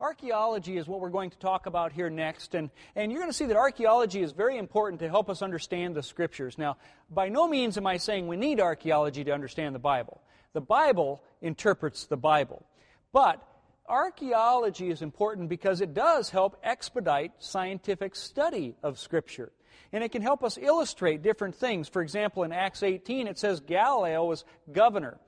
Archaeology 0.00 0.78
is 0.78 0.88
what 0.88 0.98
we're 1.00 1.10
going 1.10 1.28
to 1.28 1.36
talk 1.36 1.66
about 1.66 1.92
here 1.92 2.08
next, 2.08 2.54
and, 2.54 2.70
and 2.96 3.12
you're 3.12 3.20
going 3.20 3.30
to 3.30 3.36
see 3.36 3.44
that 3.44 3.56
archaeology 3.56 4.22
is 4.22 4.32
very 4.32 4.56
important 4.56 5.00
to 5.00 5.10
help 5.10 5.28
us 5.28 5.42
understand 5.42 5.94
the 5.94 6.02
Scriptures. 6.02 6.56
Now, 6.56 6.78
by 7.10 7.28
no 7.28 7.46
means 7.46 7.76
am 7.76 7.86
I 7.86 7.98
saying 7.98 8.26
we 8.26 8.38
need 8.38 8.60
archaeology 8.60 9.24
to 9.24 9.32
understand 9.32 9.74
the 9.74 9.78
Bible. 9.80 10.22
The 10.54 10.62
Bible 10.62 11.22
interprets 11.42 12.06
the 12.06 12.16
Bible. 12.16 12.64
But 13.12 13.46
archaeology 13.86 14.88
is 14.88 15.02
important 15.02 15.50
because 15.50 15.82
it 15.82 15.92
does 15.92 16.30
help 16.30 16.56
expedite 16.64 17.32
scientific 17.38 18.16
study 18.16 18.76
of 18.82 18.98
Scripture. 18.98 19.52
And 19.92 20.02
it 20.02 20.12
can 20.12 20.22
help 20.22 20.42
us 20.42 20.56
illustrate 20.56 21.20
different 21.20 21.56
things. 21.56 21.90
For 21.90 22.00
example, 22.00 22.42
in 22.44 22.52
Acts 22.52 22.82
18, 22.82 23.26
it 23.26 23.38
says 23.38 23.60
Gallio 23.60 24.24
was 24.24 24.46
governor 24.72 25.18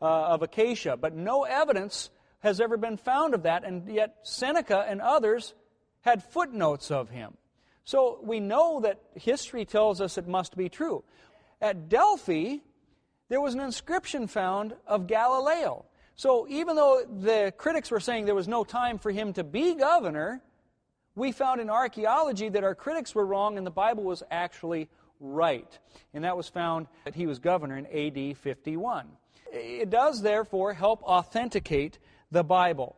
uh, 0.00 0.04
of 0.04 0.42
Achaia, 0.42 0.96
but 0.96 1.16
no 1.16 1.42
evidence 1.42 2.10
has 2.40 2.60
ever 2.60 2.76
been 2.76 2.96
found 2.96 3.34
of 3.34 3.44
that, 3.44 3.64
and 3.64 3.88
yet 3.88 4.16
Seneca 4.22 4.84
and 4.88 5.00
others 5.00 5.54
had 6.02 6.22
footnotes 6.22 6.90
of 6.90 7.10
him. 7.10 7.36
So 7.84 8.18
we 8.22 8.40
know 8.40 8.80
that 8.80 9.00
history 9.14 9.64
tells 9.64 10.00
us 10.00 10.18
it 10.18 10.28
must 10.28 10.56
be 10.56 10.68
true. 10.68 11.04
At 11.60 11.88
Delphi, 11.88 12.58
there 13.28 13.40
was 13.40 13.54
an 13.54 13.60
inscription 13.60 14.26
found 14.26 14.74
of 14.86 15.06
Gallio. 15.06 15.84
So 16.16 16.46
even 16.48 16.76
though 16.76 17.02
the 17.04 17.52
critics 17.56 17.90
were 17.90 18.00
saying 18.00 18.26
there 18.26 18.34
was 18.34 18.48
no 18.48 18.64
time 18.64 18.98
for 18.98 19.10
him 19.10 19.32
to 19.34 19.44
be 19.44 19.74
governor, 19.74 20.42
we 21.14 21.32
found 21.32 21.60
in 21.60 21.70
archaeology 21.70 22.48
that 22.48 22.64
our 22.64 22.74
critics 22.74 23.14
were 23.14 23.26
wrong 23.26 23.58
and 23.58 23.66
the 23.66 23.70
Bible 23.70 24.04
was 24.04 24.22
actually 24.30 24.88
right. 25.18 25.78
And 26.14 26.24
that 26.24 26.36
was 26.36 26.48
found 26.48 26.86
that 27.04 27.14
he 27.14 27.26
was 27.26 27.38
governor 27.38 27.76
in 27.76 27.86
AD 27.86 28.36
51. 28.36 29.08
It 29.52 29.90
does, 29.90 30.22
therefore, 30.22 30.74
help 30.74 31.02
authenticate 31.02 31.98
the 32.30 32.44
Bible. 32.44 32.96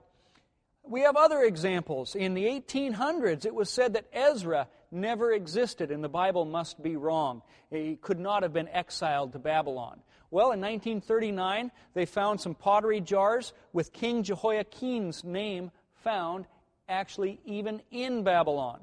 We 0.85 1.03
have 1.03 1.17
other 1.17 1.43
examples. 1.43 2.15
In 2.15 2.35
the 2.35 2.45
1800s, 2.45 3.47
it 3.47 3.55
was 3.55 3.71
said 3.71 3.95
that 3.95 4.07
Ezra 4.13 4.69
never 4.91 5.33
existed 5.33 5.91
and 5.91 6.03
the 6.03 6.09
Bible 6.09 6.45
must 6.45 6.83
be 6.83 6.97
wrong. 6.97 7.43
He 7.71 7.97
could 7.97 8.19
not 8.19 8.43
have 8.43 8.53
been 8.53 8.69
exiled 8.69 9.33
to 9.33 9.39
Babylon. 9.39 10.01
Well, 10.31 10.53
in 10.53 10.61
1939, 10.61 11.71
they 11.95 12.07
found 12.07 12.41
some 12.41 12.55
pottery 12.55 13.01
jars 13.01 13.53
with 13.73 13.93
King 13.93 14.23
Jehoiakim's 14.23 15.25
name 15.25 15.71
found 16.03 16.47
actually 16.89 17.41
even 17.45 17.81
in 17.91 18.25
Babylon. 18.25 18.81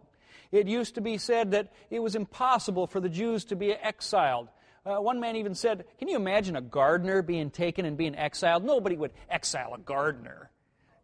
It 0.52 0.68
used 0.68 0.96
to 0.96 1.02
be 1.02 1.18
said 1.18 1.52
that 1.52 1.72
it 1.90 2.00
was 2.00 2.16
impossible 2.16 2.88
for 2.88 3.00
the 3.00 3.10
Jews 3.10 3.46
to 3.46 3.56
be 3.56 3.72
exiled. 3.74 4.48
Uh, 4.86 4.98
one 4.98 5.20
man 5.20 5.36
even 5.36 5.56
said, 5.56 5.86
Can 5.98 6.08
you 6.08 6.16
imagine 6.16 6.56
a 6.56 6.62
gardener 6.62 7.22
being 7.22 7.50
taken 7.50 7.86
and 7.86 7.98
being 7.98 8.16
exiled? 8.16 8.64
Nobody 8.64 8.96
would 8.96 9.12
exile 9.30 9.74
a 9.74 9.80
gardener. 9.80 10.50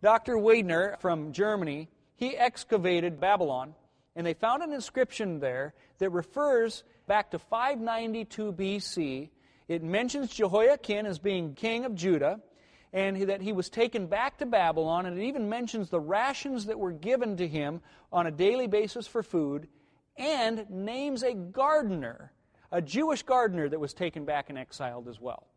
Dr. 0.01 0.35
Weidner 0.35 0.99
from 0.99 1.31
Germany, 1.33 1.89
he 2.15 2.37
excavated 2.37 3.19
Babylon, 3.19 3.75
and 4.15 4.25
they 4.25 4.33
found 4.33 4.63
an 4.63 4.71
inscription 4.71 5.39
there 5.39 5.73
that 5.99 6.11
refers 6.11 6.83
back 7.07 7.31
to 7.31 7.39
592 7.39 8.53
BC. 8.53 9.29
It 9.67 9.83
mentions 9.83 10.29
Jehoiakim 10.29 11.05
as 11.05 11.19
being 11.19 11.53
king 11.53 11.85
of 11.85 11.95
Judah, 11.95 12.39
and 12.93 13.21
that 13.23 13.41
he 13.41 13.51
was 13.51 13.69
taken 13.69 14.07
back 14.07 14.37
to 14.37 14.45
Babylon, 14.45 15.05
and 15.05 15.19
it 15.19 15.25
even 15.25 15.49
mentions 15.49 15.89
the 15.89 15.99
rations 15.99 16.67
that 16.67 16.79
were 16.79 16.93
given 16.93 17.35
to 17.37 17.47
him 17.47 17.81
on 18.11 18.25
a 18.25 18.31
daily 18.31 18.67
basis 18.67 19.05
for 19.05 19.21
food, 19.21 19.67
and 20.17 20.69
names 20.69 21.23
a 21.23 21.33
gardener 21.33 22.31
a 22.71 22.81
Jewish 22.81 23.23
gardener 23.23 23.69
that 23.69 23.79
was 23.79 23.93
taken 23.93 24.25
back 24.25 24.49
and 24.49 24.57
exiled 24.57 25.07
as 25.07 25.19
well. 25.19 25.47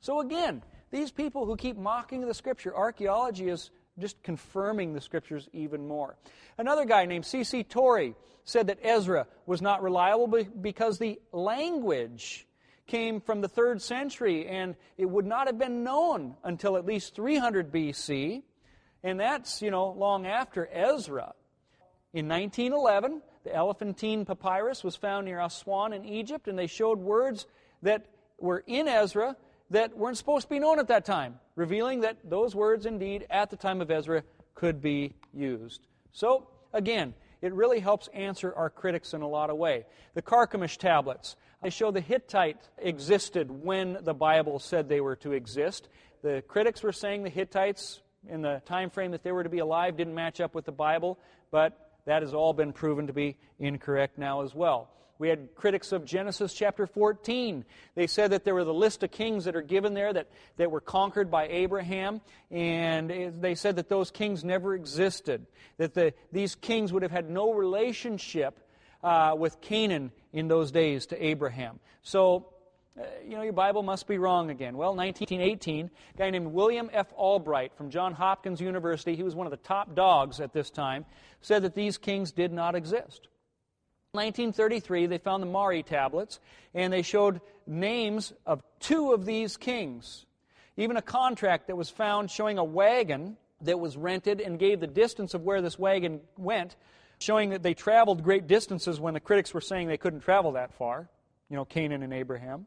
So 0.00 0.20
again, 0.20 0.62
these 0.90 1.10
people 1.10 1.44
who 1.46 1.56
keep 1.56 1.76
mocking 1.76 2.26
the 2.26 2.34
scripture, 2.34 2.74
archaeology 2.74 3.48
is 3.48 3.70
just 3.98 4.22
confirming 4.22 4.94
the 4.94 5.00
scriptures 5.00 5.48
even 5.52 5.86
more. 5.86 6.16
Another 6.56 6.84
guy 6.84 7.04
named 7.04 7.26
C.C. 7.26 7.64
Torrey 7.64 8.14
said 8.44 8.68
that 8.68 8.78
Ezra 8.82 9.26
was 9.46 9.60
not 9.60 9.82
reliable 9.82 10.26
because 10.60 10.98
the 10.98 11.20
language 11.32 12.46
came 12.86 13.20
from 13.20 13.40
the 13.40 13.48
third 13.48 13.82
century 13.82 14.46
and 14.46 14.74
it 14.96 15.06
would 15.06 15.26
not 15.26 15.46
have 15.46 15.58
been 15.58 15.84
known 15.84 16.36
until 16.42 16.76
at 16.76 16.86
least 16.86 17.14
300 17.14 17.70
BC. 17.70 18.42
And 19.02 19.20
that's, 19.20 19.62
you 19.62 19.70
know, 19.70 19.90
long 19.90 20.26
after 20.26 20.68
Ezra. 20.72 21.34
In 22.14 22.26
1911, 22.26 23.20
the 23.48 23.54
Elephantine 23.54 24.26
papyrus 24.26 24.84
was 24.84 24.94
found 24.94 25.24
near 25.24 25.40
Aswan 25.40 25.94
in 25.94 26.04
Egypt, 26.04 26.48
and 26.48 26.58
they 26.58 26.66
showed 26.66 26.98
words 26.98 27.46
that 27.82 28.04
were 28.38 28.62
in 28.66 28.86
Ezra 28.86 29.36
that 29.70 29.96
weren't 29.96 30.18
supposed 30.18 30.44
to 30.44 30.50
be 30.50 30.58
known 30.58 30.78
at 30.78 30.88
that 30.88 31.06
time, 31.06 31.40
revealing 31.56 32.00
that 32.00 32.18
those 32.24 32.54
words 32.54 32.84
indeed 32.84 33.26
at 33.30 33.50
the 33.50 33.56
time 33.56 33.80
of 33.80 33.90
Ezra 33.90 34.22
could 34.54 34.82
be 34.82 35.14
used. 35.32 35.86
So, 36.12 36.48
again, 36.74 37.14
it 37.40 37.54
really 37.54 37.80
helps 37.80 38.08
answer 38.08 38.52
our 38.54 38.68
critics 38.68 39.14
in 39.14 39.22
a 39.22 39.28
lot 39.28 39.48
of 39.48 39.56
way. 39.56 39.86
The 40.12 40.22
Carchemish 40.22 40.76
tablets, 40.76 41.36
they 41.62 41.70
show 41.70 41.90
the 41.90 42.02
Hittite 42.02 42.68
existed 42.76 43.50
when 43.50 43.98
the 44.02 44.14
Bible 44.14 44.58
said 44.58 44.88
they 44.88 45.00
were 45.00 45.16
to 45.16 45.32
exist. 45.32 45.88
The 46.22 46.42
critics 46.48 46.82
were 46.82 46.92
saying 46.92 47.22
the 47.22 47.30
Hittites 47.30 48.02
in 48.28 48.42
the 48.42 48.60
time 48.66 48.90
frame 48.90 49.12
that 49.12 49.22
they 49.22 49.32
were 49.32 49.44
to 49.44 49.48
be 49.48 49.60
alive 49.60 49.96
didn't 49.96 50.14
match 50.14 50.38
up 50.38 50.54
with 50.54 50.66
the 50.66 50.72
Bible, 50.72 51.18
but 51.50 51.87
that 52.08 52.22
has 52.22 52.32
all 52.32 52.54
been 52.54 52.72
proven 52.72 53.06
to 53.06 53.12
be 53.12 53.36
incorrect 53.58 54.16
now 54.16 54.40
as 54.40 54.54
well. 54.54 54.88
We 55.18 55.28
had 55.28 55.54
critics 55.54 55.92
of 55.92 56.06
Genesis 56.06 56.54
chapter 56.54 56.86
14. 56.86 57.66
They 57.94 58.06
said 58.06 58.30
that 58.30 58.44
there 58.44 58.54
were 58.54 58.64
the 58.64 58.72
list 58.72 59.02
of 59.02 59.10
kings 59.10 59.44
that 59.44 59.54
are 59.54 59.62
given 59.62 59.92
there 59.92 60.10
that, 60.14 60.28
that 60.56 60.70
were 60.70 60.80
conquered 60.80 61.30
by 61.30 61.48
Abraham, 61.48 62.22
and 62.50 63.10
they 63.42 63.54
said 63.54 63.76
that 63.76 63.90
those 63.90 64.10
kings 64.10 64.42
never 64.42 64.74
existed, 64.74 65.44
that 65.76 65.92
the, 65.92 66.14
these 66.32 66.54
kings 66.54 66.94
would 66.94 67.02
have 67.02 67.12
had 67.12 67.28
no 67.28 67.52
relationship 67.52 68.58
uh, 69.02 69.34
with 69.36 69.60
Canaan 69.60 70.10
in 70.32 70.48
those 70.48 70.70
days 70.70 71.04
to 71.06 71.22
Abraham. 71.22 71.78
So 72.02 72.54
uh, 72.98 73.04
you 73.26 73.36
know, 73.36 73.42
your 73.42 73.52
Bible 73.52 73.82
must 73.82 74.06
be 74.08 74.18
wrong 74.18 74.50
again. 74.50 74.76
Well, 74.76 74.94
1918, 74.94 75.90
a 76.14 76.18
guy 76.18 76.30
named 76.30 76.48
William 76.48 76.90
F. 76.92 77.12
Albright 77.14 77.72
from 77.76 77.90
Johns 77.90 78.16
Hopkins 78.16 78.60
University, 78.60 79.14
he 79.14 79.22
was 79.22 79.34
one 79.34 79.46
of 79.46 79.50
the 79.52 79.56
top 79.58 79.94
dogs 79.94 80.40
at 80.40 80.52
this 80.52 80.70
time, 80.70 81.04
said 81.40 81.62
that 81.62 81.74
these 81.74 81.98
kings 81.98 82.32
did 82.32 82.52
not 82.52 82.74
exist. 82.74 83.28
1933, 84.12 85.06
they 85.06 85.18
found 85.18 85.42
the 85.42 85.46
Mari 85.46 85.82
tablets, 85.82 86.40
and 86.74 86.92
they 86.92 87.02
showed 87.02 87.40
names 87.66 88.32
of 88.46 88.62
two 88.80 89.12
of 89.12 89.26
these 89.26 89.56
kings. 89.56 90.24
Even 90.76 90.96
a 90.96 91.02
contract 91.02 91.66
that 91.66 91.76
was 91.76 91.90
found 91.90 92.30
showing 92.30 92.58
a 92.58 92.64
wagon 92.64 93.36
that 93.60 93.78
was 93.78 93.96
rented 93.96 94.40
and 94.40 94.58
gave 94.58 94.80
the 94.80 94.86
distance 94.86 95.34
of 95.34 95.42
where 95.42 95.60
this 95.60 95.78
wagon 95.78 96.20
went, 96.36 96.74
showing 97.18 97.50
that 97.50 97.62
they 97.62 97.74
traveled 97.74 98.22
great 98.22 98.46
distances 98.46 98.98
when 98.98 99.14
the 99.14 99.20
critics 99.20 99.52
were 99.52 99.60
saying 99.60 99.88
they 99.88 99.96
couldn't 99.96 100.20
travel 100.20 100.52
that 100.52 100.72
far, 100.74 101.08
you 101.50 101.56
know, 101.56 101.64
Canaan 101.64 102.02
and 102.02 102.14
Abraham. 102.14 102.66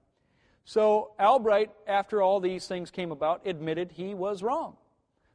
So 0.66 1.12
Albright, 1.20 1.72
after 1.88 2.22
all 2.22 2.40
these 2.40 2.68
things 2.68 2.92
came 2.92 3.12
about, 3.12 3.42
admitted 3.46 3.92
he 3.92 4.14
was 4.14 4.44
wrong. 4.44 4.78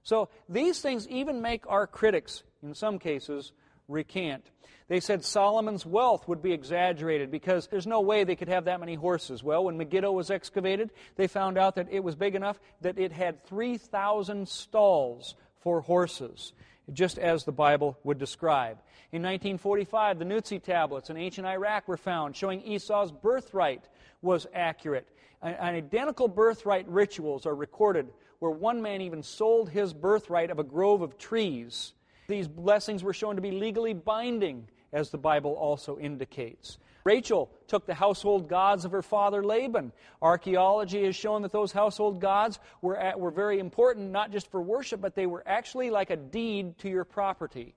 So 0.02 0.28
these 0.48 0.80
things 0.80 1.08
even 1.08 1.42
make 1.42 1.66
our 1.66 1.86
critics, 1.86 2.44
in 2.62 2.74
some 2.74 2.98
cases, 2.98 3.52
recant. 3.88 4.50
They 4.88 5.00
said 5.00 5.24
Solomon's 5.24 5.84
wealth 5.84 6.28
would 6.28 6.42
be 6.42 6.52
exaggerated 6.52 7.30
because 7.30 7.66
there's 7.66 7.88
no 7.88 8.00
way 8.00 8.22
they 8.22 8.36
could 8.36 8.48
have 8.48 8.66
that 8.66 8.78
many 8.78 8.94
horses. 8.94 9.42
Well, 9.42 9.64
when 9.64 9.76
Megiddo 9.76 10.12
was 10.12 10.30
excavated, 10.30 10.90
they 11.16 11.26
found 11.26 11.58
out 11.58 11.74
that 11.74 11.88
it 11.90 12.04
was 12.04 12.14
big 12.14 12.36
enough 12.36 12.60
that 12.82 12.98
it 12.98 13.10
had 13.10 13.44
3,000 13.46 14.48
stalls 14.48 15.34
for 15.58 15.80
horses, 15.80 16.52
just 16.92 17.18
as 17.18 17.42
the 17.42 17.52
Bible 17.52 17.98
would 18.04 18.18
describe. 18.18 18.78
In 19.10 19.22
1945, 19.22 20.20
the 20.20 20.24
Nuzi 20.24 20.62
tablets 20.62 21.10
in 21.10 21.16
ancient 21.16 21.48
Iraq 21.48 21.88
were 21.88 21.96
found 21.96 22.36
showing 22.36 22.62
Esau's 22.62 23.10
birthright 23.10 23.88
was 24.22 24.46
accurate. 24.54 25.08
Identical 25.42 26.28
birthright 26.28 26.88
rituals 26.88 27.46
are 27.46 27.54
recorded 27.54 28.08
where 28.38 28.50
one 28.50 28.82
man 28.82 29.00
even 29.00 29.22
sold 29.22 29.70
his 29.70 29.92
birthright 29.92 30.50
of 30.50 30.58
a 30.58 30.64
grove 30.64 31.02
of 31.02 31.18
trees. 31.18 31.92
These 32.28 32.48
blessings 32.48 33.02
were 33.02 33.12
shown 33.12 33.36
to 33.36 33.42
be 33.42 33.50
legally 33.50 33.94
binding, 33.94 34.68
as 34.92 35.10
the 35.10 35.18
Bible 35.18 35.52
also 35.52 35.98
indicates. 35.98 36.78
Rachel 37.04 37.50
took 37.68 37.86
the 37.86 37.94
household 37.94 38.48
gods 38.48 38.84
of 38.84 38.90
her 38.90 39.02
father 39.02 39.44
Laban. 39.44 39.92
Archaeology 40.20 41.04
has 41.04 41.14
shown 41.14 41.42
that 41.42 41.52
those 41.52 41.70
household 41.70 42.20
gods 42.20 42.58
were, 42.82 42.96
at, 42.96 43.20
were 43.20 43.30
very 43.30 43.60
important, 43.60 44.10
not 44.10 44.32
just 44.32 44.50
for 44.50 44.60
worship, 44.60 45.00
but 45.00 45.14
they 45.14 45.26
were 45.26 45.44
actually 45.46 45.90
like 45.90 46.10
a 46.10 46.16
deed 46.16 46.78
to 46.78 46.88
your 46.88 47.04
property. 47.04 47.74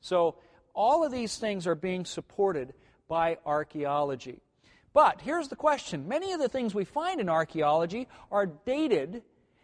So, 0.00 0.34
all 0.74 1.04
of 1.04 1.12
these 1.12 1.36
things 1.36 1.66
are 1.68 1.76
being 1.76 2.04
supported 2.04 2.74
by 3.06 3.38
archaeology. 3.46 4.40
But 4.92 5.20
here's 5.20 5.48
the 5.48 5.56
question 5.56 6.08
many 6.08 6.32
of 6.32 6.40
the 6.40 6.48
things 6.48 6.74
we 6.74 6.84
find 6.84 7.20
in 7.20 7.28
archaeology 7.28 8.08
are 8.30 8.46
dated 8.46 9.22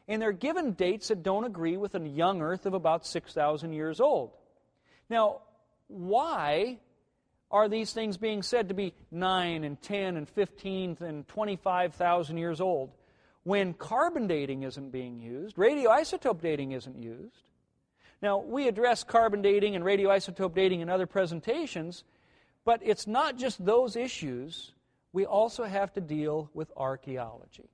and 0.08 0.23
they're 0.23 0.32
given 0.32 0.73
dates 0.73 1.08
that 1.08 1.23
don't 1.23 1.44
agree 1.44 1.76
with 1.76 1.94
a 1.94 2.00
young 2.00 2.40
Earth 2.40 2.67
of 2.67 2.75
about 2.75 3.05
6,000 3.05 3.73
years 3.73 4.00
old. 4.00 4.31
Now, 5.11 5.40
why 5.88 6.78
are 7.50 7.69
these 7.69 7.93
things 7.93 8.17
being 8.17 8.43
said 8.43 8.69
to 8.69 8.75
be 8.75 8.93
9 9.11 9.64
and 9.64 9.81
10 9.81 10.17
and 10.17 10.28
15 10.28 10.99
and 11.00 11.26
25,000 11.29 12.37
years 12.38 12.61
old 12.61 12.90
when 13.44 13.75
carbon 13.75 14.26
dating 14.26 14.64
isn't 14.64 14.90
being 14.90 15.20
used, 15.20 15.56
radioisotope 15.56 16.40
dating 16.40 16.72
isn't 16.72 16.96
used? 16.96 17.43
Now, 18.22 18.38
we 18.38 18.67
address 18.67 19.05
carbon 19.05 19.43
dating 19.43 19.76
and 19.76 19.84
radioisotope 19.84 20.55
dating 20.55 20.81
in 20.81 20.88
other 20.88 21.06
presentations, 21.06 22.05
but 22.64 22.81
it's 22.82 23.06
not 23.06 23.37
just 23.37 23.64
those 23.64 23.94
issues. 23.94 24.72
We 25.17 25.25
also 25.25 25.65
have 25.65 25.95
to 25.95 26.03
deal 26.03 26.51
with 26.53 26.71
archaeology. 26.77 27.71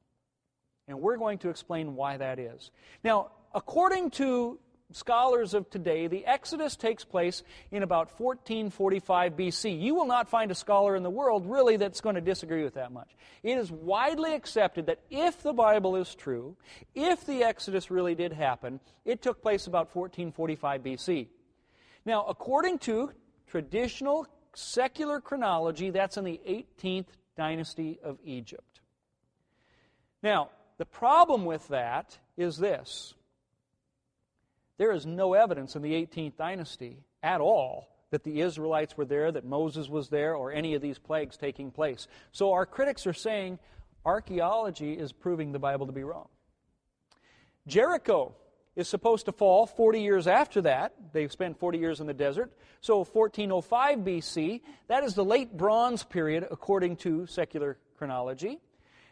And 0.87 1.01
we're 1.01 1.17
going 1.17 1.39
to 1.39 1.49
explain 1.49 1.97
why 1.97 2.17
that 2.19 2.39
is. 2.39 2.71
Now, 3.03 3.33
according 3.53 4.13
to 4.13 4.61
scholars 4.93 5.53
of 5.53 5.69
today, 5.69 6.07
the 6.07 6.25
Exodus 6.25 6.77
takes 6.77 7.05
place 7.05 7.43
in 7.73 7.83
about 7.83 8.21
1445 8.21 9.33
BC. 9.33 9.81
You 9.83 9.97
will 9.97 10.07
not 10.07 10.29
find 10.29 10.53
a 10.53 10.55
scholar 10.55 10.95
in 10.95 11.03
the 11.03 11.11
world 11.11 11.45
really 11.47 11.77
that's 11.77 12.01
going 12.01 12.15
to 12.15 12.21
disagree 12.21 12.63
with 12.63 12.75
that 12.75 12.93
much. 12.93 13.11
It 13.43 13.59
is 13.59 13.73
widely 13.73 14.35
accepted 14.35 14.87
that 14.87 15.01
if 15.11 15.43
the 15.43 15.53
Bible 15.53 15.97
is 15.97 16.15
true, 16.15 16.57
if 16.95 17.27
the 17.27 17.43
Exodus 17.43 17.91
really 17.91 18.15
did 18.15 18.33
happen, 18.33 18.79
it 19.05 19.21
took 19.21 19.43
place 19.43 19.67
about 19.67 19.93
1445 19.93 20.81
BC. 20.85 21.27
Now, 22.05 22.25
according 22.25 22.79
to 22.87 23.11
traditional 23.49 24.29
secular 24.55 25.21
chronology, 25.21 25.91
that's 25.91 26.17
in 26.17 26.23
the 26.23 26.41
18th 26.47 27.07
dynasty 27.37 27.99
of 28.03 28.19
Egypt. 28.25 28.81
Now, 30.23 30.51
the 30.79 30.85
problem 30.87 31.45
with 31.45 31.69
that 31.69 32.19
is 32.37 32.57
this 32.57 33.15
there 34.79 34.93
is 34.93 35.07
no 35.07 35.35
evidence 35.35 35.77
in 35.77 35.83
the 35.83 35.93
18th 35.93 36.37
dynasty 36.37 36.99
at 37.23 37.41
all 37.41 37.89
that 38.11 38.25
the 38.25 38.41
Israelites 38.41 38.97
were 38.97 39.05
there, 39.05 39.33
that 39.33 39.45
Moses 39.45 39.89
was 39.89 40.09
there, 40.09 40.35
or 40.35 40.53
any 40.53 40.75
of 40.75 40.83
these 40.83 40.99
plagues 40.99 41.37
taking 41.37 41.71
place. 41.71 42.09
So 42.31 42.53
our 42.53 42.67
critics 42.67 43.07
are 43.07 43.13
saying 43.13 43.59
archaeology 44.05 44.93
is 44.93 45.13
proving 45.13 45.53
the 45.53 45.59
Bible 45.59 45.87
to 45.87 45.93
be 45.93 46.05
wrong. 46.05 46.29
Jericho 47.67 48.35
is 48.75 48.89
supposed 48.89 49.27
to 49.27 49.33
fall 49.33 49.67
40 49.67 50.01
years 50.01 50.27
after 50.27 50.63
that. 50.63 50.95
They 51.13 51.29
spent 51.29 51.59
40 51.59 51.79
years 51.79 52.01
in 52.01 52.07
the 52.07 52.15
desert. 52.15 52.53
So 52.81 53.05
1405 53.05 53.99
BC, 53.99 54.61
that 54.89 55.05
is 55.05 55.15
the 55.15 55.25
late 55.25 55.57
bronze 55.57 56.03
period 56.05 56.47
according 56.51 56.97
to 56.97 57.27
secular 57.27 57.79
chronology. 57.99 58.59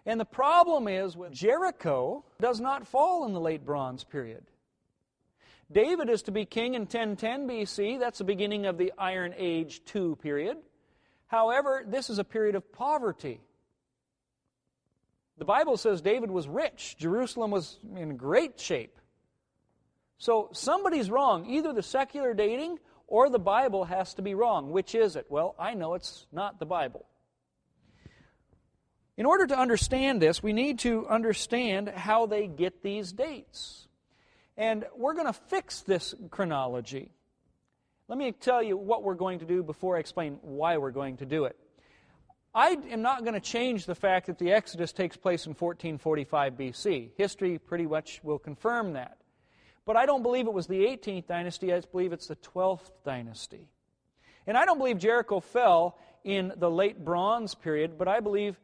And 0.07 0.19
the 0.19 0.25
problem 0.25 0.89
is 0.89 1.17
with 1.17 1.33
Jericho 1.33 2.25
does 2.41 2.59
not 2.61 2.87
fall 2.87 3.27
in 3.27 3.33
the 3.33 3.41
late 3.41 3.65
bronze 3.65 4.03
period. 4.03 4.45
David 5.71 6.09
is 6.09 6.23
to 6.23 6.33
be 6.33 6.47
king 6.47 6.75
in 6.75 6.83
1010 6.83 7.47
BC. 7.47 8.01
That's 8.01 8.19
the 8.19 8.25
beginning 8.25 8.67
of 8.67 8.77
the 8.77 8.93
Iron 8.99 9.35
Age 9.37 9.85
2 9.85 10.17
period. 10.17 10.57
However, 11.27 11.85
this 11.87 12.11
is 12.11 12.19
a 12.19 12.25
period 12.25 12.57
of 12.57 12.73
poverty. 12.73 13.41
The 15.39 15.45
Bible 15.45 15.77
says 15.77 16.01
David 16.01 16.31
was 16.31 16.49
rich, 16.49 16.97
Jerusalem 16.99 17.51
was 17.51 17.79
in 17.97 18.17
great 18.17 18.59
shape. 18.59 19.00
So 20.21 20.51
somebody's 20.53 21.11
wrong. 21.11 21.47
Either 21.47 21.73
the 21.73 21.83
secular 21.83 22.35
dating 22.35 22.79
or 23.07 23.31
the 23.31 23.39
Bible 23.39 23.85
has 23.85 24.13
to 24.15 24.23
be 24.23 24.35
wrong. 24.35 24.71
Which 24.71 24.95
is 24.95 25.17
it? 25.17 25.25
Well, 25.31 25.57
I 25.59 25.73
know 25.73 25.95
it's 25.95 26.27
not 26.31 26.61
the 26.61 26.67
Bible. 26.67 27.07
In 29.17 29.25
order 29.25 29.47
to 29.47 29.59
understand 29.59 30.21
this, 30.21 30.43
we 30.43 30.53
need 30.53 30.81
to 30.81 31.09
understand 31.09 31.89
how 31.89 32.27
they 32.27 32.47
get 32.47 32.83
these 32.83 33.13
dates. 33.13 33.89
And 34.59 34.85
we're 34.95 35.15
going 35.15 35.27
to 35.27 35.33
fix 35.33 35.81
this 35.81 36.15
chronology. 36.31 37.13
Let 38.07 38.19
me 38.19 38.33
tell 38.33 38.63
you 38.63 38.77
what 38.77 39.03
we're 39.03 39.15
going 39.15 39.39
to 39.39 39.47
do 39.47 39.63
before 39.63 39.97
I 39.97 40.01
explain 40.01 40.39
why 40.43 40.77
we're 40.77 40.91
going 40.91 41.17
to 41.19 41.27
do 41.27 41.45
it. 41.45 41.57
I 42.55 42.77
am 42.91 43.01
not 43.01 43.23
going 43.23 43.35
to 43.35 43.41
change 43.41 43.87
the 43.87 43.95
fact 43.95 44.27
that 44.27 44.39
the 44.39 44.53
Exodus 44.53 44.93
takes 44.93 45.17
place 45.17 45.47
in 45.47 45.53
1445 45.53 46.55
BC. 46.55 47.11
History 47.17 47.59
pretty 47.59 47.87
much 47.87 48.21
will 48.23 48.39
confirm 48.39 48.93
that. 48.95 49.17
But 49.87 49.97
I 49.97 50.07
don't 50.07 50.23
believe 50.23 50.47
it 50.47 50.53
was 50.53 50.67
the 50.67 50.81
18th 50.81 51.27
dynasty, 51.27 51.73
I 51.73 51.81
believe 51.81 52.13
it's 52.13 52.27
the 52.27 52.37
12th 52.37 52.91
dynasty. 53.05 53.69
And 54.47 54.57
I 54.57 54.65
don't 54.65 54.79
believe 54.79 54.99
Jericho 54.99 55.41
fell 55.41 55.99
in 56.25 56.53
the 56.57 56.71
late 56.71 57.05
Bronze 57.05 57.55
period, 57.55 57.99
but 57.99 58.09
I 58.09 58.21
believe 58.21 58.59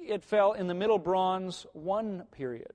it 0.00 0.24
fell 0.24 0.52
in 0.52 0.66
the 0.66 0.74
Middle 0.74 0.98
Bronze 0.98 1.66
1 1.72 2.24
period. 2.32 2.72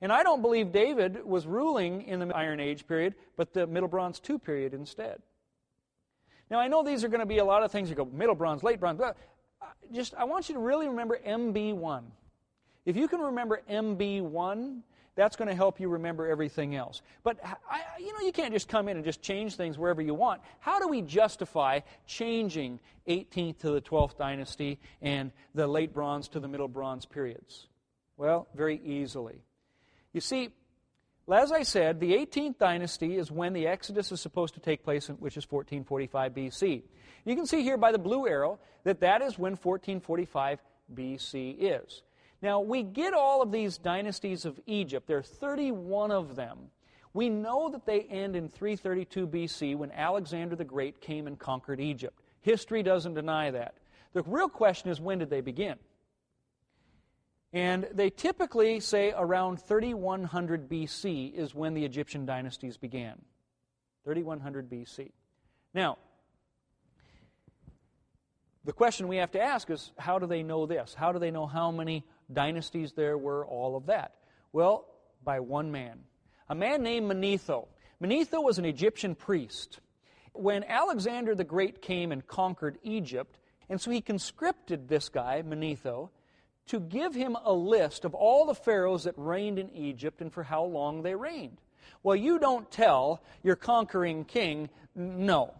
And 0.00 0.12
I 0.12 0.24
don't 0.24 0.42
believe 0.42 0.72
David 0.72 1.24
was 1.24 1.46
ruling 1.46 2.02
in 2.02 2.18
the 2.18 2.34
Iron 2.34 2.58
Age 2.58 2.86
period, 2.88 3.14
but 3.36 3.52
the 3.52 3.66
Middle 3.66 3.88
Bronze 3.88 4.18
2 4.18 4.38
period 4.38 4.74
instead. 4.74 5.22
Now, 6.50 6.58
I 6.58 6.68
know 6.68 6.82
these 6.82 7.04
are 7.04 7.08
going 7.08 7.20
to 7.20 7.26
be 7.26 7.38
a 7.38 7.44
lot 7.44 7.62
of 7.62 7.70
things. 7.70 7.88
You 7.88 7.94
go 7.94 8.04
Middle 8.04 8.34
Bronze, 8.34 8.62
Late 8.62 8.80
Bronze. 8.80 8.98
But 8.98 9.16
just, 9.92 10.14
I 10.14 10.24
want 10.24 10.48
you 10.48 10.54
to 10.54 10.60
really 10.60 10.88
remember 10.88 11.18
MB1. 11.26 12.02
If 12.84 12.96
you 12.96 13.06
can 13.06 13.20
remember 13.20 13.62
MB1, 13.70 14.80
that's 15.14 15.36
going 15.36 15.48
to 15.48 15.54
help 15.54 15.78
you 15.78 15.88
remember 15.88 16.26
everything 16.26 16.74
else. 16.74 17.02
But 17.22 17.38
I, 17.44 17.80
you 17.98 18.12
know, 18.12 18.20
you 18.20 18.32
can't 18.32 18.52
just 18.52 18.68
come 18.68 18.88
in 18.88 18.96
and 18.96 19.04
just 19.04 19.20
change 19.20 19.56
things 19.56 19.78
wherever 19.78 20.00
you 20.00 20.14
want. 20.14 20.40
How 20.60 20.78
do 20.78 20.88
we 20.88 21.02
justify 21.02 21.80
changing 22.06 22.80
18th 23.06 23.58
to 23.58 23.70
the 23.70 23.80
12th 23.80 24.16
dynasty 24.16 24.78
and 25.02 25.32
the 25.54 25.66
late 25.66 25.92
Bronze 25.92 26.28
to 26.28 26.40
the 26.40 26.48
Middle 26.48 26.68
Bronze 26.68 27.04
periods? 27.04 27.66
Well, 28.16 28.48
very 28.54 28.80
easily. 28.84 29.42
You 30.12 30.20
see, 30.20 30.50
as 31.30 31.52
I 31.52 31.62
said, 31.62 32.00
the 32.00 32.12
18th 32.12 32.58
dynasty 32.58 33.16
is 33.16 33.30
when 33.30 33.52
the 33.52 33.66
Exodus 33.66 34.12
is 34.12 34.20
supposed 34.20 34.54
to 34.54 34.60
take 34.60 34.82
place, 34.82 35.08
which 35.08 35.36
is 35.36 35.44
1445 35.50 36.34
BC. 36.34 36.82
You 37.24 37.36
can 37.36 37.46
see 37.46 37.62
here 37.62 37.76
by 37.76 37.92
the 37.92 37.98
blue 37.98 38.26
arrow 38.26 38.58
that 38.84 39.00
that 39.00 39.22
is 39.22 39.38
when 39.38 39.52
1445 39.52 40.60
BC 40.94 41.56
is. 41.58 42.02
Now, 42.42 42.60
we 42.60 42.82
get 42.82 43.14
all 43.14 43.40
of 43.40 43.52
these 43.52 43.78
dynasties 43.78 44.44
of 44.44 44.58
Egypt. 44.66 45.06
There 45.06 45.18
are 45.18 45.22
31 45.22 46.10
of 46.10 46.34
them. 46.34 46.58
We 47.14 47.28
know 47.28 47.70
that 47.70 47.86
they 47.86 48.00
end 48.00 48.34
in 48.34 48.48
332 48.48 49.28
BC 49.28 49.76
when 49.76 49.92
Alexander 49.92 50.56
the 50.56 50.64
Great 50.64 51.00
came 51.00 51.26
and 51.28 51.38
conquered 51.38 51.80
Egypt. 51.80 52.18
History 52.40 52.82
doesn't 52.82 53.14
deny 53.14 53.50
that. 53.52 53.74
The 54.12 54.22
real 54.22 54.48
question 54.48 54.90
is 54.90 55.00
when 55.00 55.18
did 55.18 55.30
they 55.30 55.40
begin? 55.40 55.76
And 57.52 57.86
they 57.92 58.10
typically 58.10 58.80
say 58.80 59.12
around 59.16 59.60
3100 59.60 60.68
BC 60.68 61.34
is 61.34 61.54
when 61.54 61.74
the 61.74 61.84
Egyptian 61.84 62.24
dynasties 62.24 62.76
began. 62.76 63.20
3100 64.04 64.70
BC. 64.70 65.12
Now, 65.74 65.98
the 68.64 68.72
question 68.72 69.06
we 69.06 69.16
have 69.16 69.32
to 69.32 69.40
ask 69.40 69.70
is 69.70 69.92
how 69.98 70.18
do 70.18 70.26
they 70.26 70.42
know 70.42 70.66
this? 70.66 70.94
How 70.94 71.12
do 71.12 71.18
they 71.18 71.30
know 71.30 71.46
how 71.46 71.70
many 71.70 72.04
dynasties 72.32 72.92
there 72.92 73.16
were, 73.16 73.46
all 73.46 73.76
of 73.76 73.86
that? 73.86 74.14
Well, 74.52 74.86
by 75.24 75.40
one 75.40 75.70
man. 75.72 76.00
A 76.48 76.54
man 76.54 76.82
named 76.82 77.10
Manetho. 77.10 77.68
Manetho 78.02 78.42
was 78.42 78.58
an 78.58 78.64
Egyptian 78.64 79.14
priest. 79.14 79.80
When 80.32 80.64
Alexander 80.64 81.34
the 81.34 81.44
Great 81.44 81.80
came 81.80 82.12
and 82.12 82.26
conquered 82.26 82.78
Egypt, 82.82 83.38
and 83.68 83.80
so 83.80 83.90
he 83.90 84.00
conscripted 84.00 84.88
this 84.88 85.08
guy, 85.08 85.42
Manetho, 85.42 86.10
to 86.66 86.80
give 86.80 87.14
him 87.14 87.36
a 87.44 87.52
list 87.52 88.04
of 88.04 88.14
all 88.14 88.46
the 88.46 88.54
pharaohs 88.54 89.04
that 89.04 89.14
reigned 89.16 89.58
in 89.58 89.70
Egypt 89.70 90.20
and 90.20 90.32
for 90.32 90.42
how 90.42 90.64
long 90.64 91.02
they 91.02 91.14
reigned. 91.14 91.58
Well, 92.02 92.16
you 92.16 92.38
don't 92.38 92.70
tell 92.70 93.22
your 93.42 93.56
conquering 93.56 94.24
king 94.24 94.68
no. 94.94 95.54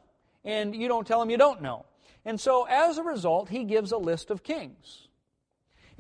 And 0.45 0.75
you 0.75 0.89
don't 0.89 1.07
tell 1.07 1.23
him 1.23 1.31
you 1.31 1.37
don't 1.37 1.63
know. 1.63 1.87
And 2.25 2.41
so, 2.41 2.67
as 2.69 2.99
a 2.99 3.03
result, 3.03 3.49
he 3.49 3.65
gives 3.65 3.93
a 3.93 3.97
list 3.97 4.31
of 4.31 4.43
kings. 4.43 5.09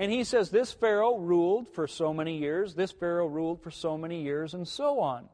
And 0.03 0.11
he 0.11 0.25
says, 0.25 0.51
This 0.51 0.73
Pharaoh 0.73 1.17
ruled 1.17 1.69
for 1.69 1.87
so 1.87 2.13
many 2.13 2.39
years, 2.39 2.75
this 2.75 2.91
Pharaoh 2.91 3.29
ruled 3.29 3.63
for 3.63 3.71
so 3.71 3.97
many 3.97 4.23
years, 4.23 4.53
and 4.53 4.67
so 4.67 4.99
on. 4.99 5.29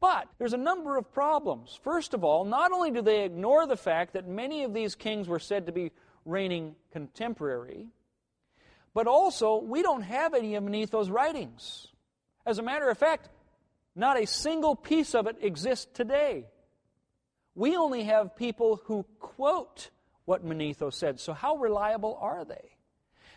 But 0.00 0.26
there's 0.36 0.52
a 0.52 0.56
number 0.56 0.96
of 0.96 1.12
problems. 1.12 1.78
First 1.84 2.12
of 2.12 2.24
all, 2.24 2.44
not 2.44 2.72
only 2.72 2.90
do 2.90 3.02
they 3.02 3.24
ignore 3.24 3.68
the 3.68 3.76
fact 3.76 4.14
that 4.14 4.26
many 4.26 4.64
of 4.64 4.74
these 4.74 4.96
kings 4.96 5.28
were 5.28 5.38
said 5.38 5.66
to 5.66 5.72
be 5.72 5.92
reigning 6.24 6.74
contemporary, 6.90 7.86
but 8.94 9.06
also, 9.06 9.58
we 9.58 9.80
don't 9.82 10.02
have 10.02 10.34
any 10.34 10.56
of 10.56 10.64
Manetho's 10.64 11.08
writings. 11.08 11.86
As 12.44 12.58
a 12.58 12.64
matter 12.64 12.90
of 12.90 12.98
fact, 12.98 13.28
not 13.94 14.20
a 14.20 14.26
single 14.26 14.74
piece 14.74 15.14
of 15.14 15.28
it 15.28 15.36
exists 15.40 15.86
today. 15.94 16.46
We 17.54 17.76
only 17.76 18.02
have 18.02 18.34
people 18.34 18.80
who 18.86 19.06
quote 19.20 19.90
what 20.24 20.44
Manetho 20.44 20.92
said. 20.92 21.20
So, 21.20 21.32
how 21.32 21.58
reliable 21.58 22.18
are 22.20 22.44
they? 22.44 22.72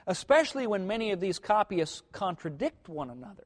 Especially 0.08 0.67
when 0.67 0.88
many 0.88 1.12
of 1.12 1.20
these 1.20 1.39
copyists 1.39 2.01
contradict 2.12 2.89
one 2.89 3.10
another. 3.10 3.46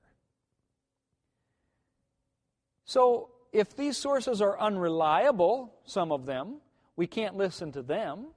So, 2.85 3.29
if 3.51 3.75
these 3.75 3.97
sources 3.97 4.41
are 4.41 4.59
unreliable, 4.59 5.73
some 5.85 6.11
of 6.11 6.25
them, 6.25 6.57
we 6.95 7.07
can't 7.07 7.35
listen 7.35 7.71
to 7.73 7.81
them. 7.81 8.27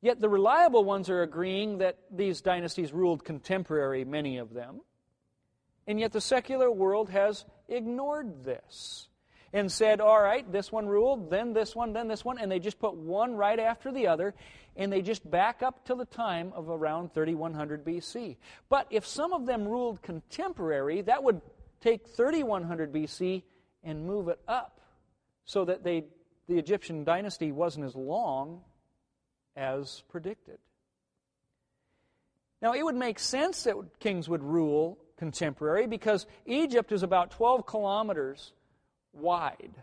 Yet 0.00 0.20
the 0.20 0.28
reliable 0.28 0.84
ones 0.84 1.10
are 1.10 1.22
agreeing 1.22 1.78
that 1.78 1.98
these 2.10 2.40
dynasties 2.40 2.92
ruled 2.92 3.24
contemporary, 3.24 4.04
many 4.04 4.38
of 4.38 4.54
them. 4.54 4.80
And 5.86 5.98
yet 5.98 6.12
the 6.12 6.20
secular 6.20 6.70
world 6.70 7.10
has 7.10 7.44
ignored 7.68 8.44
this 8.44 9.08
and 9.52 9.70
said, 9.70 10.00
all 10.00 10.20
right, 10.20 10.50
this 10.52 10.70
one 10.70 10.86
ruled, 10.86 11.30
then 11.30 11.52
this 11.52 11.74
one, 11.74 11.92
then 11.92 12.08
this 12.08 12.24
one, 12.24 12.38
and 12.38 12.50
they 12.50 12.58
just 12.58 12.78
put 12.78 12.94
one 12.94 13.34
right 13.34 13.58
after 13.58 13.90
the 13.90 14.06
other, 14.06 14.34
and 14.76 14.92
they 14.92 15.02
just 15.02 15.28
back 15.28 15.62
up 15.62 15.84
to 15.86 15.94
the 15.94 16.04
time 16.04 16.52
of 16.54 16.68
around 16.68 17.12
3100 17.14 17.84
BC. 17.84 18.36
But 18.68 18.86
if 18.90 19.06
some 19.06 19.32
of 19.32 19.46
them 19.46 19.66
ruled 19.66 20.02
contemporary, 20.02 21.02
that 21.02 21.22
would 21.22 21.40
take 21.80 22.06
3100 22.08 22.92
BC 22.92 23.42
and 23.82 24.06
move 24.06 24.28
it 24.28 24.40
up 24.46 24.80
so 25.44 25.64
that 25.64 25.82
they, 25.82 26.04
the 26.46 26.58
Egyptian 26.58 27.04
dynasty 27.04 27.52
wasn't 27.52 27.86
as 27.86 27.94
long 27.94 28.60
as 29.56 30.02
predicted. 30.08 30.58
Now, 32.60 32.74
it 32.74 32.84
would 32.84 32.96
make 32.96 33.18
sense 33.18 33.64
that 33.64 33.76
kings 34.00 34.28
would 34.28 34.42
rule 34.42 34.98
contemporary 35.16 35.86
because 35.86 36.26
Egypt 36.44 36.92
is 36.92 37.02
about 37.02 37.30
12 37.30 37.66
kilometers 37.66 38.52
wide 39.18 39.74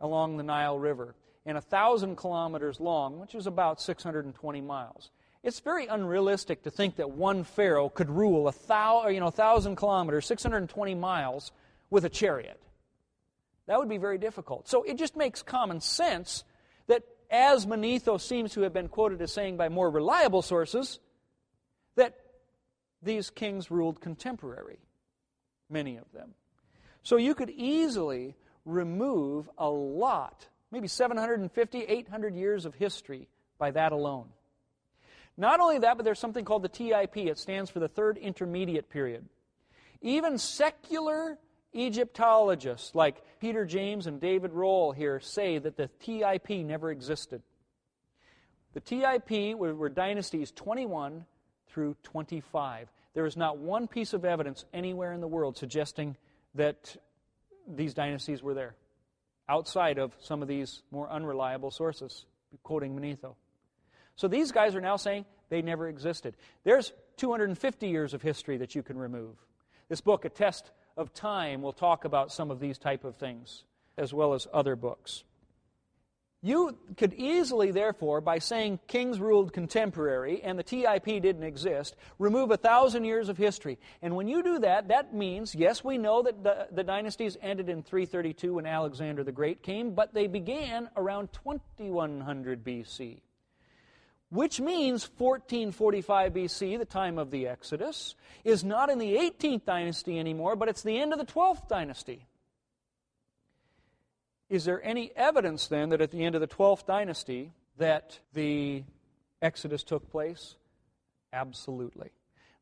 along 0.00 0.36
the 0.36 0.42
Nile 0.42 0.78
River 0.78 1.14
and 1.46 1.54
1,000 1.54 2.16
kilometers 2.16 2.78
long, 2.80 3.18
which 3.18 3.34
is 3.34 3.46
about 3.46 3.80
620 3.80 4.60
miles. 4.60 5.10
It's 5.42 5.60
very 5.60 5.86
unrealistic 5.86 6.64
to 6.64 6.70
think 6.70 6.96
that 6.96 7.10
one 7.10 7.44
pharaoh 7.44 7.88
could 7.88 8.10
rule 8.10 8.48
a 8.48 8.52
thousand, 8.52 9.14
you 9.14 9.20
know, 9.20 9.30
thousand 9.30 9.76
kilometers, 9.76 10.26
620 10.26 10.94
miles, 10.94 11.52
with 11.90 12.04
a 12.04 12.08
chariot. 12.08 12.60
That 13.66 13.78
would 13.78 13.88
be 13.88 13.98
very 13.98 14.18
difficult. 14.18 14.68
So 14.68 14.82
it 14.82 14.98
just 14.98 15.16
makes 15.16 15.42
common 15.42 15.80
sense 15.80 16.44
that, 16.86 17.04
as 17.30 17.66
Manetho 17.66 18.20
seems 18.20 18.52
to 18.54 18.62
have 18.62 18.72
been 18.72 18.88
quoted 18.88 19.22
as 19.22 19.32
saying 19.32 19.56
by 19.56 19.68
more 19.68 19.90
reliable 19.90 20.42
sources, 20.42 20.98
that 21.96 22.16
these 23.02 23.30
kings 23.30 23.70
ruled 23.70 24.00
contemporary, 24.00 24.80
many 25.70 25.96
of 25.96 26.10
them. 26.12 26.34
So 27.02 27.16
you 27.16 27.34
could 27.34 27.50
easily 27.50 28.34
remove 28.68 29.48
a 29.58 29.68
lot, 29.68 30.46
maybe 30.70 30.88
750, 30.88 31.82
800 31.82 32.34
years 32.34 32.66
of 32.66 32.74
history 32.74 33.28
by 33.58 33.70
that 33.70 33.92
alone. 33.92 34.26
Not 35.36 35.60
only 35.60 35.78
that, 35.78 35.96
but 35.96 36.04
there's 36.04 36.18
something 36.18 36.44
called 36.44 36.62
the 36.62 36.68
TIP. 36.68 37.16
It 37.16 37.38
stands 37.38 37.70
for 37.70 37.78
the 37.78 37.88
Third 37.88 38.18
Intermediate 38.18 38.90
Period. 38.90 39.24
Even 40.00 40.36
secular 40.36 41.38
Egyptologists 41.74 42.94
like 42.94 43.22
Peter 43.40 43.64
James 43.64 44.06
and 44.06 44.20
David 44.20 44.52
Rohl 44.52 44.94
here 44.94 45.20
say 45.20 45.58
that 45.58 45.76
the 45.76 45.88
TIP 46.00 46.50
never 46.64 46.90
existed. 46.90 47.42
The 48.74 48.80
TIP 48.80 49.56
were, 49.56 49.74
were 49.74 49.88
dynasties 49.88 50.50
21 50.52 51.24
through 51.68 51.96
25. 52.02 52.90
There 53.14 53.26
is 53.26 53.36
not 53.36 53.58
one 53.58 53.86
piece 53.86 54.12
of 54.12 54.24
evidence 54.24 54.64
anywhere 54.72 55.12
in 55.12 55.20
the 55.20 55.28
world 55.28 55.56
suggesting 55.56 56.16
that 56.54 56.96
these 57.68 57.94
dynasties 57.94 58.42
were 58.42 58.54
there, 58.54 58.74
outside 59.48 59.98
of 59.98 60.14
some 60.20 60.42
of 60.42 60.48
these 60.48 60.82
more 60.90 61.08
unreliable 61.10 61.70
sources, 61.70 62.26
quoting 62.62 62.98
Manetho. 62.98 63.34
So 64.16 64.28
these 64.28 64.52
guys 64.52 64.74
are 64.74 64.80
now 64.80 64.96
saying 64.96 65.26
they 65.48 65.62
never 65.62 65.88
existed. 65.88 66.36
There's 66.64 66.92
250 67.18 67.88
years 67.88 68.14
of 68.14 68.22
history 68.22 68.56
that 68.58 68.74
you 68.74 68.82
can 68.82 68.98
remove. 68.98 69.36
This 69.88 70.00
book, 70.00 70.24
A 70.24 70.28
Test 70.28 70.70
of 70.96 71.12
Time, 71.14 71.62
will 71.62 71.72
talk 71.72 72.04
about 72.04 72.32
some 72.32 72.50
of 72.50 72.60
these 72.60 72.78
type 72.78 73.04
of 73.04 73.16
things, 73.16 73.64
as 73.96 74.12
well 74.12 74.34
as 74.34 74.46
other 74.52 74.76
books. 74.76 75.24
You 76.40 76.78
could 76.96 77.14
easily, 77.14 77.72
therefore, 77.72 78.20
by 78.20 78.38
saying 78.38 78.78
kings 78.86 79.18
ruled 79.18 79.52
contemporary 79.52 80.40
and 80.42 80.56
the 80.56 80.62
TIP 80.62 81.04
didn't 81.04 81.42
exist, 81.42 81.96
remove 82.18 82.52
a 82.52 82.56
thousand 82.56 83.04
years 83.04 83.28
of 83.28 83.36
history. 83.36 83.76
And 84.02 84.14
when 84.14 84.28
you 84.28 84.44
do 84.44 84.60
that, 84.60 84.88
that 84.88 85.12
means, 85.12 85.56
yes, 85.56 85.82
we 85.82 85.98
know 85.98 86.22
that 86.22 86.44
the, 86.44 86.68
the, 86.70 86.84
dynasties 86.84 87.36
ended 87.42 87.68
in 87.68 87.82
332 87.82 88.54
when 88.54 88.66
Alexander 88.66 89.24
the 89.24 89.32
Great 89.32 89.64
came, 89.64 89.94
but 89.94 90.14
they 90.14 90.28
began 90.28 90.88
around 90.96 91.32
2100 91.32 92.64
BC 92.64 93.20
which 94.30 94.60
means 94.60 95.08
1445 95.16 96.32
BC, 96.34 96.78
the 96.78 96.84
time 96.84 97.18
of 97.18 97.30
the 97.30 97.48
Exodus, 97.48 98.14
is 98.44 98.62
not 98.62 98.90
in 98.90 98.98
the 98.98 99.16
18th 99.16 99.64
dynasty 99.64 100.18
anymore, 100.18 100.54
but 100.54 100.68
it's 100.68 100.82
the 100.82 100.98
end 101.00 101.12
of 101.12 101.18
the 101.18 101.24
12th 101.24 101.66
dynasty. 101.68 102.26
Is 104.48 104.64
there 104.64 104.82
any 104.82 105.10
evidence 105.14 105.66
then 105.66 105.90
that 105.90 106.00
at 106.00 106.10
the 106.10 106.24
end 106.24 106.34
of 106.34 106.40
the 106.40 106.48
12th 106.48 106.86
dynasty 106.86 107.52
that 107.76 108.18
the 108.32 108.82
Exodus 109.42 109.82
took 109.82 110.10
place? 110.10 110.56
Absolutely. 111.32 112.10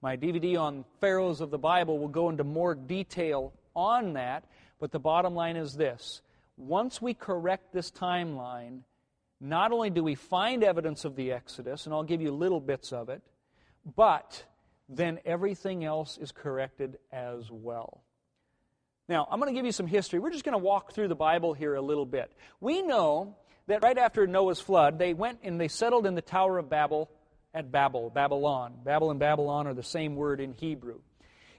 My 0.03 0.17
DVD 0.17 0.61
on 0.61 0.85
pharaohs 1.01 1.41
of 1.41 1.51
the 1.51 1.59
Bible 1.59 1.99
will 1.99 2.09
go 2.09 2.29
into 2.29 2.45
more 2.45 2.75
detail 2.75 3.53
on 3.75 4.15
that, 4.15 4.45
but 4.81 4.91
the 4.91 4.99
bottom 4.99 5.35
line 5.35 5.57
is 5.57 5.75
this. 5.75 6.23
Once 6.57 7.01
we 7.01 7.15
correct 7.15 7.73
this 7.73 7.91
timeline, 7.91 8.81
not 9.41 9.71
only 9.71 9.91
do 9.91 10.03
we 10.03 10.15
find 10.15 10.65
evidence 10.65 11.05
of 11.05 11.15
the 11.15 11.31
Exodus, 11.31 11.87
and 11.87 11.95
I'll 11.95 12.03
give 12.03 12.21
you 12.21 12.33
little 12.33 12.61
bits 12.61 12.93
of 12.93 13.09
it, 13.09 13.23
but 13.95 14.45
then 14.89 15.21
everything 15.25 15.85
else 15.85 16.19
is 16.19 16.33
corrected 16.33 16.99
as 17.13 17.51
well. 17.51 18.03
Now, 19.09 19.29
I'm 19.31 19.39
going 19.39 19.53
to 19.53 19.57
give 19.57 19.67
you 19.67 19.73
some 19.73 19.87
history. 19.87 20.19
We're 20.19 20.31
just 20.31 20.45
going 20.45 20.59
to 20.59 20.65
walk 20.65 20.93
through 20.93 21.09
the 21.09 21.15
Bible 21.15 21.55
here 21.55 21.75
a 21.75 21.81
little 21.81 22.07
bit. 22.07 22.33
We 22.61 22.83
know 22.83 23.37
that 23.69 23.83
right 23.83 23.97
after 23.97 24.27
Noah's 24.27 24.61
flood, 24.61 24.99
they 24.99 25.15
went 25.15 25.41
and 25.43 25.61
they 25.61 25.69
settled 25.69 26.07
in 26.07 26.15
the 26.15 26.23
Tower 26.23 26.59
of 26.59 26.69
Babel 26.69 27.11
at 27.55 27.71
Babel, 27.71 28.11
Babylon. 28.11 28.75
Babel 28.85 29.11
and 29.11 29.21
Babylon 29.21 29.67
are 29.67 29.75
the 29.75 29.83
same 29.83 30.17
word 30.17 30.41
in 30.41 30.53
Hebrew. 30.53 31.01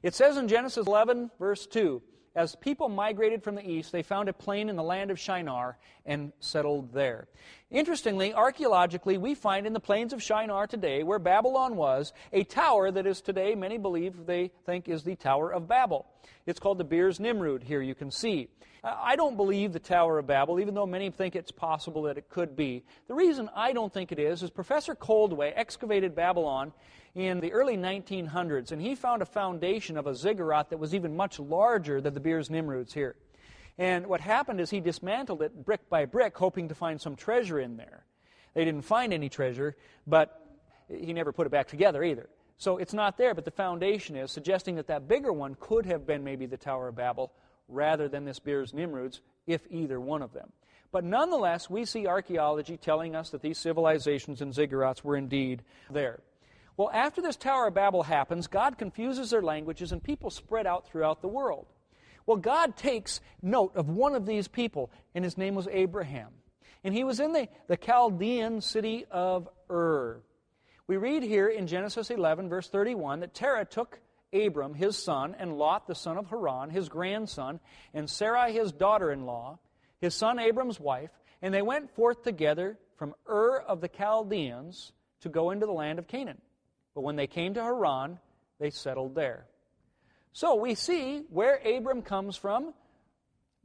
It 0.04 0.14
says 0.14 0.38
in 0.38 0.48
Genesis 0.48 0.86
11, 0.88 1.32
verse 1.40 1.66
2 1.68 2.02
as 2.38 2.56
people 2.56 2.88
migrated 2.88 3.44
from 3.44 3.56
the 3.56 3.68
east, 3.68 3.92
they 3.92 4.04
found 4.04 4.30
a 4.30 4.34
plain 4.34 4.70
in 4.70 4.76
the 4.76 4.84
land 4.84 5.10
of 5.10 5.20
Shinar 5.20 5.76
and 6.06 6.32
settled 6.40 6.94
there. 6.94 7.28
Interestingly, 7.70 8.34
archaeologically, 8.34 9.18
we 9.18 9.36
find 9.36 9.68
in 9.68 9.74
the 9.74 9.80
plains 9.82 10.14
of 10.14 10.24
Shinar 10.24 10.68
today, 10.68 11.04
where 11.04 11.20
Babylon 11.20 11.76
was, 11.76 12.14
a 12.32 12.46
tower 12.46 12.92
that 12.92 13.06
is 13.06 13.20
today, 13.20 13.56
many 13.56 13.78
believe, 13.78 14.26
they 14.26 14.52
think, 14.66 14.88
is 14.88 15.04
the 15.04 15.18
Tower 15.18 15.52
of 15.52 15.68
Babel. 15.68 16.06
It's 16.46 16.62
called 16.62 16.78
the 16.78 16.86
Birs 16.86 17.20
Nimrud, 17.20 17.64
here 17.64 17.82
you 17.82 17.94
can 17.94 18.10
see. 18.10 18.48
I 18.86 19.18
don't 19.18 19.36
believe 19.36 19.74
the 19.74 19.80
Tower 19.80 20.18
of 20.18 20.28
Babel, 20.28 20.62
even 20.62 20.76
though 20.76 20.86
many 20.86 21.10
think 21.10 21.36
it's 21.36 21.52
possible 21.52 22.04
that 22.04 22.18
it 22.18 22.30
could 22.30 22.56
be. 22.56 22.86
The 23.10 23.16
reason 23.16 23.50
I 23.54 23.74
don't 23.74 23.92
think 23.92 24.14
it 24.14 24.20
is 24.20 24.44
is 24.44 24.50
Professor 24.50 24.96
Koldewey 24.96 25.52
excavated 25.54 26.16
Babylon 26.16 26.72
in 27.16 27.42
the 27.42 27.52
early 27.52 27.76
1900s, 27.76 28.72
and 28.72 28.82
he 28.82 28.96
found 28.96 29.22
a 29.22 29.26
foundation 29.26 29.98
of 29.98 30.08
a 30.08 30.16
ziggurat 30.16 30.70
that 30.70 30.78
was 30.78 30.96
even 30.96 31.18
much 31.18 31.38
larger 31.38 32.00
than 32.00 32.14
the 32.14 32.22
Birs 32.22 32.50
Nimrods 32.50 32.94
here. 32.94 33.18
And 33.78 34.08
what 34.08 34.22
happened 34.22 34.60
is 34.60 34.70
he 34.70 34.80
dismantled 34.80 35.42
it 35.42 35.66
brick 35.66 35.90
by 35.90 36.06
brick, 36.06 36.38
hoping 36.38 36.70
to 36.70 36.76
find 36.76 37.00
some 37.00 37.16
treasure 37.16 37.60
in 37.60 37.78
there. 37.78 38.06
They 38.54 38.66
didn't 38.66 38.84
find 38.84 39.14
any 39.14 39.30
treasure, 39.30 39.76
but 40.08 40.44
he 40.90 41.14
never 41.14 41.32
put 41.32 41.46
it 41.46 41.52
back 41.52 41.68
together 41.68 42.04
either. 42.04 42.28
So 42.58 42.78
it's 42.78 42.94
not 42.94 43.18
there, 43.18 43.36
but 43.36 43.46
the 43.46 43.52
foundation 43.52 44.16
is, 44.16 44.32
suggesting 44.32 44.76
that 44.76 44.88
that 44.88 45.08
bigger 45.08 45.32
one 45.32 45.56
could 45.60 45.86
have 45.86 46.08
been 46.08 46.24
maybe 46.24 46.48
the 46.48 46.58
Tower 46.58 46.88
of 46.88 46.96
Babel 46.96 47.32
rather 47.68 48.08
than 48.08 48.26
this 48.26 48.40
Birs 48.40 48.74
Nimrods, 48.74 49.22
if 49.46 49.62
either 49.70 50.00
one 50.00 50.24
of 50.24 50.34
them. 50.34 50.52
But 50.92 51.04
nonetheless, 51.04 51.70
we 51.70 51.86
see 51.86 52.08
archaeology 52.08 52.78
telling 52.78 53.16
us 53.16 53.30
that 53.30 53.42
these 53.42 53.60
civilizations 53.60 54.42
and 54.42 54.54
ziggurats 54.54 55.04
were 55.04 55.18
indeed 55.18 55.62
there. 55.92 56.22
Well, 56.78 56.90
after 56.94 57.22
this 57.22 57.36
Tower 57.36 57.68
of 57.68 57.74
Babel 57.74 58.04
happens, 58.04 58.48
God 58.48 58.78
confuses 58.78 59.30
their 59.30 59.42
languages 59.42 59.92
and 59.92 60.02
people 60.02 60.30
spread 60.30 60.66
out 60.66 60.88
throughout 60.88 61.22
the 61.22 61.28
world. 61.28 61.68
Well, 62.28 62.38
God 62.38 62.76
takes 62.76 63.22
note 63.42 63.76
of 63.76 63.90
one 63.90 64.14
of 64.14 64.26
these 64.26 64.50
people, 64.50 64.92
and 65.16 65.24
his 65.24 65.38
name 65.38 65.56
was 65.56 65.68
Abraham. 65.72 66.28
And 66.84 66.94
he 66.94 67.06
was 67.06 67.20
in 67.20 67.32
the, 67.32 67.48
the 67.68 67.78
Chaldean 67.78 68.62
city 68.62 69.06
of 69.10 69.50
Ur. 69.72 70.22
We 70.88 70.98
read 70.98 71.24
here 71.24 71.48
in 71.48 71.68
Genesis 71.68 72.12
11, 72.12 72.50
verse 72.50 72.70
31, 72.70 73.22
that 73.22 73.34
Terah 73.34 73.66
took 73.66 74.00
Abram, 74.34 74.74
his 74.74 75.02
son, 75.02 75.36
and 75.40 75.58
Lot, 75.58 75.88
the 75.88 75.96
son 75.96 76.18
of 76.18 76.28
Haran, 76.28 76.70
his 76.70 76.90
grandson, 76.90 77.62
and 77.94 78.10
Sarai, 78.10 78.52
his 78.52 78.74
daughter 78.74 79.12
in 79.12 79.26
law, 79.26 79.60
his 80.02 80.14
son 80.14 80.38
Abram's 80.38 80.80
wife, 80.80 81.12
and 81.42 81.54
they 81.54 81.62
went 81.62 81.96
forth 81.96 82.24
together 82.24 82.78
from 82.98 83.16
Ur 83.30 83.60
of 83.60 83.80
the 83.80 83.88
Chaldeans 83.88 84.92
to 85.22 85.30
go 85.30 85.52
into 85.52 85.66
the 85.66 85.72
land 85.72 85.98
of 85.98 86.08
Canaan. 86.08 86.42
But 86.94 87.02
when 87.02 87.16
they 87.16 87.28
came 87.28 87.54
to 87.54 87.64
Haran, 87.64 88.20
they 88.60 88.70
settled 88.70 89.16
there. 89.16 89.46
So 90.38 90.54
we 90.54 90.76
see 90.76 91.24
where 91.32 91.60
Abram 91.66 92.04
comes 92.04 92.38
from 92.38 92.76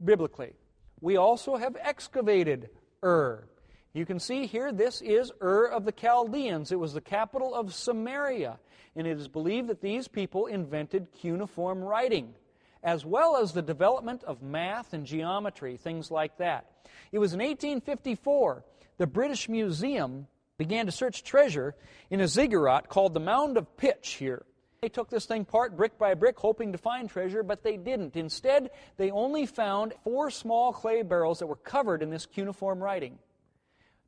biblically. 0.03 0.55
We 1.01 1.17
also 1.17 1.55
have 1.55 1.77
excavated 1.79 2.71
Ur. 3.03 3.47
You 3.93 4.07
can 4.07 4.19
see 4.19 4.47
here, 4.47 4.71
this 4.71 4.99
is 4.99 5.31
Ur 5.39 5.67
of 5.67 5.85
the 5.85 5.91
Chaldeans. 5.91 6.71
It 6.71 6.79
was 6.79 6.95
the 6.95 6.99
capital 6.99 7.53
of 7.53 7.67
Sumeria. 7.67 8.57
And 8.95 9.05
it 9.05 9.19
is 9.19 9.27
believed 9.27 9.67
that 9.67 9.81
these 9.81 10.07
people 10.07 10.47
invented 10.47 11.11
cuneiform 11.11 11.83
writing, 11.83 12.33
as 12.81 13.05
well 13.05 13.37
as 13.37 13.51
the 13.51 13.61
development 13.61 14.23
of 14.23 14.41
math 14.41 14.93
and 14.93 15.05
geometry, 15.05 15.77
things 15.77 16.09
like 16.09 16.39
that. 16.39 16.65
It 17.11 17.19
was 17.19 17.35
in 17.35 17.39
1854 17.39 18.65
the 18.97 19.05
British 19.05 19.47
Museum 19.47 20.25
began 20.57 20.87
to 20.87 20.91
search 20.91 21.23
treasure 21.23 21.75
in 22.09 22.19
a 22.19 22.27
ziggurat 22.27 22.89
called 22.89 23.13
the 23.13 23.19
Mound 23.19 23.57
of 23.57 23.77
Pitch 23.77 24.13
here. 24.13 24.43
They 24.83 24.89
took 24.89 25.09
this 25.09 25.25
thing 25.25 25.45
part 25.45 25.77
brick 25.77 25.97
by 25.97 26.13
brick, 26.13 26.37
hoping 26.37 26.73
to 26.73 26.77
find 26.77 27.09
treasure, 27.09 27.41
but 27.41 27.63
they 27.63 27.77
didn't. 27.77 28.17
Instead, 28.17 28.69
they 28.97 29.11
only 29.11 29.45
found 29.45 29.93
four 30.03 30.29
small 30.29 30.73
clay 30.73 31.03
barrels 31.03 31.39
that 31.39 31.47
were 31.47 31.55
covered 31.55 32.03
in 32.03 32.09
this 32.09 32.25
cuneiform 32.25 32.83
writing. 32.83 33.17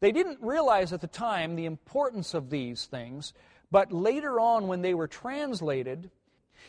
They 0.02 0.12
didn't 0.12 0.40
realize 0.42 0.92
at 0.92 1.00
the 1.00 1.08
time 1.08 1.56
the 1.56 1.64
importance 1.64 2.34
of 2.34 2.50
these 2.50 2.88
things, 2.88 3.32
but 3.72 3.94
later 3.94 4.38
on, 4.38 4.68
when 4.68 4.82
they 4.82 4.94
were 4.94 5.08
translated, 5.08 6.12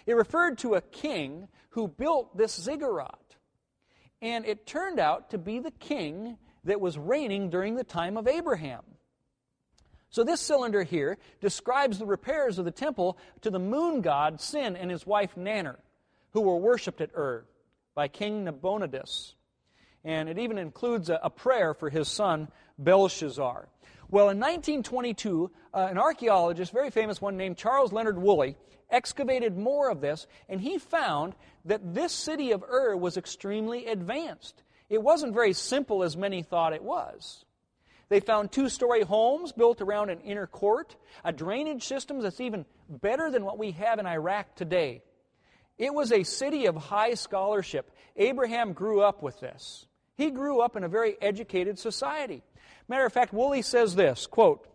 it 0.06 0.14
referred 0.14 0.58
to 0.58 0.76
a 0.76 0.80
king 0.80 1.48
who 1.70 1.88
built 1.88 2.36
this 2.36 2.54
ziggurat. 2.54 3.18
and 4.22 4.46
it 4.46 4.66
turned 4.66 5.00
out 5.00 5.30
to 5.30 5.38
be 5.38 5.58
the 5.58 5.72
king 5.72 6.38
that 6.62 6.80
was 6.80 6.96
reigning 6.96 7.50
during 7.50 7.74
the 7.74 7.82
time 7.82 8.16
of 8.16 8.28
Abraham. 8.28 8.84
So, 10.16 10.24
this 10.24 10.40
cylinder 10.40 10.82
here 10.82 11.18
describes 11.42 11.98
the 11.98 12.06
repairs 12.06 12.58
of 12.58 12.64
the 12.64 12.70
temple 12.70 13.18
to 13.42 13.50
the 13.50 13.58
moon 13.58 14.00
god 14.00 14.40
Sin 14.40 14.74
and 14.74 14.90
his 14.90 15.06
wife 15.06 15.34
Nanner, 15.36 15.76
who 16.30 16.40
were 16.40 16.56
worshipped 16.56 17.02
at 17.02 17.10
Ur 17.14 17.44
by 17.94 18.08
King 18.08 18.42
Nabonidus. 18.42 19.34
And 20.04 20.30
it 20.30 20.38
even 20.38 20.56
includes 20.56 21.10
a, 21.10 21.28
prayer 21.28 21.74
for 21.74 21.90
his 21.90 22.08
son 22.08 22.48
Belshazzar. 22.78 23.68
Well, 24.08 24.30
in 24.30 24.40
1922, 24.40 25.50
uh, 25.74 25.88
an 25.90 25.98
archaeologist, 25.98 26.72
very 26.72 26.88
famous 26.88 27.20
one 27.20 27.36
named 27.36 27.58
Charles 27.58 27.92
Leonard 27.92 28.16
Woolley, 28.16 28.56
excavated 28.90 29.58
more 29.58 29.90
of 29.90 30.00
this, 30.00 30.26
and 30.48 30.62
he 30.62 30.78
found 30.78 31.34
that 31.66 31.92
this 31.92 32.14
city 32.14 32.52
of 32.52 32.62
Ur 32.62 32.96
was 32.96 33.18
extremely 33.18 33.84
advanced. 33.84 34.62
It 34.88 35.02
wasn't 35.02 35.34
very 35.34 35.52
simple 35.52 36.02
as 36.02 36.16
many 36.16 36.42
thought 36.42 36.72
it 36.72 36.82
was. 36.82 37.44
They 38.08 38.20
found 38.20 38.52
two 38.52 38.68
story 38.68 39.02
homes 39.02 39.52
built 39.52 39.80
around 39.80 40.10
an 40.10 40.20
inner 40.20 40.46
court, 40.46 40.94
a 41.24 41.32
drainage 41.32 41.84
system 41.84 42.20
that's 42.20 42.40
even 42.40 42.64
better 42.88 43.30
than 43.30 43.44
what 43.44 43.58
we 43.58 43.72
have 43.72 43.98
in 43.98 44.06
Iraq 44.06 44.54
today. 44.54 45.02
It 45.78 45.92
was 45.92 46.12
a 46.12 46.22
city 46.22 46.66
of 46.66 46.76
high 46.76 47.14
scholarship. 47.14 47.90
Abraham 48.16 48.72
grew 48.72 49.00
up 49.02 49.22
with 49.22 49.40
this. 49.40 49.86
He 50.16 50.30
grew 50.30 50.60
up 50.60 50.76
in 50.76 50.84
a 50.84 50.88
very 50.88 51.16
educated 51.20 51.78
society. 51.78 52.42
Matter 52.88 53.04
of 53.04 53.12
fact, 53.12 53.32
Woolley 53.32 53.62
says 53.62 53.94
this 53.94 54.26
quote, 54.26 54.66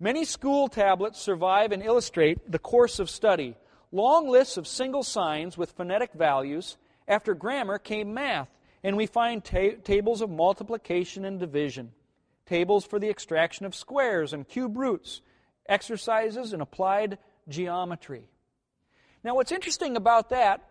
Many 0.00 0.24
school 0.24 0.68
tablets 0.68 1.20
survive 1.20 1.72
and 1.72 1.82
illustrate 1.82 2.50
the 2.50 2.60
course 2.60 3.00
of 3.00 3.10
study. 3.10 3.56
Long 3.90 4.28
lists 4.28 4.56
of 4.56 4.68
single 4.68 5.02
signs 5.02 5.58
with 5.58 5.72
phonetic 5.72 6.12
values. 6.12 6.76
After 7.08 7.34
grammar 7.34 7.78
came 7.78 8.14
math, 8.14 8.48
and 8.84 8.96
we 8.96 9.06
find 9.06 9.44
ta- 9.44 9.80
tables 9.82 10.20
of 10.20 10.30
multiplication 10.30 11.24
and 11.24 11.40
division, 11.40 11.90
tables 12.48 12.84
for 12.84 12.98
the 12.98 13.10
extraction 13.10 13.66
of 13.66 13.74
squares 13.74 14.32
and 14.32 14.48
cube 14.48 14.76
roots, 14.76 15.20
exercises 15.68 16.52
in 16.52 16.60
applied 16.60 17.18
geometry. 17.48 18.24
Now, 19.22 19.34
what's 19.34 19.52
interesting 19.52 19.96
about 19.96 20.30
that 20.30 20.64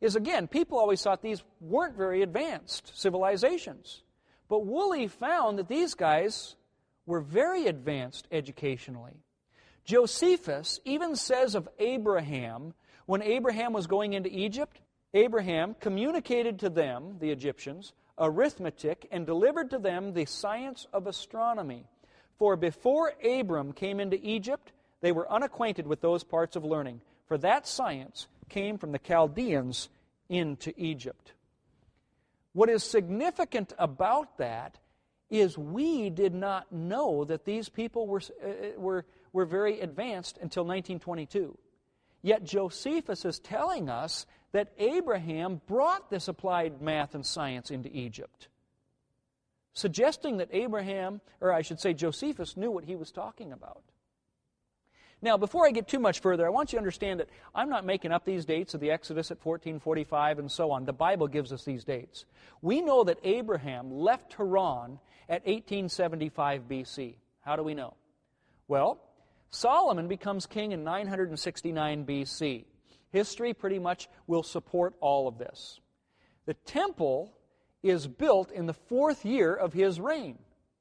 is, 0.00 0.16
again, 0.16 0.46
people 0.46 0.78
always 0.78 1.02
thought 1.02 1.22
these 1.22 1.42
weren't 1.60 1.96
very 1.96 2.22
advanced 2.22 2.92
civilizations. 2.94 4.02
But 4.48 4.66
Woolley 4.66 5.08
found 5.08 5.58
that 5.58 5.68
these 5.68 5.94
guys 5.94 6.54
were 7.06 7.20
very 7.20 7.66
advanced 7.66 8.28
educationally. 8.30 9.22
Josephus 9.84 10.80
even 10.84 11.16
says 11.16 11.54
of 11.54 11.68
Abraham, 11.78 12.74
when 13.06 13.22
Abraham 13.22 13.72
was 13.72 13.86
going 13.86 14.12
into 14.12 14.28
Egypt, 14.30 14.80
Abraham 15.14 15.74
communicated 15.80 16.60
to 16.60 16.68
them, 16.68 17.16
the 17.20 17.30
Egyptians, 17.30 17.92
arithmetic 18.18 19.06
and 19.10 19.26
delivered 19.26 19.70
to 19.70 19.78
them 19.78 20.12
the 20.12 20.24
science 20.24 20.86
of 20.92 21.06
astronomy. 21.06 21.84
For 22.38 22.56
before 22.56 23.12
Abram 23.24 23.72
came 23.72 24.00
into 24.00 24.18
Egypt, 24.22 24.72
they 25.00 25.12
were 25.12 25.30
unacquainted 25.30 25.86
with 25.86 26.00
those 26.00 26.24
parts 26.24 26.56
of 26.56 26.64
learning, 26.64 27.00
for 27.26 27.38
that 27.38 27.66
science 27.66 28.28
came 28.48 28.78
from 28.78 28.92
the 28.92 28.98
Chaldeans 28.98 29.88
into 30.28 30.72
Egypt. 30.76 31.32
What 32.52 32.70
is 32.70 32.82
significant 32.82 33.72
about 33.78 34.38
that 34.38 34.78
is 35.28 35.58
we 35.58 36.08
did 36.08 36.34
not 36.34 36.70
know 36.72 37.24
that 37.24 37.44
these 37.44 37.68
people 37.68 38.06
were, 38.06 38.22
uh, 38.42 38.78
were, 38.78 39.04
were 39.32 39.44
very 39.44 39.80
advanced 39.80 40.38
until 40.40 40.62
1922. 40.64 41.58
Yet 42.22 42.44
Josephus 42.44 43.24
is 43.24 43.38
telling 43.38 43.88
us 43.88 44.26
that 44.56 44.72
Abraham 44.78 45.60
brought 45.66 46.08
this 46.08 46.28
applied 46.28 46.80
math 46.80 47.14
and 47.14 47.26
science 47.26 47.70
into 47.70 47.94
Egypt, 47.94 48.48
suggesting 49.74 50.38
that 50.38 50.48
Abraham, 50.50 51.20
or 51.42 51.52
I 51.52 51.60
should 51.60 51.78
say 51.78 51.92
Josephus, 51.92 52.56
knew 52.56 52.70
what 52.70 52.84
he 52.84 52.96
was 52.96 53.12
talking 53.12 53.52
about. 53.52 53.82
Now, 55.20 55.36
before 55.36 55.66
I 55.66 55.72
get 55.72 55.88
too 55.88 55.98
much 55.98 56.20
further, 56.20 56.46
I 56.46 56.48
want 56.48 56.72
you 56.72 56.78
to 56.78 56.80
understand 56.80 57.20
that 57.20 57.28
I'm 57.54 57.68
not 57.68 57.84
making 57.84 58.12
up 58.12 58.24
these 58.24 58.46
dates 58.46 58.72
of 58.72 58.80
the 58.80 58.92
Exodus 58.92 59.30
at 59.30 59.44
1445 59.44 60.38
and 60.38 60.50
so 60.50 60.70
on. 60.70 60.86
The 60.86 60.92
Bible 60.94 61.28
gives 61.28 61.52
us 61.52 61.64
these 61.64 61.84
dates. 61.84 62.24
We 62.62 62.80
know 62.80 63.04
that 63.04 63.18
Abraham 63.24 63.90
left 63.90 64.32
Haran 64.38 65.00
at 65.28 65.44
1875 65.44 66.62
BC. 66.66 67.16
How 67.40 67.56
do 67.56 67.62
we 67.62 67.74
know? 67.74 67.92
Well, 68.68 69.02
Solomon 69.50 70.08
becomes 70.08 70.46
king 70.46 70.72
in 70.72 70.82
969 70.82 72.06
BC. 72.06 72.64
History 73.16 73.54
pretty 73.54 73.78
much 73.78 74.10
will 74.26 74.42
support 74.42 74.92
all 75.00 75.26
of 75.26 75.38
this. 75.38 75.80
The 76.44 76.52
temple 76.52 77.32
is 77.82 78.06
built 78.06 78.50
in 78.52 78.66
the 78.66 78.74
fourth 78.74 79.24
year 79.24 79.54
of 79.54 79.72
his 79.72 79.98
reign. 79.98 80.38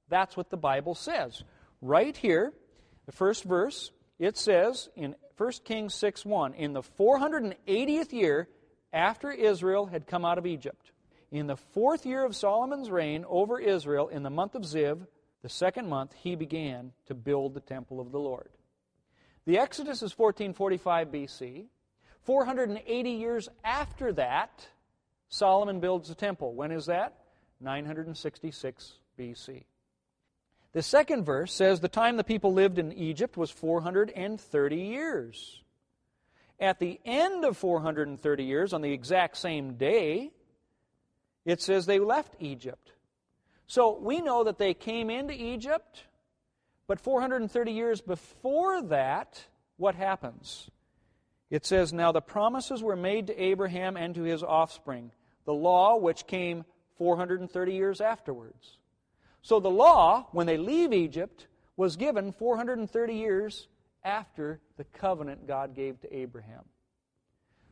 That's 0.10 0.36
what 0.36 0.50
the 0.50 0.58
Bible 0.58 0.96
says. 0.96 1.46
Right 1.82 2.16
here, 2.18 2.52
the 3.06 3.14
first 3.14 3.46
verse, 3.46 3.92
it 4.20 4.38
says 4.38 4.90
in 4.98 5.16
1 5.38 5.52
Kings 5.64 5.96
6 5.96 6.26
1, 6.26 6.56
in 6.56 6.74
the 6.74 6.82
480th 6.82 8.12
year 8.12 8.50
after 8.92 9.32
Israel 9.32 9.86
had 9.86 10.06
come 10.06 10.26
out 10.26 10.38
of 10.38 10.46
Egypt, 10.46 10.92
in 11.32 11.48
the 11.48 11.56
fourth 11.56 12.06
year 12.06 12.26
of 12.26 12.36
Solomon's 12.36 12.92
reign 12.92 13.24
over 13.30 13.62
Israel, 13.62 14.10
in 14.10 14.24
the 14.24 14.30
month 14.30 14.56
of 14.56 14.64
Ziv, 14.64 15.08
the 15.42 15.48
second 15.48 15.88
month, 15.88 16.12
he 16.22 16.36
began 16.36 16.92
to 17.06 17.14
build 17.14 17.54
the 17.54 17.62
temple 17.62 18.02
of 18.02 18.12
the 18.12 18.20
Lord. 18.20 18.50
The 19.46 19.58
Exodus 19.58 20.02
is 20.02 20.18
1445 20.18 21.08
BC. 21.08 21.68
480 22.26 23.10
years 23.12 23.50
after 23.64 24.12
that, 24.14 24.68
Solomon 25.30 25.80
builds 25.80 26.10
the 26.10 26.16
temple. 26.16 26.54
When 26.54 26.72
is 26.72 26.88
that? 26.88 27.14
966 27.62 28.94
BC. 29.18 29.64
The 30.74 30.84
second 30.84 31.24
verse 31.24 31.54
says 31.54 31.80
the 31.80 31.88
time 31.88 32.18
the 32.18 32.24
people 32.24 32.52
lived 32.52 32.80
in 32.80 32.92
Egypt 32.92 33.38
was 33.38 33.50
430 33.50 34.76
years. 34.76 35.62
At 36.60 36.80
the 36.80 37.00
end 37.06 37.46
of 37.46 37.58
430 37.58 38.44
years, 38.44 38.74
on 38.74 38.82
the 38.82 38.92
exact 38.92 39.38
same 39.38 39.76
day, 39.76 40.32
it 41.46 41.62
says 41.62 41.86
they 41.86 42.00
left 42.00 42.36
Egypt. 42.40 42.92
So 43.68 43.98
we 43.98 44.22
know 44.22 44.44
that 44.44 44.58
they 44.58 44.74
came 44.74 45.10
into 45.10 45.34
Egypt, 45.34 46.04
but 46.88 47.00
430 47.00 47.72
years 47.72 48.02
before 48.02 48.82
that, 48.84 49.46
what 49.78 49.96
happens? 49.96 50.70
It 51.50 51.66
says, 51.66 51.94
Now 51.94 52.12
the 52.12 52.22
promises 52.22 52.82
were 52.82 52.96
made 52.96 53.28
to 53.28 53.42
Abraham 53.42 53.98
and 53.98 54.16
to 54.16 54.24
his 54.24 54.44
offspring, 54.44 55.12
the 55.46 55.54
law 55.54 55.98
which 55.98 56.28
came 56.28 56.66
430 56.98 57.74
years 57.74 58.02
afterwards. 58.02 58.78
So 59.42 59.60
the 59.60 59.70
law, 59.70 60.28
when 60.32 60.48
they 60.48 60.58
leave 60.58 60.92
Egypt, 60.92 61.48
was 61.78 61.98
given 61.98 62.32
430 62.32 63.14
years 63.14 63.68
after 64.04 64.60
the 64.78 64.86
covenant 64.86 65.48
God 65.48 65.76
gave 65.76 66.00
to 66.02 66.16
Abraham. 66.16 66.64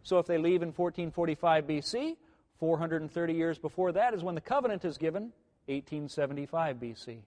So 0.03 0.19
if 0.19 0.27
they 0.27 0.37
leave 0.37 0.61
in 0.61 0.69
1445 0.69 1.65
BC, 1.65 2.17
430 2.59 3.33
years 3.33 3.57
before 3.57 3.93
that 3.93 4.13
is 4.13 4.23
when 4.23 4.35
the 4.35 4.41
covenant 4.41 4.85
is 4.85 4.97
given, 4.97 5.31
1875 5.67 6.77
BC. 6.77 7.17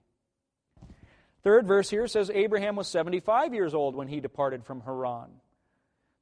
Third 1.43 1.67
verse 1.67 1.89
here 1.89 2.07
says 2.07 2.29
Abraham 2.33 2.75
was 2.75 2.87
75 2.87 3.53
years 3.53 3.73
old 3.73 3.95
when 3.95 4.07
he 4.07 4.19
departed 4.19 4.63
from 4.63 4.81
Haran. 4.81 5.29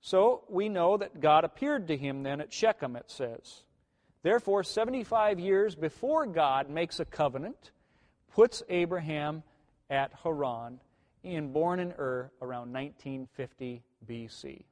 So 0.05 0.43
we 0.49 0.69
know 0.69 0.97
that 0.97 1.19
God 1.19 1.45
appeared 1.45 1.87
to 1.87 1.97
him 1.97 2.21
then 2.21 2.39
at 2.39 2.53
Shechem, 2.53 2.95
it 2.95 3.09
says. 3.09 3.63
Therefore, 4.21 4.63
75 4.63 5.39
years 5.39 5.73
before 5.73 6.27
God 6.27 6.69
makes 6.69 6.99
a 6.99 7.05
covenant, 7.05 7.71
puts 8.35 8.61
Abraham 8.69 9.41
at 9.89 10.11
Haran, 10.23 10.79
and 11.23 11.51
born 11.51 11.79
in 11.79 11.91
Ur 11.97 12.29
around 12.39 12.71
1950 12.71 13.81
BC. 14.07 14.65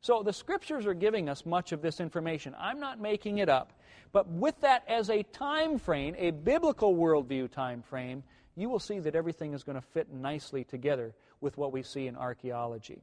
So 0.00 0.24
the 0.24 0.32
scriptures 0.32 0.86
are 0.86 0.94
giving 0.94 1.28
us 1.28 1.46
much 1.46 1.70
of 1.70 1.80
this 1.80 2.00
information. 2.00 2.52
I'm 2.58 2.80
not 2.80 3.00
making 3.00 3.38
it 3.38 3.48
up. 3.48 3.74
But 4.10 4.26
with 4.26 4.60
that 4.62 4.82
as 4.88 5.08
a 5.08 5.22
time 5.22 5.78
frame, 5.78 6.16
a 6.18 6.32
biblical 6.32 6.96
worldview 6.96 7.52
time 7.52 7.80
frame, 7.80 8.24
you 8.56 8.70
will 8.70 8.80
see 8.80 8.98
that 8.98 9.14
everything 9.14 9.52
is 9.52 9.62
going 9.62 9.76
to 9.80 9.86
fit 9.86 10.12
nicely 10.12 10.64
together 10.64 11.14
with 11.40 11.56
what 11.56 11.72
we 11.72 11.84
see 11.84 12.08
in 12.08 12.16
archaeology. 12.16 13.02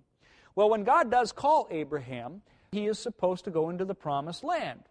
Well, 0.55 0.69
when 0.69 0.83
God 0.83 1.09
does 1.09 1.31
call 1.31 1.67
Abraham, 1.71 2.41
he 2.71 2.87
is 2.87 2.99
supposed 2.99 3.45
to 3.45 3.51
go 3.51 3.69
into 3.69 3.85
the 3.85 3.95
promised 3.95 4.43
land. 4.43 4.81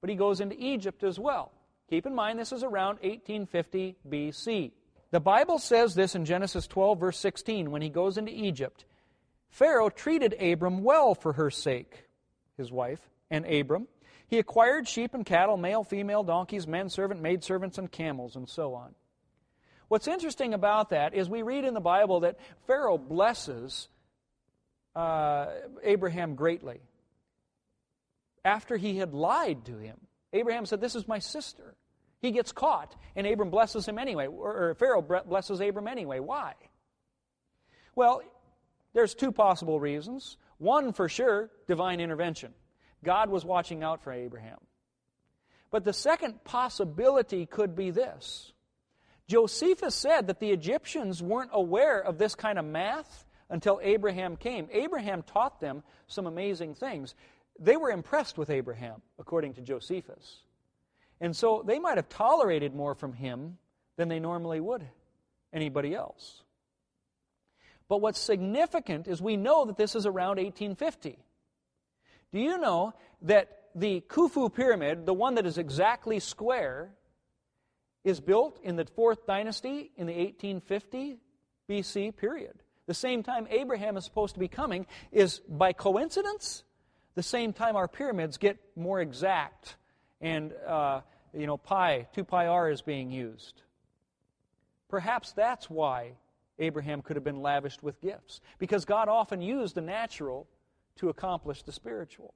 But 0.00 0.10
he 0.10 0.16
goes 0.16 0.40
into 0.40 0.56
Egypt 0.58 1.02
as 1.02 1.18
well. 1.18 1.52
Keep 1.88 2.06
in 2.06 2.14
mind, 2.14 2.38
this 2.38 2.52
is 2.52 2.62
around 2.62 2.98
1850 3.00 3.96
BC. 4.08 4.72
The 5.10 5.20
Bible 5.20 5.58
says 5.58 5.94
this 5.94 6.14
in 6.14 6.24
Genesis 6.24 6.66
12, 6.66 6.98
verse 6.98 7.18
16, 7.18 7.70
when 7.70 7.82
he 7.82 7.88
goes 7.88 8.18
into 8.18 8.32
Egypt. 8.32 8.84
Pharaoh 9.48 9.88
treated 9.88 10.34
Abram 10.40 10.82
well 10.82 11.14
for 11.14 11.34
her 11.34 11.50
sake, 11.50 12.04
his 12.56 12.72
wife, 12.72 13.00
and 13.30 13.46
Abram. 13.46 13.86
He 14.26 14.38
acquired 14.38 14.88
sheep 14.88 15.14
and 15.14 15.24
cattle, 15.24 15.56
male, 15.56 15.84
female, 15.84 16.24
donkeys, 16.24 16.66
men 16.66 16.88
servant, 16.88 17.22
maid 17.22 17.44
servants, 17.44 17.78
and 17.78 17.90
camels, 17.90 18.34
and 18.34 18.48
so 18.48 18.74
on. 18.74 18.94
What's 19.88 20.08
interesting 20.08 20.52
about 20.52 20.90
that 20.90 21.14
is 21.14 21.30
we 21.30 21.42
read 21.42 21.64
in 21.64 21.74
the 21.74 21.80
Bible 21.80 22.20
that 22.20 22.38
Pharaoh 22.66 22.98
blesses 22.98 23.88
uh, 24.96 25.46
Abraham 25.82 26.34
greatly 26.34 26.80
after 28.44 28.76
he 28.76 28.96
had 28.96 29.12
lied 29.12 29.66
to 29.66 29.76
him. 29.76 29.98
Abraham 30.32 30.64
said, 30.64 30.80
This 30.80 30.96
is 30.96 31.06
my 31.06 31.18
sister. 31.18 31.74
He 32.22 32.30
gets 32.30 32.50
caught, 32.50 32.96
and 33.14 33.26
Abram 33.26 33.50
blesses 33.50 33.86
him 33.86 33.98
anyway, 33.98 34.26
or, 34.26 34.74
Pharaoh 34.78 35.02
blesses 35.02 35.60
Abram 35.60 35.86
anyway. 35.86 36.18
Why? 36.18 36.54
Well, 37.94 38.22
there's 38.94 39.14
two 39.14 39.32
possible 39.32 39.78
reasons. 39.78 40.38
One, 40.56 40.94
for 40.94 41.08
sure, 41.08 41.50
divine 41.66 42.00
intervention. 42.00 42.54
God 43.04 43.28
was 43.28 43.44
watching 43.44 43.82
out 43.82 44.02
for 44.02 44.12
Abraham. 44.12 44.58
But 45.70 45.84
the 45.84 45.92
second 45.92 46.42
possibility 46.42 47.44
could 47.44 47.76
be 47.76 47.90
this 47.90 48.52
Josephus 49.28 49.94
said 49.94 50.28
that 50.28 50.40
the 50.40 50.50
Egyptians 50.50 51.22
weren't 51.22 51.50
aware 51.52 52.00
of 52.00 52.16
this 52.16 52.34
kind 52.34 52.58
of 52.58 52.64
math 52.64 53.25
until 53.50 53.80
Abraham 53.82 54.36
came. 54.36 54.68
Abraham 54.72 55.22
taught 55.22 55.60
them 55.60 55.82
some 56.06 56.26
amazing 56.26 56.74
things. 56.74 57.14
They 57.58 57.76
were 57.76 57.90
impressed 57.90 58.38
with 58.38 58.50
Abraham, 58.50 59.02
according 59.18 59.54
to 59.54 59.62
Josephus. 59.62 60.42
And 61.20 61.34
so 61.34 61.62
they 61.66 61.78
might 61.78 61.96
have 61.96 62.08
tolerated 62.08 62.74
more 62.74 62.94
from 62.94 63.12
him 63.12 63.58
than 63.96 64.08
they 64.08 64.20
normally 64.20 64.60
would 64.60 64.86
anybody 65.52 65.94
else. 65.94 66.42
But 67.88 68.00
what's 68.00 68.18
significant 68.18 69.06
is 69.06 69.22
we 69.22 69.36
know 69.36 69.64
that 69.66 69.76
this 69.76 69.94
is 69.94 70.06
around 70.06 70.36
1850. 70.36 71.18
Do 72.32 72.40
you 72.40 72.58
know 72.58 72.92
that 73.22 73.62
the 73.74 74.00
Khufu 74.00 74.52
pyramid, 74.52 75.06
the 75.06 75.14
one 75.14 75.36
that 75.36 75.46
is 75.46 75.58
exactly 75.58 76.18
square, 76.18 76.90
is 78.04 78.20
built 78.20 78.58
in 78.62 78.76
the 78.76 78.84
fourth 78.84 79.26
dynasty 79.26 79.92
in 79.96 80.06
the 80.06 80.14
1850 80.14 81.18
BC 81.68 82.16
period? 82.16 82.62
The 82.86 82.94
same 82.94 83.22
time 83.22 83.46
Abraham 83.50 83.96
is 83.96 84.04
supposed 84.04 84.34
to 84.34 84.40
be 84.40 84.48
coming 84.48 84.86
is 85.12 85.40
by 85.48 85.72
coincidence 85.72 86.62
the 87.14 87.22
same 87.22 87.52
time 87.52 87.76
our 87.76 87.88
pyramids 87.88 88.36
get 88.36 88.58
more 88.76 89.00
exact 89.00 89.76
and 90.20 90.52
uh, 90.66 91.00
you 91.34 91.46
know 91.46 91.56
pi 91.56 92.06
2 92.14 92.24
pi 92.24 92.46
r 92.46 92.70
is 92.70 92.82
being 92.82 93.10
used 93.10 93.62
perhaps 94.88 95.32
that's 95.32 95.68
why 95.68 96.12
Abraham 96.58 97.02
could 97.02 97.16
have 97.16 97.24
been 97.24 97.42
lavished 97.42 97.82
with 97.82 98.00
gifts. 98.00 98.40
Because 98.58 98.84
God 98.84 99.08
often 99.08 99.40
used 99.40 99.74
the 99.74 99.80
natural 99.80 100.46
to 100.96 101.08
accomplish 101.08 101.62
the 101.62 101.72
spiritual. 101.72 102.34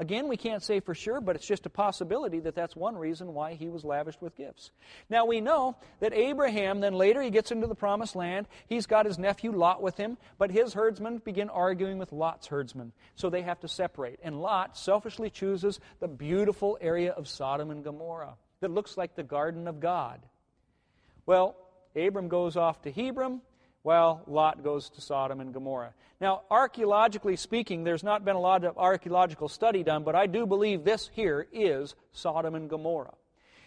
Again, 0.00 0.28
we 0.28 0.38
can't 0.38 0.62
say 0.62 0.80
for 0.80 0.94
sure, 0.94 1.20
but 1.20 1.36
it's 1.36 1.46
just 1.46 1.66
a 1.66 1.70
possibility 1.70 2.40
that 2.40 2.54
that's 2.54 2.74
one 2.74 2.96
reason 2.96 3.34
why 3.34 3.52
he 3.52 3.68
was 3.68 3.84
lavished 3.84 4.22
with 4.22 4.34
gifts. 4.34 4.70
Now, 5.10 5.26
we 5.26 5.42
know 5.42 5.76
that 6.00 6.14
Abraham, 6.14 6.80
then 6.80 6.94
later 6.94 7.20
he 7.20 7.28
gets 7.28 7.52
into 7.52 7.66
the 7.66 7.74
promised 7.74 8.16
land. 8.16 8.48
He's 8.66 8.86
got 8.86 9.04
his 9.04 9.18
nephew 9.18 9.52
Lot 9.52 9.82
with 9.82 9.98
him, 9.98 10.16
but 10.38 10.50
his 10.50 10.72
herdsmen 10.72 11.18
begin 11.18 11.50
arguing 11.50 11.98
with 11.98 12.12
Lot's 12.12 12.46
herdsmen. 12.46 12.92
So 13.14 13.28
they 13.28 13.42
have 13.42 13.60
to 13.60 13.68
separate. 13.68 14.20
And 14.22 14.40
Lot 14.40 14.78
selfishly 14.78 15.28
chooses 15.28 15.78
the 16.00 16.08
beautiful 16.08 16.78
area 16.80 17.12
of 17.12 17.28
Sodom 17.28 17.70
and 17.70 17.84
Gomorrah 17.84 18.36
that 18.60 18.70
looks 18.70 18.96
like 18.96 19.16
the 19.16 19.22
garden 19.22 19.68
of 19.68 19.80
God. 19.80 20.22
Well, 21.26 21.56
Abram 21.94 22.28
goes 22.28 22.56
off 22.56 22.80
to 22.82 22.90
Hebron 22.90 23.42
while 23.82 24.22
Lot 24.26 24.62
goes 24.62 24.90
to 24.90 25.00
Sodom 25.00 25.40
and 25.40 25.54
Gomorrah. 25.54 25.94
Now, 26.20 26.42
archaeologically 26.50 27.36
speaking, 27.36 27.84
there's 27.84 28.02
not 28.02 28.24
been 28.24 28.36
a 28.36 28.40
lot 28.40 28.64
of 28.64 28.76
archaeological 28.76 29.48
study 29.48 29.82
done, 29.82 30.04
but 30.04 30.14
I 30.14 30.26
do 30.26 30.46
believe 30.46 30.84
this 30.84 31.10
here 31.12 31.46
is 31.52 31.94
Sodom 32.12 32.54
and 32.54 32.68
Gomorrah. 32.68 33.14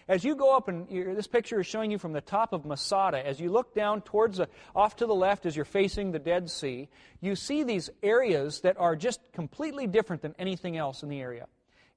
As 0.08 0.24
you 0.24 0.36
go 0.36 0.56
up, 0.56 0.68
and 0.68 0.88
this 0.90 1.28
picture 1.28 1.62
is 1.62 1.68
showing 1.68 1.90
you 1.90 1.98
from 1.98 2.12
the 2.12 2.22
top 2.22 2.52
of 2.52 2.66
Masada, 2.66 3.26
as 3.26 3.40
you 3.40 3.50
look 3.50 3.74
down 3.74 4.02
towards 4.02 4.38
the, 4.38 4.50
off 4.76 4.98
to 4.98 5.06
the 5.06 5.16
left 5.16 5.46
as 5.46 5.56
you're 5.56 5.66
facing 5.66 6.12
the 6.12 6.20
Dead 6.20 6.50
Sea, 6.50 6.90
you 7.22 7.36
see 7.36 7.64
these 7.64 7.90
areas 8.04 8.62
that 8.62 8.78
are 8.78 8.96
just 8.98 9.22
completely 9.32 9.88
different 9.88 10.22
than 10.22 10.36
anything 10.38 10.76
else 10.76 11.04
in 11.04 11.10
the 11.10 11.22
area. 11.22 11.48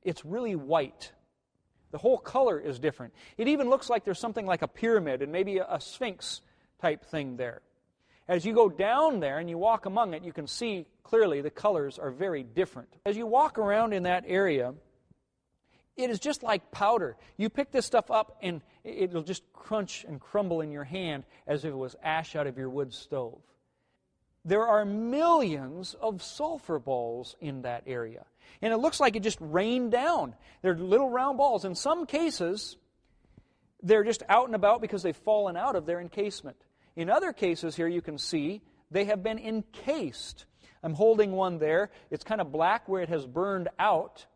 It's 0.03 0.25
really 0.25 0.55
white. 0.55 1.11
The 1.91 1.99
whole 1.99 2.19
color 2.19 2.61
is 2.61 2.79
different. 2.79 3.13
It 3.37 3.49
even 3.49 3.69
looks 3.69 3.91
like 3.91 4.05
there's 4.05 4.21
something 4.21 4.47
like 4.47 4.63
a 4.63 4.69
pyramid 4.69 5.21
and 5.21 5.33
maybe 5.33 5.59
a, 5.59 5.67
a 5.69 5.81
sphinx 5.81 6.43
type 6.81 7.05
thing 7.07 7.37
there. 7.37 7.61
As 8.29 8.45
you 8.45 8.53
go 8.53 8.69
down 8.69 9.21
there 9.21 9.39
and 9.39 9.49
you 9.49 9.57
walk 9.57 9.87
among 9.87 10.15
it, 10.15 10.25
you 10.25 10.33
can 10.33 10.47
see 10.47 10.87
clearly 11.05 11.41
the 11.41 11.51
colors 11.51 11.99
are 11.99 12.11
very 12.11 12.43
different. 12.43 12.89
As 13.05 13.17
you 13.17 13.27
walk 13.27 13.59
around 13.59 13.93
in 13.93 14.03
that 14.05 14.25
area, 14.27 14.75
it 15.97 16.11
is 16.11 16.19
just 16.19 16.43
like 16.43 16.73
powder. 16.73 17.17
You 17.37 17.49
pick 17.49 17.71
this 17.71 17.87
stuff 17.87 18.11
up 18.11 18.39
and 18.43 18.63
it'll 18.85 19.23
just 19.23 19.43
crunch 19.53 20.05
and 20.07 20.21
crumble 20.21 20.61
in 20.61 20.71
your 20.71 20.85
hand 20.85 21.25
as 21.47 21.65
if 21.65 21.71
it 21.71 21.77
was 21.77 21.95
ash 22.03 22.35
out 22.37 22.47
of 22.47 22.59
your 22.59 22.69
wood 22.69 22.93
stove. 22.93 23.41
There 24.45 24.67
are 24.67 24.85
millions 24.85 25.95
of 26.01 26.23
sulfur 26.23 26.79
balls 26.79 27.35
in 27.41 27.63
that 27.63 27.85
area. 27.87 28.25
And 28.63 28.73
it 28.73 28.77
looks 28.77 29.01
like 29.01 29.17
it 29.17 29.23
just 29.23 29.39
rained 29.41 29.91
down. 29.91 30.35
They're 30.63 30.77
little 30.77 31.11
round 31.11 31.39
balls. 31.39 31.65
In 31.65 31.75
some 31.75 32.07
cases, 32.07 32.77
they're 33.83 34.05
just 34.05 34.23
out 34.29 34.47
and 34.47 34.55
about 34.55 34.81
because 34.81 35.03
they've 35.03 35.17
fallen 35.17 35.57
out 35.57 35.77
of 35.77 35.87
their 35.87 36.01
encasement. 36.01 36.57
In 36.97 37.11
other 37.11 37.33
cases, 37.33 37.77
here 37.77 37.87
you 37.87 38.01
can 38.01 38.19
see 38.19 38.63
they 38.91 39.05
have 39.05 39.23
been 39.23 39.39
encased. 39.39 40.47
I'm 40.83 40.95
holding 40.95 41.33
one 41.33 41.59
there. 41.59 41.91
It's 42.11 42.25
kind 42.25 42.41
of 42.41 42.51
black 42.51 42.89
where 42.89 43.03
it 43.03 43.11
has 43.11 43.27
burned 43.27 43.69
out. 43.79 44.27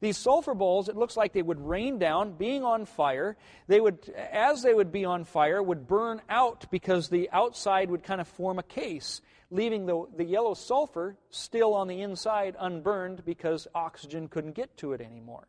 These 0.00 0.18
sulfur 0.18 0.54
bowls, 0.54 0.88
it 0.88 0.96
looks 0.96 1.16
like 1.16 1.32
they 1.32 1.42
would 1.42 1.60
rain 1.60 1.98
down, 1.98 2.32
being 2.32 2.64
on 2.64 2.86
fire. 2.86 3.36
They 3.68 3.80
would, 3.80 4.08
as 4.10 4.62
they 4.62 4.74
would 4.74 4.90
be 4.90 5.04
on 5.04 5.24
fire, 5.24 5.62
would 5.62 5.86
burn 5.86 6.20
out 6.28 6.68
because 6.72 7.08
the 7.08 7.30
outside 7.30 7.88
would 7.88 8.02
kind 8.02 8.20
of 8.20 8.26
form 8.26 8.58
a 8.58 8.64
case, 8.64 9.20
leaving 9.50 9.86
the, 9.86 10.04
the 10.16 10.24
yellow 10.24 10.54
sulfur 10.54 11.16
still 11.30 11.72
on 11.72 11.86
the 11.86 12.02
inside 12.02 12.56
unburned 12.58 13.24
because 13.24 13.68
oxygen 13.76 14.26
couldn't 14.26 14.56
get 14.56 14.76
to 14.78 14.92
it 14.92 15.00
anymore. 15.00 15.46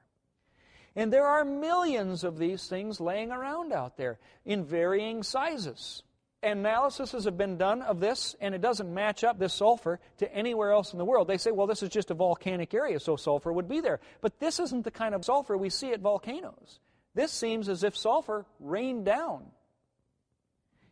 And 0.95 1.11
there 1.11 1.25
are 1.25 1.43
millions 1.43 2.23
of 2.23 2.37
these 2.37 2.67
things 2.67 3.01
laying 3.01 3.31
around 3.31 3.73
out 3.73 3.97
there 3.97 4.19
in 4.45 4.63
varying 4.63 5.23
sizes 5.23 6.03
analysis 6.43 7.11
have 7.11 7.37
been 7.37 7.57
done 7.57 7.81
of 7.81 7.99
this, 7.99 8.35
and 8.41 8.53
it 8.53 8.61
doesn't 8.61 8.93
match 8.93 9.23
up 9.23 9.39
this 9.39 9.53
sulfur 9.53 9.99
to 10.17 10.33
anywhere 10.33 10.71
else 10.71 10.91
in 10.93 10.99
the 10.99 11.05
world. 11.05 11.27
They 11.27 11.37
say, 11.37 11.51
well, 11.51 11.67
this 11.67 11.83
is 11.83 11.89
just 11.89 12.11
a 12.11 12.13
volcanic 12.13 12.73
area, 12.73 12.99
so 12.99 13.15
sulfur 13.15 13.51
would 13.51 13.67
be 13.67 13.81
there. 13.81 13.99
But 14.21 14.39
this 14.39 14.59
isn't 14.59 14.83
the 14.83 14.91
kind 14.91 15.15
of 15.15 15.25
sulfur 15.25 15.57
we 15.57 15.69
see 15.69 15.91
at 15.91 16.01
volcanoes. 16.01 16.79
This 17.15 17.31
seems 17.31 17.69
as 17.69 17.83
if 17.83 17.95
sulfur 17.95 18.45
rained 18.59 19.05
down 19.05 19.45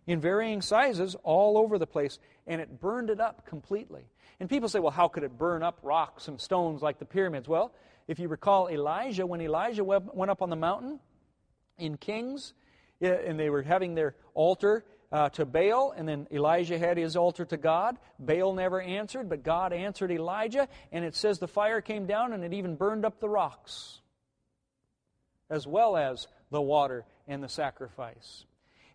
in 0.08 0.20
varying 0.20 0.62
sizes 0.62 1.16
all 1.24 1.58
over 1.58 1.78
the 1.78 1.88
place, 1.88 2.20
and 2.48 2.62
it 2.62 2.80
burned 2.80 3.10
it 3.10 3.20
up 3.20 3.46
completely. 3.46 4.04
And 4.40 4.50
people 4.50 4.70
say, 4.70 4.80
well, 4.80 4.92
how 4.92 5.08
could 5.08 5.24
it 5.24 5.38
burn 5.38 5.64
up 5.64 5.80
rocks 5.84 6.28
and 6.28 6.40
stones 6.40 6.82
like 6.82 7.00
the 7.00 7.06
pyramids? 7.06 7.48
Well, 7.48 7.74
if 8.08 8.20
you 8.20 8.28
recall 8.28 8.70
Elijah, 8.70 9.26
when 9.26 9.42
Elijah 9.42 9.84
went 9.84 10.32
up 10.32 10.42
on 10.42 10.50
the 10.50 10.56
mountain 10.56 11.00
in 11.78 11.98
Kings, 11.98 12.54
and 13.00 13.40
they 13.40 13.50
were 13.50 13.64
having 13.64 13.96
their 13.96 14.16
altar, 14.34 14.86
uh, 15.12 15.30
to 15.30 15.45
Baal, 15.45 15.93
and 15.95 16.08
then 16.08 16.28
Elijah 16.32 16.78
had 16.78 16.97
his 16.97 17.15
altar 17.15 17.45
to 17.45 17.58
God. 17.58 17.97
Baal 18.19 18.54
never 18.54 18.82
answered, 18.82 19.30
but 19.30 19.43
God 19.43 19.74
answered 19.74 20.12
Elijah, 20.12 20.67
and 20.91 21.04
it 21.04 21.15
says 21.15 21.39
the 21.39 21.47
fire 21.47 21.82
came 21.82 22.06
down 22.06 22.34
and 22.34 22.43
it 22.43 22.54
even 22.54 22.76
burned 22.76 23.06
up 23.06 23.19
the 23.19 23.30
rocks, 23.30 24.00
as 25.50 25.67
well 25.67 25.97
as 25.97 26.28
the 26.50 26.62
water 26.62 27.06
and 27.28 27.43
the 27.43 27.50
sacrifice. 27.50 28.45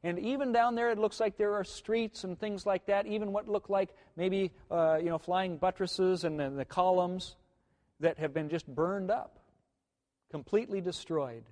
And 0.03 0.19
even 0.19 0.53
down 0.53 0.75
there, 0.75 0.91
it 0.91 0.99
looks 0.99 1.19
like 1.19 1.37
there 1.37 1.55
are 1.55 1.65
streets 1.65 2.25
and 2.25 2.39
things 2.39 2.65
like 2.65 2.87
that, 2.87 3.07
even 3.07 3.33
what 3.33 3.49
look 3.49 3.69
like 3.69 3.91
maybe 4.17 4.53
uh, 4.71 4.99
you 4.99 5.11
know 5.11 5.19
flying 5.19 5.57
buttresses 5.57 6.25
and 6.25 6.39
the 6.39 6.65
columns 6.65 7.37
that 8.01 8.19
have 8.19 8.33
been 8.33 8.49
just 8.49 8.67
burned 8.67 9.11
up, 9.11 9.39
completely 10.31 10.81
destroyed. 10.81 11.45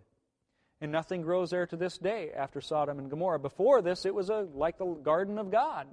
And 0.85 0.93
nothing 0.93 1.23
grows 1.23 1.49
there 1.49 1.67
to 1.67 1.77
this 1.77 1.97
day 1.97 2.31
after 2.37 2.61
Sodom 2.61 2.99
and 2.99 3.09
Gomorrah. 3.09 3.39
Before 3.39 3.81
this, 3.81 4.05
it 4.05 4.15
was 4.15 4.29
a, 4.29 4.47
like 4.53 4.77
the 4.77 4.85
garden 4.85 5.39
of 5.39 5.51
God. 5.51 5.87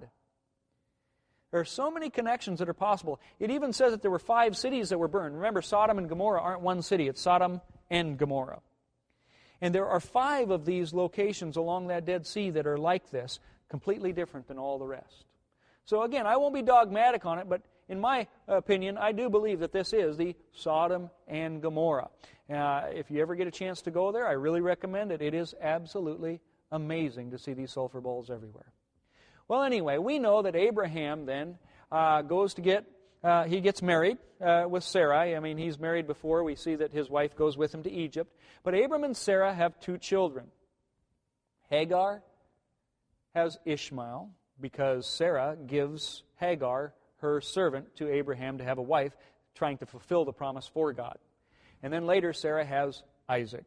There 1.49 1.62
are 1.62 1.65
so 1.65 1.89
many 1.89 2.10
connections 2.10 2.60
that 2.60 2.67
are 2.67 2.73
possible. 2.73 3.21
It 3.39 3.51
even 3.51 3.71
says 3.71 3.93
that 3.93 4.01
there 4.01 4.12
were 4.12 4.19
five 4.19 4.58
cities 4.58 4.89
that 4.89 4.97
were 4.97 5.08
burned. 5.08 5.36
Remember, 5.36 5.62
Sodom 5.62 5.97
and 5.97 6.10
Gomorrah 6.10 6.41
aren't 6.41 6.60
one 6.60 6.82
city, 6.82 7.08
it's 7.08 7.21
Sodom 7.21 7.62
and 7.89 8.17
Gomorrah. 8.17 8.60
And 9.62 9.73
there 9.73 9.88
are 9.88 10.01
five 10.01 10.49
of 10.49 10.65
these 10.65 10.93
locations 10.93 11.56
along 11.56 11.88
that 11.88 12.04
Dead 12.04 12.27
Sea 12.27 12.49
that 12.49 12.67
are 12.67 12.77
like 12.77 13.12
this, 13.12 13.39
completely 13.69 14.12
different 14.12 14.49
than 14.49 14.58
all 14.58 14.77
the 14.77 14.88
rest. 14.88 15.23
So, 15.86 16.01
again, 16.01 16.27
I 16.27 16.36
won't 16.36 16.54
be 16.54 16.63
dogmatic 16.63 17.25
on 17.25 17.39
it, 17.39 17.47
but 17.47 17.62
in 17.91 17.99
my 17.99 18.25
opinion, 18.47 18.97
I 18.97 19.12
do 19.12 19.30
believe 19.30 19.60
that 19.60 19.73
this 19.73 19.91
is 19.91 20.15
the 20.15 20.34
Sodom 20.54 21.10
and 21.27 21.62
Gomorrah. 21.62 22.08
Uh, 22.49 22.84
if 22.93 23.12
you 23.12 23.21
ever 23.21 23.36
get 23.36 23.47
a 23.47 23.51
chance 23.51 23.82
to 23.82 23.91
go 23.91 24.13
there, 24.13 24.25
I 24.25 24.32
really 24.32 24.62
recommend 24.62 25.12
it. 25.12 25.21
It 25.21 25.34
is 25.34 25.54
absolutely 25.62 26.39
amazing 26.71 27.32
to 27.32 27.38
see 27.38 27.51
these 27.51 27.73
sulfur 27.73 27.99
bowls 27.99 28.30
everywhere. 28.30 28.71
Well, 29.49 29.63
anyway, 29.63 29.97
we 29.97 30.19
know 30.19 30.41
that 30.41 30.56
Abraham 30.56 31.25
then 31.25 31.58
uh, 31.91 32.21
goes 32.21 32.54
to 32.54 32.62
get, 32.62 32.86
uh, 33.25 33.43
he 33.43 33.60
gets 33.60 33.82
married 33.82 34.17
uh, 34.39 34.63
with 34.69 34.86
Sarai. 34.86 35.36
I 35.36 35.41
mean, 35.41 35.58
he's 35.58 35.77
married 35.77 36.08
before. 36.08 36.45
We 36.45 36.56
see 36.56 36.75
that 36.75 36.93
his 36.93 37.10
wife 37.10 37.36
goes 37.36 37.58
with 37.58 37.75
him 37.75 37.84
to 37.84 37.91
Egypt. 37.91 38.34
But 38.63 38.73
Abram 38.73 39.04
and 39.04 39.17
Sarah 39.17 39.54
have 39.54 39.77
two 39.82 39.97
children. 39.97 40.45
Hagar 41.69 42.23
has 43.36 43.58
Ishmael 43.65 44.30
because 44.62 45.13
Sarah 45.13 45.58
gives 45.67 46.23
Hagar 46.38 46.93
her 47.21 47.41
servant 47.41 47.95
to 47.97 48.12
Abraham 48.12 48.57
to 48.57 48.63
have 48.63 48.77
a 48.77 48.84
wife, 48.84 49.13
trying 49.55 49.77
to 49.77 49.86
fulfill 49.86 50.25
the 50.25 50.34
promise 50.34 50.67
for 50.67 50.93
God. 50.93 51.17
And 51.84 51.91
then 51.91 52.05
later, 52.05 52.34
Sarah 52.34 52.65
has 52.65 53.01
Isaac. 53.27 53.65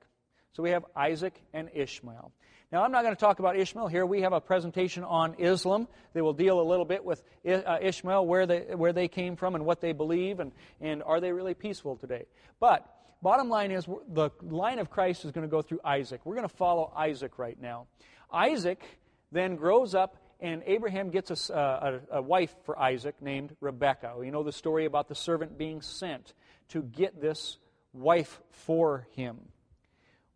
So 0.53 0.63
we 0.63 0.71
have 0.71 0.85
Isaac 0.95 1.35
and 1.53 1.69
Ishmael. 1.75 2.33
Now, 2.71 2.83
I'm 2.83 2.93
not 2.93 3.03
going 3.03 3.15
to 3.15 3.21
talk 3.21 3.39
about 3.39 3.57
Ishmael 3.57 3.87
here. 3.89 4.05
We 4.05 4.23
have 4.23 4.33
a 4.33 4.41
presentation 4.41 5.05
on 5.05 5.35
Islam. 5.39 5.87
They 6.13 6.23
will 6.23 6.33
deal 6.33 6.61
a 6.61 6.63
little 6.63 6.85
bit 6.85 7.05
with 7.05 7.23
uh, 7.47 7.79
Ishmael, 7.81 8.27
where 8.27 8.47
they, 8.47 8.61
where 8.75 8.93
they 8.93 9.07
came 9.07 9.37
from 9.37 9.55
and 9.55 9.65
what 9.65 9.81
they 9.81 9.93
believe, 9.93 10.41
and, 10.41 10.51
and 10.81 11.03
are 11.03 11.21
they 11.21 11.31
really 11.33 11.55
peaceful 11.55 11.97
today. 11.97 12.25
But 12.59 12.85
bottom 13.23 13.49
line 13.49 13.71
is 13.71 13.87
the 14.09 14.31
line 14.43 14.79
of 14.79 14.91
Christ 14.91 15.25
is 15.25 15.31
going 15.31 15.47
to 15.47 15.51
go 15.51 15.63
through 15.63 15.81
Isaac. 15.85 16.21
We're 16.25 16.35
going 16.35 16.49
to 16.49 16.57
follow 16.57 16.93
Isaac 16.97 17.39
right 17.39 17.61
now. 17.61 17.87
Isaac 18.33 18.83
then 19.31 19.57
grows 19.57 19.95
up, 19.95 20.17
and 20.45 20.63
Abraham 20.67 21.09
gets 21.09 21.31
a, 21.51 21.57
uh, 21.57 22.01
a, 22.13 22.19
a 22.19 22.23
wife 22.23 22.55
for 22.65 22.79
Isaac 22.79 23.15
named 23.23 23.57
Rebekah. 23.61 24.17
You 24.23 24.31
know 24.31 24.43
the 24.43 24.53
story 24.53 24.85
about 24.85 25.09
the 25.09 25.15
servant 25.15 25.57
being 25.57 25.81
sent 25.81 26.35
to 26.69 26.83
get 26.83 27.19
this 27.19 27.57
wife 27.95 28.43
for 28.51 29.07
him. 29.13 29.39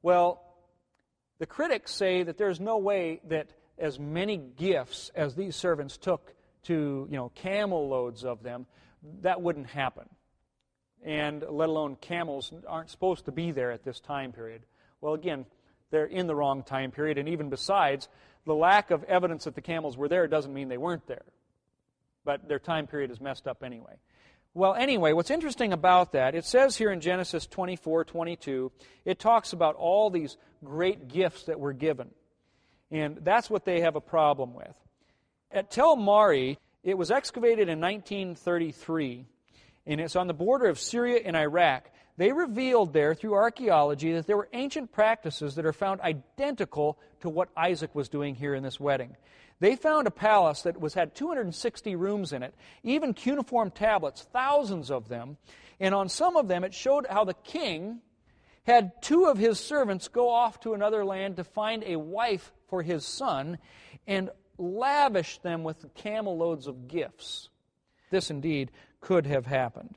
Well, 0.01 0.43
the 1.39 1.45
critics 1.45 1.95
say 1.95 2.23
that 2.23 2.39
there's 2.39 2.59
no 2.59 2.79
way 2.79 3.21
that 3.29 3.51
as 3.77 3.99
many 3.99 4.39
gifts 4.39 5.11
as 5.15 5.35
these 5.35 5.55
servants 5.55 5.99
took 5.99 6.33
to, 6.65 7.07
you 7.11 7.17
know, 7.17 7.29
camel 7.35 7.89
loads 7.89 8.25
of 8.25 8.43
them, 8.43 8.65
that 9.21 9.43
wouldn't 9.43 9.67
happen. 9.67 10.09
And 11.05 11.45
let 11.51 11.69
alone 11.69 11.97
camels 11.97 12.51
aren't 12.67 12.89
supposed 12.89 13.27
to 13.27 13.33
be 13.33 13.53
there 13.53 13.73
at 13.73 13.85
this 13.85 14.01
time 14.01 14.33
period. 14.33 14.63
Well, 15.03 15.13
again, 15.13 15.45
they're 15.91 16.07
in 16.07 16.27
the 16.27 16.35
wrong 16.35 16.63
time 16.63 16.93
period, 16.93 17.19
and 17.19 17.29
even 17.29 17.51
besides, 17.51 18.09
the 18.49 18.55
lack 18.55 18.91
of 18.91 19.05
evidence 19.05 19.45
that 19.45 19.55
the 19.55 19.61
camels 19.61 19.97
were 19.97 20.09
there 20.09 20.27
doesn't 20.27 20.53
mean 20.53 20.69
they 20.69 20.79
weren't 20.79 21.07
there. 21.07 21.25
But 22.25 22.49
their 22.49 22.59
time 22.59 22.87
period 22.87 23.11
is 23.11 23.21
messed 23.21 23.47
up 23.47 23.63
anyway. 23.63 23.95
Well, 24.55 24.75
anyway, 24.75 25.13
what's 25.13 25.31
interesting 25.31 25.75
about 25.75 26.13
that, 26.13 26.35
it 26.35 26.47
says 26.47 26.77
here 26.77 26.91
in 26.91 27.01
Genesis 27.01 27.47
24 27.47 28.07
22, 28.07 28.73
it 29.05 29.19
talks 29.19 29.53
about 29.53 29.77
all 29.77 30.09
these 30.09 30.39
great 30.65 31.09
gifts 31.09 31.45
that 31.45 31.61
were 31.61 31.75
given. 31.75 32.11
And 32.91 33.19
that's 33.23 33.51
what 33.51 33.67
they 33.67 33.83
have 33.83 33.97
a 33.97 34.01
problem 34.01 34.55
with. 34.55 34.75
At 35.53 35.71
Tel 35.71 35.95
Mari, 35.95 36.59
it 36.83 36.97
was 36.97 37.11
excavated 37.11 37.69
in 37.69 37.81
1933, 37.81 39.27
and 39.87 40.01
it's 40.01 40.17
on 40.17 40.27
the 40.27 40.35
border 40.35 40.67
of 40.67 40.81
Syria 40.81 41.21
and 41.23 41.37
Iraq. 41.37 41.91
They 42.19 42.33
revealed 42.33 42.93
there 42.93 43.15
through 43.15 43.35
archaeology 43.35 44.13
that 44.13 44.27
there 44.27 44.37
were 44.37 44.49
ancient 44.53 44.91
practices 44.91 45.55
that 45.55 45.65
are 45.65 45.73
found 45.73 46.01
identical 46.01 46.99
to 47.21 47.29
what 47.29 47.49
Isaac 47.57 47.95
was 47.95 48.09
doing 48.09 48.35
here 48.35 48.57
in 48.57 48.65
this 48.65 48.81
wedding. 48.81 49.17
They 49.61 49.77
found 49.77 50.09
a 50.09 50.11
palace 50.11 50.63
that 50.63 50.81
was 50.81 50.95
had 50.95 51.15
260 51.15 51.95
rooms 51.95 52.33
in 52.33 52.43
it, 52.43 52.57
even 52.83 53.15
cuneiform 53.15 53.71
tablets, 53.71 54.27
thousands 54.33 54.91
of 54.91 55.09
them. 55.09 55.37
And 55.79 55.95
on 55.95 56.09
some 56.09 56.37
of 56.37 56.49
them, 56.49 56.65
it 56.65 56.75
showed 56.75 57.07
how 57.09 57.25
the 57.25 57.35
king 57.35 58.01
had 58.65 59.01
two 59.01 59.27
of 59.27 59.39
his 59.39 59.61
servants 59.61 60.09
go 60.09 60.29
off 60.29 60.59
to 60.61 60.75
another 60.75 61.05
land 61.05 61.37
to 61.37 61.45
find 61.45 61.85
a 61.85 61.97
wife 61.97 62.53
for 62.69 62.83
his 62.83 63.07
son 63.07 63.59
and 64.09 64.31
lavish 64.59 65.39
them 65.39 65.63
with 65.63 65.95
camel 65.95 66.37
loads 66.37 66.67
of 66.67 66.89
gifts. 66.89 67.49
This 68.11 68.29
indeed 68.29 68.73
could 69.01 69.25
have 69.27 69.47
happened. 69.47 69.95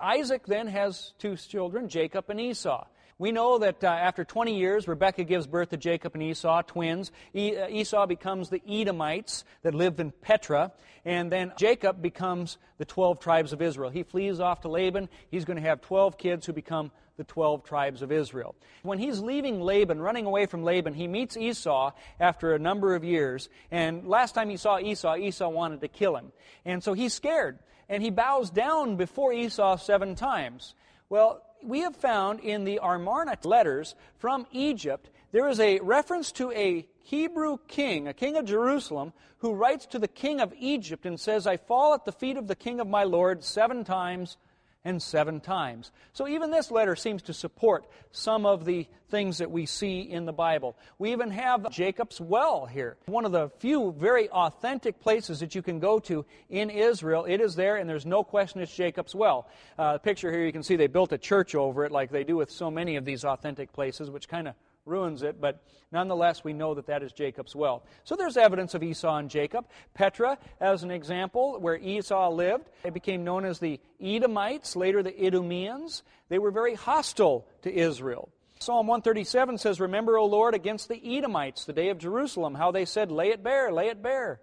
Isaac 0.00 0.46
then 0.46 0.66
has 0.68 1.12
two 1.18 1.36
children, 1.36 1.88
Jacob 1.88 2.28
and 2.28 2.40
Esau. 2.40 2.86
We 3.20 3.32
know 3.32 3.58
that 3.58 3.82
uh, 3.82 3.88
after 3.88 4.24
20 4.24 4.56
years, 4.56 4.86
Rebekah 4.86 5.24
gives 5.24 5.48
birth 5.48 5.70
to 5.70 5.76
Jacob 5.76 6.14
and 6.14 6.22
Esau, 6.22 6.62
twins. 6.62 7.10
E- 7.34 7.56
uh, 7.56 7.68
Esau 7.68 8.06
becomes 8.06 8.48
the 8.48 8.62
Edomites 8.64 9.44
that 9.62 9.74
lived 9.74 9.98
in 9.98 10.12
Petra, 10.12 10.70
and 11.04 11.32
then 11.32 11.52
Jacob 11.56 12.00
becomes 12.00 12.58
the 12.78 12.84
12 12.84 13.18
tribes 13.18 13.52
of 13.52 13.60
Israel. 13.60 13.90
He 13.90 14.04
flees 14.04 14.38
off 14.38 14.60
to 14.60 14.68
Laban. 14.68 15.08
He's 15.32 15.44
going 15.44 15.56
to 15.56 15.68
have 15.68 15.80
12 15.80 16.16
kids 16.16 16.46
who 16.46 16.52
become 16.52 16.92
the 17.16 17.24
12 17.24 17.64
tribes 17.64 18.02
of 18.02 18.12
Israel. 18.12 18.54
When 18.82 19.00
he's 19.00 19.18
leaving 19.18 19.60
Laban, 19.60 20.00
running 20.00 20.24
away 20.24 20.46
from 20.46 20.62
Laban, 20.62 20.94
he 20.94 21.08
meets 21.08 21.36
Esau 21.36 21.90
after 22.20 22.54
a 22.54 22.58
number 22.60 22.94
of 22.94 23.02
years. 23.02 23.48
And 23.72 24.06
last 24.06 24.36
time 24.36 24.48
he 24.48 24.56
saw 24.56 24.78
Esau, 24.78 25.16
Esau 25.16 25.48
wanted 25.48 25.80
to 25.80 25.88
kill 25.88 26.16
him. 26.16 26.30
And 26.64 26.84
so 26.84 26.92
he's 26.92 27.12
scared. 27.12 27.58
And 27.88 28.02
he 28.02 28.10
bows 28.10 28.50
down 28.50 28.96
before 28.96 29.32
Esau 29.32 29.76
seven 29.76 30.14
times. 30.14 30.74
Well, 31.08 31.42
we 31.62 31.80
have 31.80 31.96
found 31.96 32.40
in 32.40 32.64
the 32.64 32.80
Amarna 32.82 33.36
letters 33.44 33.94
from 34.18 34.46
Egypt, 34.52 35.10
there 35.32 35.48
is 35.48 35.60
a 35.60 35.80
reference 35.80 36.32
to 36.32 36.50
a 36.52 36.86
Hebrew 37.02 37.58
king, 37.68 38.08
a 38.08 38.14
king 38.14 38.36
of 38.36 38.44
Jerusalem, 38.44 39.12
who 39.38 39.54
writes 39.54 39.86
to 39.86 39.98
the 39.98 40.08
king 40.08 40.40
of 40.40 40.54
Egypt 40.58 41.06
and 41.06 41.18
says, 41.18 41.46
I 41.46 41.56
fall 41.56 41.94
at 41.94 42.04
the 42.04 42.12
feet 42.12 42.36
of 42.36 42.48
the 42.48 42.56
king 42.56 42.80
of 42.80 42.86
my 42.86 43.04
Lord 43.04 43.44
seven 43.44 43.84
times 43.84 44.36
and 44.84 45.02
seven 45.02 45.40
times. 45.40 45.90
So 46.12 46.28
even 46.28 46.50
this 46.50 46.70
letter 46.70 46.96
seems 46.96 47.22
to 47.22 47.34
support 47.34 47.86
some 48.12 48.46
of 48.46 48.64
the 48.64 48.86
things 49.10 49.38
that 49.38 49.50
we 49.50 49.66
see 49.66 50.00
in 50.00 50.24
the 50.24 50.32
Bible. 50.32 50.76
We 50.98 51.12
even 51.12 51.30
have 51.30 51.70
Jacob's 51.70 52.20
well 52.20 52.66
here. 52.66 52.96
One 53.06 53.24
of 53.24 53.32
the 53.32 53.50
few 53.58 53.92
very 53.98 54.28
authentic 54.30 55.00
places 55.00 55.40
that 55.40 55.54
you 55.54 55.62
can 55.62 55.80
go 55.80 55.98
to 56.00 56.24
in 56.48 56.70
Israel. 56.70 57.24
It 57.24 57.40
is 57.40 57.54
there, 57.54 57.76
and 57.76 57.88
there's 57.88 58.06
no 58.06 58.22
question 58.22 58.60
it's 58.60 58.74
Jacob's 58.74 59.14
well. 59.14 59.48
Uh, 59.78 59.94
the 59.94 59.98
picture 59.98 60.30
here 60.30 60.44
you 60.44 60.52
can 60.52 60.62
see 60.62 60.76
they 60.76 60.86
built 60.86 61.12
a 61.12 61.18
church 61.18 61.54
over 61.54 61.84
it 61.84 61.92
like 61.92 62.10
they 62.10 62.24
do 62.24 62.36
with 62.36 62.50
so 62.50 62.70
many 62.70 62.96
of 62.96 63.04
these 63.04 63.24
authentic 63.24 63.72
places, 63.72 64.10
which 64.10 64.28
kind 64.28 64.48
of 64.48 64.54
ruins 64.88 65.22
it, 65.22 65.40
but 65.40 65.62
nonetheless, 65.92 66.42
we 66.42 66.52
know 66.52 66.74
that 66.74 66.86
that 66.86 67.02
is 67.02 67.12
Jacob's 67.12 67.54
well. 67.54 67.84
So 68.04 68.16
there's 68.16 68.36
evidence 68.36 68.74
of 68.74 68.82
Esau 68.82 69.16
and 69.16 69.30
Jacob. 69.30 69.66
Petra, 69.94 70.38
as 70.60 70.82
an 70.82 70.90
example, 70.90 71.60
where 71.60 71.76
Esau 71.76 72.30
lived, 72.30 72.68
it 72.84 72.94
became 72.94 73.24
known 73.24 73.44
as 73.44 73.60
the 73.60 73.80
Edomites, 74.00 74.74
later 74.74 75.02
the 75.02 75.12
Idumeans. 75.12 76.02
They 76.28 76.38
were 76.38 76.50
very 76.50 76.74
hostile 76.74 77.46
to 77.62 77.72
Israel. 77.72 78.30
Psalm 78.60 78.88
137 78.88 79.58
says, 79.58 79.78
Remember, 79.78 80.18
O 80.18 80.26
Lord, 80.26 80.54
against 80.54 80.88
the 80.88 81.16
Edomites, 81.16 81.64
the 81.64 81.72
day 81.72 81.90
of 81.90 81.98
Jerusalem, 81.98 82.54
how 82.54 82.72
they 82.72 82.84
said, 82.84 83.12
Lay 83.12 83.28
it 83.28 83.42
bare, 83.42 83.72
lay 83.72 83.88
it 83.88 84.02
bare. 84.02 84.40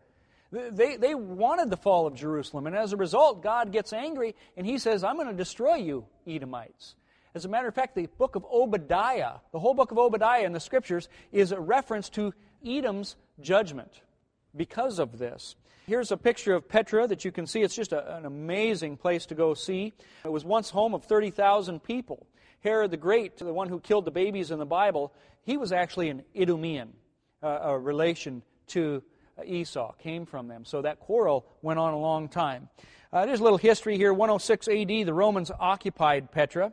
They, 0.52 0.96
they 0.96 1.16
wanted 1.16 1.70
the 1.70 1.78
fall 1.78 2.08
of 2.08 2.16
Jerusalem, 2.16 2.68
and 2.68 2.76
as 2.76 2.94
a 2.94 2.98
result, 2.98 3.44
God 3.44 3.72
gets 3.72 3.92
angry 3.92 4.36
and 4.56 4.66
he 4.66 4.78
says, 4.78 5.04
I'm 5.04 5.16
going 5.16 5.28
to 5.28 5.34
destroy 5.34 5.76
you, 5.76 6.06
Edomites. 6.26 6.96
As 7.36 7.44
a 7.44 7.50
matter 7.50 7.68
of 7.68 7.76
fact, 7.76 7.96
the 7.96 8.08
book 8.18 8.38
of 8.38 8.46
Obadiah, 8.46 9.34
the 9.52 9.60
whole 9.60 9.74
book 9.74 9.92
of 9.92 9.98
Obadiah 9.98 10.46
in 10.46 10.54
the 10.54 10.60
scriptures, 10.62 11.10
is 11.34 11.52
a 11.52 11.60
reference 11.60 12.08
to 12.12 12.34
Edom's 12.66 13.18
judgment 13.42 13.92
because 14.56 15.00
of 15.00 15.20
this. 15.20 15.58
Here's 15.86 16.14
a 16.14 16.18
picture 16.18 16.54
of 16.54 16.70
Petra 16.70 17.06
that 17.08 17.26
you 17.26 17.34
can 17.34 17.46
see. 17.46 17.62
It's 17.62 17.76
just 17.76 17.92
a, 17.92 18.16
an 18.16 18.26
amazing 18.26 18.96
place 18.96 19.26
to 19.26 19.36
go 19.36 19.54
see. 19.54 19.92
It 20.24 20.32
was 20.32 20.46
once 20.46 20.70
home 20.70 20.94
of 20.94 21.04
30,000 21.04 21.84
people. 21.84 22.26
Herod 22.62 22.92
the 22.92 22.98
Great, 22.98 23.38
the 23.38 23.54
one 23.54 23.68
who 23.68 23.82
killed 23.82 24.06
the 24.06 24.12
babies 24.12 24.50
in 24.50 24.58
the 24.58 24.66
Bible, 24.66 25.14
he 25.44 25.58
was 25.58 25.74
actually 25.74 26.10
an 26.10 26.24
Idumean, 26.34 26.94
uh, 27.44 27.60
a 27.64 27.78
relation 27.78 28.44
to 28.68 29.04
Esau, 29.46 29.92
came 30.00 30.26
from 30.26 30.48
them. 30.48 30.64
So 30.64 30.82
that 30.84 31.02
quarrel 31.02 31.46
went 31.62 31.80
on 31.80 31.94
a 31.94 32.00
long 32.00 32.30
time. 32.30 32.70
Uh, 33.12 33.26
there's 33.26 33.42
a 33.42 33.44
little 33.44 33.58
history 33.58 33.98
here. 33.98 34.14
106 34.14 34.70
AD, 34.70 34.88
the 34.88 35.14
Romans 35.14 35.52
occupied 35.60 36.32
Petra 36.32 36.72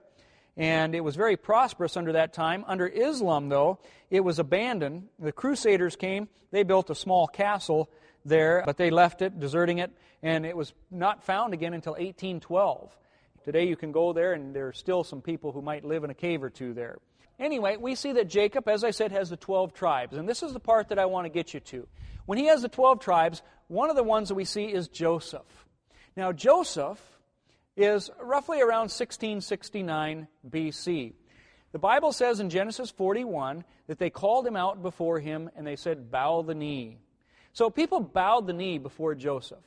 and 0.57 0.95
it 0.95 1.01
was 1.01 1.17
very 1.17 1.37
prosperous 1.37 1.97
under 1.97 2.13
that 2.13 2.33
time. 2.33 2.65
Under 2.67 2.87
Islam, 2.87 3.49
though, 3.49 3.79
it 4.11 4.21
was 4.21 4.39
abandoned. 4.39 5.09
The 5.19 5.33
Crusaders 5.33 5.97
came, 5.97 6.29
they 6.51 6.63
built 6.63 6.91
a 6.91 6.95
small 6.95 7.27
castle 7.27 7.91
there, 8.25 8.63
but 8.65 8.77
they 8.77 8.91
left 8.91 9.23
it, 9.23 9.41
deserting 9.41 9.79
it, 9.79 9.91
and 10.23 10.45
it 10.47 10.57
was 10.57 10.73
not 10.91 11.25
found 11.25 11.55
again 11.55 11.75
until 11.75 11.93
1812. 11.93 12.97
Today 13.45 13.67
you 13.67 13.77
can 13.77 13.91
go 13.91 14.13
there, 14.13 14.35
and 14.35 14.55
there 14.55 14.69
are 14.69 14.73
still 14.73 15.03
some 15.03 15.23
people 15.23 15.53
who 15.53 15.63
might 15.63 15.85
live 15.85 16.05
in 16.05 16.11
a 16.11 16.15
cave 16.15 16.43
or 16.43 16.51
two 16.51 16.75
there. 16.75 16.99
Anyway, 17.41 17.77
we 17.77 17.95
see 17.95 18.13
that 18.13 18.29
Jacob, 18.29 18.69
as 18.69 18.85
I 18.85 18.91
said, 18.91 19.11
has 19.11 19.31
the 19.31 19.37
12 19.37 19.75
tribes, 19.75 20.17
and 20.17 20.29
this 20.29 20.43
is 20.43 20.53
the 20.53 20.61
part 20.61 20.91
that 20.91 20.99
I 20.99 21.07
want 21.07 21.25
to 21.25 21.29
get 21.29 21.55
you 21.55 21.61
to. 21.61 21.89
When 22.27 22.39
he 22.39 22.47
has 22.47 22.63
the 22.63 22.69
12 22.69 23.01
tribes, 23.01 23.43
one 23.67 23.91
of 23.91 23.97
the 23.97 24.05
ones 24.05 24.29
that 24.29 24.37
we 24.37 24.45
see 24.45 24.67
is 24.67 24.87
Joseph. 24.87 25.67
Now, 26.15 26.31
Joseph 26.31 27.01
is 27.77 28.11
roughly 28.21 28.61
around 28.61 28.91
1669 28.91 30.29
BC. 30.49 31.13
The 31.73 31.79
Bible 31.79 32.13
says 32.13 32.41
in 32.41 32.51
Genesis 32.51 32.91
41 32.91 33.65
that 33.87 33.99
they 33.99 34.11
called 34.11 34.47
him 34.47 34.57
out 34.57 34.83
before 34.83 35.19
him 35.19 35.51
and 35.57 35.67
they 35.67 35.77
said, 35.77 36.11
Bow 36.11 36.43
the 36.43 36.55
knee. 36.55 36.99
So 37.53 37.71
people 37.71 38.01
bowed 38.01 38.47
the 38.47 38.53
knee 38.53 38.79
before 38.79 39.15
Joseph. 39.15 39.65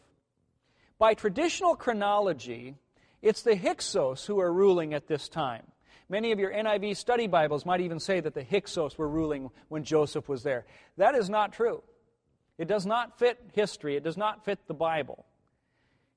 By 0.98 1.14
traditional 1.14 1.76
chronology, 1.76 2.76
it's 3.22 3.42
the 3.42 3.56
Hyksos 3.56 4.26
who 4.26 4.40
are 4.40 4.54
ruling 4.54 4.94
at 4.94 5.08
this 5.08 5.28
time. 5.28 5.64
Many 6.08 6.32
of 6.32 6.40
your 6.40 6.54
NIV 6.54 6.98
study 6.98 7.26
Bibles 7.26 7.66
might 7.66 7.82
even 7.82 8.00
say 8.00 8.20
that 8.20 8.36
the 8.36 8.44
Hyksos 8.44 8.98
were 8.98 9.10
ruling 9.10 9.50
when 9.70 9.84
Joseph 9.84 10.30
was 10.30 10.44
there. 10.44 10.66
That 10.98 11.16
is 11.16 11.30
not 11.30 11.54
true. 11.54 11.82
It 12.60 12.68
does 12.68 12.86
not 12.86 13.18
fit 13.18 13.40
history, 13.54 13.96
it 13.96 14.04
does 14.04 14.16
not 14.16 14.46
fit 14.46 14.60
the 14.68 14.74
Bible. 14.74 15.26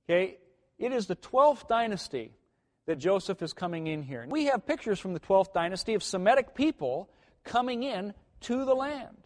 Okay? 0.09 0.37
It 0.79 0.93
is 0.93 1.07
the 1.07 1.17
12th 1.17 1.69
dynasty 1.69 2.33
that 2.87 2.97
Joseph 2.97 3.43
is 3.43 3.53
coming 3.53 3.87
in 3.87 4.03
here. 4.03 4.25
We 4.29 4.47
have 4.47 4.67
pictures 4.67 4.99
from 4.99 5.13
the 5.13 5.21
12th 5.21 5.53
dynasty 5.53 5.95
of 5.95 6.03
Semitic 6.03 6.55
people 6.55 7.11
coming 7.45 7.83
in 7.83 8.15
to 8.43 8.65
the 8.65 8.75
land. 8.75 9.17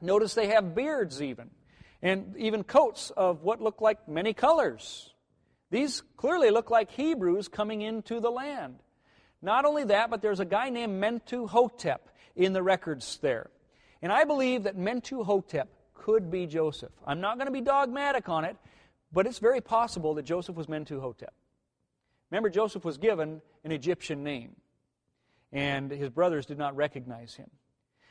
Notice 0.00 0.34
they 0.34 0.48
have 0.48 0.74
beards 0.74 1.22
even, 1.22 1.50
and 2.02 2.34
even 2.36 2.64
coats 2.64 3.10
of 3.10 3.42
what 3.42 3.60
look 3.60 3.80
like 3.80 4.08
many 4.08 4.34
colors. 4.34 5.12
These 5.70 6.02
clearly 6.16 6.50
look 6.50 6.70
like 6.70 6.90
Hebrews 6.90 7.48
coming 7.48 7.82
into 7.82 8.20
the 8.20 8.30
land. 8.30 8.76
Not 9.42 9.64
only 9.64 9.84
that, 9.84 10.10
but 10.10 10.22
there's 10.22 10.40
a 10.40 10.44
guy 10.44 10.70
named 10.70 11.02
Mentuhotep 11.02 11.98
in 12.34 12.52
the 12.52 12.62
records 12.62 13.18
there. 13.22 13.50
And 14.02 14.12
I 14.12 14.24
believe 14.24 14.64
that 14.64 14.76
Mentuhotep 14.76 15.66
could 15.94 16.30
be 16.30 16.46
Joseph. 16.46 16.92
I'm 17.06 17.20
not 17.20 17.36
going 17.36 17.46
to 17.46 17.52
be 17.52 17.60
dogmatic 17.60 18.28
on 18.28 18.44
it, 18.44 18.56
but 19.12 19.26
it's 19.26 19.38
very 19.38 19.60
possible 19.60 20.14
that 20.14 20.24
Joseph 20.24 20.56
was 20.56 20.66
Mentuhotep. 20.66 21.34
Remember, 22.30 22.50
Joseph 22.50 22.84
was 22.84 22.98
given 22.98 23.40
an 23.64 23.72
Egyptian 23.72 24.24
name, 24.24 24.56
and 25.52 25.90
his 25.90 26.10
brothers 26.10 26.46
did 26.46 26.58
not 26.58 26.76
recognize 26.76 27.34
him. 27.34 27.50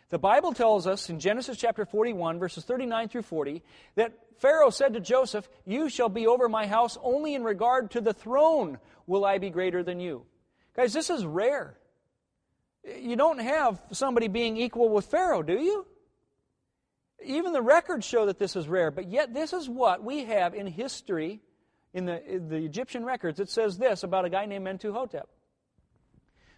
The 0.10 0.20
Bible 0.20 0.54
tells 0.54 0.86
us 0.86 1.10
in 1.10 1.20
Genesis 1.20 1.58
chapter 1.58 1.86
41, 1.86 2.40
verses 2.40 2.64
39 2.64 3.10
through 3.10 3.24
40, 3.24 3.64
that 3.96 4.14
Pharaoh 4.38 4.70
said 4.70 4.94
to 4.94 5.00
Joseph, 5.00 5.50
You 5.66 5.90
shall 5.90 6.10
be 6.10 6.28
over 6.28 6.48
my 6.48 6.68
house 6.68 6.98
only 7.02 7.34
in 7.34 7.44
regard 7.44 7.92
to 7.92 8.02
the 8.02 8.14
throne 8.14 8.78
will 9.08 9.26
I 9.26 9.40
be 9.40 9.50
greater 9.50 9.84
than 9.84 10.00
you. 10.00 10.26
Guys, 10.76 10.94
this 10.94 11.10
is 11.10 11.26
rare. 11.26 11.78
You 12.84 13.16
don't 13.16 13.40
have 13.40 13.82
somebody 13.92 14.28
being 14.28 14.58
equal 14.58 14.90
with 14.90 15.06
Pharaoh, 15.06 15.42
do 15.42 15.54
you? 15.54 15.88
Even 17.26 17.54
the 17.54 17.62
records 17.62 18.06
show 18.06 18.28
that 18.28 18.40
this 18.40 18.56
is 18.56 18.68
rare, 18.68 18.92
but 18.92 19.10
yet 19.10 19.34
this 19.34 19.52
is 19.52 19.68
what 19.68 20.04
we 20.04 20.26
have 20.26 20.54
in 20.54 20.68
history, 20.68 21.42
in 21.94 22.06
the, 22.06 22.24
in 22.26 22.50
the 22.50 22.58
Egyptian 22.58 23.04
records. 23.04 23.40
It 23.40 23.50
says 23.50 23.78
this 23.78 24.04
about 24.04 24.26
a 24.26 24.30
guy 24.30 24.46
named 24.46 24.66
Mentuhotep. 24.66 25.26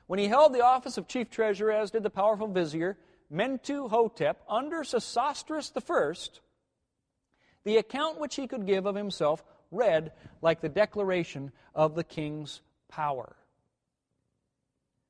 When 0.08 0.20
he 0.20 0.28
held 0.28 0.54
the 0.54 0.64
office 0.64 0.98
of 0.98 1.08
chief 1.08 1.30
treasurer, 1.30 1.72
as 1.72 1.92
did 1.92 2.04
the 2.04 2.10
powerful 2.10 2.48
vizier, 2.48 2.98
Mentuhotep, 3.32 4.36
under 4.48 4.84
Sesostris 4.84 5.72
I, 5.76 6.40
the 7.64 7.78
account 7.78 8.20
which 8.20 8.36
he 8.36 8.48
could 8.48 8.66
give 8.66 8.86
of 8.86 8.96
himself 8.96 9.44
read 9.72 10.14
like 10.42 10.62
the 10.62 10.70
declaration 10.70 11.52
of 11.76 11.96
the 11.96 12.04
king's 12.04 12.62
power. 12.88 13.36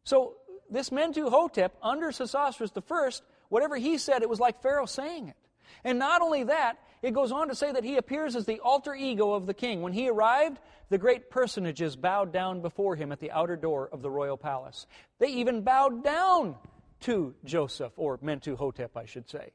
So, 0.03 0.35
this 0.69 0.89
Mentuhotep, 0.89 1.71
under 1.81 2.07
Sesostris 2.07 2.71
I, 2.75 3.23
whatever 3.49 3.75
he 3.77 3.97
said, 3.97 4.21
it 4.21 4.29
was 4.29 4.39
like 4.39 4.61
Pharaoh 4.61 4.85
saying 4.85 5.29
it. 5.29 5.35
And 5.83 5.99
not 5.99 6.21
only 6.21 6.43
that, 6.45 6.77
it 7.01 7.13
goes 7.13 7.31
on 7.31 7.47
to 7.49 7.55
say 7.55 7.71
that 7.71 7.83
he 7.83 7.97
appears 7.97 8.35
as 8.35 8.45
the 8.45 8.59
alter 8.59 8.95
ego 8.95 9.33
of 9.33 9.45
the 9.45 9.53
king. 9.53 9.81
When 9.81 9.93
he 9.93 10.09
arrived, 10.09 10.59
the 10.89 10.97
great 10.97 11.29
personages 11.29 11.95
bowed 11.95 12.33
down 12.33 12.61
before 12.61 12.95
him 12.95 13.11
at 13.11 13.19
the 13.19 13.31
outer 13.31 13.55
door 13.55 13.89
of 13.91 14.01
the 14.01 14.09
royal 14.09 14.37
palace. 14.37 14.87
They 15.19 15.27
even 15.27 15.61
bowed 15.61 16.03
down 16.03 16.55
to 17.01 17.35
Joseph, 17.45 17.93
or 17.95 18.17
Mentuhotep, 18.17 18.95
I 18.95 19.05
should 19.05 19.29
say. 19.29 19.51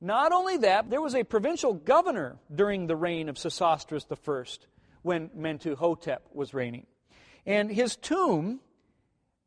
Not 0.00 0.32
only 0.32 0.58
that, 0.58 0.90
there 0.90 1.00
was 1.00 1.14
a 1.14 1.24
provincial 1.24 1.72
governor 1.72 2.36
during 2.54 2.86
the 2.86 2.96
reign 2.96 3.30
of 3.30 3.36
Sesostris 3.36 4.04
I 4.10 4.66
when 5.02 5.30
Mentuhotep 5.30 6.18
was 6.32 6.52
reigning. 6.52 6.86
And 7.46 7.70
his 7.70 7.96
tomb 7.96 8.60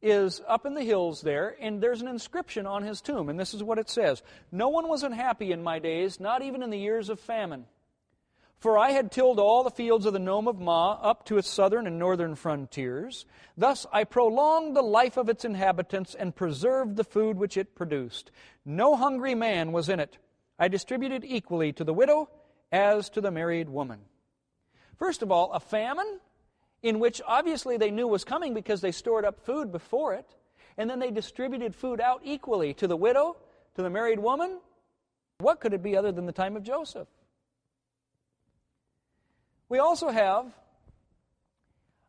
is 0.01 0.41
up 0.47 0.65
in 0.65 0.73
the 0.73 0.83
hills 0.83 1.21
there, 1.21 1.55
and 1.60 1.81
there's 1.81 2.01
an 2.01 2.07
inscription 2.07 2.65
on 2.65 2.83
his 2.83 3.01
tomb, 3.01 3.29
and 3.29 3.39
this 3.39 3.53
is 3.53 3.63
what 3.63 3.79
it 3.79 3.89
says 3.89 4.21
No 4.51 4.69
one 4.69 4.88
was 4.88 5.03
unhappy 5.03 5.51
in 5.51 5.63
my 5.63 5.79
days, 5.79 6.19
not 6.19 6.41
even 6.41 6.63
in 6.63 6.69
the 6.69 6.79
years 6.79 7.10
of 7.10 7.19
famine. 7.19 7.65
For 8.60 8.77
I 8.77 8.89
had 8.89 9.12
tilled 9.12 9.39
all 9.39 9.63
the 9.63 9.69
fields 9.69 10.07
of 10.07 10.13
the 10.13 10.19
nome 10.19 10.47
of 10.47 10.60
Ma 10.60 10.93
up 10.93 11.25
to 11.25 11.38
its 11.38 11.47
southern 11.47 11.86
and 11.86 11.99
northern 11.99 12.33
frontiers. 12.33 13.25
Thus 13.55 13.86
I 13.93 14.03
prolonged 14.03 14.75
the 14.75 14.81
life 14.81 15.17
of 15.17 15.29
its 15.29 15.45
inhabitants 15.45 16.15
and 16.15 16.36
preserved 16.36 16.95
the 16.95 17.03
food 17.03 17.38
which 17.38 17.55
it 17.55 17.75
produced. 17.75 18.31
No 18.65 18.95
hungry 18.95 19.36
man 19.36 19.73
was 19.73 19.89
in 19.89 19.99
it. 19.99 20.17
I 20.57 20.69
distributed 20.69 21.23
equally 21.23 21.71
to 21.73 21.83
the 21.83 21.93
widow 21.93 22.29
as 22.71 23.10
to 23.12 23.21
the 23.21 23.29
married 23.29 23.69
woman. 23.69 23.99
First 24.97 25.21
of 25.21 25.31
all, 25.31 25.51
a 25.51 25.60
famine 25.60 26.19
in 26.83 26.99
which 26.99 27.21
obviously 27.25 27.77
they 27.77 27.91
knew 27.91 28.07
was 28.07 28.23
coming 28.23 28.53
because 28.53 28.81
they 28.81 28.91
stored 28.91 29.25
up 29.25 29.39
food 29.45 29.71
before 29.71 30.13
it, 30.13 30.27
and 30.77 30.89
then 30.89 30.99
they 30.99 31.11
distributed 31.11 31.75
food 31.75 31.99
out 31.99 32.21
equally 32.23 32.73
to 32.75 32.87
the 32.87 32.95
widow, 32.95 33.37
to 33.75 33.81
the 33.81 33.89
married 33.89 34.19
woman. 34.19 34.59
What 35.39 35.59
could 35.59 35.73
it 35.73 35.83
be 35.83 35.97
other 35.97 36.11
than 36.11 36.25
the 36.25 36.31
time 36.31 36.55
of 36.55 36.63
Joseph? 36.63 37.07
We 39.69 39.79
also 39.79 40.09
have 40.09 40.45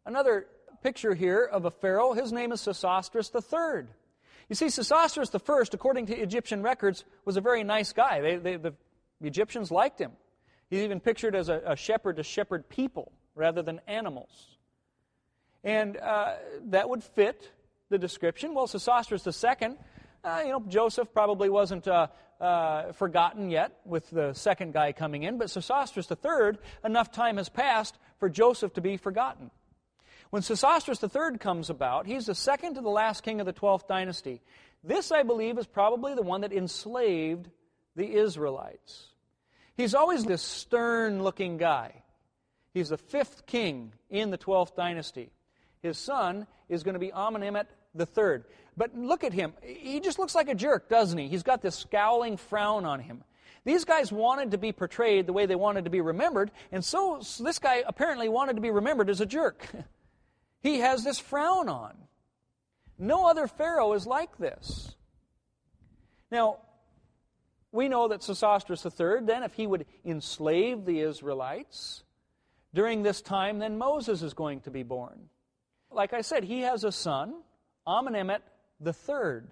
another 0.07 0.47
picture 0.83 1.15
here 1.15 1.45
of 1.45 1.65
a 1.65 1.71
pharaoh. 1.71 2.13
His 2.13 2.33
name 2.33 2.53
is 2.53 2.61
Sesostris 2.61 3.35
III. 3.35 3.89
You 4.49 4.55
see, 4.55 4.67
Sesostris 4.67 5.35
I, 5.35 5.69
according 5.73 6.07
to 6.07 6.17
Egyptian 6.17 6.63
records, 6.63 7.05
was 7.25 7.37
a 7.37 7.41
very 7.41 7.65
nice 7.65 7.93
guy. 7.93 8.21
They, 8.21 8.37
they, 8.37 8.57
the 8.57 8.75
Egyptians 9.21 9.71
liked 9.71 10.01
him. 10.01 10.13
He's 10.71 10.83
even 10.83 11.01
pictured 11.01 11.35
as 11.35 11.49
a, 11.49 11.63
a 11.67 11.77
shepherd 11.77 12.17
to 12.17 12.23
shepherd 12.23 12.69
people 12.69 13.13
rather 13.35 13.63
than 13.63 13.81
animals. 13.87 14.58
And 15.69 15.99
uh, 15.99 16.37
that 16.71 16.89
would 16.89 17.05
fit 17.05 17.53
the 17.91 17.99
description. 17.99 18.55
Well, 18.55 18.67
Sesostris 18.67 19.27
II, 19.27 19.77
uh, 20.25 20.41
you 20.43 20.49
know, 20.49 20.65
Joseph 20.67 21.13
probably 21.13 21.51
wasn't 21.51 21.87
uh, 21.87 22.07
uh, 22.41 22.93
forgotten 22.93 23.51
yet 23.51 23.79
with 23.85 24.09
the 24.09 24.33
second 24.33 24.73
guy 24.73 24.93
coming 24.93 25.25
in, 25.25 25.37
but 25.37 25.49
Sesostris 25.49 26.11
III, 26.11 26.59
enough 26.87 27.13
time 27.13 27.37
has 27.37 27.51
passed 27.51 27.99
for 28.19 28.31
Joseph 28.31 28.73
to 28.75 28.81
be 28.81 28.97
forgotten. 28.97 29.51
When 30.31 30.41
Sesostris 30.41 31.03
III 31.03 31.37
comes 31.37 31.69
about, 31.69 32.07
he's 32.07 32.25
the 32.25 32.35
second 32.35 32.77
to 32.77 32.81
the 32.81 32.89
last 32.89 33.23
king 33.23 33.39
of 33.39 33.45
the 33.45 33.53
12th 33.53 33.87
dynasty. 33.87 34.41
This, 34.83 35.13
I 35.13 35.23
believe, 35.23 35.59
is 35.59 35.67
probably 35.67 36.15
the 36.15 36.23
one 36.23 36.41
that 36.41 36.53
enslaved 36.55 37.51
the 37.95 38.11
Israelites. 38.11 39.09
He's 39.77 39.95
always 39.95 40.25
this 40.25 40.41
stern 40.41 41.23
looking 41.23 41.59
guy. 41.59 42.05
He's 42.73 42.89
the 42.89 42.97
fifth 42.97 43.45
king 43.45 43.93
in 44.09 44.31
the 44.31 44.39
12th 44.39 44.75
dynasty. 44.75 45.31
His 45.83 45.99
son 45.99 46.47
is 46.69 46.83
going 46.83 46.95
to 46.95 47.01
be 47.01 47.11
Amenemhet 47.11 47.67
III. 47.99 48.43
But 48.77 48.97
look 48.97 49.25
at 49.25 49.33
him. 49.33 49.53
He 49.63 50.01
just 50.01 50.19
looks 50.19 50.35
like 50.35 50.49
a 50.49 50.55
jerk, 50.55 50.89
doesn't 50.89 51.19
he? 51.19 51.29
He's 51.29 51.43
got 51.43 51.63
this 51.63 51.75
scowling 51.75 52.37
frown 52.37 52.85
on 52.85 53.01
him. 53.01 53.25
These 53.65 53.85
guys 53.85 54.13
wanted 54.13 54.53
to 54.53 54.59
be 54.59 54.73
portrayed 54.73 55.27
the 55.27 55.33
way 55.33 55.47
they 55.47 55.57
wanted 55.57 55.85
to 55.85 55.91
be 55.91 56.01
remembered, 56.01 56.51
and 56.73 56.85
so, 56.85 57.21
so 57.21 57.45
this 57.45 57.59
guy 57.59 57.83
apparently 57.87 58.29
wanted 58.29 58.57
to 58.57 58.63
be 58.63 58.71
remembered 58.71 59.11
as 59.11 59.21
a 59.21 59.27
jerk. 59.27 59.67
he 60.61 60.79
has 60.79 61.05
this 61.05 61.19
frown 61.19 61.69
on. 61.69 61.95
No 62.99 63.27
other 63.27 63.47
Pharaoh 63.47 63.93
is 63.93 64.07
like 64.07 64.39
this. 64.39 64.95
Now, 66.31 66.59
we 67.73 67.89
know 67.89 68.09
that 68.09 68.21
Sesostris 68.21 68.85
III, 68.85 69.27
then, 69.27 69.43
if 69.43 69.55
he 69.55 69.67
would 69.67 69.87
enslave 70.05 70.85
the 70.85 71.01
Israelites, 71.01 72.05
during 72.75 73.03
this 73.03 73.21
time, 73.21 73.59
then 73.59 73.79
Moses 73.79 74.23
is 74.23 74.35
going 74.35 74.61
to 74.63 74.71
be 74.71 74.83
born. 74.83 75.29
Like 75.91 76.13
I 76.13 76.21
said, 76.21 76.45
he 76.45 76.61
has 76.61 76.85
a 76.85 76.93
son, 76.93 77.43
Amenemhet 77.87 78.43
III. 78.85 79.49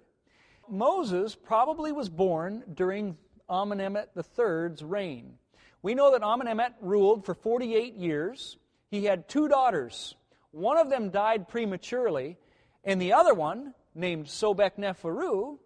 Moses 0.69 1.35
probably 1.35 1.91
was 1.91 2.09
born 2.09 2.63
during 2.73 3.17
Amenemhet 3.49 4.09
III's 4.15 4.83
reign. 4.83 5.37
We 5.81 5.95
know 5.95 6.11
that 6.11 6.21
Amenemhet 6.21 6.73
ruled 6.81 7.25
for 7.25 7.33
48 7.33 7.95
years. 7.95 8.57
He 8.89 9.05
had 9.05 9.27
two 9.27 9.47
daughters. 9.47 10.15
One 10.51 10.77
of 10.77 10.89
them 10.89 11.09
died 11.09 11.47
prematurely, 11.47 12.37
and 12.83 13.01
the 13.01 13.13
other 13.13 13.33
one, 13.33 13.73
named 13.95 14.27
Sobek 14.27 14.77
Neferu, 14.77 15.57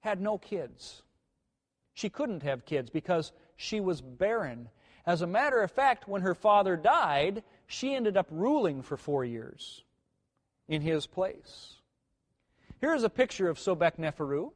had 0.00 0.20
no 0.20 0.38
kids. 0.38 1.02
She 1.94 2.08
couldn't 2.08 2.42
have 2.42 2.66
kids 2.66 2.90
because 2.90 3.32
she 3.56 3.80
was 3.80 4.00
barren. 4.00 4.68
As 5.06 5.22
a 5.22 5.26
matter 5.26 5.62
of 5.62 5.70
fact, 5.70 6.06
when 6.06 6.22
her 6.22 6.34
father 6.34 6.76
died, 6.76 7.42
she 7.66 7.94
ended 7.94 8.16
up 8.16 8.28
ruling 8.30 8.82
for 8.82 8.96
four 8.96 9.24
years 9.24 9.82
in 10.68 10.82
his 10.82 11.06
place. 11.06 11.74
Here 12.80 12.94
is 12.94 13.02
a 13.02 13.10
picture 13.10 13.48
of 13.48 13.58
Sobek 13.58 13.96
Neferu. 13.98 14.52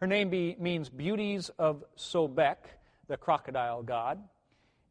Her 0.00 0.06
name 0.06 0.30
be, 0.30 0.56
means 0.58 0.88
beauties 0.88 1.50
of 1.58 1.84
Sobek, 1.96 2.56
the 3.08 3.16
crocodile 3.16 3.82
god. 3.82 4.18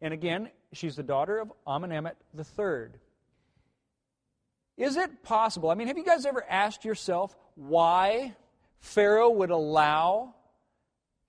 And 0.01 0.13
again, 0.13 0.49
she's 0.73 0.95
the 0.95 1.03
daughter 1.03 1.39
of 1.39 1.51
Amenemhet 1.65 2.15
III. 2.37 2.99
Is 4.77 4.97
it 4.97 5.23
possible? 5.23 5.69
I 5.69 5.75
mean, 5.75 5.87
have 5.87 5.97
you 5.97 6.05
guys 6.05 6.25
ever 6.25 6.43
asked 6.49 6.83
yourself 6.83 7.35
why 7.55 8.35
Pharaoh 8.79 9.29
would 9.29 9.51
allow 9.51 10.35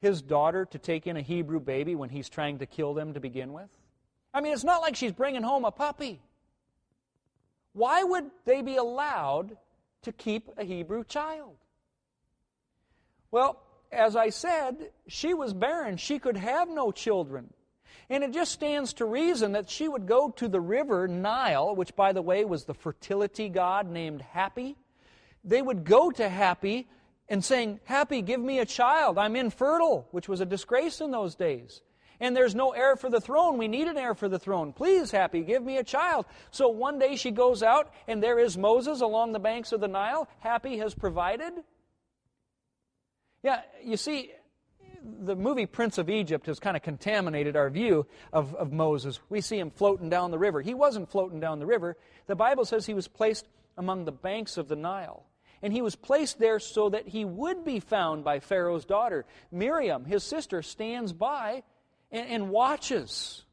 his 0.01 0.23
daughter 0.23 0.65
to 0.67 0.79
take 0.79 1.07
in 1.07 1.17
a 1.17 1.23
Hebrew 1.23 1.61
baby 1.61 1.95
when 1.95 2.09
he's 2.09 2.29
trying 2.29 2.59
to 2.59 2.67
kill 2.67 2.95
them 2.95 3.15
to 3.15 3.21
begin 3.21 3.53
with? 3.53 3.71
I 4.33 4.41
mean, 4.41 4.53
it's 4.53 4.65
not 4.65 4.83
like 4.83 4.97
she's 4.97 5.13
bringing 5.13 5.43
home 5.43 5.65
a 5.65 5.71
puppy. 5.71 6.21
Why 7.75 8.03
would 8.03 8.31
they 8.47 8.63
be 8.63 8.77
allowed 8.77 9.57
to 10.03 10.13
keep 10.13 10.51
a 10.57 10.65
Hebrew 10.65 11.05
child? 11.05 11.57
Well, 13.31 13.61
as 13.93 14.17
I 14.17 14.31
said, 14.31 14.91
she 15.09 15.35
was 15.35 15.53
barren. 15.53 15.97
She 15.97 16.19
could 16.19 16.37
have 16.37 16.69
no 16.69 16.93
children. 16.93 17.53
And 18.09 18.23
it 18.23 18.33
just 18.33 18.53
stands 18.53 18.93
to 18.95 19.05
reason 19.05 19.53
that 19.53 19.71
she 19.71 19.89
would 19.89 20.07
go 20.07 20.31
to 20.31 20.49
the 20.49 20.61
river 20.61 21.09
Nile, 21.09 21.75
which, 21.75 21.97
by 21.97 22.13
the 22.13 22.23
way, 22.23 22.45
was 22.45 22.65
the 22.65 22.75
fertility 22.75 23.49
god 23.49 23.91
named 23.91 24.25
Hapi. 24.35 24.77
They 25.43 25.63
would 25.63 25.85
go 25.85 26.11
to 26.11 26.29
Hapi 26.29 26.87
and 27.29 27.45
saying, 27.45 27.81
Hapi, 27.89 28.25
give 28.25 28.41
me 28.41 28.59
a 28.61 28.67
child. 28.67 29.19
I'm 29.19 29.37
infertile, 29.37 30.07
which 30.11 30.29
was 30.29 30.41
a 30.41 30.47
disgrace 30.47 31.01
in 31.01 31.11
those 31.11 31.35
days. 31.35 31.83
And 32.21 32.37
there's 32.37 32.55
no 32.55 32.71
heir 32.71 32.97
for 32.97 33.11
the 33.11 33.21
throne. 33.21 33.59
We 33.59 33.69
need 33.69 33.89
an 33.89 33.97
heir 33.97 34.15
for 34.15 34.29
the 34.29 34.39
throne. 34.39 34.73
Please, 34.73 35.11
Hapi, 35.11 35.47
give 35.47 35.63
me 35.63 35.79
a 35.79 35.85
child. 35.85 36.27
So 36.51 36.69
one 36.69 36.99
day 36.99 37.17
she 37.17 37.31
goes 37.31 37.63
out, 37.63 37.93
and 38.07 38.23
there 38.23 38.39
is 38.39 38.57
Moses 38.57 39.01
along 39.01 39.33
the 39.33 39.39
banks 39.39 39.73
of 39.73 39.81
the 39.81 39.89
Nile. 39.89 40.29
Hapi 40.45 40.79
has 40.79 40.95
provided. 40.95 41.53
Yeah, 43.43 43.61
you 43.83 43.97
see, 43.97 44.33
the 45.03 45.37
movie 45.37 45.67
Prince 45.67 45.99
of 45.99 46.09
Egypt 46.09 46.47
has 46.47 46.59
kind 46.59 46.77
of 46.77 46.83
contaminated 46.83 47.57
our 47.57 47.69
view 47.69 48.07
of, 48.33 48.55
of 48.55 48.73
Moses. 48.73 49.21
We 49.29 49.41
see 49.41 49.59
him 49.59 49.71
floating 49.71 50.09
down 50.09 50.31
the 50.31 50.39
river. 50.39 50.61
He 50.63 50.75
wasn't 50.75 51.11
floating 51.11 51.41
down 51.41 51.59
the 51.59 51.67
river. 51.67 51.97
The 52.27 52.37
Bible 52.37 52.65
says 52.65 52.87
he 52.87 52.95
was 52.95 53.09
placed 53.09 53.47
among 53.77 54.05
the 54.05 54.13
banks 54.13 54.57
of 54.57 54.69
the 54.69 54.77
Nile. 54.77 55.27
And 55.63 55.73
he 55.73 55.83
was 55.83 55.97
placed 55.97 56.39
there 56.39 56.59
so 56.59 56.91
that 56.91 57.09
he 57.09 57.25
would 57.25 57.65
be 57.65 57.81
found 57.81 58.25
by 58.25 58.41
Pharaoh's 58.41 58.85
daughter. 58.85 59.25
Miriam, 59.51 60.05
his 60.05 60.23
sister, 60.23 60.63
stands 60.63 61.13
by 61.13 61.63
and, 62.15 62.29
and 62.29 62.49
watches. 62.49 63.45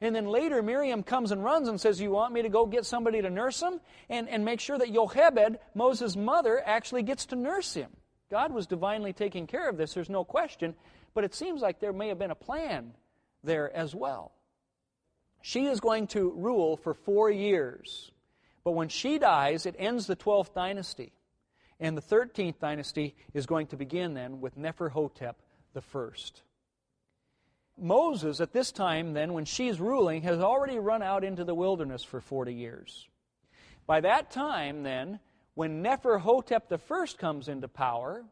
And 0.00 0.14
then 0.14 0.26
later, 0.26 0.62
Miriam 0.62 1.02
comes 1.02 1.32
and 1.32 1.42
runs 1.42 1.68
and 1.68 1.80
says, 1.80 2.00
You 2.00 2.10
want 2.10 2.34
me 2.34 2.42
to 2.42 2.48
go 2.48 2.66
get 2.66 2.84
somebody 2.84 3.22
to 3.22 3.30
nurse 3.30 3.62
him? 3.62 3.80
And, 4.10 4.28
and 4.28 4.44
make 4.44 4.60
sure 4.60 4.76
that 4.76 4.92
Yochebed, 4.92 5.56
Moses' 5.74 6.16
mother, 6.16 6.62
actually 6.64 7.02
gets 7.02 7.26
to 7.26 7.36
nurse 7.36 7.72
him. 7.74 7.90
God 8.30 8.52
was 8.52 8.66
divinely 8.66 9.12
taking 9.12 9.46
care 9.46 9.68
of 9.68 9.78
this, 9.78 9.94
there's 9.94 10.10
no 10.10 10.24
question. 10.24 10.74
But 11.14 11.24
it 11.24 11.34
seems 11.34 11.62
like 11.62 11.80
there 11.80 11.92
may 11.92 12.08
have 12.08 12.18
been 12.18 12.30
a 12.30 12.36
plan 12.36 12.92
there 13.42 13.74
as 13.74 13.94
well. 13.94 14.32
She 15.40 15.66
is 15.66 15.80
going 15.80 16.08
to 16.08 16.32
rule 16.32 16.76
for 16.76 16.92
four 16.92 17.30
years. 17.30 18.12
But 18.64 18.72
when 18.72 18.88
she 18.88 19.18
dies, 19.18 19.64
it 19.64 19.76
ends 19.78 20.06
the 20.06 20.16
12th 20.16 20.52
dynasty. 20.52 21.12
And 21.80 21.96
the 21.96 22.02
13th 22.02 22.58
dynasty 22.58 23.14
is 23.32 23.46
going 23.46 23.68
to 23.68 23.76
begin 23.76 24.14
then 24.14 24.40
with 24.40 24.58
Neferhotep 24.58 25.34
the 25.72 25.80
first. 25.80 26.42
Moses, 27.80 28.40
at 28.40 28.52
this 28.52 28.72
time, 28.72 29.12
then, 29.12 29.32
when 29.32 29.44
she's 29.44 29.80
ruling, 29.80 30.22
has 30.22 30.40
already 30.40 30.78
run 30.78 31.02
out 31.02 31.24
into 31.24 31.44
the 31.44 31.54
wilderness 31.54 32.02
for 32.02 32.20
40 32.20 32.54
years. 32.54 33.06
By 33.86 34.00
that 34.00 34.30
time, 34.30 34.82
then, 34.82 35.20
when 35.54 35.82
Neferhotep 35.82 36.62
I 36.70 37.06
comes 37.18 37.48
into 37.48 37.68
power, 37.68 38.24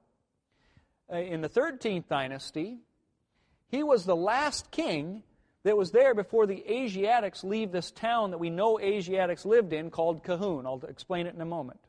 uh, 1.13 1.17
in 1.17 1.41
the 1.41 1.49
13th 1.49 2.09
dynasty, 2.09 2.79
he 3.69 3.83
was 3.83 4.05
the 4.05 4.17
last 4.17 4.71
king 4.71 5.23
that 5.63 5.77
was 5.77 5.91
there 5.91 6.15
before 6.15 6.47
the 6.47 6.63
Asiatics 6.71 7.43
leave 7.43 7.73
this 7.73 7.91
town 7.91 8.31
that 8.31 8.39
we 8.39 8.51
know 8.51 8.79
Asiatics 8.79 9.45
lived 9.45 9.73
in 9.73 9.91
called 9.91 10.23
Kahun. 10.23 10.65
I'll 10.67 10.89
explain 10.89 11.27
it 11.27 11.35
in 11.35 11.41
a 11.41 11.47
moment. 11.47 11.81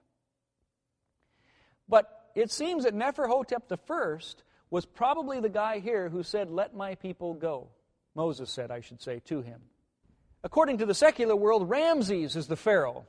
But 1.87 2.31
it 2.35 2.51
seems 2.51 2.83
that 2.83 2.95
Neferhotep 2.95 3.71
I 3.71 4.43
was 4.69 4.85
probably 4.85 5.39
the 5.39 5.49
guy 5.49 5.79
here 5.79 6.09
who 6.09 6.23
said, 6.23 6.49
Let 6.49 6.75
my 6.75 6.95
people 6.95 7.33
go. 7.33 7.69
Moses 8.15 8.49
said, 8.49 8.71
I 8.71 8.81
should 8.81 9.01
say, 9.01 9.21
to 9.25 9.41
him. 9.41 9.61
According 10.43 10.79
to 10.79 10.85
the 10.85 10.93
secular 10.93 11.35
world, 11.35 11.69
Ramses 11.69 12.35
is 12.35 12.47
the 12.47 12.55
Pharaoh 12.55 13.05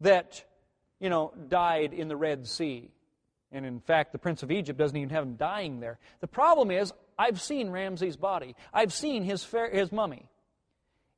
that, 0.00 0.44
you 1.00 1.08
know, 1.08 1.32
died 1.48 1.92
in 1.92 2.08
the 2.08 2.16
Red 2.16 2.46
Sea. 2.46 2.90
And 3.50 3.64
in 3.64 3.80
fact, 3.80 4.12
the 4.12 4.18
Prince 4.18 4.42
of 4.42 4.50
Egypt 4.50 4.78
doesn't 4.78 4.96
even 4.96 5.10
have 5.10 5.24
him 5.24 5.36
dying 5.36 5.80
there. 5.80 5.98
The 6.20 6.26
problem 6.26 6.70
is, 6.70 6.92
I've 7.18 7.40
seen 7.40 7.70
Ramses' 7.70 8.16
body, 8.16 8.54
I've 8.72 8.92
seen 8.92 9.24
his, 9.24 9.46
his 9.72 9.90
mummy. 9.90 10.26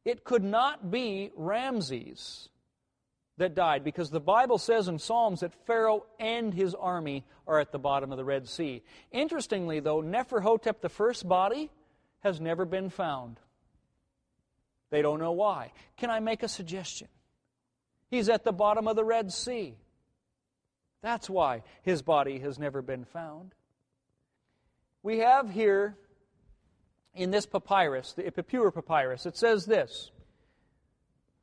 It 0.04 0.24
could 0.24 0.44
not 0.44 0.90
be 0.90 1.30
Ramses 1.36 2.48
that 3.40 3.54
died 3.54 3.84
because 3.84 4.10
the 4.10 4.20
Bible 4.20 4.56
says 4.56 4.88
in 4.88 4.98
Psalms 4.98 5.40
that 5.40 5.52
Pharaoh 5.66 6.06
and 6.18 6.54
his 6.54 6.74
army 6.74 7.24
are 7.46 7.58
at 7.58 7.72
the 7.72 7.78
bottom 7.78 8.12
of 8.12 8.16
the 8.16 8.24
Red 8.24 8.48
Sea. 8.48 8.82
Interestingly, 9.12 9.80
though, 9.80 10.00
Neferhotep 10.00 10.84
I's 10.84 11.22
body 11.22 11.70
has 12.20 12.40
never 12.40 12.64
been 12.64 12.88
found. 12.88 13.38
They 14.90 15.02
don't 15.02 15.20
know 15.20 15.32
why. 15.32 15.72
Can 15.96 16.10
I 16.10 16.20
make 16.20 16.42
a 16.42 16.48
suggestion? 16.48 17.08
He's 18.08 18.28
at 18.28 18.44
the 18.44 18.52
bottom 18.52 18.88
of 18.88 18.96
the 18.96 19.04
Red 19.04 19.32
Sea. 19.32 19.76
That's 21.02 21.28
why 21.28 21.62
his 21.82 22.02
body 22.02 22.38
has 22.38 22.58
never 22.58 22.82
been 22.82 23.04
found 23.04 23.54
we 25.02 25.18
have 25.18 25.50
here 25.50 25.96
in 27.14 27.30
this 27.30 27.46
papyrus, 27.46 28.12
the 28.12 28.22
Ipuwer 28.22 28.72
papyrus, 28.72 29.26
it 29.26 29.36
says 29.36 29.66
this 29.66 30.10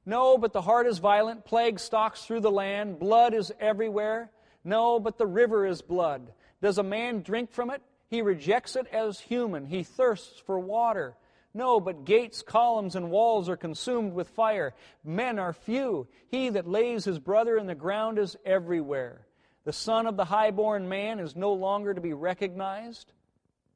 No, 0.08 0.38
but 0.38 0.53
the 0.53 0.62
heart 0.62 0.88
is 0.88 0.99
violent, 0.99 1.43
plague 1.43 1.82
stalks 1.82 2.24
through 2.24 2.39
the 2.39 2.49
land, 2.49 2.97
blood 2.97 3.34
is 3.34 3.51
everywhere. 3.60 4.32
No, 4.64 5.01
but 5.01 5.18
the 5.18 5.28
river 5.28 5.66
is 5.66 5.82
blood. 5.82 6.32
Does 6.62 6.78
a 6.78 6.84
man 6.84 7.24
drink 7.24 7.51
from 7.51 7.70
it? 7.70 7.82
He 8.10 8.22
rejects 8.22 8.78
it 8.78 8.88
as 8.88 9.20
human. 9.20 9.66
He 9.66 9.84
thirsts 9.84 10.39
for 10.39 10.58
water. 10.60 11.18
No, 11.53 11.82
but 11.82 12.05
gates, 12.05 12.41
columns, 12.41 12.95
and 12.95 13.12
walls 13.12 13.49
are 13.49 13.58
consumed 13.58 14.14
with 14.14 14.30
fire. 14.30 14.74
Men 15.03 15.39
are 15.39 15.51
few. 15.51 16.08
He 16.30 16.47
that 16.51 16.70
lays 16.70 17.03
his 17.03 17.20
brother 17.20 17.58
in 17.58 17.68
the 17.68 17.76
ground 17.76 18.18
is 18.18 18.38
everywhere. 18.45 19.28
The 19.66 19.74
son 19.74 20.08
of 20.08 20.16
the 20.16 20.24
highborn 20.24 20.88
man 20.88 21.20
is 21.20 21.36
no 21.36 21.51
longer 21.51 21.93
to 21.93 21.99
be 21.99 22.14
recognized. 22.14 23.12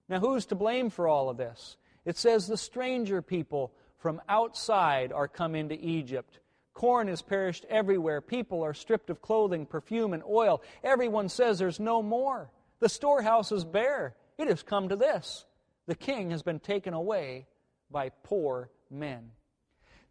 Now, 0.08 0.22
who's 0.22 0.46
to 0.46 0.56
blame 0.56 0.92
for 0.92 1.10
all 1.10 1.30
of 1.30 1.36
this? 1.36 1.76
It 2.06 2.18
says 2.18 2.48
the 2.48 2.56
stranger 2.56 3.22
people 3.22 3.74
from 4.02 4.22
outside 4.28 5.14
are 5.14 5.28
come 5.28 5.56
into 5.56 5.76
Egypt. 5.76 6.40
Corn 6.74 7.08
has 7.08 7.22
perished 7.22 7.66
everywhere. 7.70 8.22
People 8.22 8.64
are 8.64 8.74
stripped 8.74 9.10
of 9.10 9.22
clothing, 9.22 9.66
perfume, 9.66 10.14
and 10.14 10.24
oil. 10.28 10.62
Everyone 10.84 11.30
says 11.30 11.60
there's 11.60 11.80
no 11.80 12.02
more. 12.02 12.50
The 12.80 12.90
storehouse 12.90 13.52
is 13.52 13.64
bare. 13.64 14.16
It 14.38 14.48
has 14.48 14.64
come 14.64 14.90
to 14.90 14.96
this. 14.96 15.46
The 15.88 15.96
king 15.96 16.32
has 16.32 16.42
been 16.42 16.60
taken 16.60 16.94
away 16.94 17.46
by 17.92 18.10
poor 18.24 18.70
men. 18.90 19.32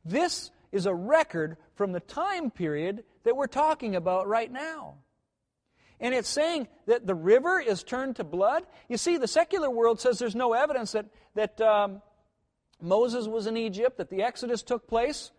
This 0.05 0.51
is 0.71 0.87
a 0.87 0.95
record 0.95 1.57
from 1.75 1.93
the 1.93 2.01
time 2.01 2.51
period 2.51 3.05
that 3.25 3.37
we're 3.37 3.47
talking 3.47 3.97
about 3.97 4.29
right 4.29 4.51
now. 4.51 4.95
And 5.99 6.15
it's 6.15 6.29
saying 6.29 6.69
that 6.87 7.07
the 7.07 7.15
river 7.15 7.61
is 7.61 7.83
turned 7.83 8.17
to 8.17 8.25
blood. 8.25 8.65
You 8.89 8.97
see, 8.97 9.19
the 9.19 9.29
secular 9.29 9.71
world 9.71 10.01
says 10.01 10.19
there's 10.19 10.35
no 10.35 10.55
evidence 10.55 10.93
that, 10.93 11.07
that 11.35 11.61
um, 11.61 12.01
Moses 12.83 13.27
was 13.27 13.47
in 13.47 13.57
Egypt, 13.57 13.99
that 13.99 14.11
the 14.11 14.23
Exodus 14.23 14.63
took 14.63 14.87
place. 14.87 15.31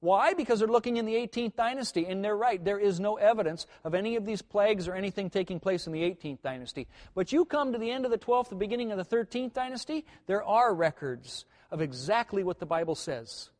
Why? 0.00 0.34
Because 0.34 0.58
they're 0.58 0.68
looking 0.68 0.98
in 0.98 1.06
the 1.06 1.14
18th 1.14 1.56
dynasty, 1.56 2.06
and 2.06 2.24
they're 2.24 2.36
right. 2.36 2.62
There 2.62 2.78
is 2.78 3.00
no 3.00 3.16
evidence 3.16 3.66
of 3.84 3.94
any 3.94 4.16
of 4.16 4.26
these 4.26 4.42
plagues 4.42 4.88
or 4.88 4.94
anything 4.94 5.30
taking 5.30 5.58
place 5.58 5.86
in 5.86 5.92
the 5.92 6.02
18th 6.02 6.42
dynasty. 6.42 6.86
But 7.14 7.32
you 7.32 7.44
come 7.44 7.72
to 7.72 7.78
the 7.78 7.90
end 7.90 8.04
of 8.04 8.10
the 8.10 8.18
12th, 8.18 8.50
the 8.50 8.56
beginning 8.56 8.92
of 8.92 8.98
the 8.98 9.16
13th 9.16 9.52
dynasty, 9.52 10.04
there 10.26 10.44
are 10.44 10.74
records 10.74 11.44
of 11.70 11.80
exactly 11.80 12.44
what 12.44 12.58
the 12.58 12.66
Bible 12.66 12.94
says. 12.94 13.50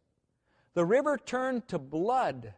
The 0.75 0.85
river 0.85 1.17
turned 1.17 1.69
to 1.69 1.79
blood 1.79 2.53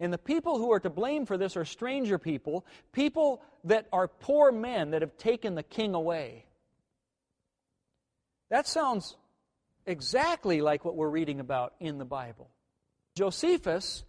and 0.00 0.10
the 0.10 0.18
people 0.18 0.58
who 0.58 0.72
are 0.72 0.80
to 0.80 0.90
blame 0.90 1.26
for 1.26 1.36
this 1.36 1.56
are 1.56 1.64
stranger 1.66 2.18
people, 2.18 2.64
people 2.90 3.42
that 3.64 3.86
are 3.92 4.08
poor 4.08 4.50
men 4.50 4.92
that 4.92 5.02
have 5.02 5.16
taken 5.18 5.54
the 5.54 5.62
king 5.62 5.94
away. 5.94 6.46
That 8.48 8.66
sounds 8.66 9.16
exactly 9.86 10.60
like 10.60 10.84
what 10.84 10.96
we're 10.96 11.08
reading 11.08 11.40
about 11.40 11.74
in 11.80 11.98
the 11.98 12.04
Bible. 12.04 12.50
Josephus 13.14 14.04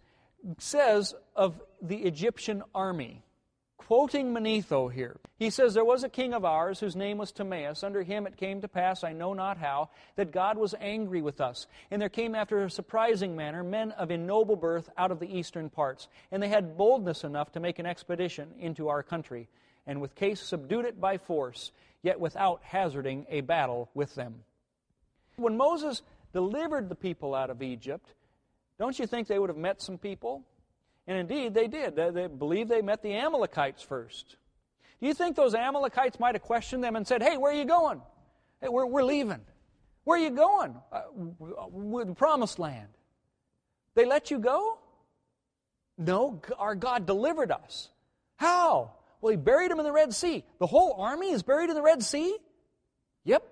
says 0.58 1.14
of 1.36 1.60
the 1.80 1.98
Egyptian 1.98 2.62
army, 2.74 3.22
quoting 3.76 4.32
Manetho 4.32 4.92
here. 4.92 5.16
He 5.38 5.50
says, 5.50 5.74
There 5.74 5.84
was 5.84 6.04
a 6.04 6.08
king 6.08 6.34
of 6.34 6.44
ours 6.44 6.80
whose 6.80 6.96
name 6.96 7.18
was 7.18 7.32
Timaeus. 7.32 7.82
Under 7.82 8.02
him 8.02 8.26
it 8.26 8.36
came 8.36 8.60
to 8.60 8.68
pass, 8.68 9.04
I 9.04 9.12
know 9.12 9.34
not 9.34 9.58
how, 9.58 9.90
that 10.16 10.32
God 10.32 10.56
was 10.56 10.74
angry 10.80 11.20
with 11.20 11.40
us. 11.40 11.66
And 11.90 12.00
there 12.00 12.08
came 12.08 12.34
after 12.34 12.62
a 12.62 12.70
surprising 12.70 13.36
manner 13.36 13.62
men 13.62 13.92
of 13.92 14.10
ignoble 14.10 14.56
birth 14.56 14.88
out 14.96 15.10
of 15.10 15.20
the 15.20 15.36
eastern 15.36 15.68
parts. 15.68 16.08
And 16.30 16.42
they 16.42 16.48
had 16.48 16.76
boldness 16.76 17.24
enough 17.24 17.52
to 17.52 17.60
make 17.60 17.78
an 17.78 17.86
expedition 17.86 18.54
into 18.58 18.88
our 18.88 19.02
country, 19.02 19.48
and 19.86 20.00
with 20.00 20.14
case 20.14 20.40
subdued 20.40 20.84
it 20.84 21.00
by 21.00 21.18
force, 21.18 21.72
yet 22.02 22.20
without 22.20 22.62
hazarding 22.62 23.26
a 23.28 23.40
battle 23.40 23.90
with 23.94 24.14
them. 24.14 24.44
When 25.36 25.56
Moses 25.56 26.02
delivered 26.32 26.88
the 26.88 26.94
people 26.94 27.34
out 27.34 27.50
of 27.50 27.62
Egypt, 27.62 28.14
don't 28.78 28.98
you 28.98 29.06
think 29.06 29.28
they 29.28 29.38
would 29.38 29.50
have 29.50 29.56
met 29.56 29.80
some 29.80 29.98
people? 29.98 30.44
And 31.06 31.18
indeed, 31.18 31.54
they 31.54 31.68
did. 31.68 31.96
They, 31.96 32.10
they 32.10 32.26
believe 32.26 32.68
they 32.68 32.82
met 32.82 33.02
the 33.02 33.14
Amalekites 33.14 33.82
first. 33.82 34.36
Do 35.00 35.08
you 35.08 35.14
think 35.14 35.34
those 35.34 35.54
Amalekites 35.54 36.20
might 36.20 36.34
have 36.34 36.42
questioned 36.42 36.84
them 36.84 36.94
and 36.96 37.06
said, 37.06 37.22
Hey, 37.22 37.36
where 37.36 37.52
are 37.52 37.56
you 37.56 37.64
going? 37.64 38.00
Hey, 38.60 38.68
we're, 38.68 38.86
we're 38.86 39.02
leaving. 39.02 39.40
Where 40.04 40.18
are 40.18 40.22
you 40.22 40.30
going? 40.30 40.76
Uh, 40.92 42.04
the 42.04 42.14
promised 42.14 42.58
land. 42.58 42.88
They 43.94 44.04
let 44.04 44.30
you 44.30 44.38
go? 44.38 44.78
No, 45.98 46.40
our 46.58 46.74
God 46.74 47.06
delivered 47.06 47.50
us. 47.50 47.90
How? 48.36 48.92
Well, 49.20 49.30
He 49.30 49.36
buried 49.36 49.70
them 49.70 49.78
in 49.78 49.84
the 49.84 49.92
Red 49.92 50.14
Sea. 50.14 50.44
The 50.58 50.66
whole 50.66 50.94
army 50.98 51.30
is 51.30 51.42
buried 51.42 51.68
in 51.68 51.74
the 51.74 51.82
Red 51.82 52.02
Sea? 52.02 52.36
Yep. 53.24 53.42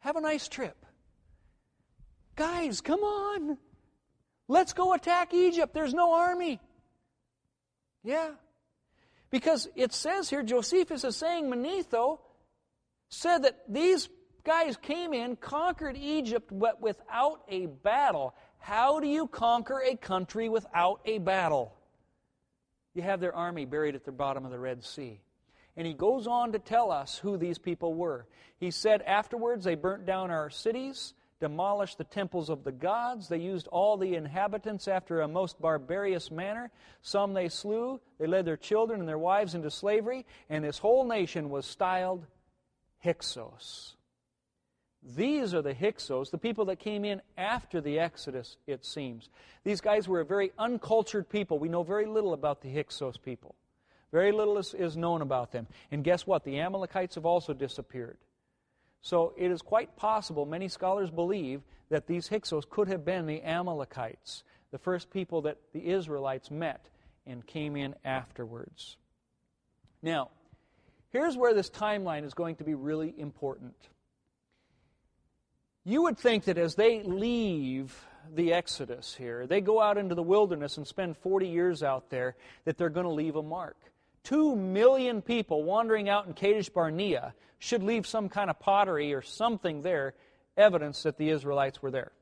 Have 0.00 0.16
a 0.16 0.20
nice 0.20 0.48
trip. 0.48 0.84
Guys, 2.36 2.80
come 2.80 3.00
on. 3.00 3.58
Let's 4.48 4.72
go 4.72 4.94
attack 4.94 5.32
Egypt. 5.34 5.74
There's 5.74 5.94
no 5.94 6.14
army. 6.14 6.60
Yeah. 8.02 8.30
Because 9.30 9.68
it 9.76 9.92
says 9.92 10.28
here, 10.28 10.42
Josephus 10.42 11.04
is 11.04 11.16
saying 11.16 11.50
Manetho 11.50 12.18
said 13.10 13.44
that 13.44 13.60
these 13.68 14.08
guys 14.42 14.76
came 14.76 15.12
in, 15.12 15.36
conquered 15.36 15.96
Egypt, 15.96 16.50
but 16.50 16.80
without 16.80 17.42
a 17.48 17.66
battle. 17.66 18.34
How 18.58 19.00
do 19.00 19.06
you 19.06 19.26
conquer 19.26 19.80
a 19.80 19.96
country 19.96 20.48
without 20.48 21.00
a 21.04 21.18
battle? 21.18 21.74
You 22.94 23.02
have 23.02 23.20
their 23.20 23.34
army 23.34 23.66
buried 23.66 23.94
at 23.94 24.04
the 24.04 24.12
bottom 24.12 24.44
of 24.44 24.50
the 24.50 24.58
Red 24.58 24.82
Sea. 24.82 25.20
And 25.76 25.86
he 25.86 25.94
goes 25.94 26.26
on 26.26 26.52
to 26.52 26.58
tell 26.58 26.90
us 26.90 27.18
who 27.18 27.36
these 27.36 27.58
people 27.58 27.94
were. 27.94 28.26
He 28.58 28.70
said, 28.70 29.02
Afterwards, 29.02 29.64
they 29.64 29.74
burnt 29.74 30.04
down 30.04 30.30
our 30.30 30.50
cities, 30.50 31.14
demolished 31.40 31.98
the 31.98 32.04
temples 32.04 32.50
of 32.50 32.64
the 32.64 32.72
gods. 32.72 33.28
They 33.28 33.38
used 33.38 33.66
all 33.68 33.96
the 33.96 34.14
inhabitants 34.14 34.88
after 34.88 35.20
a 35.20 35.28
most 35.28 35.60
barbarous 35.60 36.30
manner. 36.30 36.70
Some 37.02 37.32
they 37.32 37.48
slew. 37.48 38.00
They 38.18 38.26
led 38.26 38.44
their 38.44 38.56
children 38.56 39.00
and 39.00 39.08
their 39.08 39.18
wives 39.18 39.54
into 39.54 39.70
slavery. 39.70 40.26
And 40.48 40.64
this 40.64 40.78
whole 40.78 41.06
nation 41.06 41.50
was 41.50 41.66
styled 41.66 42.26
Hyksos. 42.98 43.96
These 45.02 45.54
are 45.54 45.62
the 45.62 45.72
Hyksos, 45.72 46.28
the 46.28 46.36
people 46.36 46.66
that 46.66 46.78
came 46.78 47.06
in 47.06 47.22
after 47.38 47.80
the 47.80 47.98
Exodus, 47.98 48.58
it 48.66 48.84
seems. 48.84 49.30
These 49.64 49.80
guys 49.80 50.06
were 50.06 50.20
a 50.20 50.26
very 50.26 50.52
uncultured 50.58 51.30
people. 51.30 51.58
We 51.58 51.70
know 51.70 51.82
very 51.82 52.04
little 52.04 52.34
about 52.34 52.60
the 52.60 52.68
Hyksos 52.68 53.16
people. 53.16 53.54
Very 54.12 54.32
little 54.32 54.58
is, 54.58 54.74
is 54.74 54.96
known 54.96 55.22
about 55.22 55.52
them. 55.52 55.66
And 55.90 56.02
guess 56.02 56.26
what? 56.26 56.44
The 56.44 56.60
Amalekites 56.60 57.14
have 57.14 57.26
also 57.26 57.52
disappeared. 57.52 58.18
So 59.02 59.32
it 59.36 59.50
is 59.50 59.62
quite 59.62 59.96
possible, 59.96 60.44
many 60.44 60.68
scholars 60.68 61.10
believe, 61.10 61.62
that 61.90 62.06
these 62.06 62.28
Hyksos 62.28 62.64
could 62.68 62.88
have 62.88 63.04
been 63.04 63.26
the 63.26 63.42
Amalekites, 63.42 64.42
the 64.70 64.78
first 64.78 65.10
people 65.10 65.42
that 65.42 65.58
the 65.72 65.90
Israelites 65.90 66.50
met 66.50 66.88
and 67.26 67.46
came 67.46 67.76
in 67.76 67.94
afterwards. 68.04 68.96
Now, 70.02 70.30
here's 71.10 71.36
where 71.36 71.54
this 71.54 71.70
timeline 71.70 72.24
is 72.24 72.34
going 72.34 72.56
to 72.56 72.64
be 72.64 72.74
really 72.74 73.14
important. 73.16 73.74
You 75.84 76.02
would 76.02 76.18
think 76.18 76.44
that 76.44 76.58
as 76.58 76.74
they 76.74 77.02
leave 77.02 78.06
the 78.34 78.52
Exodus 78.52 79.14
here, 79.14 79.46
they 79.46 79.60
go 79.60 79.80
out 79.80 79.96
into 79.96 80.14
the 80.14 80.22
wilderness 80.22 80.76
and 80.76 80.86
spend 80.86 81.16
40 81.16 81.48
years 81.48 81.82
out 81.82 82.10
there, 82.10 82.36
that 82.64 82.76
they're 82.76 82.90
going 82.90 83.06
to 83.06 83.12
leave 83.12 83.36
a 83.36 83.42
mark. 83.42 83.76
Two 84.22 84.54
million 84.54 85.22
people 85.22 85.64
wandering 85.64 86.08
out 86.08 86.26
in 86.26 86.34
Kadesh 86.34 86.68
Barnea 86.68 87.34
should 87.58 87.82
leave 87.82 88.06
some 88.06 88.28
kind 88.28 88.50
of 88.50 88.58
pottery 88.58 89.14
or 89.14 89.22
something 89.22 89.82
there, 89.82 90.14
evidence 90.56 91.02
that 91.02 91.16
the 91.16 91.30
Israelites 91.30 91.82
were 91.82 91.90
there. 91.90 92.12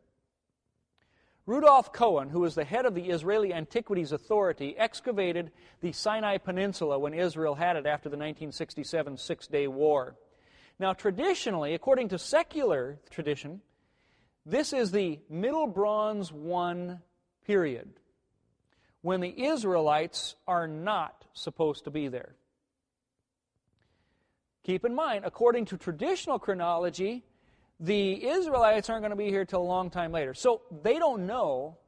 Rudolf 1.47 1.95
Cohen, 1.95 2.29
who 2.29 2.41
was 2.41 2.55
the 2.55 2.65
head 2.65 2.85
of 2.85 2.95
the 2.95 3.09
Israeli 3.09 3.55
Antiquities 3.55 4.13
Authority, 4.13 4.77
excavated 4.77 5.51
the 5.81 5.93
Sinai 5.93 6.37
Peninsula 6.37 6.99
when 6.99 7.15
Israel 7.15 7.55
had 7.55 7.77
it 7.77 7.87
after 7.87 8.11
the 8.11 8.17
1967 8.19 9.17
Six 9.17 9.47
Day 9.47 9.67
War. 9.67 10.15
Now, 10.79 10.93
traditionally, 10.93 11.73
according 11.73 12.09
to 12.11 12.19
secular 12.19 12.99
tradition, 13.11 13.63
this 14.45 14.73
is 14.73 14.91
the 14.91 15.21
Middle 15.31 15.67
Bronze 15.67 16.33
I 16.33 16.99
period 17.47 17.95
when 19.03 19.21
the 19.21 19.45
Israelites 19.45 20.35
are 20.47 20.67
not 20.67 21.25
supposed 21.33 21.85
to 21.85 21.91
be 21.91 22.09
there. 22.09 22.35
Keep 24.65 24.85
in 24.85 24.95
mind, 24.95 25.25
according 25.25 25.65
to 25.67 25.77
traditional 25.77 26.39
chronology, 26.39 27.25
the 27.81 28.27
Israelites 28.27 28.91
aren't 28.91 29.03
going 29.03 29.11
to 29.11 29.17
be 29.17 29.31
here 29.31 29.45
till 29.45 29.63
a 29.63 29.63
long 29.63 29.89
time 29.89 30.13
later. 30.13 30.35
So 30.35 30.63
they 30.83 30.99
don't 30.99 31.27
know 31.27 31.79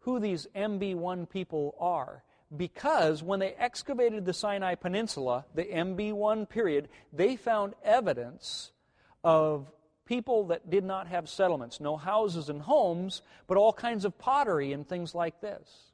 who 0.00 0.18
these 0.18 0.46
MB1 0.56 1.28
people 1.28 1.76
are 1.78 2.24
because 2.56 3.22
when 3.22 3.38
they 3.38 3.52
excavated 3.52 4.24
the 4.24 4.32
Sinai 4.32 4.74
Peninsula, 4.74 5.44
the 5.54 5.64
MB1 5.64 6.48
period, 6.48 6.88
they 7.12 7.36
found 7.36 7.74
evidence 7.84 8.72
of 9.22 9.70
people 10.04 10.46
that 10.48 10.68
did 10.68 10.82
not 10.82 11.06
have 11.06 11.28
settlements, 11.28 11.80
no 11.80 11.96
houses 11.96 12.48
and 12.48 12.62
homes, 12.62 13.22
but 13.46 13.56
all 13.56 13.72
kinds 13.72 14.04
of 14.04 14.18
pottery 14.18 14.72
and 14.72 14.88
things 14.88 15.14
like 15.14 15.40
this. 15.40 15.89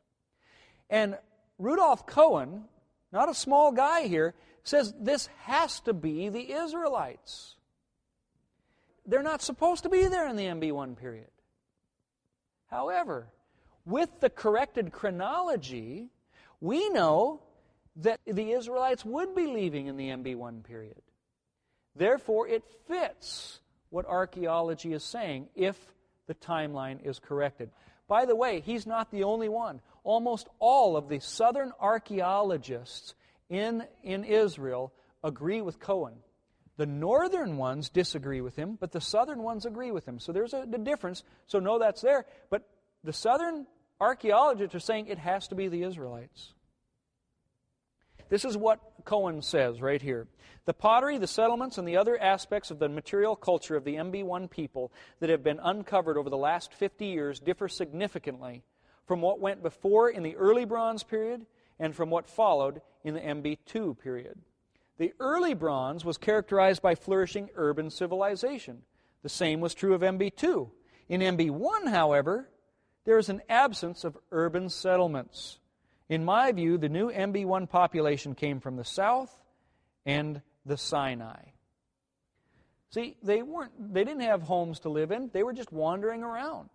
And 0.91 1.19
Rudolf 1.59 2.07
Cohen, 2.07 2.65
not 3.13 3.29
a 3.29 3.35
small 3.35 3.73
guy 3.73 4.07
here, 4.07 4.35
says 4.63 4.93
this 4.99 5.29
has 5.43 5.81
to 5.81 5.93
be 5.93 6.29
the 6.29 6.53
Israelites. 6.53 7.57
They're 9.07 9.23
not 9.23 9.43
supposed 9.43 9.85
to 9.85 9.89
be 9.89 10.07
there 10.07 10.29
in 10.29 10.37
the 10.37 10.47
MB1 10.47 10.97
period. 10.99 11.31
However, 12.69 13.29
with 13.85 14.21
the 14.21 14.31
corrected 14.31 14.93
chronology, 14.93 16.09
we 16.61 16.89
know 16.91 17.43
that 17.97 18.21
the 18.27 18.51
Israelites 18.51 19.05
would 19.05 19.35
be 19.35 19.47
leaving 19.47 19.87
in 19.87 19.97
the 19.97 20.09
MB1 20.09 20.65
period. 20.65 21.01
Therefore, 21.95 22.49
it 22.49 22.65
fits 22.89 23.61
what 23.91 24.05
archaeology 24.07 24.93
is 24.93 25.05
saying 25.05 25.49
if 25.55 25.79
the 26.27 26.35
timeline 26.35 27.05
is 27.07 27.19
corrected. 27.19 27.71
By 28.09 28.27
the 28.27 28.37
way, 28.37 28.61
he's 28.61 28.87
not 28.87 29.11
the 29.11 29.25
only 29.25 29.49
one. 29.49 29.81
Almost 30.07 30.47
all 30.61 30.97
of 30.97 31.09
the 31.09 31.19
southern 31.19 31.73
archaeologists 31.81 33.17
in, 33.49 33.83
in 34.05 34.23
Israel 34.23 34.93
agree 35.25 35.61
with 35.61 35.81
Cohen. 35.81 36.15
The 36.77 36.87
northern 36.87 37.57
ones 37.57 37.89
disagree 37.89 38.41
with 38.41 38.55
him, 38.55 38.79
but 38.79 38.93
the 38.93 39.01
southern 39.01 39.43
ones 39.43 39.67
agree 39.67 39.91
with 39.91 40.07
him. 40.07 40.21
So 40.21 40.31
there's 40.31 40.55
a, 40.55 40.61
a 40.61 40.79
difference. 40.79 41.25
So 41.49 41.59
know 41.59 41.81
that's 41.81 42.03
there. 42.03 42.25
But 42.51 42.69
the 43.03 43.13
southern 43.13 43.67
archaeologists 44.01 44.77
are 44.77 44.81
saying 44.81 45.09
it 45.09 45.19
has 45.19 45.49
to 45.49 45.57
be 45.57 45.67
the 45.67 45.83
Israelites. 45.83 46.53
This 48.29 48.45
is 48.45 48.57
what 48.57 48.79
Cohen 49.05 49.43
says 49.43 49.83
right 49.83 50.01
here. 50.01 50.29
The 50.67 50.75
pottery, 50.75 51.19
the 51.19 51.27
settlements, 51.27 51.79
and 51.79 51.89
the 51.89 51.97
other 51.97 52.17
aspects 52.17 52.71
of 52.71 52.79
the 52.79 52.89
material 52.89 53.35
culture 53.35 53.75
of 53.75 53.83
the 53.83 53.97
MB1 53.97 54.53
people 54.53 54.93
that 55.19 55.31
have 55.31 55.43
been 55.43 55.59
uncovered 55.61 56.17
over 56.17 56.31
the 56.31 56.37
last 56.37 56.73
50 56.75 57.07
years 57.07 57.41
differ 57.41 57.67
significantly 57.67 58.63
from 59.07 59.21
what 59.21 59.41
went 59.41 59.63
before 59.63 60.11
in 60.11 60.23
the 60.23 60.37
early 60.37 60.65
Bronze 60.65 61.03
period 61.03 61.47
and 61.79 61.95
from 61.95 62.11
what 62.11 62.27
followed 62.27 62.81
in 63.05 63.15
the 63.15 63.21
MB2 63.21 63.99
period. 63.99 64.39
The 64.99 65.13
early 65.21 65.55
Bronze 65.55 66.05
was 66.05 66.19
characterized 66.19 66.83
by 66.83 66.95
flourishing 66.95 67.51
urban 67.55 67.91
civilization. 67.91 68.83
The 69.23 69.29
same 69.29 69.61
was 69.61 69.75
true 69.75 69.95
of 69.95 70.01
MB2. 70.01 70.71
In 71.09 71.21
MB1, 71.21 71.89
however, 71.91 72.49
there 73.05 73.19
is 73.19 73.29
an 73.29 73.43
absence 73.49 74.05
of 74.05 74.19
urban 74.33 74.69
settlements. 74.69 75.59
In 76.09 76.25
my 76.25 76.53
view, 76.53 76.79
the 76.79 76.89
new 76.89 77.11
MB1 77.11 77.69
population 77.69 78.35
came 78.35 78.61
from 78.61 78.77
the 78.77 78.85
south 78.85 79.33
and 80.05 80.41
the 80.65 80.77
Sinai. 80.77 81.43
See, 82.91 83.17
they 83.23 83.43
weren't 83.43 83.93
they 83.93 84.05
didn't 84.05 84.23
have 84.23 84.43
homes 84.43 84.81
to 84.81 84.89
live 84.89 85.11
in. 85.11 85.31
They 85.33 85.43
were 85.43 85.53
just 85.53 85.73
wandering 85.73 86.23
around. 86.23 86.71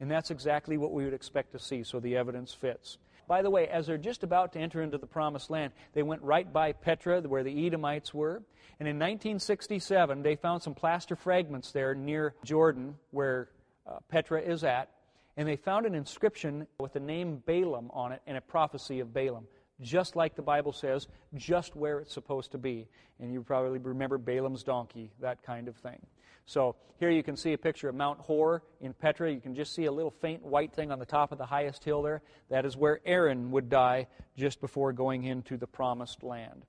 And 0.00 0.10
that's 0.10 0.30
exactly 0.30 0.78
what 0.78 0.92
we 0.92 1.04
would 1.04 1.14
expect 1.14 1.52
to 1.52 1.58
see, 1.58 1.82
so 1.82 2.00
the 2.00 2.16
evidence 2.16 2.52
fits. 2.54 2.98
By 3.28 3.42
the 3.42 3.50
way, 3.50 3.68
as 3.68 3.86
they're 3.86 3.98
just 3.98 4.24
about 4.24 4.52
to 4.54 4.58
enter 4.58 4.82
into 4.82 4.98
the 4.98 5.06
promised 5.06 5.50
land, 5.50 5.72
they 5.92 6.02
went 6.02 6.22
right 6.22 6.50
by 6.50 6.72
Petra, 6.72 7.20
where 7.20 7.44
the 7.44 7.66
Edomites 7.66 8.12
were. 8.12 8.42
And 8.80 8.88
in 8.88 8.96
1967, 8.96 10.22
they 10.22 10.36
found 10.36 10.62
some 10.62 10.74
plaster 10.74 11.14
fragments 11.14 11.70
there 11.70 11.94
near 11.94 12.34
Jordan, 12.44 12.96
where 13.10 13.50
uh, 13.86 13.98
Petra 14.08 14.40
is 14.40 14.64
at 14.64 14.88
and 15.36 15.48
they 15.48 15.56
found 15.56 15.86
an 15.86 15.94
inscription 15.94 16.66
with 16.78 16.92
the 16.92 17.00
name 17.00 17.42
Balaam 17.46 17.90
on 17.94 18.12
it 18.12 18.20
and 18.26 18.36
a 18.36 18.40
prophecy 18.42 19.00
of 19.00 19.14
Balaam, 19.14 19.46
just 19.80 20.16
like 20.16 20.34
the 20.34 20.42
Bible 20.42 20.72
says, 20.72 21.06
just 21.34 21.74
where 21.74 21.98
it's 22.00 22.12
supposed 22.12 22.52
to 22.52 22.58
be. 22.58 22.86
And 23.18 23.32
you 23.32 23.42
probably 23.42 23.78
remember 23.78 24.18
Balaam's 24.18 24.62
donkey, 24.62 25.10
that 25.20 25.42
kind 25.42 25.68
of 25.68 25.76
thing. 25.76 25.98
So 26.46 26.76
here 26.98 27.10
you 27.10 27.22
can 27.22 27.36
see 27.36 27.52
a 27.52 27.58
picture 27.58 27.88
of 27.88 27.94
Mount 27.94 28.20
Hor 28.20 28.62
in 28.80 28.92
Petra. 28.92 29.32
You 29.32 29.40
can 29.40 29.54
just 29.54 29.74
see 29.74 29.86
a 29.86 29.92
little 29.92 30.10
faint 30.10 30.44
white 30.44 30.72
thing 30.72 30.92
on 30.92 30.98
the 30.98 31.06
top 31.06 31.32
of 31.32 31.38
the 31.38 31.46
highest 31.46 31.84
hill 31.84 32.02
there. 32.02 32.22
That 32.50 32.66
is 32.66 32.76
where 32.76 33.00
Aaron 33.06 33.50
would 33.52 33.68
die 33.68 34.06
just 34.36 34.60
before 34.60 34.92
going 34.92 35.24
into 35.24 35.56
the 35.56 35.66
promised 35.66 36.22
land. 36.22 36.66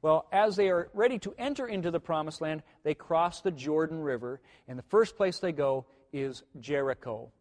Well, 0.00 0.26
as 0.30 0.54
they 0.54 0.68
are 0.68 0.90
ready 0.92 1.18
to 1.20 1.34
enter 1.38 1.66
into 1.66 1.90
the 1.90 1.98
promised 1.98 2.42
land, 2.42 2.62
they 2.82 2.94
cross 2.94 3.40
the 3.40 3.50
Jordan 3.50 4.00
River, 4.00 4.40
and 4.68 4.78
the 4.78 4.82
first 4.82 5.16
place 5.16 5.38
they 5.38 5.52
go 5.52 5.86
is 6.12 6.42
Jericho. 6.60 7.32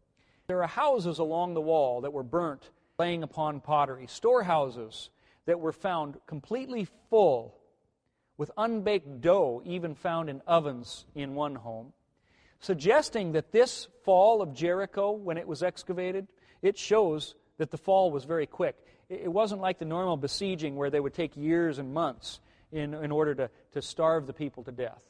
There 0.48 0.64
are 0.64 0.68
houses 0.68 1.20
along 1.20 1.54
the 1.54 1.62
wall 1.62 2.02
that 2.02 2.14
were 2.14 2.24
burnt, 2.24 2.70
laying 2.98 3.22
upon 3.22 3.60
pottery, 3.60 4.08
storehouses 4.08 5.10
that 5.46 5.60
were 5.60 5.74
found 5.74 6.18
completely 6.26 6.88
full 7.10 7.56
with 8.38 8.52
unbaked 8.58 9.22
dough, 9.22 9.62
even 9.66 9.96
found 9.96 10.30
in 10.30 10.42
ovens 10.48 11.06
in 11.16 11.36
one 11.36 11.56
home, 11.56 11.94
suggesting 12.60 13.34
that 13.34 13.52
this 13.52 13.88
fall 14.04 14.42
of 14.42 14.54
Jericho, 14.54 15.12
when 15.12 15.38
it 15.38 15.48
was 15.48 15.62
excavated, 15.62 16.28
it 16.62 16.78
shows 16.78 17.36
that 17.58 17.72
the 17.72 17.78
fall 17.78 18.12
was 18.12 18.24
very 18.26 18.48
quick. 18.48 18.76
It 19.10 19.32
wasn't 19.32 19.62
like 19.62 19.80
the 19.80 19.86
normal 19.86 20.18
besieging 20.18 20.76
where 20.76 20.90
they 20.90 21.00
would 21.00 21.14
take 21.14 21.38
years 21.38 21.78
and 21.78 21.94
months 21.94 22.40
in, 22.72 22.94
in 22.94 23.12
order 23.12 23.36
to, 23.36 23.50
to 23.74 23.82
starve 23.82 24.26
the 24.26 24.34
people 24.34 24.64
to 24.64 24.72
death. 24.72 25.04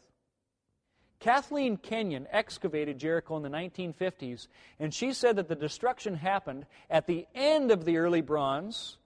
Kathleen 1.20 1.78
Kenyon 1.78 2.28
excavated 2.32 3.00
Jericho 3.00 3.38
in 3.38 3.44
the 3.44 3.50
1950s, 3.50 4.50
and 4.78 4.94
she 4.94 5.14
said 5.14 5.38
that 5.38 5.48
the 5.48 5.56
destruction 5.56 6.16
happened 6.16 6.66
at 6.90 7.08
the 7.08 7.26
end 7.34 7.72
of 7.72 7.86
the 7.86 7.96
early 7.96 8.20
bronze, 8.20 8.98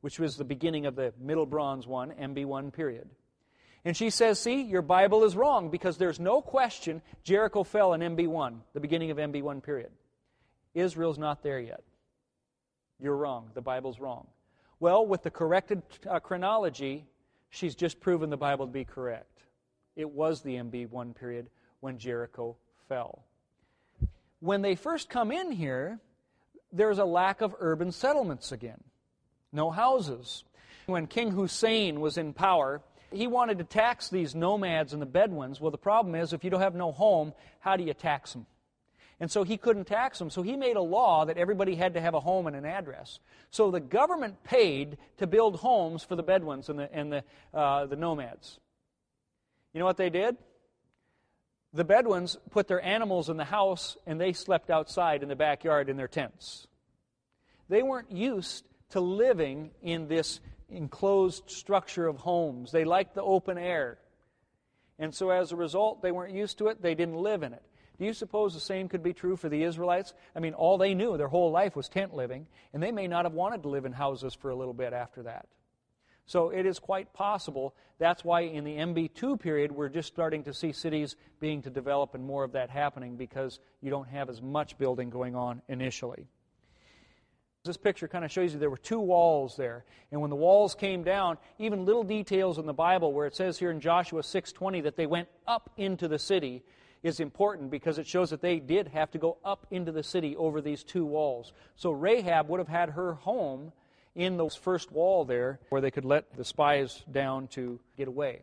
which 0.00 0.18
was 0.18 0.36
the 0.36 0.44
beginning 0.44 0.86
of 0.86 0.96
the 0.96 1.12
middle 1.20 1.44
bronze 1.44 1.86
one, 1.86 2.10
MB1 2.12 2.72
period. 2.72 3.10
And 3.84 3.96
she 3.96 4.10
says, 4.10 4.38
See, 4.38 4.62
your 4.62 4.82
Bible 4.82 5.24
is 5.24 5.36
wrong 5.36 5.70
because 5.70 5.96
there's 5.96 6.20
no 6.20 6.40
question 6.40 7.02
Jericho 7.24 7.64
fell 7.64 7.94
in 7.94 8.00
MB1, 8.00 8.58
the 8.74 8.80
beginning 8.80 9.10
of 9.10 9.16
MB1 9.16 9.62
period. 9.62 9.90
Israel's 10.74 11.18
not 11.18 11.42
there 11.42 11.60
yet. 11.60 11.82
You're 13.00 13.16
wrong. 13.16 13.50
The 13.54 13.60
Bible's 13.60 13.98
wrong. 13.98 14.28
Well, 14.78 15.06
with 15.06 15.22
the 15.22 15.30
corrected 15.30 15.82
uh, 16.08 16.20
chronology, 16.20 17.04
she's 17.50 17.74
just 17.74 18.00
proven 18.00 18.30
the 18.30 18.36
Bible 18.36 18.66
to 18.66 18.72
be 18.72 18.84
correct. 18.84 19.42
It 19.96 20.10
was 20.10 20.42
the 20.42 20.54
MB1 20.54 21.14
period 21.14 21.48
when 21.80 21.98
Jericho 21.98 22.56
fell. 22.88 23.24
When 24.40 24.62
they 24.62 24.74
first 24.74 25.08
come 25.08 25.30
in 25.30 25.52
here, 25.52 26.00
there's 26.72 26.98
a 26.98 27.04
lack 27.04 27.42
of 27.42 27.54
urban 27.58 27.92
settlements 27.92 28.50
again. 28.50 28.82
No 29.52 29.70
houses. 29.70 30.44
When 30.86 31.06
King 31.06 31.30
Hussein 31.32 32.00
was 32.00 32.16
in 32.16 32.32
power, 32.32 32.80
he 33.12 33.26
wanted 33.26 33.58
to 33.58 33.64
tax 33.64 34.08
these 34.08 34.34
nomads 34.34 34.92
and 34.92 35.00
the 35.00 35.06
Bedouins. 35.06 35.60
Well, 35.60 35.70
the 35.70 35.78
problem 35.78 36.14
is, 36.14 36.32
if 36.32 36.44
you 36.44 36.50
don't 36.50 36.60
have 36.60 36.74
no 36.74 36.92
home, 36.92 37.34
how 37.60 37.76
do 37.76 37.84
you 37.84 37.94
tax 37.94 38.32
them? 38.32 38.46
And 39.20 39.30
so 39.30 39.44
he 39.44 39.56
couldn't 39.56 39.84
tax 39.84 40.18
them. 40.18 40.30
So 40.30 40.42
he 40.42 40.56
made 40.56 40.76
a 40.76 40.82
law 40.82 41.24
that 41.26 41.38
everybody 41.38 41.76
had 41.76 41.94
to 41.94 42.00
have 42.00 42.14
a 42.14 42.20
home 42.20 42.48
and 42.48 42.56
an 42.56 42.64
address. 42.64 43.20
So 43.50 43.70
the 43.70 43.78
government 43.78 44.42
paid 44.42 44.98
to 45.18 45.28
build 45.28 45.56
homes 45.56 46.02
for 46.02 46.16
the 46.16 46.24
Bedouins 46.24 46.68
and 46.68 46.78
the, 46.78 46.92
and 46.92 47.12
the, 47.12 47.24
uh, 47.54 47.86
the 47.86 47.94
nomads. 47.94 48.58
You 49.72 49.78
know 49.78 49.86
what 49.86 49.96
they 49.96 50.10
did? 50.10 50.36
The 51.72 51.84
Bedouins 51.84 52.36
put 52.50 52.66
their 52.66 52.82
animals 52.82 53.28
in 53.28 53.36
the 53.36 53.44
house 53.44 53.96
and 54.06 54.20
they 54.20 54.32
slept 54.32 54.70
outside 54.70 55.22
in 55.22 55.28
the 55.28 55.36
backyard 55.36 55.88
in 55.88 55.96
their 55.96 56.08
tents. 56.08 56.66
They 57.68 57.82
weren't 57.82 58.10
used 58.10 58.64
to 58.90 59.00
living 59.00 59.70
in 59.82 60.08
this 60.08 60.40
enclosed 60.72 61.50
structure 61.50 62.06
of 62.06 62.16
homes. 62.16 62.72
They 62.72 62.84
liked 62.84 63.14
the 63.14 63.22
open 63.22 63.58
air. 63.58 63.98
And 64.98 65.14
so 65.14 65.30
as 65.30 65.52
a 65.52 65.56
result, 65.56 66.02
they 66.02 66.12
weren't 66.12 66.34
used 66.34 66.58
to 66.58 66.68
it, 66.68 66.82
they 66.82 66.94
didn't 66.94 67.16
live 67.16 67.42
in 67.42 67.52
it. 67.52 67.62
Do 67.98 68.06
you 68.06 68.14
suppose 68.14 68.54
the 68.54 68.60
same 68.60 68.88
could 68.88 69.02
be 69.02 69.12
true 69.12 69.36
for 69.36 69.48
the 69.48 69.62
Israelites? 69.62 70.14
I 70.34 70.40
mean, 70.40 70.54
all 70.54 70.78
they 70.78 70.94
knew 70.94 71.16
their 71.16 71.28
whole 71.28 71.50
life 71.50 71.76
was 71.76 71.88
tent 71.88 72.14
living, 72.14 72.46
and 72.72 72.82
they 72.82 72.92
may 72.92 73.06
not 73.06 73.24
have 73.24 73.34
wanted 73.34 73.62
to 73.62 73.68
live 73.68 73.84
in 73.84 73.92
houses 73.92 74.34
for 74.34 74.50
a 74.50 74.56
little 74.56 74.74
bit 74.74 74.92
after 74.92 75.22
that. 75.24 75.46
So 76.26 76.50
it 76.50 76.66
is 76.66 76.78
quite 76.78 77.12
possible. 77.12 77.74
That's 77.98 78.24
why 78.24 78.42
in 78.42 78.64
the 78.64 78.76
MB2 78.76 79.40
period, 79.40 79.72
we're 79.72 79.88
just 79.88 80.08
starting 80.08 80.44
to 80.44 80.54
see 80.54 80.72
cities 80.72 81.16
being 81.40 81.62
to 81.62 81.70
develop 81.70 82.14
and 82.14 82.24
more 82.24 82.44
of 82.44 82.52
that 82.52 82.70
happening 82.70 83.16
because 83.16 83.58
you 83.80 83.90
don't 83.90 84.08
have 84.08 84.30
as 84.30 84.40
much 84.40 84.78
building 84.78 85.10
going 85.10 85.34
on 85.34 85.62
initially. 85.68 86.26
This 87.64 87.76
picture 87.76 88.08
kind 88.08 88.24
of 88.24 88.32
shows 88.32 88.52
you 88.52 88.58
there 88.58 88.70
were 88.70 88.76
two 88.76 88.98
walls 88.98 89.54
there. 89.56 89.84
And 90.10 90.20
when 90.20 90.30
the 90.30 90.36
walls 90.36 90.74
came 90.74 91.04
down, 91.04 91.38
even 91.60 91.84
little 91.84 92.02
details 92.02 92.58
in 92.58 92.66
the 92.66 92.72
Bible 92.72 93.12
where 93.12 93.28
it 93.28 93.36
says 93.36 93.56
here 93.56 93.70
in 93.70 93.78
Joshua 93.78 94.22
6:20 94.22 94.82
that 94.82 94.96
they 94.96 95.06
went 95.06 95.28
up 95.46 95.70
into 95.76 96.08
the 96.08 96.18
city 96.18 96.64
is 97.04 97.20
important 97.20 97.70
because 97.70 97.98
it 97.98 98.06
shows 98.06 98.30
that 98.30 98.40
they 98.40 98.58
did 98.58 98.88
have 98.88 99.12
to 99.12 99.18
go 99.18 99.38
up 99.44 99.68
into 99.70 99.92
the 99.92 100.02
city 100.02 100.34
over 100.36 100.60
these 100.60 100.82
two 100.82 101.04
walls. 101.04 101.52
So 101.76 101.92
Rahab 101.92 102.48
would 102.48 102.58
have 102.58 102.66
had 102.66 102.90
her 102.90 103.14
home 103.14 103.72
in 104.16 104.36
the 104.38 104.50
first 104.50 104.90
wall 104.90 105.24
there 105.24 105.60
where 105.68 105.80
they 105.80 105.92
could 105.92 106.04
let 106.04 106.34
the 106.34 106.44
spies 106.44 107.04
down 107.12 107.46
to 107.48 107.78
get 107.96 108.08
away. 108.08 108.42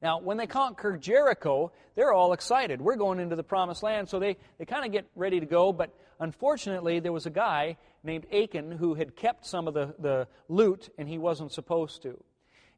Now, 0.00 0.20
when 0.20 0.36
they 0.36 0.46
conquer 0.46 0.96
Jericho, 0.96 1.72
they're 1.96 2.12
all 2.12 2.32
excited. 2.32 2.80
We're 2.80 2.94
going 2.94 3.18
into 3.18 3.34
the 3.34 3.42
promised 3.42 3.82
land, 3.82 4.08
so 4.08 4.20
they, 4.20 4.36
they 4.56 4.64
kind 4.64 4.86
of 4.86 4.92
get 4.92 5.06
ready 5.16 5.40
to 5.40 5.46
go. 5.46 5.72
But 5.72 5.92
unfortunately, 6.18 7.00
there 7.00 7.12
was 7.12 7.26
a 7.26 7.30
guy 7.30 7.76
named 8.02 8.26
Achan 8.32 8.72
who 8.72 8.94
had 8.94 9.16
kept 9.16 9.46
some 9.46 9.68
of 9.68 9.74
the, 9.74 9.94
the 9.98 10.28
loot, 10.48 10.90
and 10.98 11.08
he 11.08 11.18
wasn't 11.18 11.52
supposed 11.52 12.02
to. 12.02 12.22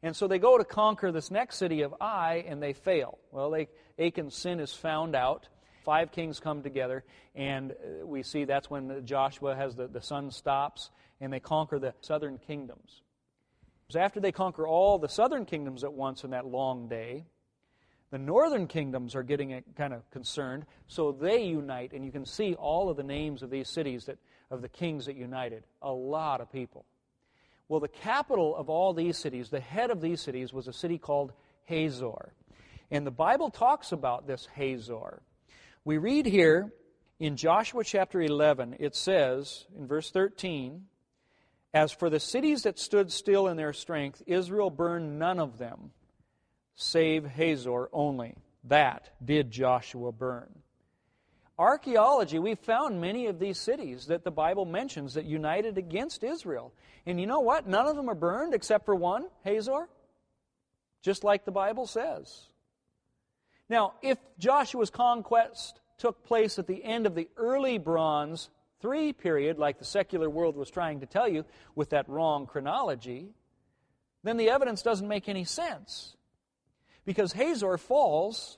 And 0.03 0.16
so 0.16 0.26
they 0.26 0.38
go 0.38 0.57
to 0.57 0.64
conquer 0.64 1.12
this 1.12 1.30
next 1.30 1.57
city 1.57 1.82
of 1.82 1.95
Ai, 2.01 2.45
and 2.47 2.62
they 2.62 2.72
fail. 2.72 3.18
Well, 3.32 3.51
they, 3.51 3.68
Achan's 3.99 4.34
sin 4.34 4.61
is 4.61 4.72
found 4.72 5.14
out. 5.14 5.49
Five 5.84 6.12
kings 6.12 6.41
come 6.41 6.62
together, 6.62 7.05
and 7.34 7.72
uh, 7.72 8.07
we 8.07 8.22
see 8.22 8.45
that's 8.45 8.68
when 8.68 9.05
Joshua 9.07 9.55
has 9.55 9.76
the, 9.76 9.88
the 9.88 10.03
sun 10.03 10.30
stops, 10.30 10.91
and 11.20 11.32
they 11.32 11.41
conquer 11.41 11.78
the 11.78 11.95
southern 12.01 12.38
kingdoms. 12.38 13.03
After 13.95 14.20
they 14.20 14.30
conquer 14.30 14.68
all 14.68 14.99
the 14.99 15.09
southern 15.09 15.47
kingdoms 15.47 15.82
at 15.82 15.93
once 15.93 16.22
in 16.22 16.30
that 16.30 16.47
long 16.47 16.88
day, 16.88 17.24
the 18.11 18.18
northern 18.18 18.66
kingdoms 18.66 19.14
are 19.14 19.22
getting 19.22 19.62
kind 19.76 19.94
of 19.94 20.08
concerned, 20.11 20.66
so 20.88 21.12
they 21.12 21.44
unite, 21.44 21.92
and 21.92 22.04
you 22.04 22.11
can 22.11 22.26
see 22.26 22.54
all 22.54 22.90
of 22.90 22.96
the 22.96 23.02
names 23.02 23.42
of 23.42 23.50
these 23.50 23.68
cities 23.68 24.06
that 24.06 24.18
of 24.50 24.62
the 24.62 24.68
kings 24.68 25.06
that 25.06 25.16
united. 25.16 25.64
A 25.82 25.92
lot 25.92 26.40
of 26.40 26.50
people. 26.50 26.84
Well, 27.68 27.80
the 27.80 27.88
capital 27.88 28.56
of 28.56 28.68
all 28.68 28.92
these 28.92 29.16
cities, 29.16 29.48
the 29.48 29.61
head 29.61 29.90
of 29.90 30.00
these 30.00 30.20
cities, 30.20 30.52
was 30.52 30.66
a 30.66 30.72
city 30.72 30.98
called 30.98 31.32
Hazor. 31.64 32.32
And 32.90 33.06
the 33.06 33.12
Bible 33.12 33.50
talks 33.50 33.92
about 33.92 34.26
this 34.26 34.48
Hazor. 34.54 35.22
We 35.84 35.98
read 35.98 36.26
here 36.26 36.72
in 37.20 37.36
Joshua 37.36 37.84
chapter 37.84 38.20
11, 38.20 38.76
it 38.80 38.96
says 38.96 39.66
in 39.78 39.86
verse 39.86 40.11
13, 40.11 40.86
As 41.72 41.92
for 41.92 42.11
the 42.11 42.18
cities 42.18 42.64
that 42.64 42.78
stood 42.78 43.12
still 43.12 43.46
in 43.46 43.56
their 43.56 43.72
strength, 43.72 44.20
Israel 44.26 44.70
burned 44.70 45.20
none 45.20 45.38
of 45.38 45.58
them 45.58 45.92
save 46.74 47.24
Hazor 47.24 47.88
only. 47.92 48.34
That 48.64 49.10
did 49.24 49.50
Joshua 49.50 50.12
burn. 50.12 50.48
Archaeology, 51.58 52.38
we've 52.38 52.58
found 52.58 53.00
many 53.00 53.26
of 53.26 53.38
these 53.38 53.58
cities 53.58 54.06
that 54.06 54.24
the 54.24 54.30
Bible 54.30 54.64
mentions 54.64 55.14
that 55.14 55.26
united 55.26 55.76
against 55.76 56.24
Israel. 56.24 56.72
And 57.04 57.20
you 57.20 57.26
know 57.26 57.40
what? 57.40 57.66
None 57.66 57.86
of 57.86 57.96
them 57.96 58.08
are 58.08 58.14
burned 58.14 58.54
except 58.54 58.86
for 58.86 58.94
one, 58.94 59.26
Hazor. 59.44 59.88
Just 61.02 61.22
like 61.22 61.44
the 61.44 61.50
Bible 61.50 61.86
says. 61.86 62.46
Now, 63.68 63.92
if 64.00 64.18
Joshua's 64.38 64.88
conquest 64.88 65.80
took 65.98 66.24
place 66.24 66.58
at 66.58 66.66
the 66.66 66.82
end 66.82 67.06
of 67.06 67.14
the 67.14 67.28
early 67.36 67.76
Bronze 67.76 68.48
III 68.82 69.12
period, 69.12 69.58
like 69.58 69.78
the 69.78 69.84
secular 69.84 70.30
world 70.30 70.56
was 70.56 70.70
trying 70.70 71.00
to 71.00 71.06
tell 71.06 71.28
you 71.28 71.44
with 71.74 71.90
that 71.90 72.08
wrong 72.08 72.46
chronology, 72.46 73.28
then 74.22 74.38
the 74.38 74.48
evidence 74.48 74.80
doesn't 74.80 75.08
make 75.08 75.28
any 75.28 75.44
sense 75.44 76.16
because 77.11 77.32
Hazor 77.32 77.76
falls 77.76 78.56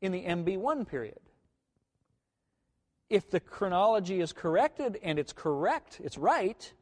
in 0.00 0.12
the 0.12 0.22
MB1 0.22 0.86
period. 0.86 1.18
If 3.08 3.28
the 3.28 3.40
chronology 3.40 4.20
is 4.20 4.32
corrected 4.32 5.00
and 5.02 5.18
it's 5.18 5.32
correct, 5.32 6.00
it's 6.00 6.16
right, 6.16 6.72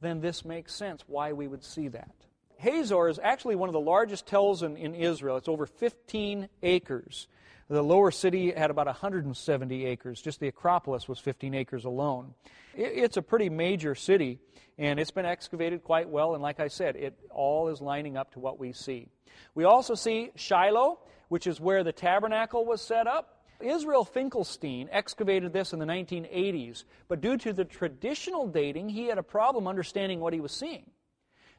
then 0.00 0.20
this 0.20 0.44
makes 0.44 0.74
sense 0.74 1.04
why 1.06 1.32
we 1.32 1.46
would 1.46 1.62
see 1.62 1.86
that. 1.86 2.16
Hazor 2.56 3.08
is 3.08 3.18
actually 3.22 3.56
one 3.56 3.68
of 3.68 3.72
the 3.72 3.80
largest 3.80 4.26
tells 4.26 4.62
in, 4.62 4.76
in 4.76 4.94
Israel. 4.94 5.36
It's 5.36 5.48
over 5.48 5.66
15 5.66 6.48
acres. 6.62 7.28
The 7.68 7.82
lower 7.82 8.10
city 8.10 8.52
had 8.52 8.70
about 8.70 8.86
170 8.86 9.86
acres. 9.86 10.20
Just 10.20 10.40
the 10.40 10.48
Acropolis 10.48 11.08
was 11.08 11.18
15 11.18 11.54
acres 11.54 11.84
alone. 11.84 12.34
It, 12.76 12.92
it's 12.94 13.16
a 13.16 13.22
pretty 13.22 13.48
major 13.48 13.94
city, 13.94 14.38
and 14.78 15.00
it's 15.00 15.10
been 15.10 15.26
excavated 15.26 15.82
quite 15.82 16.08
well. 16.08 16.34
And 16.34 16.42
like 16.42 16.60
I 16.60 16.68
said, 16.68 16.96
it 16.96 17.18
all 17.30 17.68
is 17.68 17.80
lining 17.80 18.16
up 18.16 18.32
to 18.32 18.38
what 18.38 18.58
we 18.58 18.72
see. 18.72 19.08
We 19.54 19.64
also 19.64 19.94
see 19.94 20.30
Shiloh, 20.36 20.98
which 21.28 21.46
is 21.46 21.60
where 21.60 21.84
the 21.84 21.92
tabernacle 21.92 22.64
was 22.64 22.82
set 22.82 23.06
up. 23.06 23.30
Israel 23.60 24.04
Finkelstein 24.04 24.88
excavated 24.92 25.52
this 25.52 25.72
in 25.72 25.78
the 25.78 25.86
1980s, 25.86 26.84
but 27.08 27.20
due 27.20 27.36
to 27.38 27.52
the 27.52 27.64
traditional 27.64 28.46
dating, 28.46 28.90
he 28.90 29.06
had 29.06 29.16
a 29.16 29.22
problem 29.22 29.66
understanding 29.66 30.20
what 30.20 30.34
he 30.34 30.40
was 30.40 30.52
seeing. 30.52 30.90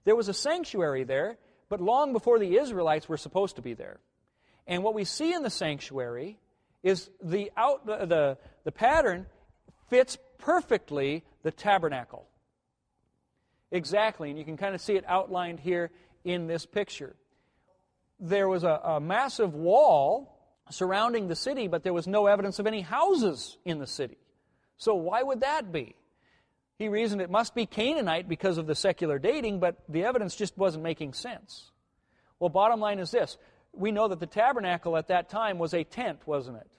There 0.05 0.15
was 0.15 0.29
a 0.29 0.33
sanctuary 0.33 1.03
there, 1.03 1.37
but 1.67 1.81
long 1.81 2.13
before 2.13 2.39
the 2.39 2.57
Israelites 2.57 3.09
were 3.09 3.17
supposed 3.17 3.57
to 3.57 3.61
be 3.61 3.73
there. 3.73 3.99
And 4.67 4.83
what 4.83 4.93
we 4.93 5.03
see 5.03 5.33
in 5.33 5.43
the 5.43 5.49
sanctuary 5.49 6.37
is 6.83 7.09
the, 7.21 7.51
out, 7.57 7.85
the, 7.85 8.05
the, 8.05 8.37
the 8.63 8.71
pattern 8.71 9.25
fits 9.89 10.17
perfectly 10.37 11.23
the 11.43 11.51
tabernacle. 11.51 12.27
Exactly, 13.71 14.29
and 14.29 14.39
you 14.39 14.45
can 14.45 14.57
kind 14.57 14.75
of 14.75 14.81
see 14.81 14.93
it 14.93 15.03
outlined 15.07 15.59
here 15.59 15.91
in 16.23 16.47
this 16.47 16.65
picture. 16.65 17.15
There 18.19 18.47
was 18.47 18.63
a, 18.63 18.79
a 18.83 18.99
massive 18.99 19.53
wall 19.53 20.31
surrounding 20.69 21.27
the 21.27 21.35
city, 21.35 21.67
but 21.67 21.83
there 21.83 21.93
was 21.93 22.07
no 22.07 22.27
evidence 22.27 22.59
of 22.59 22.67
any 22.67 22.81
houses 22.81 23.57
in 23.65 23.79
the 23.79 23.87
city. 23.87 24.17
So 24.77 24.95
why 24.95 25.23
would 25.23 25.41
that 25.41 25.71
be? 25.71 25.95
He 26.77 26.89
reasoned 26.89 27.21
it 27.21 27.29
must 27.29 27.55
be 27.55 27.65
Canaanite 27.65 28.27
because 28.27 28.57
of 28.57 28.67
the 28.67 28.75
secular 28.75 29.17
dating, 29.17 29.59
but 29.59 29.77
the 29.87 30.03
evidence 30.03 30.35
just 30.35 30.57
wasn't 30.57 30.83
making 30.83 31.13
sense. 31.13 31.71
Well, 32.39 32.49
bottom 32.49 32.79
line 32.79 32.99
is 32.99 33.11
this 33.11 33.37
we 33.73 33.91
know 33.91 34.07
that 34.07 34.19
the 34.19 34.27
tabernacle 34.27 34.97
at 34.97 35.07
that 35.07 35.29
time 35.29 35.59
was 35.59 35.73
a 35.73 35.83
tent, 35.83 36.19
wasn't 36.25 36.57
it? 36.57 36.71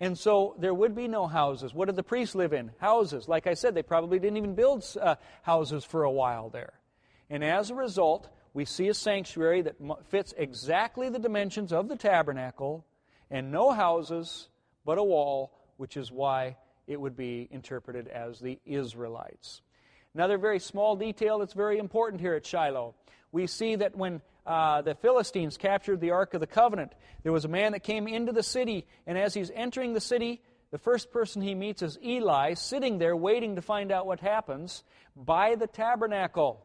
And 0.00 0.18
so 0.18 0.56
there 0.58 0.74
would 0.74 0.94
be 0.94 1.08
no 1.08 1.26
houses. 1.26 1.72
What 1.72 1.86
did 1.86 1.96
the 1.96 2.02
priests 2.02 2.34
live 2.34 2.52
in? 2.52 2.72
Houses. 2.78 3.28
Like 3.28 3.46
I 3.46 3.54
said, 3.54 3.74
they 3.74 3.82
probably 3.82 4.18
didn't 4.18 4.36
even 4.36 4.54
build 4.54 4.84
uh, 5.00 5.14
houses 5.42 5.84
for 5.84 6.02
a 6.02 6.10
while 6.10 6.50
there. 6.50 6.74
And 7.30 7.44
as 7.44 7.70
a 7.70 7.74
result, 7.74 8.28
we 8.52 8.64
see 8.64 8.88
a 8.88 8.94
sanctuary 8.94 9.62
that 9.62 9.76
fits 10.08 10.34
exactly 10.36 11.08
the 11.08 11.18
dimensions 11.18 11.72
of 11.72 11.88
the 11.88 11.96
tabernacle 11.96 12.84
and 13.30 13.50
no 13.50 13.72
houses 13.72 14.48
but 14.84 14.98
a 14.98 15.02
wall, 15.02 15.52
which 15.76 15.96
is 15.96 16.12
why 16.12 16.56
it 16.86 17.00
would 17.00 17.16
be 17.16 17.48
interpreted 17.50 18.08
as 18.08 18.40
the 18.40 18.58
Israelites. 18.64 19.62
Another 20.14 20.38
very 20.38 20.60
small 20.60 20.96
detail 20.96 21.38
that's 21.38 21.54
very 21.54 21.78
important 21.78 22.20
here 22.20 22.34
at 22.34 22.46
Shiloh. 22.46 22.94
we 23.32 23.46
see 23.46 23.74
that 23.76 23.96
when 23.96 24.22
uh, 24.46 24.82
the 24.82 24.94
Philistines 24.94 25.56
captured 25.56 26.00
the 26.00 26.12
Ark 26.12 26.34
of 26.34 26.40
the 26.40 26.46
Covenant, 26.46 26.92
there 27.22 27.32
was 27.32 27.44
a 27.44 27.48
man 27.48 27.72
that 27.72 27.82
came 27.82 28.06
into 28.06 28.32
the 28.32 28.42
city, 28.42 28.86
and 29.06 29.18
as 29.18 29.34
he's 29.34 29.50
entering 29.54 29.92
the 29.92 30.00
city, 30.00 30.40
the 30.70 30.78
first 30.78 31.10
person 31.10 31.42
he 31.42 31.54
meets 31.54 31.82
is 31.82 31.98
Eli, 32.04 32.54
sitting 32.54 32.98
there 32.98 33.16
waiting 33.16 33.56
to 33.56 33.62
find 33.62 33.90
out 33.90 34.06
what 34.06 34.20
happens 34.20 34.84
by 35.16 35.54
the 35.54 35.66
tabernacle. 35.66 36.64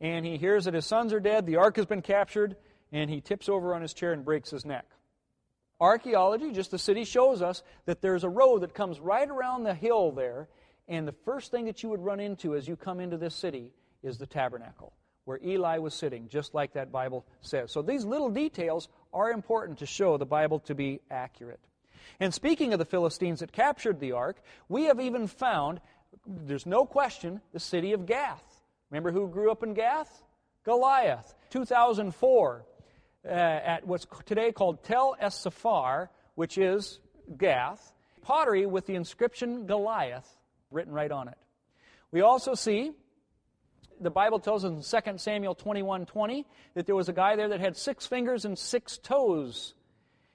And 0.00 0.26
he 0.26 0.36
hears 0.36 0.64
that 0.64 0.74
his 0.74 0.86
sons 0.86 1.12
are 1.12 1.20
dead, 1.20 1.46
the 1.46 1.56
ark 1.56 1.76
has 1.76 1.86
been 1.86 2.02
captured, 2.02 2.56
and 2.92 3.10
he 3.10 3.20
tips 3.20 3.48
over 3.48 3.74
on 3.74 3.82
his 3.82 3.94
chair 3.94 4.12
and 4.12 4.24
breaks 4.24 4.50
his 4.50 4.64
neck. 4.64 4.86
Archaeology, 5.80 6.52
just 6.52 6.70
the 6.70 6.78
city, 6.78 7.04
shows 7.04 7.40
us 7.40 7.62
that 7.86 8.00
there's 8.02 8.24
a 8.24 8.28
road 8.28 8.62
that 8.62 8.74
comes 8.74 8.98
right 8.98 9.28
around 9.28 9.62
the 9.62 9.74
hill 9.74 10.10
there, 10.10 10.48
and 10.88 11.06
the 11.06 11.12
first 11.12 11.50
thing 11.50 11.66
that 11.66 11.82
you 11.82 11.88
would 11.90 12.04
run 12.04 12.18
into 12.20 12.56
as 12.56 12.66
you 12.66 12.76
come 12.76 12.98
into 12.98 13.16
this 13.16 13.34
city 13.34 13.72
is 14.02 14.18
the 14.18 14.26
tabernacle, 14.26 14.92
where 15.24 15.38
Eli 15.44 15.78
was 15.78 15.94
sitting, 15.94 16.28
just 16.28 16.54
like 16.54 16.72
that 16.72 16.90
Bible 16.90 17.24
says. 17.42 17.70
So 17.70 17.82
these 17.82 18.04
little 18.04 18.30
details 18.30 18.88
are 19.12 19.30
important 19.30 19.78
to 19.78 19.86
show 19.86 20.16
the 20.16 20.26
Bible 20.26 20.58
to 20.60 20.74
be 20.74 21.00
accurate. 21.10 21.60
And 22.20 22.34
speaking 22.34 22.72
of 22.72 22.78
the 22.78 22.84
Philistines 22.84 23.40
that 23.40 23.52
captured 23.52 24.00
the 24.00 24.12
ark, 24.12 24.42
we 24.68 24.84
have 24.84 24.98
even 24.98 25.26
found, 25.26 25.80
there's 26.26 26.66
no 26.66 26.86
question, 26.86 27.40
the 27.52 27.60
city 27.60 27.92
of 27.92 28.06
Gath. 28.06 28.42
Remember 28.90 29.12
who 29.12 29.28
grew 29.28 29.50
up 29.50 29.62
in 29.62 29.74
Gath? 29.74 30.24
Goliath. 30.64 31.34
2004, 31.50 32.64
uh, 33.24 33.30
at 33.30 33.86
what's 33.86 34.06
today 34.26 34.52
called 34.52 34.82
Tel 34.84 35.16
es 35.20 35.34
Safar, 35.34 36.10
which 36.34 36.58
is 36.58 37.00
Gath, 37.36 37.92
pottery 38.22 38.66
with 38.66 38.86
the 38.86 38.94
inscription 38.94 39.66
Goliath 39.66 40.28
written 40.70 40.92
right 40.92 41.10
on 41.10 41.28
it. 41.28 41.38
We 42.10 42.20
also 42.20 42.54
see 42.54 42.92
the 44.00 44.10
Bible 44.10 44.38
tells 44.38 44.64
us 44.64 44.92
in 44.92 45.02
2 45.02 45.18
Samuel 45.18 45.54
21 45.54 46.06
20 46.06 46.46
that 46.74 46.86
there 46.86 46.94
was 46.94 47.08
a 47.08 47.12
guy 47.12 47.36
there 47.36 47.48
that 47.48 47.60
had 47.60 47.76
six 47.76 48.06
fingers 48.06 48.44
and 48.44 48.58
six 48.58 48.98
toes. 48.98 49.74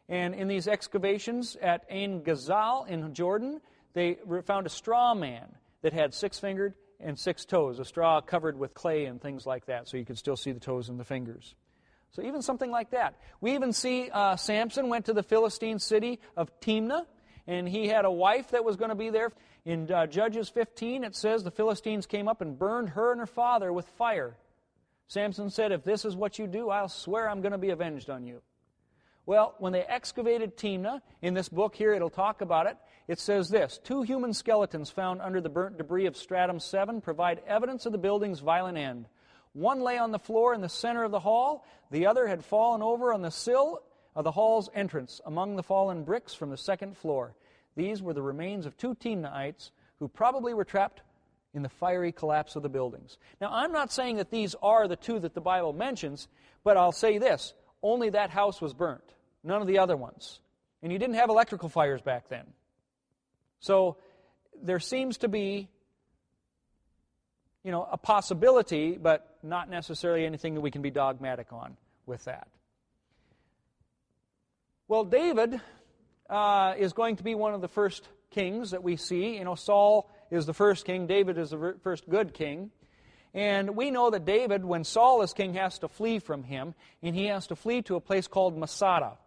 And 0.10 0.36
in 0.36 0.48
these 0.48 0.68
excavations 0.68 1.56
at 1.62 1.86
Ain 1.90 2.24
Ghazal 2.24 2.86
in 2.90 3.14
Jordan, 3.14 3.62
they 3.94 4.18
found 4.46 4.68
a 4.68 4.70
straw 4.70 5.14
man 5.14 5.48
that 5.82 5.94
had 5.94 6.14
six 6.14 6.40
fingered 6.40 6.74
and 7.00 7.18
six 7.18 7.46
toes, 7.46 7.80
a 7.80 7.86
straw 7.86 8.22
covered 8.22 8.58
with 8.58 8.74
clay 8.74 9.06
and 9.06 9.22
things 9.22 9.46
like 9.46 9.66
that, 9.66 9.88
so 9.88 9.98
you 9.98 10.06
could 10.06 10.18
still 10.18 10.38
see 10.38 10.52
the 10.52 10.60
toes 10.60 10.90
and 10.90 11.00
the 11.00 11.04
fingers. 11.04 11.56
So 12.14 12.22
even 12.22 12.44
something 12.44 12.70
like 12.70 12.92
that. 12.92 13.16
We 13.42 13.56
even 13.56 13.74
see 13.74 14.10
uh, 14.12 14.36
Samson 14.36 14.88
went 14.88 15.06
to 15.06 15.14
the 15.14 15.24
Philistine 15.24 15.80
city 15.80 16.20
of 16.38 16.60
Timnah, 16.60 17.06
and 17.48 17.68
he 17.68 17.88
had 17.88 18.06
a 18.06 18.12
wife 18.12 18.52
that 18.52 18.64
was 18.64 18.76
going 18.76 18.90
to 18.90 18.96
be 18.96 19.10
there. 19.10 19.32
In 19.66 19.92
uh, 19.92 20.06
Judges 20.06 20.48
15, 20.50 21.04
it 21.04 21.16
says 21.16 21.44
the 21.44 21.50
Philistines 21.50 22.06
came 22.06 22.28
up 22.28 22.42
and 22.42 22.58
burned 22.58 22.90
her 22.90 23.12
and 23.12 23.20
her 23.20 23.26
father 23.26 23.74
with 23.74 23.88
fire. 23.98 24.38
Samson 25.08 25.50
said, 25.50 25.72
If 25.72 25.84
this 25.84 26.06
is 26.06 26.16
what 26.16 26.38
you 26.38 26.46
do, 26.46 26.70
I'll 26.70 26.88
swear 26.88 27.28
I'm 27.28 27.42
going 27.42 27.52
to 27.52 27.58
be 27.58 27.72
avenged 27.72 28.12
on 28.12 28.28
you. 28.28 28.42
Well, 29.26 29.56
when 29.58 29.74
they 29.74 29.84
excavated 29.84 30.56
Timnah, 30.56 31.02
in 31.22 31.34
this 31.34 31.50
book 31.50 31.76
here, 31.76 31.94
it'll 31.94 32.10
talk 32.10 32.42
about 32.42 32.68
it. 32.68 32.78
It 33.08 33.20
says 33.20 33.50
this 33.50 33.80
Two 33.84 34.04
human 34.04 34.34
skeletons 34.34 34.92
found 34.92 35.20
under 35.22 35.42
the 35.42 35.50
burnt 35.50 35.78
debris 35.78 36.06
of 36.06 36.16
stratum 36.16 36.60
7 36.60 37.02
provide 37.02 37.42
evidence 37.48 37.88
of 37.88 37.92
the 37.92 37.98
building's 37.98 38.42
violent 38.42 38.78
end. 38.78 39.08
One 39.54 39.82
lay 39.82 39.98
on 39.98 40.12
the 40.12 40.20
floor 40.20 40.54
in 40.54 40.62
the 40.62 40.70
center 40.70 41.04
of 41.04 41.12
the 41.12 41.20
hall, 41.20 41.66
the 41.92 42.08
other 42.08 42.28
had 42.28 42.44
fallen 42.44 42.82
over 42.82 43.14
on 43.14 43.22
the 43.22 43.32
sill 43.32 43.84
of 44.16 44.24
the 44.24 44.32
hall's 44.32 44.70
entrance 44.74 45.22
among 45.26 45.56
the 45.56 45.64
fallen 45.64 46.04
bricks 46.04 46.34
from 46.34 46.50
the 46.50 46.58
second 46.58 46.98
floor. 46.98 47.36
These 47.76 48.02
were 48.02 48.14
the 48.14 48.22
remains 48.22 48.66
of 48.66 48.78
two 48.78 48.96
Timnahites 48.96 49.72
who 50.00 50.08
probably 50.08 50.54
were 50.54 50.66
trapped 50.66 51.02
in 51.54 51.62
the 51.62 51.70
fiery 51.70 52.12
collapse 52.12 52.56
of 52.56 52.64
the 52.64 52.70
buildings. 52.70 53.18
Now, 53.40 53.50
I'm 53.52 53.72
not 53.72 53.92
saying 53.92 54.18
that 54.18 54.32
these 54.32 54.56
are 54.62 54.88
the 54.88 54.96
two 54.96 55.20
that 55.20 55.36
the 55.36 55.42
Bible 55.42 55.74
mentions, 55.74 56.28
but 56.64 56.78
I'll 56.78 56.92
say 56.92 57.20
this 57.20 57.54
only 57.84 58.10
that 58.12 58.30
house 58.30 58.62
was 58.62 58.74
burnt, 58.74 59.04
none 59.44 59.62
of 59.62 59.68
the 59.68 59.80
other 59.80 59.98
ones. 59.98 60.40
And 60.82 60.92
you 60.92 60.98
didn't 60.98 61.16
have 61.16 61.30
electrical 61.30 61.70
fires 61.70 62.02
back 62.02 62.28
then. 62.30 62.46
So 63.60 63.98
there 64.62 64.80
seems 64.80 65.20
to 65.20 65.28
be 65.28 65.70
you 67.64 67.72
know, 67.72 67.88
a 67.90 67.98
possibility, 67.98 68.98
but 68.98 69.33
not 69.44 69.70
necessarily 69.70 70.26
anything 70.26 70.56
that 70.56 70.62
we 70.62 70.72
can 70.72 70.82
be 70.82 70.92
dogmatic 70.92 71.52
on 71.52 71.78
with 72.06 72.24
that. 72.26 72.48
Well, 74.88 75.04
David 75.06 75.60
uh, 76.30 76.74
is 76.78 76.94
going 76.94 77.18
to 77.18 77.24
be 77.24 77.36
one 77.36 77.54
of 77.54 77.62
the 77.62 77.68
first 77.68 78.08
kings 78.32 78.72
that 78.72 78.84
we 78.84 78.98
see. 78.98 79.38
You 79.38 79.44
know, 79.44 79.56
Saul 79.56 80.10
is 80.32 80.46
the 80.46 80.54
first 80.54 80.86
king, 80.86 81.08
David 81.08 81.38
is 81.38 81.52
the 81.52 81.76
first 81.84 82.10
good 82.10 82.34
king. 82.34 82.72
And 83.34 83.76
we 83.76 83.90
know 83.90 84.12
that 84.12 84.26
David, 84.26 84.64
when 84.64 84.84
Saul 84.84 85.24
is 85.24 85.34
king, 85.34 85.56
has 85.56 85.80
to 85.80 85.88
flee 85.88 86.20
from 86.20 86.44
him, 86.44 86.76
and 87.02 87.16
he 87.16 87.28
has 87.28 87.48
to 87.48 87.56
flee 87.56 87.82
to 87.84 87.96
a 87.96 88.00
place 88.00 88.28
called 88.28 88.58
Masada. 88.58 89.18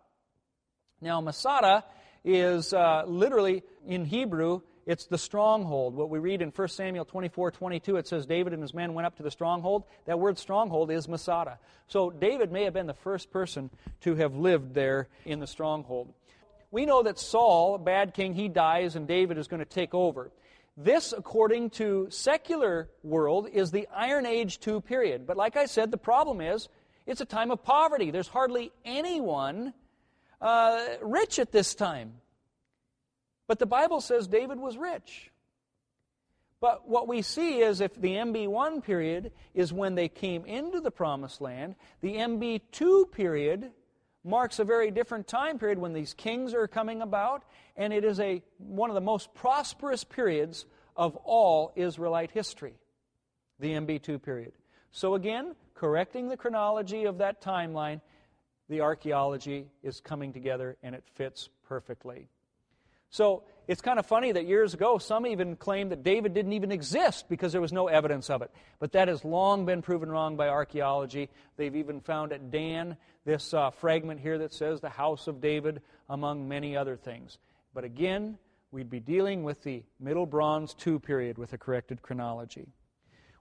Now, 1.01 1.21
Masada 1.21 1.85
is 2.25 2.73
uh, 2.73 3.03
literally, 3.07 3.65
in 3.87 4.05
Hebrew, 4.05 4.61
it's 4.87 5.07
the 5.07 5.19
stronghold. 5.19 5.97
What 5.97 6.11
we 6.11 6.21
read 6.21 6.41
in 6.41 6.51
1 6.51 6.69
Samuel 6.69 7.05
24 7.05 7.51
22, 7.51 7.97
it 7.97 8.07
says 8.07 8.25
David 8.25 8.53
and 8.53 8.63
his 8.63 8.73
men 8.73 8.95
went 8.95 9.07
up 9.07 9.17
to 9.17 9.25
the 9.25 9.31
stronghold. 9.31 9.83
That 10.07 10.21
word 10.21 10.39
stronghold 10.39 10.93
is 10.93 11.09
Masada. 11.09 11.59
So 11.89 12.11
David 12.11 12.53
may 12.53 12.65
have 12.65 12.73
been 12.73 12.87
the 12.87 12.95
first 12.95 13.33
person 13.33 13.71
to 14.03 14.15
have 14.15 14.37
lived 14.37 14.75
there 14.75 15.09
in 15.25 15.41
the 15.41 15.47
stronghold. 15.47 16.15
We 16.71 16.87
know 16.87 17.03
that 17.03 17.19
Saul, 17.19 17.79
bad 17.79 18.15
king, 18.15 18.35
he 18.35 18.49
dies 18.49 18.95
and 18.95 19.09
David 19.09 19.39
is 19.39 19.49
going 19.49 19.61
to 19.61 19.67
take 19.67 19.93
over. 19.93 20.31
This, 20.77 21.13
according 21.17 21.71
to 21.71 22.07
secular 22.11 22.89
world, 23.03 23.49
is 23.53 23.71
the 23.71 23.89
Iron 23.95 24.27
Age 24.27 24.61
2 24.61 24.83
period. 24.83 25.27
But 25.27 25.37
like 25.37 25.57
I 25.57 25.67
said, 25.67 25.91
the 25.91 25.97
problem 25.97 26.41
is 26.41 26.69
it's 27.07 27.21
a 27.21 27.25
time 27.27 27.51
of 27.51 27.65
poverty. 27.65 28.11
There's 28.11 28.29
hardly 28.29 28.73
anyone 28.85 29.73
uh, 30.41 30.85
rich 31.03 31.39
at 31.39 31.51
this 31.51 31.75
time. 31.75 32.15
But 33.47 33.59
the 33.59 33.67
Bible 33.67 34.01
says 34.01 34.27
David 34.27 34.59
was 34.59 34.77
rich. 34.77 35.31
But 36.61 36.89
what 36.89 37.07
we 37.07 37.23
see 37.23 37.61
is 37.61 37.81
if 37.81 37.95
the 37.95 38.15
MB1 38.15 38.83
period 38.83 39.33
is 39.55 39.73
when 39.73 39.95
they 39.95 40.09
came 40.09 40.45
into 40.47 40.81
the 40.81 40.91
promised 40.91 41.41
land, 41.41 41.77
the 42.01 42.15
MB2 42.15 43.13
period 43.13 43.71
marks 44.25 44.59
a 44.59 44.65
very 44.65 44.91
different 44.91 45.29
time 45.29 45.59
period 45.59 45.79
when 45.79 45.93
these 45.93 46.15
kings 46.15 46.55
are 46.55 46.67
coming 46.67 47.03
about, 47.03 47.45
and 47.77 47.93
it 47.93 48.05
is 48.05 48.19
a, 48.21 48.43
one 48.59 48.91
of 48.91 48.95
the 48.95 49.01
most 49.01 49.33
prosperous 49.35 50.03
periods 50.03 50.67
of 50.97 51.15
all 51.17 51.73
Israelite 51.77 52.31
history, 52.33 52.75
the 53.61 53.73
MB2 53.73 54.21
period. 54.23 54.53
So, 54.91 55.15
again, 55.15 55.55
correcting 55.75 56.29
the 56.29 56.37
chronology 56.37 57.05
of 57.05 57.19
that 57.19 57.43
timeline, 57.43 58.01
the 58.69 58.81
archaeology 58.81 59.69
is 59.83 60.01
coming 60.01 60.33
together 60.33 60.77
and 60.83 60.95
it 60.95 61.05
fits 61.15 61.51
perfectly. 61.69 62.29
So, 63.11 63.45
it's 63.69 63.81
kind 63.81 63.99
of 63.99 64.07
funny 64.07 64.31
that 64.31 64.47
years 64.47 64.75
ago 64.75 64.99
some 64.99 65.27
even 65.27 65.57
claimed 65.57 65.91
that 65.91 66.05
David 66.05 66.35
didn't 66.35 66.53
even 66.53 66.71
exist 66.71 67.29
because 67.29 67.51
there 67.51 67.61
was 67.61 67.73
no 67.73 67.89
evidence 67.89 68.31
of 68.31 68.43
it. 68.43 68.51
But 68.79 68.93
that 68.93 69.09
has 69.09 69.25
long 69.25 69.67
been 69.67 69.83
proven 69.83 70.09
wrong 70.09 70.37
by 70.37 70.49
archaeology. 70.49 71.31
They've 71.57 71.75
even 71.75 72.01
found 72.01 72.33
at 72.33 72.51
Dan 72.51 72.97
this 73.25 73.53
uh, 73.53 73.71
fragment 73.71 74.21
here 74.21 74.39
that 74.39 74.55
says 74.55 74.81
the 74.81 74.89
house 74.89 75.27
of 75.27 75.41
David, 75.41 75.83
among 76.09 76.49
many 76.49 76.77
other 76.77 76.97
things. 76.97 77.39
But 77.75 77.83
again, 77.83 78.39
we'd 78.71 78.91
be 78.91 79.01
dealing 79.01 79.43
with 79.43 79.65
the 79.65 79.83
Middle 79.99 80.27
Bronze 80.27 80.77
II 80.87 81.01
period 81.01 81.37
with 81.37 81.53
a 81.53 81.59
corrected 81.59 82.03
chronology. 82.03 82.69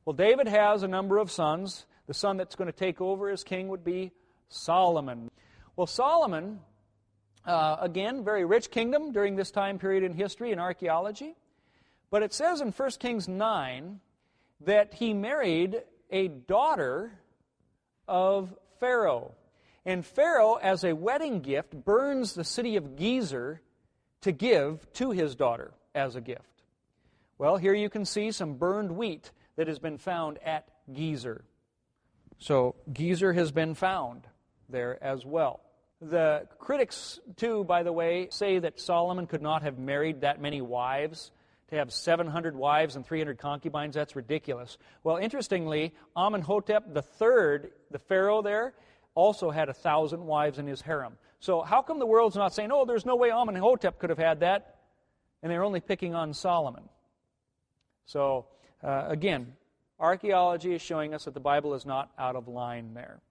Well, 0.05 0.13
David 0.13 0.47
has 0.47 0.81
a 0.81 0.87
number 0.87 1.19
of 1.19 1.31
sons. 1.31 1.85
The 2.07 2.13
son 2.15 2.37
that's 2.37 2.55
going 2.55 2.71
to 2.71 2.77
take 2.77 2.99
over 2.99 3.29
as 3.29 3.43
king 3.43 3.67
would 3.67 3.83
be 3.83 4.11
Solomon. 4.49 5.29
Well, 5.75 5.87
Solomon 5.87 6.61
uh, 7.45 7.77
again, 7.79 8.23
very 8.23 8.45
rich 8.45 8.71
kingdom 8.71 9.11
during 9.11 9.35
this 9.35 9.51
time 9.51 9.77
period 9.77 10.03
in 10.03 10.13
history 10.13 10.51
and 10.51 10.59
archaeology. 10.59 11.35
But 12.09 12.23
it 12.23 12.33
says 12.33 12.61
in 12.61 12.71
1 12.71 12.89
Kings 12.99 13.27
9 13.27 13.99
that 14.61 14.93
he 14.93 15.13
married 15.13 15.81
a 16.09 16.27
daughter 16.27 17.11
of 18.07 18.53
Pharaoh. 18.79 19.33
And 19.85 20.05
Pharaoh, 20.05 20.55
as 20.55 20.83
a 20.83 20.93
wedding 20.93 21.41
gift, 21.41 21.73
burns 21.73 22.33
the 22.33 22.43
city 22.43 22.75
of 22.75 22.95
Gezer 22.95 23.59
to 24.21 24.31
give 24.31 24.91
to 24.93 25.11
his 25.11 25.35
daughter 25.35 25.73
as 25.93 26.15
a 26.15 26.21
gift. 26.21 26.41
Well, 27.37 27.57
here 27.57 27.73
you 27.73 27.89
can 27.89 28.05
see 28.05 28.31
some 28.31 28.55
burned 28.55 28.91
wheat 28.91 29.31
that 29.57 29.67
has 29.67 29.77
been 29.77 29.97
found 29.97 30.39
at 30.43 30.69
Gezer. 30.91 31.41
So, 32.39 32.75
Gezer 32.91 33.35
has 33.35 33.51
been 33.51 33.75
found 33.75 34.27
there 34.69 35.01
as 35.03 35.25
well. 35.25 35.61
The 36.09 36.47
critics, 36.59 37.19
too, 37.35 37.63
by 37.63 37.81
the 37.81 37.91
way, 37.91 38.27
say 38.29 38.59
that 38.59 38.79
Solomon 38.79 39.25
could 39.25 39.41
not 39.41 39.63
have 39.63 39.79
married 39.79 40.21
that 40.21 40.39
many 40.39 40.61
wives. 40.61 41.31
To 41.69 41.77
have 41.77 41.91
700 41.91 42.55
wives 42.55 42.95
and 42.95 43.03
300 43.03 43.39
concubines, 43.39 43.95
that's 43.95 44.15
ridiculous. 44.15 44.77
Well, 45.03 45.17
interestingly, 45.17 45.95
Amenhotep 46.15 46.95
III, 46.95 47.71
the 47.89 47.99
pharaoh 48.07 48.43
there, 48.43 48.75
also 49.15 49.49
had 49.49 49.67
a 49.67 49.73
thousand 49.73 50.23
wives 50.23 50.59
in 50.59 50.67
his 50.67 50.81
harem. 50.81 51.17
So 51.39 51.61
how 51.61 51.81
come 51.81 51.97
the 51.97 52.05
world's 52.05 52.35
not 52.35 52.53
saying, 52.53 52.71
oh, 52.71 52.85
there's 52.85 53.05
no 53.05 53.15
way 53.15 53.31
Amenhotep 53.31 53.97
could 53.97 54.11
have 54.11 54.19
had 54.19 54.41
that? 54.41 54.75
And 55.41 55.51
they're 55.51 55.63
only 55.63 55.79
picking 55.79 56.13
on 56.13 56.33
Solomon. 56.33 56.83
So, 58.05 58.45
uh, 58.83 59.05
again, 59.07 59.53
Archaeology 59.99 60.75
is 60.75 60.83
showing 60.83 61.15
us 61.15 61.25
that 61.25 61.33
the 61.33 61.39
Bible 61.39 61.73
is 61.73 61.85
not 61.85 62.11
out 62.19 62.35
of 62.35 62.47
line 62.47 62.93
there. 62.93 63.21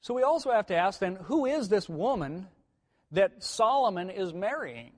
So 0.00 0.14
we 0.14 0.22
also 0.22 0.50
have 0.50 0.66
to 0.66 0.76
ask 0.76 1.00
then 1.00 1.16
who 1.16 1.46
is 1.46 1.68
this 1.68 1.88
woman 1.88 2.46
that 3.12 3.42
Solomon 3.42 4.10
is 4.10 4.32
marrying? 4.32 4.92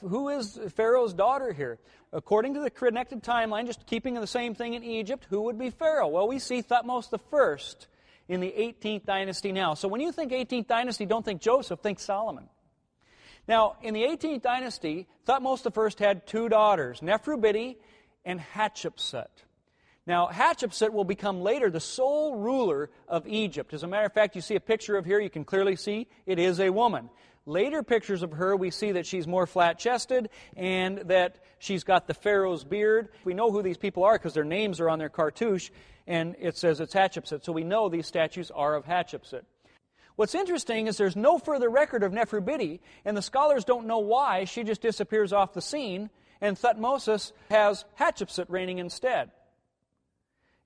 Who 0.00 0.28
is 0.28 0.58
Pharaoh's 0.74 1.14
daughter 1.14 1.52
here? 1.52 1.78
According 2.12 2.54
to 2.54 2.60
the 2.60 2.70
connected 2.70 3.22
timeline, 3.22 3.66
just 3.66 3.86
keeping 3.86 4.14
the 4.14 4.26
same 4.26 4.54
thing 4.54 4.74
in 4.74 4.84
Egypt, 4.84 5.26
who 5.30 5.42
would 5.42 5.58
be 5.58 5.70
Pharaoh? 5.70 6.08
Well, 6.08 6.28
we 6.28 6.38
see 6.38 6.62
Thutmose 6.62 7.12
I 7.12 7.86
in 8.28 8.40
the 8.40 8.54
18th 8.56 9.04
dynasty 9.04 9.52
now. 9.52 9.74
So 9.74 9.88
when 9.88 10.00
you 10.00 10.12
think 10.12 10.32
18th 10.32 10.66
dynasty, 10.66 11.06
don't 11.06 11.24
think 11.24 11.40
Joseph, 11.40 11.80
think 11.80 12.00
Solomon. 12.00 12.48
Now, 13.46 13.76
in 13.82 13.94
the 13.94 14.02
18th 14.02 14.42
dynasty, 14.42 15.06
Thutmose 15.26 16.00
I 16.00 16.04
had 16.04 16.26
two 16.26 16.48
daughters, 16.48 17.00
Neferubitti 17.00 17.76
and 18.24 18.40
Hatshepsut. 18.40 19.26
Now, 20.06 20.28
Hatshepsut 20.28 20.92
will 20.92 21.04
become 21.04 21.40
later 21.40 21.70
the 21.70 21.80
sole 21.80 22.36
ruler 22.36 22.90
of 23.08 23.26
Egypt. 23.26 23.72
As 23.72 23.82
a 23.82 23.86
matter 23.86 24.04
of 24.04 24.12
fact, 24.12 24.36
you 24.36 24.42
see 24.42 24.54
a 24.54 24.60
picture 24.60 24.96
of 24.96 25.06
here, 25.06 25.18
you 25.18 25.30
can 25.30 25.44
clearly 25.44 25.76
see 25.76 26.08
it 26.26 26.38
is 26.38 26.60
a 26.60 26.68
woman. 26.70 27.08
Later 27.46 27.82
pictures 27.82 28.22
of 28.22 28.32
her, 28.32 28.56
we 28.56 28.70
see 28.70 28.92
that 28.92 29.06
she's 29.06 29.26
more 29.26 29.46
flat 29.46 29.78
chested 29.78 30.30
and 30.56 30.98
that 31.06 31.36
she's 31.58 31.84
got 31.84 32.06
the 32.06 32.14
Pharaoh's 32.14 32.64
beard. 32.64 33.08
We 33.24 33.34
know 33.34 33.50
who 33.50 33.62
these 33.62 33.76
people 33.76 34.04
are 34.04 34.14
because 34.14 34.34
their 34.34 34.44
names 34.44 34.80
are 34.80 34.88
on 34.88 34.98
their 34.98 35.10
cartouche, 35.10 35.70
and 36.06 36.36
it 36.38 36.56
says 36.56 36.80
it's 36.80 36.94
Hatshepsut. 36.94 37.44
So 37.44 37.52
we 37.52 37.64
know 37.64 37.88
these 37.88 38.06
statues 38.06 38.50
are 38.50 38.74
of 38.74 38.86
Hatshepsut. 38.86 39.42
What's 40.16 40.34
interesting 40.34 40.86
is 40.86 40.96
there's 40.96 41.16
no 41.16 41.38
further 41.38 41.68
record 41.68 42.02
of 42.02 42.12
Neferubitti, 42.12 42.80
and 43.04 43.16
the 43.16 43.22
scholars 43.22 43.64
don't 43.64 43.86
know 43.86 43.98
why. 43.98 44.44
She 44.44 44.64
just 44.64 44.80
disappears 44.80 45.32
off 45.32 45.54
the 45.54 45.62
scene, 45.62 46.08
and 46.40 46.56
Thutmosis 46.56 47.32
has 47.50 47.84
Hatshepsut 47.98 48.46
reigning 48.48 48.78
instead. 48.78 49.30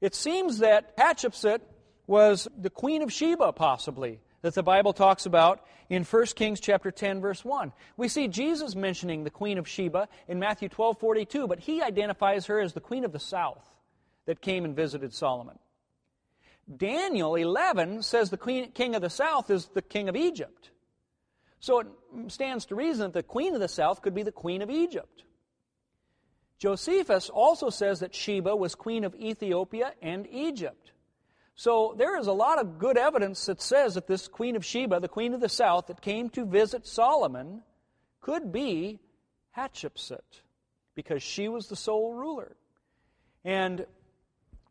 It 0.00 0.14
seems 0.14 0.58
that 0.58 0.96
Hatshepsut 0.96 1.60
was 2.06 2.48
the 2.56 2.70
queen 2.70 3.02
of 3.02 3.12
Sheba, 3.12 3.52
possibly, 3.52 4.20
that 4.42 4.54
the 4.54 4.62
Bible 4.62 4.92
talks 4.92 5.26
about 5.26 5.64
in 5.88 6.04
1 6.04 6.26
Kings 6.36 6.60
chapter 6.60 6.90
10 6.90 7.20
verse 7.20 7.44
1. 7.44 7.72
We 7.96 8.08
see 8.08 8.28
Jesus 8.28 8.74
mentioning 8.74 9.24
the 9.24 9.30
queen 9.30 9.58
of 9.58 9.68
Sheba 9.68 10.08
in 10.28 10.38
Matthew 10.38 10.68
12:42, 10.68 11.48
but 11.48 11.60
he 11.60 11.82
identifies 11.82 12.46
her 12.46 12.60
as 12.60 12.72
the 12.72 12.80
queen 12.80 13.04
of 13.04 13.12
the 13.12 13.18
south 13.18 13.64
that 14.26 14.40
came 14.40 14.64
and 14.64 14.76
visited 14.76 15.12
Solomon. 15.12 15.58
Daniel 16.74 17.34
11 17.34 18.02
says 18.02 18.28
the 18.30 18.36
queen, 18.36 18.70
king 18.72 18.94
of 18.94 19.00
the 19.00 19.10
south 19.10 19.50
is 19.50 19.66
the 19.68 19.82
king 19.82 20.08
of 20.08 20.16
Egypt. 20.16 20.70
So 21.60 21.80
it 21.80 21.86
stands 22.28 22.66
to 22.66 22.74
reason 22.74 23.06
that 23.06 23.14
the 23.14 23.22
queen 23.22 23.54
of 23.54 23.60
the 23.60 23.68
south 23.68 24.02
could 24.02 24.14
be 24.14 24.22
the 24.22 24.30
queen 24.30 24.62
of 24.62 24.70
Egypt. 24.70 25.24
Josephus 26.58 27.30
also 27.30 27.70
says 27.70 28.00
that 28.00 28.14
Sheba 28.14 28.54
was 28.54 28.74
queen 28.74 29.04
of 29.04 29.14
Ethiopia 29.14 29.92
and 30.02 30.26
Egypt. 30.30 30.92
So 31.54 31.94
there 31.98 32.18
is 32.18 32.26
a 32.26 32.32
lot 32.32 32.60
of 32.60 32.78
good 32.78 32.96
evidence 32.96 33.46
that 33.46 33.60
says 33.60 33.94
that 33.94 34.06
this 34.06 34.28
queen 34.28 34.56
of 34.56 34.64
Sheba, 34.64 35.00
the 35.00 35.08
queen 35.08 35.34
of 35.34 35.40
the 35.40 35.48
south 35.48 35.88
that 35.88 36.00
came 36.00 36.28
to 36.30 36.44
visit 36.44 36.86
Solomon, 36.86 37.62
could 38.20 38.52
be 38.52 39.00
Hatshepsut 39.56 40.42
because 40.94 41.22
she 41.22 41.48
was 41.48 41.68
the 41.68 41.76
sole 41.76 42.14
ruler. 42.14 42.56
And 43.44 43.86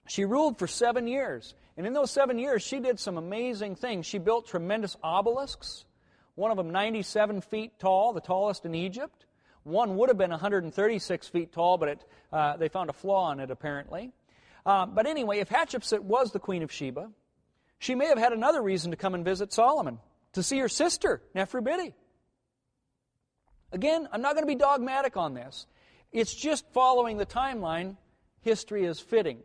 she 0.08 0.26
ruled 0.26 0.60
for 0.60 0.68
seven 0.68 1.08
years. 1.08 1.56
And 1.78 1.86
in 1.86 1.94
those 1.94 2.12
seven 2.12 2.40
years, 2.40 2.64
she 2.64 2.80
did 2.80 3.00
some 3.00 3.18
amazing 3.18 3.76
things. 3.76 4.06
She 4.06 4.18
built 4.18 4.48
tremendous 4.48 4.98
obelisks, 5.04 5.86
one 6.36 6.52
of 6.52 6.58
them 6.58 6.72
97 6.72 7.42
feet 7.42 7.80
tall, 7.80 8.14
the 8.14 8.22
tallest 8.22 8.66
in 8.66 8.74
Egypt. 8.74 9.27
One 9.68 9.98
would 9.98 10.08
have 10.08 10.18
been 10.18 10.30
136 10.30 11.28
feet 11.28 11.52
tall, 11.52 11.78
but 11.78 11.90
it, 11.90 12.06
uh, 12.32 12.56
they 12.56 12.70
found 12.70 12.90
a 12.90 12.94
flaw 12.94 13.34
in 13.34 13.42
it 13.42 13.52
apparently. 13.52 14.14
Uh, 14.66 14.86
but 14.86 15.06
anyway, 15.06 15.40
if 15.40 15.50
Hatshepsut 15.50 16.00
was 16.00 16.32
the 16.32 16.40
queen 16.40 16.64
of 16.64 16.72
Sheba, 16.72 17.10
she 17.78 17.94
may 17.94 18.08
have 18.08 18.18
had 18.18 18.32
another 18.32 18.62
reason 18.62 18.92
to 18.92 18.98
come 18.98 19.14
and 19.14 19.26
visit 19.26 19.52
Solomon, 19.52 20.00
to 20.34 20.42
see 20.42 20.58
her 20.60 20.70
sister, 20.70 21.22
Neferubitti. 21.36 21.94
Again, 23.74 24.08
I'm 24.14 24.22
not 24.22 24.36
going 24.36 24.48
to 24.48 24.54
be 24.54 24.56
dogmatic 24.56 25.18
on 25.18 25.34
this. 25.34 25.68
It's 26.14 26.34
just 26.34 26.66
following 26.72 27.18
the 27.18 27.26
timeline. 27.26 27.98
History 28.40 28.86
is 28.86 29.02
fitting. 29.02 29.40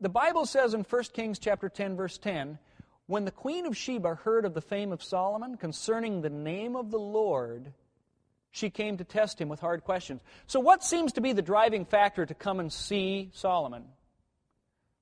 The 0.00 0.08
Bible 0.08 0.46
says 0.46 0.72
in 0.72 0.80
1 0.80 1.02
Kings 1.12 1.38
chapter 1.38 1.68
10 1.68 1.94
verse 1.94 2.16
10, 2.16 2.58
when 3.06 3.26
the 3.26 3.30
queen 3.30 3.66
of 3.66 3.76
Sheba 3.76 4.14
heard 4.14 4.46
of 4.46 4.54
the 4.54 4.62
fame 4.62 4.92
of 4.92 5.02
Solomon 5.02 5.58
concerning 5.58 6.22
the 6.22 6.30
name 6.30 6.74
of 6.74 6.90
the 6.90 6.98
Lord, 6.98 7.74
she 8.52 8.70
came 8.70 8.98
to 8.98 9.04
test 9.04 9.40
him 9.40 9.48
with 9.48 9.60
hard 9.60 9.82
questions. 9.82 10.20
So 10.46 10.60
what 10.60 10.84
seems 10.84 11.14
to 11.14 11.20
be 11.20 11.32
the 11.32 11.42
driving 11.42 11.84
factor 11.84 12.24
to 12.24 12.34
come 12.34 12.60
and 12.60 12.72
see 12.72 13.30
Solomon? 13.32 13.84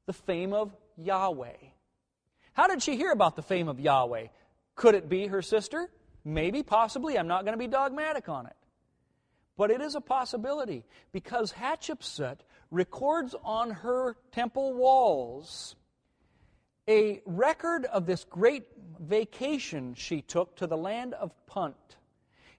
The 0.07 0.13
fame 0.13 0.53
of 0.55 0.75
Yahweh. 0.97 1.57
How 2.53 2.69
did 2.69 2.83
she 2.83 2.97
hear 2.97 3.13
about 3.13 3.37
the 3.37 3.43
fame 3.43 3.69
of 3.69 3.81
Yahweh? 3.81 4.29
Could 4.77 4.95
it 4.95 5.09
be 5.09 5.27
her 5.27 5.43
sister? 5.43 5.91
Maybe, 6.25 6.63
possibly. 6.63 7.19
I'm 7.19 7.29
not 7.29 7.45
going 7.45 7.55
to 7.55 7.59
be 7.59 7.67
dogmatic 7.67 8.29
on 8.29 8.47
it. 8.47 8.57
But 9.57 9.71
it 9.71 9.81
is 9.81 9.95
a 9.95 10.01
possibility 10.01 10.85
because 11.13 11.53
Hatshepsut 11.53 12.39
records 12.71 13.35
on 13.45 13.71
her 13.71 14.17
temple 14.33 14.75
walls 14.75 15.75
a 16.89 17.21
record 17.25 17.85
of 17.85 18.07
this 18.07 18.25
great 18.25 18.65
vacation 18.99 19.95
she 19.95 20.23
took 20.23 20.57
to 20.57 20.67
the 20.67 20.77
land 20.77 21.15
of 21.15 21.31
Punt. 21.47 21.77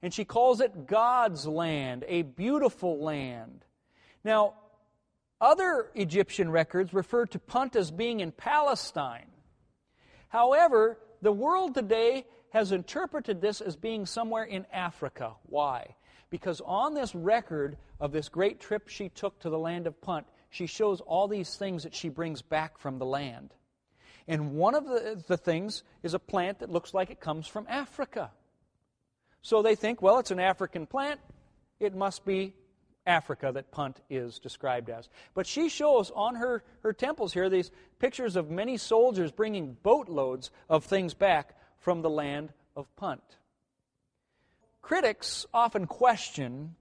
And 0.02 0.14
she 0.14 0.26
calls 0.26 0.62
it 0.62 0.88
God's 0.88 1.45
land, 1.45 2.06
a 2.08 2.24
beautiful 2.24 3.04
land. 3.04 3.64
Now, 4.24 4.56
other 5.39 5.89
Egyptian 5.95 6.52
records 6.52 6.93
refer 6.93 7.26
to 7.28 7.39
Punt 7.39 7.76
as 7.76 7.91
being 7.91 8.20
in 8.20 8.32
Palestine. 8.32 9.32
However, 10.30 10.97
the 11.22 11.32
world 11.32 11.74
today 11.74 12.26
has 12.52 12.72
interpreted 12.72 13.41
this 13.41 13.62
as 13.62 13.76
being 13.76 14.06
somewhere 14.06 14.43
in 14.43 14.66
Africa. 14.72 15.34
Why? 15.43 15.95
Because 16.30 16.62
on 16.64 16.93
this 16.93 17.14
record 17.16 17.78
of 17.99 18.12
this 18.12 18.30
great 18.30 18.60
trip 18.60 18.88
she 18.88 19.10
took 19.10 19.39
to 19.39 19.49
the 19.49 19.60
land 19.60 19.88
of 19.88 19.99
Punt, 20.02 20.26
she 20.49 20.66
shows 20.66 21.02
all 21.02 21.28
these 21.28 21.56
things 21.56 21.84
that 21.84 21.95
she 21.95 22.10
brings 22.10 22.41
back 22.41 22.78
from 22.78 22.99
the 22.99 23.06
land. 23.06 23.54
And 24.28 24.54
one 24.54 24.76
of 24.76 24.86
the, 24.86 25.22
the 25.28 25.38
things 25.38 25.84
is 26.04 26.14
a 26.14 26.20
plant 26.20 26.60
that 26.60 26.70
looks 26.70 26.93
like 26.93 27.10
it 27.10 27.20
comes 27.20 27.47
from 27.47 27.66
Africa. 27.68 28.32
So 29.42 29.62
they 29.62 29.76
think, 29.76 30.02
well, 30.02 30.20
it's 30.20 30.32
an 30.32 30.39
African 30.39 30.86
plant. 30.86 31.20
It 31.80 31.96
must 31.96 32.26
be 32.26 32.54
Africa 33.06 33.52
that 33.54 33.72
Punt 33.72 34.00
is 34.10 34.39
described 34.39 34.89
as. 34.89 35.10
But 35.34 35.48
she 35.48 35.70
shows 35.70 36.12
on 36.16 36.36
her, 36.36 36.64
her 36.84 36.94
temples 36.94 37.34
here 37.34 37.50
these 37.50 37.72
pictures 38.00 38.36
of 38.36 38.50
many 38.50 38.78
soldiers 38.78 39.32
bringing 39.32 39.78
boatloads 39.82 40.52
of 40.70 40.86
things 40.86 41.14
back 41.14 41.56
from 41.80 42.02
the 42.02 42.10
land 42.10 42.54
of 42.76 42.94
Punt. 42.96 43.22
Critics 44.82 45.46
often 45.54 45.88
question 45.88 46.76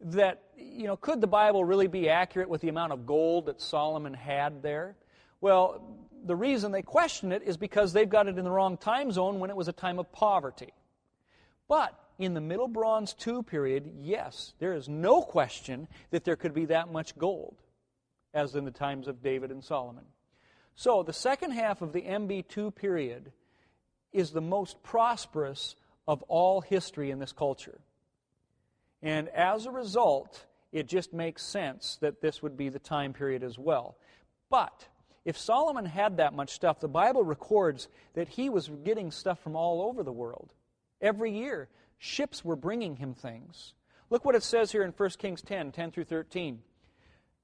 that, 0.00 0.42
you 0.56 0.86
know, 0.86 0.96
could 0.96 1.20
the 1.20 1.26
Bible 1.26 1.64
really 1.64 1.86
be 1.86 2.08
accurate 2.08 2.48
with 2.48 2.60
the 2.60 2.68
amount 2.68 2.92
of 2.92 3.06
gold 3.06 3.46
that 3.46 3.60
Solomon 3.60 4.14
had 4.14 4.62
there? 4.62 4.96
Well, 5.40 5.98
the 6.24 6.36
reason 6.36 6.72
they 6.72 6.82
question 6.82 7.32
it 7.32 7.42
is 7.42 7.56
because 7.56 7.92
they've 7.92 8.08
got 8.08 8.26
it 8.26 8.38
in 8.38 8.44
the 8.44 8.50
wrong 8.50 8.76
time 8.76 9.12
zone 9.12 9.40
when 9.40 9.50
it 9.50 9.56
was 9.56 9.68
a 9.68 9.72
time 9.72 9.98
of 9.98 10.10
poverty. 10.12 10.72
But 11.70 11.94
in 12.18 12.34
the 12.34 12.40
Middle 12.40 12.66
Bronze 12.66 13.14
II 13.24 13.44
period, 13.44 13.92
yes, 13.96 14.54
there 14.58 14.72
is 14.72 14.88
no 14.88 15.22
question 15.22 15.86
that 16.10 16.24
there 16.24 16.34
could 16.34 16.52
be 16.52 16.64
that 16.64 16.90
much 16.90 17.16
gold, 17.16 17.62
as 18.34 18.56
in 18.56 18.64
the 18.64 18.72
times 18.72 19.06
of 19.06 19.22
David 19.22 19.52
and 19.52 19.62
Solomon. 19.62 20.02
So, 20.74 21.04
the 21.04 21.12
second 21.12 21.52
half 21.52 21.80
of 21.80 21.92
the 21.92 22.02
MB2 22.02 22.74
period 22.74 23.30
is 24.12 24.32
the 24.32 24.40
most 24.40 24.82
prosperous 24.82 25.76
of 26.08 26.24
all 26.24 26.60
history 26.60 27.12
in 27.12 27.20
this 27.20 27.32
culture. 27.32 27.78
And 29.00 29.28
as 29.28 29.66
a 29.66 29.70
result, 29.70 30.46
it 30.72 30.88
just 30.88 31.12
makes 31.12 31.44
sense 31.44 31.98
that 32.00 32.20
this 32.20 32.42
would 32.42 32.56
be 32.56 32.68
the 32.68 32.80
time 32.80 33.12
period 33.12 33.44
as 33.44 33.60
well. 33.60 33.96
But 34.50 34.88
if 35.24 35.38
Solomon 35.38 35.86
had 35.86 36.16
that 36.16 36.34
much 36.34 36.50
stuff, 36.50 36.80
the 36.80 36.88
Bible 36.88 37.22
records 37.22 37.86
that 38.14 38.26
he 38.26 38.50
was 38.50 38.68
getting 38.82 39.12
stuff 39.12 39.38
from 39.38 39.54
all 39.54 39.82
over 39.82 40.02
the 40.02 40.10
world. 40.10 40.52
Every 41.00 41.32
year, 41.32 41.68
ships 41.98 42.44
were 42.44 42.56
bringing 42.56 42.96
him 42.96 43.14
things. 43.14 43.74
Look 44.10 44.24
what 44.24 44.34
it 44.34 44.42
says 44.42 44.72
here 44.72 44.82
in 44.82 44.90
1 44.90 45.10
Kings 45.18 45.42
10 45.42 45.72
10 45.72 45.90
through 45.92 46.04
13. 46.04 46.60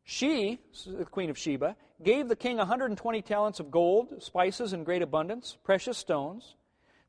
She, 0.05 0.61
the 0.87 1.05
queen 1.05 1.31
of 1.31 1.39
Sheba, 1.39 1.77
gave 2.03 2.29
the 2.29 2.37
king 2.37 2.59
120 2.59 3.23
talents 3.23 3.59
of 3.59 3.71
gold, 3.71 4.23
spices 4.23 4.73
in 4.73 4.85
great 4.85 5.03
abundance, 5.03 5.57
precious 5.65 5.99
stones. 5.99 6.55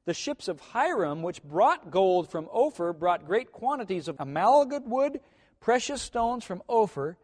The 0.06 0.14
ships 0.14 0.48
of 0.48 0.60
Hiram, 0.60 1.22
which 1.22 1.44
brought 1.44 1.92
gold 1.92 2.32
from 2.32 2.48
Ophir, 2.52 2.94
brought 2.94 3.28
great 3.28 3.52
quantities 3.52 4.08
of 4.08 4.16
amalgam 4.20 4.90
wood, 4.90 5.20
precious 5.60 6.02
stones 6.02 6.44
from 6.44 6.64
Ophir. 6.70 7.18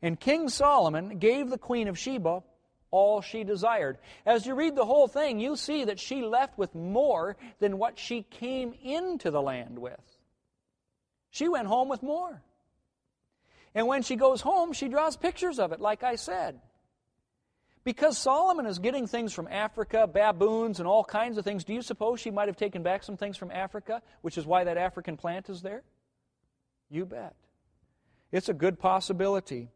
And 0.00 0.20
King 0.20 0.48
Solomon 0.48 1.18
gave 1.18 1.50
the 1.50 1.58
queen 1.58 1.88
of 1.88 1.98
Sheba 1.98 2.42
all 2.90 3.20
she 3.20 3.44
desired. 3.44 3.98
As 4.24 4.46
you 4.46 4.54
read 4.54 4.74
the 4.74 4.84
whole 4.84 5.08
thing, 5.08 5.40
you 5.40 5.56
see 5.56 5.84
that 5.84 6.00
she 6.00 6.22
left 6.22 6.58
with 6.58 6.74
more 6.74 7.36
than 7.58 7.78
what 7.78 7.98
she 7.98 8.22
came 8.22 8.74
into 8.82 9.30
the 9.30 9.42
land 9.42 9.78
with. 9.78 10.00
She 11.30 11.48
went 11.48 11.68
home 11.68 11.88
with 11.88 12.02
more. 12.02 12.42
And 13.74 13.86
when 13.86 14.02
she 14.02 14.16
goes 14.16 14.40
home, 14.40 14.72
she 14.72 14.88
draws 14.88 15.16
pictures 15.16 15.58
of 15.58 15.72
it, 15.72 15.80
like 15.80 16.02
I 16.02 16.16
said. 16.16 16.60
Because 17.84 18.18
Solomon 18.18 18.66
is 18.66 18.78
getting 18.78 19.06
things 19.06 19.32
from 19.32 19.48
Africa, 19.48 20.06
baboons, 20.06 20.78
and 20.78 20.88
all 20.88 21.04
kinds 21.04 21.38
of 21.38 21.44
things, 21.44 21.64
do 21.64 21.72
you 21.72 21.82
suppose 21.82 22.20
she 22.20 22.30
might 22.30 22.48
have 22.48 22.56
taken 22.56 22.82
back 22.82 23.02
some 23.02 23.16
things 23.16 23.36
from 23.36 23.50
Africa, 23.50 24.02
which 24.20 24.36
is 24.36 24.46
why 24.46 24.64
that 24.64 24.76
African 24.76 25.16
plant 25.16 25.48
is 25.48 25.62
there? 25.62 25.82
You 26.90 27.06
bet. 27.06 27.34
It's 28.32 28.48
a 28.48 28.54
good 28.54 28.78
possibility. 28.78 29.70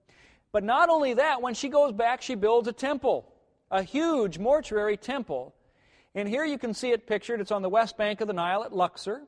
But 0.53 0.65
not 0.65 0.91
only 0.91 1.15
that, 1.15 1.41
when 1.41 1.55
she 1.55 1.69
goes 1.69 1.93
back, 1.93 2.21
she 2.23 2.35
builds 2.35 2.69
a 2.69 2.73
temple, 2.73 3.33
a 3.71 3.83
huge 3.83 4.39
mortuary 4.39 4.99
temple. 4.99 5.55
And 6.15 6.29
here 6.29 6.45
you 6.45 6.59
can 6.59 6.75
see 6.75 6.91
it 6.91 7.07
pictured. 7.07 7.41
It's 7.41 7.51
on 7.51 7.63
the 7.63 7.71
west 7.71 7.97
bank 7.97 8.21
of 8.21 8.27
the 8.27 8.35
Nile 8.35 8.63
at 8.63 8.73
Luxor. 8.73 9.23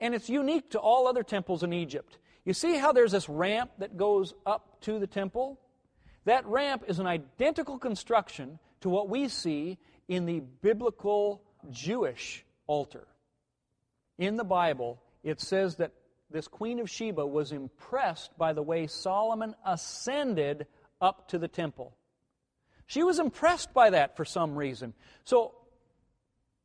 And 0.00 0.14
it's 0.14 0.28
unique 0.28 0.70
to 0.72 0.78
all 0.78 1.06
other 1.06 1.22
temples 1.22 1.62
in 1.62 1.72
Egypt. 1.72 2.18
You 2.44 2.52
see 2.52 2.76
how 2.76 2.92
there's 2.92 3.12
this 3.12 3.28
ramp 3.28 3.70
that 3.78 3.96
goes 3.96 4.34
up 4.44 4.80
to 4.82 4.98
the 4.98 5.06
temple? 5.06 5.60
That 6.24 6.44
ramp 6.46 6.84
is 6.88 6.98
an 6.98 7.06
identical 7.06 7.78
construction 7.78 8.58
to 8.80 8.88
what 8.88 9.08
we 9.08 9.28
see 9.28 9.78
in 10.08 10.26
the 10.26 10.40
biblical 10.60 11.42
Jewish 11.70 12.44
altar. 12.66 13.06
In 14.18 14.36
the 14.36 14.44
Bible, 14.44 15.00
it 15.22 15.40
says 15.40 15.76
that 15.76 15.92
this 16.30 16.48
Queen 16.48 16.80
of 16.80 16.90
Sheba 16.90 17.26
was 17.26 17.52
impressed 17.52 18.36
by 18.36 18.52
the 18.52 18.62
way 18.62 18.86
Solomon 18.86 19.54
ascended 19.64 20.66
up 21.00 21.28
to 21.28 21.38
the 21.38 21.48
temple. 21.48 21.96
She 22.86 23.02
was 23.02 23.18
impressed 23.18 23.72
by 23.74 23.90
that 23.90 24.16
for 24.16 24.24
some 24.24 24.56
reason. 24.56 24.94
So, 25.24 25.54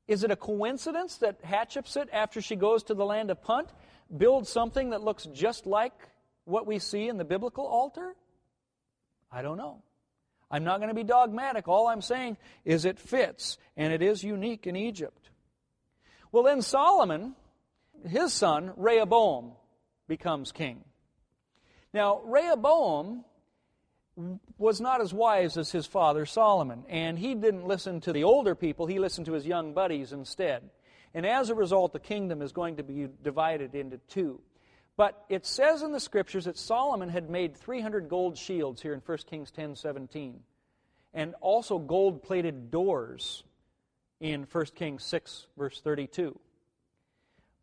is 0.08 0.24
it 0.24 0.32
a 0.32 0.36
coincidence 0.36 1.18
that 1.18 1.44
Hatshepsut, 1.44 2.08
after 2.12 2.42
she 2.42 2.56
goes 2.56 2.84
to 2.84 2.94
the 2.94 3.06
land 3.06 3.32
of 3.32 3.42
Punt, 3.42 3.70
builds 4.16 4.50
something 4.50 4.90
that 4.92 5.04
looks 5.04 5.26
just 5.26 5.66
like 5.66 5.94
what 6.46 6.68
we 6.68 6.80
see 6.80 7.08
in 7.08 7.18
the 7.18 7.26
biblical 7.26 7.66
altar? 7.66 8.16
I 9.32 9.42
don't 9.42 9.58
know. 9.58 9.84
I'm 10.50 10.64
not 10.66 10.80
going 10.80 10.90
to 10.90 10.96
be 10.96 11.04
dogmatic. 11.04 11.68
All 11.68 11.88
I'm 11.88 12.02
saying 12.02 12.38
is 12.66 12.84
it 12.84 13.00
fits, 13.00 13.58
and 13.78 13.94
it 13.94 14.02
is 14.02 14.24
unique 14.24 14.68
in 14.68 14.76
Egypt. 14.76 15.30
Well, 16.32 16.44
then 16.44 16.62
Solomon, 16.62 17.36
his 18.08 18.34
son, 18.34 18.74
Rehoboam, 18.78 19.54
becomes 20.08 20.52
king. 20.52 20.84
Now, 21.94 22.22
Rehoboam 22.26 23.24
was 24.58 24.82
not 24.82 25.02
as 25.02 25.14
wise 25.14 25.58
as 25.58 25.72
his 25.72 25.86
father 25.86 26.26
Solomon, 26.26 26.84
and 26.90 27.18
he 27.18 27.34
didn't 27.34 27.68
listen 27.68 28.02
to 28.02 28.14
the 28.14 28.24
older 28.24 28.56
people, 28.56 28.86
he 28.86 29.00
listened 29.00 29.26
to 29.28 29.34
his 29.34 29.46
young 29.46 29.74
buddies 29.74 30.14
instead. 30.14 30.70
And 31.14 31.26
as 31.26 31.50
a 31.50 31.56
result, 31.56 31.94
the 31.94 32.00
kingdom 32.00 32.42
is 32.42 32.52
going 32.52 32.78
to 32.78 32.84
be 32.84 33.08
divided 33.24 33.76
into 33.76 33.98
two. 34.08 34.40
But 34.98 35.24
it 35.30 35.46
says 35.46 35.82
in 35.82 35.92
the 35.92 36.00
scriptures 36.00 36.46
that 36.46 36.58
Solomon 36.58 37.10
had 37.10 37.30
made 37.30 37.56
300 37.58 38.08
gold 38.08 38.38
shields 38.38 38.82
here 38.82 38.94
in 38.94 39.02
1 39.06 39.18
Kings 39.30 39.52
10 39.52 39.76
17, 39.76 40.40
and 41.14 41.36
also 41.42 41.80
gold 41.80 42.24
plated 42.24 42.72
doors 42.72 43.44
in 44.20 44.46
1 44.52 44.66
Kings 44.76 45.04
6, 45.04 45.48
verse 45.58 45.82
32. 45.82 46.40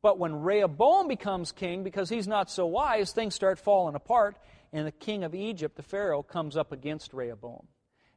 But 0.02 0.18
when 0.18 0.42
Rehoboam 0.42 1.08
becomes 1.08 1.52
king, 1.52 1.82
because 1.82 2.08
he's 2.08 2.28
not 2.28 2.50
so 2.50 2.66
wise, 2.66 3.12
things 3.12 3.34
start 3.34 3.58
falling 3.58 3.94
apart, 3.94 4.36
and 4.72 4.86
the 4.86 4.92
king 4.92 5.24
of 5.24 5.34
Egypt, 5.34 5.76
the 5.76 5.82
Pharaoh, 5.82 6.22
comes 6.22 6.56
up 6.56 6.72
against 6.72 7.12
Rehoboam. 7.12 7.66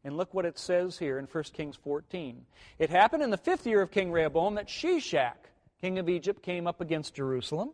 And 0.03 0.17
look 0.17 0.33
what 0.33 0.45
it 0.45 0.57
says 0.57 0.97
here 0.97 1.19
in 1.19 1.25
1 1.25 1.43
Kings 1.53 1.75
14. 1.75 2.45
It 2.79 2.89
happened 2.89 3.23
in 3.23 3.29
the 3.29 3.37
fifth 3.37 3.67
year 3.67 3.81
of 3.81 3.91
King 3.91 4.11
Rehoboam 4.11 4.55
that 4.55 4.67
Shishak, 4.67 5.35
king 5.79 5.99
of 5.99 6.09
Egypt, 6.09 6.41
came 6.41 6.67
up 6.67 6.81
against 6.81 7.15
Jerusalem. 7.15 7.71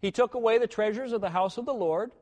He 0.00 0.10
took 0.10 0.34
away 0.34 0.58
the 0.58 0.66
treasures 0.66 1.12
of 1.12 1.20
the 1.20 1.30
house 1.30 1.58
of 1.58 1.66
the 1.66 1.74
Lord 1.74 2.12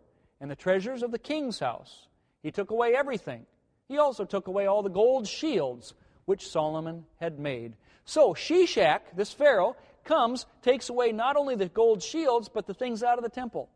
and 0.40 0.50
the 0.50 0.56
treasures 0.56 1.02
of 1.02 1.12
the 1.12 1.18
king's 1.18 1.58
house. 1.58 2.06
He 2.42 2.50
took 2.50 2.70
away 2.70 2.94
everything. 2.94 3.46
He 3.88 3.98
also 3.98 4.24
took 4.24 4.48
away 4.48 4.66
all 4.66 4.82
the 4.82 4.90
gold 4.90 5.28
shields 5.28 5.94
which 6.24 6.48
Solomon 6.48 7.04
had 7.20 7.38
made. 7.38 7.74
So 8.04 8.34
Shishak, 8.34 9.00
this 9.16 9.32
Pharaoh, 9.32 9.76
comes, 10.04 10.46
takes 10.62 10.88
away 10.88 11.12
not 11.12 11.36
only 11.36 11.54
the 11.54 11.68
gold 11.68 12.02
shields, 12.02 12.48
but 12.48 12.66
the 12.66 12.74
things 12.74 13.02
out 13.02 13.18
of 13.18 13.24
the 13.24 13.30
temple. 13.30 13.68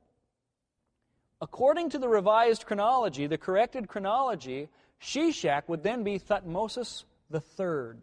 According 1.40 1.90
to 1.90 1.98
the 1.98 2.08
revised 2.08 2.66
chronology, 2.66 3.26
the 3.26 3.38
corrected 3.38 3.88
chronology, 3.88 4.68
Shishak 5.00 5.68
would 5.68 5.82
then 5.82 6.02
be 6.02 6.18
Thutmosis 6.18 7.04
III. 7.32 8.00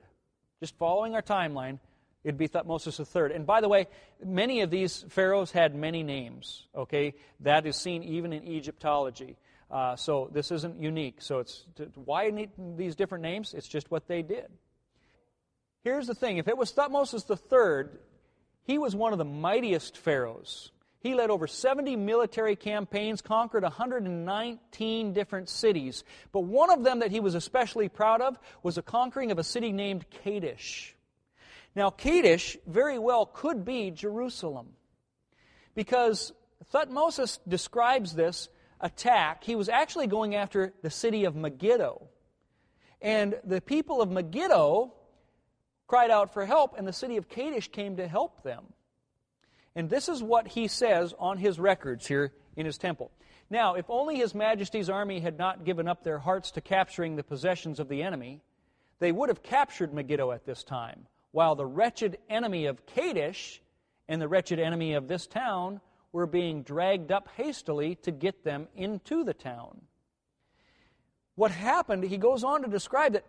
Just 0.61 0.77
following 0.77 1.15
our 1.15 1.21
timeline, 1.21 1.79
it'd 2.23 2.37
be 2.37 2.47
Thutmosis 2.47 2.99
III. 2.99 3.35
And 3.35 3.45
by 3.45 3.59
the 3.59 3.67
way, 3.67 3.87
many 4.23 4.61
of 4.61 4.71
these 4.71 5.05
pharaohs 5.09 5.51
had 5.51 5.75
many 5.75 6.01
names. 6.01 6.67
Okay, 6.73 7.15
that 7.41 7.65
is 7.65 7.75
seen 7.75 8.03
even 8.03 8.31
in 8.31 8.43
Egyptology. 8.47 9.37
Uh, 9.69 9.95
so 9.95 10.29
this 10.31 10.51
isn't 10.51 10.79
unique. 10.79 11.21
So 11.21 11.39
it's 11.39 11.65
why 11.95 12.47
these 12.77 12.95
different 12.95 13.23
names? 13.23 13.53
It's 13.53 13.67
just 13.67 13.91
what 13.91 14.07
they 14.07 14.21
did. 14.21 14.47
Here's 15.83 16.07
the 16.07 16.15
thing: 16.15 16.37
if 16.37 16.47
it 16.47 16.57
was 16.57 16.71
Thutmosis 16.71 17.29
III, 17.29 17.89
he 18.65 18.77
was 18.77 18.95
one 18.95 19.13
of 19.13 19.19
the 19.19 19.25
mightiest 19.25 19.97
pharaohs. 19.97 20.71
He 20.99 21.13
led 21.13 21.29
over 21.29 21.45
70 21.45 21.95
military 21.97 22.55
campaigns, 22.55 23.21
conquered 23.21 23.61
119 23.61 25.13
different 25.13 25.49
cities. 25.49 26.03
But 26.31 26.41
one 26.41 26.71
of 26.71 26.83
them 26.83 26.99
that 26.99 27.11
he 27.11 27.19
was 27.19 27.35
especially 27.35 27.89
proud 27.89 28.21
of 28.21 28.39
was 28.63 28.75
the 28.75 28.81
conquering 28.81 29.29
of 29.29 29.37
a 29.37 29.43
city 29.43 29.71
named 29.71 30.09
Kadesh. 30.09 30.95
Now, 31.75 31.91
Kadesh 31.91 32.57
very 32.65 32.97
well 32.97 33.27
could 33.27 33.63
be 33.63 33.91
Jerusalem. 33.91 34.69
Because 35.75 36.33
Thutmosis 36.73 37.37
describes 37.47 38.15
this 38.15 38.49
attack. 38.81 39.43
He 39.43 39.55
was 39.55 39.69
actually 39.69 40.07
going 40.07 40.33
after 40.33 40.73
the 40.81 40.89
city 40.89 41.25
of 41.25 41.35
Megiddo. 41.35 42.07
And 42.99 43.35
the 43.43 43.61
people 43.61 44.01
of 44.01 44.09
Megiddo 44.09 44.93
cried 45.87 46.11
out 46.11 46.33
for 46.33 46.45
help, 46.45 46.75
and 46.77 46.87
the 46.87 46.93
city 46.93 47.17
of 47.17 47.29
Kadesh 47.29 47.67
came 47.67 47.97
to 47.97 48.07
help 48.07 48.43
them. 48.43 48.65
And 49.75 49.89
this 49.89 50.09
is 50.09 50.23
what 50.23 50.47
he 50.47 50.67
says 50.67 51.13
on 51.19 51.37
his 51.37 51.59
records 51.59 52.07
here 52.07 52.33
in 52.55 52.65
his 52.65 52.77
temple. 52.77 53.11
Now, 53.49 53.75
if 53.75 53.85
only 53.89 54.15
His 54.15 54.33
Majesty's 54.33 54.89
army 54.89 55.19
had 55.19 55.37
not 55.37 55.65
given 55.65 55.87
up 55.87 56.03
their 56.03 56.19
hearts 56.19 56.51
to 56.51 56.61
capturing 56.61 57.15
the 57.15 57.23
possessions 57.23 57.79
of 57.79 57.89
the 57.89 58.01
enemy, 58.01 58.41
they 58.99 59.11
would 59.11 59.29
have 59.29 59.43
captured 59.43 59.93
Megiddo 59.93 60.31
at 60.31 60.45
this 60.45 60.63
time 60.63 61.05
while 61.31 61.55
the 61.55 61.65
wretched 61.65 62.17
enemy 62.29 62.65
of 62.65 62.85
Kadesh 62.85 63.61
and 64.07 64.21
the 64.21 64.27
wretched 64.27 64.57
enemy 64.57 64.93
of 64.93 65.07
this 65.07 65.27
town 65.27 65.81
were 66.11 66.25
being 66.25 66.63
dragged 66.63 67.11
up 67.11 67.27
hastily 67.35 67.95
to 67.95 68.11
get 68.11 68.43
them 68.43 68.67
into 68.73 69.23
the 69.23 69.33
town. 69.33 69.81
What 71.35 71.51
happened, 71.51 72.05
he 72.05 72.17
goes 72.17 72.45
on 72.45 72.61
to 72.61 72.69
describe 72.69 73.13
that 73.13 73.25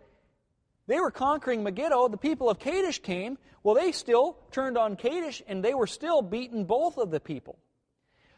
they 0.87 0.99
were 0.99 1.11
conquering 1.11 1.63
Megiddo. 1.63 2.07
The 2.07 2.17
people 2.17 2.49
of 2.49 2.59
Kadesh 2.59 2.99
came. 2.99 3.37
Well, 3.61 3.75
they 3.75 3.91
still 3.91 4.37
turned 4.51 4.77
on 4.77 4.95
Kadesh 4.95 5.43
and 5.47 5.63
they 5.63 5.73
were 5.73 5.87
still 5.87 6.21
beating 6.21 6.65
both 6.65 6.97
of 6.97 7.11
the 7.11 7.19
people. 7.19 7.59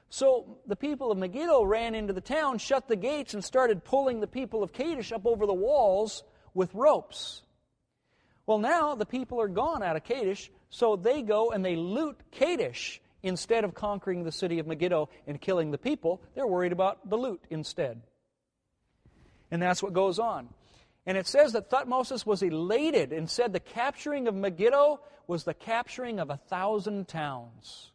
So 0.10 0.58
the 0.66 0.76
people 0.76 1.12
of 1.12 1.20
Megiddo 1.20 1.64
ran 1.64 1.93
into 1.93 2.14
the 2.14 2.22
town, 2.22 2.58
shut 2.58 2.88
the 2.88 2.95
gates, 2.95 3.36
and 3.36 3.43
started 3.43 3.84
pulling 3.84 4.20
the 4.20 4.28
people 4.28 4.64
of 4.64 4.74
Kadesh 4.74 5.12
up 5.12 5.28
over 5.28 5.45
the 5.45 5.54
walls 5.54 6.24
with 6.56 6.74
ropes. 6.74 7.43
Well, 8.47 8.58
now 8.58 8.95
the 8.95 9.06
people 9.06 9.39
are 9.39 9.47
gone 9.47 9.84
out 9.84 9.95
of 9.95 10.04
Kadesh, 10.04 10.52
so 10.72 10.95
they 10.95 11.22
go 11.22 11.52
and 11.52 11.64
they 11.64 11.76
loot 11.76 12.18
Kadesh 12.32 13.00
instead 13.22 13.64
of 13.64 13.76
conquering 13.76 14.24
the 14.24 14.32
city 14.32 14.58
of 14.58 14.66
Megiddo 14.66 15.10
and 15.28 15.39
killing 15.39 15.70
the 15.70 15.78
people. 15.78 16.22
They're 16.34 16.47
worried 16.47 16.72
about 16.72 17.08
the 17.08 17.18
loot 17.18 17.43
instead. 17.52 18.02
And 19.52 19.62
that's 19.62 19.84
what 19.84 19.93
goes 19.93 20.18
on. 20.18 20.50
And 21.10 21.18
it 21.18 21.26
says 21.26 21.53
that 21.53 21.72
Thutmosis 21.72 22.24
was 22.24 22.43
elated 22.43 23.12
and 23.12 23.28
said 23.28 23.51
the 23.51 23.60
capturing 23.60 24.28
of 24.28 24.36
Megiddo 24.36 24.99
was 25.26 25.43
the 25.43 25.55
capturing 25.55 26.20
of 26.20 26.30
a 26.30 26.38
thousand 26.38 27.07
towns. 27.07 27.91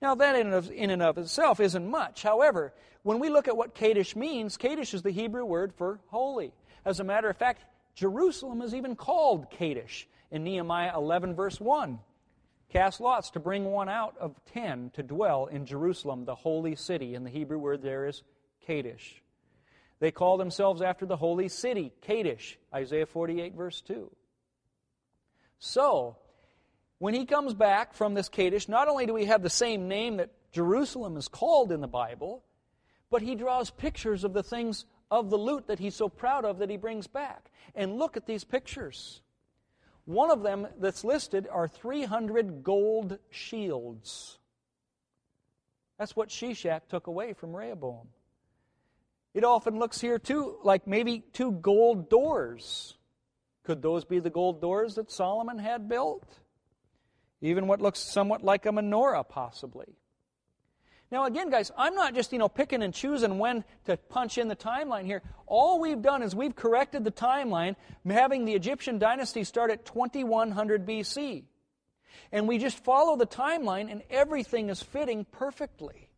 Now, 0.00 0.14
that 0.14 0.36
in 0.36 0.52
and, 0.90 1.02
of, 1.02 1.18
itself 1.18 1.58
isn't 1.58 1.90
much. 1.90 2.22
However, 2.22 2.72
when 3.02 3.18
we 3.18 3.28
look 3.28 3.48
at 3.48 3.56
what 3.56 3.74
Kadesh 3.74 4.14
means, 4.14 4.56
Kadesh 4.56 4.94
is 4.94 5.02
the 5.02 5.10
Hebrew 5.10 5.44
word 5.44 5.74
for 5.74 5.98
holy. 6.06 6.52
As 6.84 7.00
a 7.00 7.04
matter 7.04 7.28
of 7.28 7.36
fact, 7.36 7.64
Jerusalem 7.96 8.62
is 8.62 8.72
even 8.72 8.94
called 8.94 9.50
Kadesh 9.50 10.06
in 10.30 10.44
Nehemiah 10.44 10.96
11, 10.96 11.34
verse 11.34 11.60
1. 11.60 11.98
Cast 12.68 13.00
lots 13.00 13.30
to 13.30 13.40
bring 13.40 13.64
one 13.64 13.88
out 13.88 14.14
of 14.16 14.36
ten 14.54 14.90
to 14.94 15.02
dwell 15.02 15.46
in 15.46 15.66
Jerusalem, 15.66 16.24
the 16.24 16.36
holy 16.36 16.76
city. 16.76 17.16
And 17.16 17.26
the 17.26 17.30
Hebrew 17.30 17.58
word 17.58 17.82
there 17.82 18.06
is 18.06 18.22
Kadesh. 18.64 19.20
They 20.00 20.10
call 20.10 20.38
themselves 20.38 20.82
after 20.82 21.06
the 21.06 21.16
holy 21.16 21.48
city, 21.48 21.92
Kadesh, 22.00 22.58
Isaiah 22.74 23.06
48, 23.06 23.54
verse 23.54 23.82
2. 23.82 24.10
So, 25.58 26.16
when 26.98 27.12
he 27.12 27.26
comes 27.26 27.52
back 27.52 27.94
from 27.94 28.14
this 28.14 28.30
Kadesh, 28.30 28.66
not 28.66 28.88
only 28.88 29.06
do 29.06 29.12
we 29.12 29.26
have 29.26 29.42
the 29.42 29.50
same 29.50 29.88
name 29.88 30.16
that 30.16 30.30
Jerusalem 30.52 31.16
is 31.16 31.28
called 31.28 31.70
in 31.70 31.82
the 31.82 31.86
Bible, 31.86 32.42
but 33.10 33.22
he 33.22 33.34
draws 33.34 33.70
pictures 33.70 34.24
of 34.24 34.32
the 34.32 34.42
things 34.42 34.86
of 35.10 35.28
the 35.28 35.36
loot 35.36 35.66
that 35.66 35.78
he's 35.78 35.94
so 35.94 36.08
proud 36.08 36.44
of 36.44 36.58
that 36.58 36.70
he 36.70 36.76
brings 36.78 37.06
back. 37.06 37.50
And 37.74 37.98
look 37.98 38.16
at 38.16 38.26
these 38.26 38.44
pictures. 38.44 39.20
One 40.06 40.30
of 40.30 40.42
them 40.42 40.66
that's 40.78 41.04
listed 41.04 41.46
are 41.50 41.68
300 41.68 42.62
gold 42.62 43.18
shields. 43.30 44.38
That's 45.98 46.16
what 46.16 46.30
Shishak 46.30 46.88
took 46.88 47.06
away 47.06 47.34
from 47.34 47.54
Rehoboam. 47.54 48.08
It 49.32 49.44
often 49.44 49.78
looks 49.78 50.00
here, 50.00 50.18
too, 50.18 50.58
like 50.62 50.86
maybe 50.86 51.22
two 51.32 51.52
gold 51.52 52.10
doors. 52.10 52.96
Could 53.64 53.82
those 53.82 54.04
be 54.04 54.18
the 54.18 54.30
gold 54.30 54.60
doors 54.60 54.96
that 54.96 55.10
Solomon 55.10 55.58
had 55.58 55.88
built? 55.88 56.26
Even 57.40 57.66
what 57.66 57.80
looks 57.80 58.00
somewhat 58.00 58.42
like 58.42 58.66
a 58.66 58.70
menorah, 58.70 59.28
possibly. 59.28 59.96
Now, 61.12 61.24
again, 61.24 61.50
guys, 61.50 61.72
I'm 61.76 61.94
not 61.94 62.14
just, 62.14 62.32
you 62.32 62.38
know, 62.38 62.48
picking 62.48 62.82
and 62.82 62.94
choosing 62.94 63.38
when 63.38 63.64
to 63.86 63.96
punch 63.96 64.38
in 64.38 64.46
the 64.48 64.54
timeline 64.54 65.06
here. 65.06 65.22
All 65.46 65.80
we've 65.80 66.02
done 66.02 66.22
is 66.22 66.36
we've 66.36 66.54
corrected 66.54 67.02
the 67.02 67.10
timeline, 67.10 67.74
having 68.08 68.44
the 68.44 68.54
Egyptian 68.54 68.98
dynasty 68.98 69.42
start 69.42 69.72
at 69.72 69.84
2100 69.84 70.86
BC. 70.86 71.44
And 72.30 72.46
we 72.46 72.58
just 72.58 72.84
follow 72.84 73.16
the 73.16 73.26
timeline, 73.26 73.90
and 73.90 74.02
everything 74.08 74.68
is 74.68 74.82
fitting 74.82 75.24
perfectly. 75.24 76.09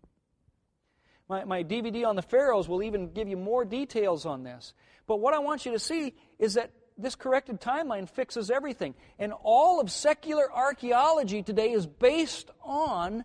My, 1.32 1.44
my 1.44 1.64
DVD 1.64 2.06
on 2.06 2.14
the 2.14 2.20
pharaohs 2.20 2.68
will 2.68 2.82
even 2.82 3.10
give 3.10 3.26
you 3.26 3.38
more 3.38 3.64
details 3.64 4.26
on 4.26 4.42
this. 4.42 4.74
But 5.06 5.18
what 5.18 5.32
I 5.32 5.38
want 5.38 5.64
you 5.64 5.72
to 5.72 5.78
see 5.78 6.12
is 6.38 6.54
that 6.54 6.72
this 6.98 7.14
corrected 7.14 7.58
timeline 7.58 8.06
fixes 8.06 8.50
everything. 8.50 8.94
And 9.18 9.32
all 9.42 9.80
of 9.80 9.90
secular 9.90 10.52
archaeology 10.52 11.42
today 11.42 11.72
is 11.72 11.86
based 11.86 12.50
on 12.62 13.24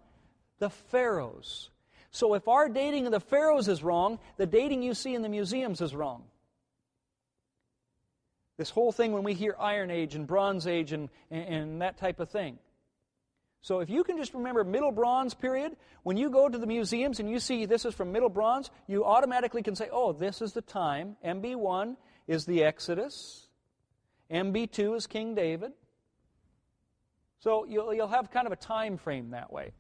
the 0.60 0.70
pharaohs. 0.70 1.70
So 2.10 2.34
if 2.34 2.48
our 2.48 2.70
dating 2.70 3.08
of 3.08 3.12
the 3.12 3.20
pharaohs 3.20 3.68
is 3.68 3.84
wrong, 3.84 4.20
the 4.38 4.46
dating 4.46 4.84
you 4.84 4.94
see 4.94 5.14
in 5.14 5.22
the 5.22 5.28
museums 5.28 5.82
is 5.82 5.94
wrong. 5.94 6.24
This 8.58 8.70
whole 8.70 8.94
thing 8.94 9.12
when 9.12 9.24
we 9.24 9.34
hear 9.34 9.54
Iron 9.60 9.92
Age 9.92 10.16
and 10.16 10.26
Bronze 10.26 10.66
Age 10.66 10.94
and, 10.94 11.10
and, 11.30 11.44
and 11.44 11.82
that 11.82 11.98
type 11.98 12.22
of 12.22 12.30
thing. 12.30 12.58
So 13.68 13.82
if 13.82 13.90
you 13.90 14.06
can 14.06 14.16
just 14.16 14.34
remember 14.34 14.64
Middle 14.64 14.94
Bronze 14.94 15.34
period, 15.34 15.76
when 16.04 16.16
you 16.16 16.30
go 16.30 16.48
to 16.48 16.58
the 16.58 16.66
museums 16.66 17.20
and 17.20 17.30
you 17.30 17.38
see 17.38 17.66
this 17.66 17.84
is 17.84 17.94
from 17.94 18.14
Middle 18.14 18.30
Bronze, 18.30 18.72
you 18.88 19.04
automatically 19.04 19.62
can 19.62 19.76
say, 19.76 19.90
oh, 19.92 20.14
this 20.14 20.42
is 20.42 20.54
the 20.54 20.62
time. 20.62 21.18
MB1 21.26 21.98
is 22.28 22.46
the 22.46 22.64
Exodus. 22.64 23.50
MB2 24.32 24.96
is 24.96 25.06
King 25.06 25.36
David. 25.36 25.74
So 27.40 27.66
you'll, 27.66 27.94
you'll 27.94 28.08
have 28.08 28.32
kind 28.32 28.48
of 28.48 28.54
a 28.54 28.56
time 28.56 28.98
frame 28.98 29.32
that 29.32 29.52
way. 29.52 29.74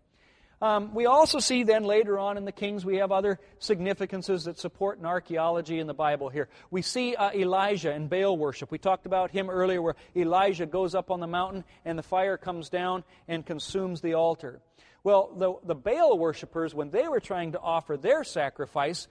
Um, 0.60 0.96
we 0.96 1.06
also 1.06 1.38
see 1.40 1.64
then 1.64 1.84
later 1.84 2.18
on 2.18 2.36
in 2.36 2.46
the 2.46 2.52
Kings, 2.52 2.84
we 2.84 2.98
have 2.98 3.12
other 3.12 3.40
significances 3.60 4.46
that 4.46 4.58
support 4.58 4.98
an 4.98 5.06
archaeology 5.06 5.80
in 5.80 5.86
the 5.86 5.94
Bible 5.94 6.30
here. 6.30 6.50
We 6.72 6.82
see 6.82 7.16
uh, 7.16 7.32
Elijah 7.32 7.92
and 7.92 8.10
Baal 8.10 8.36
worship. 8.36 8.72
We 8.72 8.80
talked 8.80 9.06
about 9.06 9.30
him 9.30 9.52
earlier 9.52 9.82
where 9.82 9.96
Elijah 10.16 10.66
goes 10.66 10.96
up 10.96 11.12
on 11.12 11.20
the 11.20 11.28
mountain 11.28 11.64
and 11.86 11.98
the 11.98 12.04
fire 12.04 12.38
comes 12.38 12.70
down 12.70 13.04
and 13.28 13.46
consumes 13.46 14.02
the 14.02 14.16
altar. 14.16 14.60
Well, 15.04 15.32
the, 15.38 15.54
the 15.64 15.76
Baal 15.76 16.18
worshippers, 16.18 16.74
when 16.74 16.90
they 16.90 17.08
were 17.08 17.20
trying 17.20 17.52
to 17.52 17.60
offer 17.60 17.96
their 17.96 18.24
sacrifice, 18.24 19.08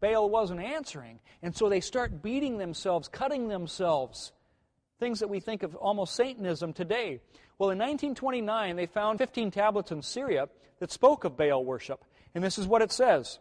Baal 0.00 0.30
wasn't 0.30 0.60
answering. 0.60 1.18
And 1.42 1.56
so 1.56 1.68
they 1.68 1.80
start 1.80 2.22
beating 2.22 2.56
themselves, 2.58 3.08
cutting 3.08 3.48
themselves. 3.48 4.32
Things 4.98 5.20
that 5.20 5.30
we 5.30 5.40
think 5.40 5.62
of 5.62 5.76
almost 5.76 6.14
Satanism 6.14 6.72
today. 6.72 7.20
Well, 7.58 7.70
in 7.70 7.78
1929, 7.78 8.76
they 8.76 8.86
found 8.86 9.18
15 9.18 9.50
tablets 9.50 9.92
in 9.92 10.02
Syria 10.02 10.48
that 10.80 10.90
spoke 10.90 11.24
of 11.24 11.36
Baal 11.36 11.64
worship. 11.64 12.04
And 12.34 12.42
this 12.42 12.58
is 12.58 12.66
what 12.66 12.82
it 12.82 12.92
says 12.92 13.38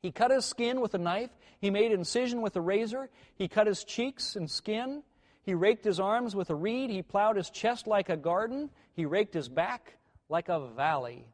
He 0.00 0.12
cut 0.12 0.30
his 0.30 0.44
skin 0.44 0.80
with 0.80 0.94
a 0.94 0.98
knife, 0.98 1.30
he 1.60 1.70
made 1.70 1.92
incision 1.92 2.42
with 2.42 2.56
a 2.56 2.60
razor, 2.60 3.10
he 3.36 3.48
cut 3.48 3.66
his 3.66 3.84
cheeks 3.84 4.36
and 4.36 4.50
skin, 4.50 5.02
he 5.42 5.54
raked 5.54 5.84
his 5.84 6.00
arms 6.00 6.34
with 6.34 6.50
a 6.50 6.54
reed, 6.54 6.90
he 6.90 7.02
plowed 7.02 7.36
his 7.36 7.50
chest 7.50 7.86
like 7.86 8.08
a 8.08 8.16
garden, 8.16 8.70
he 8.94 9.04
raked 9.04 9.34
his 9.34 9.48
back 9.48 9.96
like 10.28 10.48
a 10.48 10.68
valley. 10.68 11.26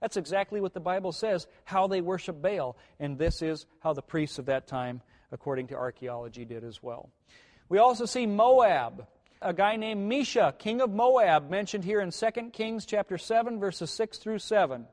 That's 0.00 0.16
exactly 0.16 0.60
what 0.60 0.74
the 0.74 0.80
Bible 0.80 1.12
says, 1.12 1.46
how 1.64 1.86
they 1.86 2.00
worship 2.00 2.42
Baal. 2.42 2.76
And 2.98 3.18
this 3.18 3.40
is 3.40 3.66
how 3.80 3.92
the 3.92 4.02
priests 4.02 4.38
of 4.38 4.46
that 4.46 4.66
time, 4.66 5.00
according 5.30 5.68
to 5.68 5.76
archaeology, 5.76 6.44
did 6.44 6.64
as 6.64 6.82
well. 6.82 7.10
We 7.68 7.78
also 7.78 8.04
see 8.06 8.26
Moab 8.26 9.06
a 9.42 9.52
guy 9.52 9.76
named 9.76 10.10
Mesha, 10.10 10.56
king 10.58 10.80
of 10.80 10.90
Moab, 10.90 11.50
mentioned 11.50 11.84
here 11.84 12.00
in 12.00 12.10
2 12.10 12.50
Kings 12.52 12.86
chapter 12.86 13.18
7, 13.18 13.58
verses 13.58 13.90
6 13.90 14.18
through 14.18 14.38
7. 14.38 14.86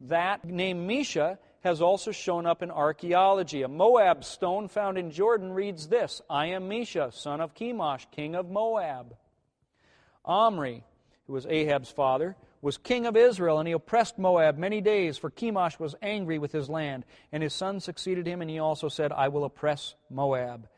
That 0.00 0.44
name 0.44 0.88
Mesha 0.88 1.38
has 1.62 1.80
also 1.80 2.10
shown 2.10 2.46
up 2.46 2.62
in 2.62 2.70
archaeology. 2.70 3.62
A 3.62 3.68
Moab 3.68 4.24
stone 4.24 4.68
found 4.68 4.98
in 4.98 5.10
Jordan 5.10 5.52
reads 5.52 5.88
this 5.88 6.22
I 6.28 6.46
am 6.46 6.68
Mesha, 6.68 7.12
son 7.12 7.40
of 7.40 7.54
Chemosh, 7.54 8.10
king 8.10 8.34
of 8.34 8.50
Moab. 8.50 9.14
Omri, 10.24 10.82
who 11.26 11.34
was 11.34 11.46
Ahab's 11.46 11.90
father, 11.90 12.36
was 12.62 12.78
king 12.78 13.06
of 13.06 13.16
Israel, 13.16 13.58
and 13.58 13.68
he 13.68 13.74
oppressed 13.74 14.18
Moab 14.18 14.56
many 14.56 14.80
days, 14.80 15.18
for 15.18 15.30
Chemosh 15.30 15.78
was 15.78 15.94
angry 16.00 16.38
with 16.38 16.52
his 16.52 16.70
land. 16.70 17.04
And 17.30 17.42
his 17.42 17.52
son 17.52 17.80
succeeded 17.80 18.26
him, 18.26 18.40
and 18.40 18.50
he 18.50 18.58
also 18.58 18.88
said, 18.88 19.12
I 19.12 19.28
will 19.28 19.44
oppress 19.44 19.94
Moab. 20.10 20.68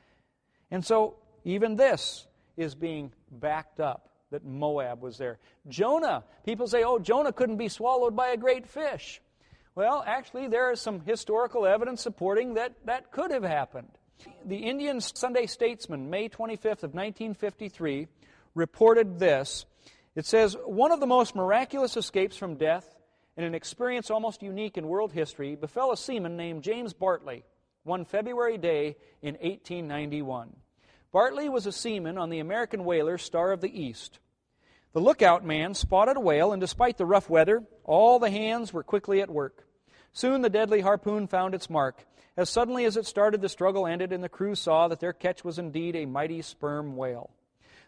And 0.71 0.85
so, 0.85 1.17
even 1.45 1.77
this 1.77 2.27
is 2.57 2.75
being 2.75 3.13
backed 3.31 3.81
up 3.81 4.09
that 4.31 4.45
Moab 4.45 5.03
was 5.03 5.19
there. 5.19 5.39
Jonah, 5.69 6.25
people 6.45 6.67
say, 6.67 6.83
oh, 6.83 6.99
Jonah 6.99 7.33
couldn't 7.33 7.57
be 7.57 7.69
swallowed 7.69 8.17
by 8.17 8.29
a 8.29 8.37
great 8.37 8.67
fish. 8.67 9.21
Well, 9.75 10.03
actually, 10.07 10.49
there 10.49 10.73
is 10.73 10.81
some 10.81 11.01
historical 11.01 11.67
evidence 11.67 12.03
supporting 12.03 12.55
that 12.55 12.73
that 12.87 13.13
could 13.13 13.31
have 13.31 13.45
happened. 13.45 13.91
The 14.45 14.57
Indian 14.57 15.01
Sunday 15.01 15.47
Statesman, 15.47 16.09
May 16.09 16.29
25th 16.29 16.83
of 16.83 16.95
1953, 16.95 18.09
reported 18.55 19.19
this. 19.19 19.67
It 20.15 20.25
says, 20.25 20.57
one 20.65 20.93
of 20.93 21.01
the 21.01 21.07
most 21.07 21.37
miraculous 21.37 21.97
escapes 21.97 22.37
from 22.37 22.57
death 22.57 22.97
and 23.37 23.45
an 23.45 23.55
experience 23.55 24.11
almost 24.11 24.43
unique 24.43 24.79
in 24.79 24.89
world 24.89 25.13
history 25.13 25.55
befell 25.55 25.93
a 25.93 25.97
seaman 25.97 26.37
named 26.37 26.63
James 26.63 26.95
Bartley 26.95 27.45
one 27.87 28.05
February 28.05 28.59
day 28.59 28.97
in 29.23 29.35
1891. 29.35 30.57
Bartley 31.13 31.49
was 31.49 31.67
a 31.67 31.73
seaman 31.73 32.19
on 32.19 32.31
the 32.31 32.41
American 32.41 32.85
whaler 32.85 33.17
Star 33.17 33.53
of 33.53 33.61
the 33.61 33.81
East. 33.81 34.19
The 34.93 35.01
lookout 35.01 35.45
man 35.45 35.75
spotted 35.75 36.17
a 36.17 36.21
whale, 36.21 36.53
and 36.53 36.61
despite 36.61 36.99
the 36.99 37.07
rough 37.07 37.31
weather, 37.31 37.63
all 37.85 38.19
the 38.19 38.31
hands 38.31 38.73
were 38.73 38.83
quickly 38.83 39.21
at 39.21 39.31
work. 39.31 39.67
Soon 40.13 40.43
the 40.43 40.51
deadly 40.51 40.81
harpoon 40.81 41.27
found 41.29 41.55
its 41.55 41.71
mark. 41.71 42.05
As 42.37 42.51
suddenly 42.51 42.85
as 42.85 42.97
it 42.97 43.07
started, 43.07 43.41
the 43.41 43.49
struggle 43.49 43.87
ended, 43.87 44.13
and 44.13 44.23
the 44.23 44.29
crew 44.29 44.55
saw 44.55 44.89
that 44.89 45.01
their 45.01 45.13
catch 45.13 45.45
was 45.45 45.59
indeed 45.59 45.95
a 45.95 46.07
mighty 46.07 46.43
sperm 46.43 46.97
whale. 46.97 47.31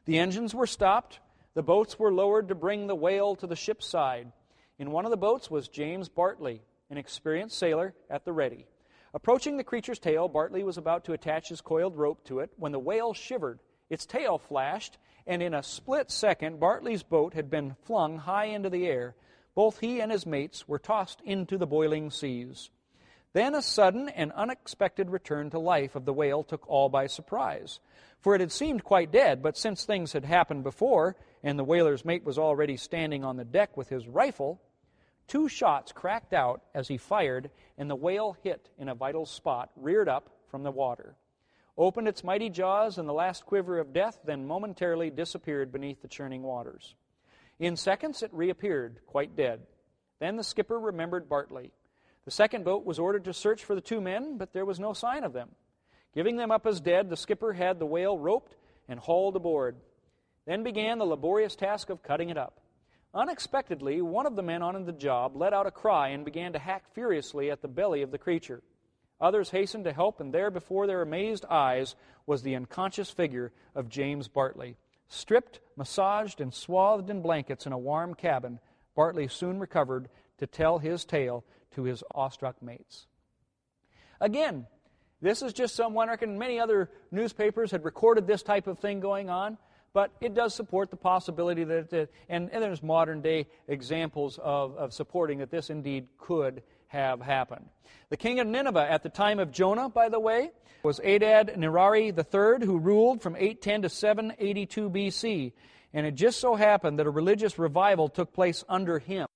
The 0.05 0.19
engines 0.19 0.55
were 0.55 0.67
stopped, 0.67 1.19
the 1.55 1.63
boats 1.63 1.99
were 1.99 2.13
lowered 2.13 2.49
to 2.49 2.55
bring 2.55 2.87
the 2.87 2.95
whale 2.95 3.35
to 3.37 3.47
the 3.47 3.57
ship's 3.57 3.87
side. 3.87 4.31
In 4.79 4.93
one 4.93 5.05
of 5.05 5.11
the 5.11 5.17
boats 5.17 5.51
was 5.51 5.67
James 5.67 6.09
Bartley, 6.09 6.63
an 6.89 6.99
experienced 6.99 7.59
sailor 7.59 7.95
at 8.09 8.25
the 8.25 8.33
ready. 8.33 8.67
Approaching 9.15 9.57
the 9.57 9.65
creature's 9.65 9.99
tail, 9.99 10.29
Bartley 10.29 10.63
was 10.63 10.77
about 10.77 11.05
to 11.05 11.13
attach 11.13 11.49
his 11.49 11.61
coiled 11.61 11.97
rope 11.97 12.25
to 12.25 12.41
it 12.41 12.51
when 12.57 12.73
the 12.73 12.79
whale 12.79 13.15
shivered. 13.15 13.61
Its 13.89 14.05
tail 14.05 14.39
flashed, 14.39 14.99
and 15.27 15.43
in 15.43 15.55
a 15.55 15.63
split 15.63 16.11
second, 16.11 16.61
Bartley's 16.61 17.03
boat 17.03 17.35
had 17.35 17.51
been 17.51 17.77
flung 17.85 18.19
high 18.19 18.47
into 18.47 18.69
the 18.69 18.87
air. 18.87 19.15
Both 19.55 19.81
he 19.81 20.01
and 20.01 20.13
his 20.13 20.27
mates 20.27 20.69
were 20.69 20.79
tossed 20.79 21.21
into 21.23 21.57
the 21.57 21.67
boiling 21.67 22.11
seas. 22.11 22.71
Then 23.33 23.55
a 23.55 23.63
sudden 23.63 24.09
and 24.09 24.33
unexpected 24.33 25.11
return 25.11 25.51
to 25.51 25.59
life 25.59 25.95
of 25.95 26.05
the 26.05 26.13
whale 26.13 26.43
took 26.43 26.69
all 26.69 26.89
by 26.89 27.07
surprise. 27.07 27.81
For 28.21 28.35
it 28.35 28.41
had 28.41 28.53
seemed 28.53 28.85
quite 28.85 29.13
dead, 29.13 29.43
but 29.43 29.57
since 29.57 29.85
things 29.85 30.13
had 30.13 30.25
happened 30.25 30.65
before, 30.65 31.17
and 31.43 31.59
the 31.59 31.65
whaler's 31.65 32.05
mate 32.05 32.25
was 32.25 32.39
already 32.39 32.77
standing 32.77 33.25
on 33.25 33.37
the 33.37 33.45
deck 33.45 33.77
with 33.77 33.89
his 33.89 34.09
rifle, 34.09 34.61
Two 35.29 35.47
shots 35.47 35.93
cracked 35.93 36.33
out 36.33 36.63
as 36.75 36.89
he 36.89 36.97
fired, 36.97 37.51
and 37.77 37.89
the 37.89 37.95
whale 37.95 38.37
hit 38.43 38.71
in 38.79 38.89
a 38.89 38.95
vital 38.95 39.27
spot, 39.27 39.71
reared 39.77 40.09
up 40.09 40.31
from 40.51 40.63
the 40.63 40.71
water, 40.71 41.17
opened 41.77 42.09
its 42.09 42.25
mighty 42.25 42.49
jaws, 42.49 42.97
and 42.97 43.07
the 43.07 43.13
last 43.13 43.45
quiver 43.45 43.79
of 43.79 43.93
death 43.93 44.19
then 44.25 44.47
momentarily 44.47 45.11
disappeared 45.11 45.71
beneath 45.71 46.01
the 46.01 46.09
churning 46.09 46.43
waters. 46.43 46.95
In 47.59 47.77
seconds, 47.77 48.23
it 48.23 48.33
reappeared, 48.33 49.01
quite 49.07 49.37
dead. 49.37 49.61
Then 50.19 50.37
the 50.37 50.43
skipper 50.43 50.81
remembered 50.81 51.29
Bartley. 51.29 51.73
The 52.25 52.31
second 52.31 52.65
boat 52.65 52.87
was 52.87 52.99
ordered 52.99 53.25
to 53.25 53.35
search 53.35 53.65
for 53.65 53.75
the 53.75 53.81
two 53.83 54.01
men, 54.01 54.39
but 54.39 54.53
there 54.55 54.65
was 54.65 54.81
no 54.81 54.95
sign 54.95 55.25
of 55.25 55.35
them. 55.35 55.51
Giving 56.15 56.37
them 56.37 56.51
up 56.51 56.67
as 56.67 56.81
dead, 56.81 57.11
the 57.11 57.17
skipper 57.17 57.53
had 57.53 57.79
the 57.79 57.87
whale 57.87 58.19
roped 58.19 58.57
and 58.89 58.99
hauled 58.99 59.37
aboard. 59.37 59.77
Then 60.47 60.63
began 60.63 60.99
the 60.99 61.05
laborious 61.05 61.55
task 61.55 61.91
of 61.91 62.03
cutting 62.03 62.31
it 62.31 62.39
up. 62.39 62.61
Unexpectedly, 63.15 64.03
one 64.03 64.27
of 64.27 64.37
the 64.37 64.43
men 64.43 64.63
on 64.63 64.85
the 64.85 64.93
job 64.93 65.35
let 65.35 65.53
out 65.53 65.67
a 65.67 65.71
cry 65.71 66.09
and 66.09 66.25
began 66.25 66.53
to 66.53 66.59
hack 66.59 66.85
furiously 66.93 67.51
at 67.51 67.63
the 67.63 67.69
belly 67.69 68.03
of 68.03 68.11
the 68.11 68.19
creature. 68.19 68.63
Others 69.21 69.51
hastened 69.51 69.85
to 69.85 69.93
help, 69.93 70.21
and 70.21 70.33
there 70.33 70.51
before 70.51 70.87
their 70.87 71.03
amazed 71.03 71.45
eyes 71.47 71.97
was 72.27 72.43
the 72.43 72.55
unconscious 72.55 73.11
figure 73.11 73.53
of 73.75 73.89
James 73.89 74.29
Bartley. 74.29 74.77
Stripped, 75.09 75.61
massaged, 75.77 76.41
and 76.41 76.53
swathed 76.53 77.11
in 77.11 77.23
blankets 77.23 77.67
in 77.67 77.73
a 77.73 77.79
warm 77.79 78.15
cabin, 78.15 78.61
Bartley 78.95 79.27
soon 79.27 79.59
recovered 79.59 80.09
to 80.39 80.47
tell 80.47 80.79
his 80.79 81.05
tale 81.05 81.45
to 81.73 81.85
his 81.85 82.05
awestruck 82.15 82.63
mates. 82.63 83.07
Again, 84.21 84.67
this 85.21 85.43
is 85.43 85.53
just 85.53 85.75
some 85.75 85.95
one 85.95 86.09
and 86.09 86.39
many 86.39 86.61
other 86.61 86.91
newspapers 87.11 87.71
had 87.71 87.85
recorded 87.85 88.27
this 88.27 88.43
type 88.43 88.67
of 88.67 88.79
thing 88.79 89.01
going 89.01 89.31
on. 89.31 89.59
But 89.93 90.11
it 90.21 90.35
does 90.35 90.55
support 90.55 90.91
the 90.91 90.97
possibility 90.97 91.65
that, 91.65 91.93
it, 91.93 92.13
and, 92.29 92.51
and 92.53 92.63
there's 92.63 92.83
modern 92.83 93.21
day 93.21 93.47
examples 93.67 94.39
of, 94.43 94.77
of 94.77 94.93
supporting 94.93 95.39
that 95.39 95.51
this 95.51 95.71
indeed 95.71 96.09
could 96.19 96.63
have 96.89 97.21
happened. 97.21 97.67
The 98.11 98.17
king 98.17 98.41
of 98.41 98.47
Nineveh 98.47 98.91
at 98.91 99.03
the 99.03 99.09
time 99.09 99.39
of 99.39 99.53
Jonah, 99.53 99.89
by 99.89 100.09
the 100.09 100.21
way, 100.21 100.51
was 100.83 101.01
Adad 101.01 101.55
Nirari 101.57 102.17
III, 102.17 102.65
who 102.65 102.79
ruled 102.79 103.23
from 103.23 103.37
810 103.37 103.83
to 103.83 103.89
782 103.89 104.91
BC. 104.91 105.53
And 105.93 106.07
it 106.07 106.15
just 106.15 106.41
so 106.41 106.55
happened 106.55 106.99
that 106.99 107.07
a 107.07 107.11
religious 107.11 107.59
revival 107.59 108.09
took 108.09 108.33
place 108.33 108.65
under 108.69 108.99
him. 108.99 109.27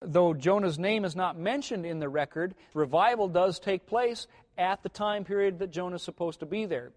Though 0.00 0.34
Jonah's 0.34 0.78
name 0.78 1.04
is 1.04 1.14
not 1.14 1.38
mentioned 1.38 1.86
in 1.86 2.00
the 2.00 2.08
record, 2.08 2.54
revival 2.74 3.28
does 3.28 3.58
take 3.58 3.86
place 3.86 4.26
at 4.58 4.82
the 4.82 4.88
time 4.88 5.24
period 5.24 5.58
that 5.60 5.70
Jonah 5.70 5.96
is 5.96 6.02
supposed 6.02 6.40
to 6.40 6.46
be 6.46 6.66
there. 6.66 6.92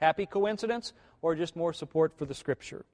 Happy 0.00 0.26
coincidence 0.26 0.92
or 1.26 1.34
just 1.34 1.56
more 1.56 1.72
support 1.72 2.16
for 2.16 2.24
the 2.24 2.34
scripture? 2.34 2.84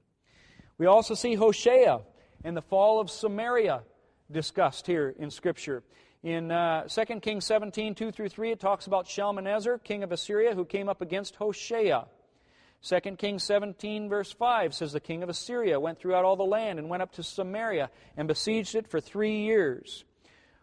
We 0.79 0.87
also 0.87 1.13
see 1.13 1.35
Hosea 1.35 2.01
and 2.43 2.57
the 2.57 2.63
fall 2.63 2.99
of 2.99 3.11
Samaria 3.11 3.83
discussed 4.31 4.87
here 4.87 5.15
in 5.19 5.31
scripture. 5.31 5.83
In 6.23 6.51
uh, 6.51 6.89
2 6.89 7.21
Kings 7.21 7.45
17, 7.45 7.95
2 7.95 8.11
through 8.11 8.31
3, 8.31 8.53
it 8.53 8.59
talks 8.59 8.87
about 8.87 9.07
Shalmaneser, 9.07 9.77
king 9.77 10.03
of 10.03 10.13
Assyria, 10.13 10.55
who 10.55 10.65
came 10.65 10.89
up 10.89 11.03
against 11.03 11.37
Hosea. 11.37 12.07
2 12.83 13.01
Kings 13.19 13.45
17, 13.45 14.09
verse 14.09 14.33
5 14.33 14.73
says, 14.73 14.93
The 14.93 15.01
king 15.01 15.23
of 15.23 15.29
Assyria 15.29 15.79
went 15.79 15.99
throughout 15.99 16.25
all 16.25 16.37
the 16.37 16.43
land 16.43 16.79
and 16.79 16.89
went 16.89 17.03
up 17.03 17.13
to 17.15 17.23
Samaria 17.23 17.91
and 18.17 18.27
besieged 18.27 18.75
it 18.77 18.89
for 18.89 18.99
three 18.99 19.43
years. 19.43 20.05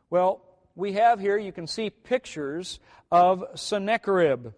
Well, 0.10 0.42
we 0.76 0.94
have 0.94 1.20
here, 1.20 1.38
you 1.38 1.52
can 1.52 1.68
see 1.68 1.92
pictures 1.92 2.80
of 3.12 3.44
Sennacherib. 3.54 4.54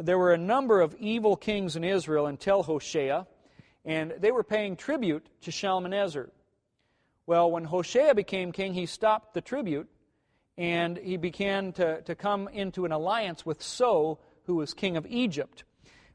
There 0.00 0.16
were 0.16 0.32
a 0.32 0.38
number 0.38 0.80
of 0.80 0.94
evil 1.00 1.34
kings 1.34 1.74
in 1.74 1.82
Israel 1.82 2.26
until 2.26 2.62
Hosea, 2.62 3.26
and 3.84 4.14
they 4.20 4.30
were 4.30 4.44
paying 4.44 4.76
tribute 4.76 5.26
to 5.42 5.50
Shalmaneser. 5.50 6.30
Well, 7.26 7.50
when 7.50 7.64
Hosea 7.64 8.14
became 8.14 8.52
king, 8.52 8.74
he 8.74 8.86
stopped 8.86 9.34
the 9.34 9.40
tribute 9.40 9.88
and 10.56 10.96
he 10.96 11.16
began 11.16 11.72
to, 11.72 12.02
to 12.02 12.14
come 12.14 12.48
into 12.48 12.84
an 12.84 12.92
alliance 12.92 13.44
with 13.44 13.60
So, 13.62 14.18
who 14.44 14.56
was 14.56 14.72
king 14.72 14.96
of 14.96 15.06
Egypt. 15.06 15.64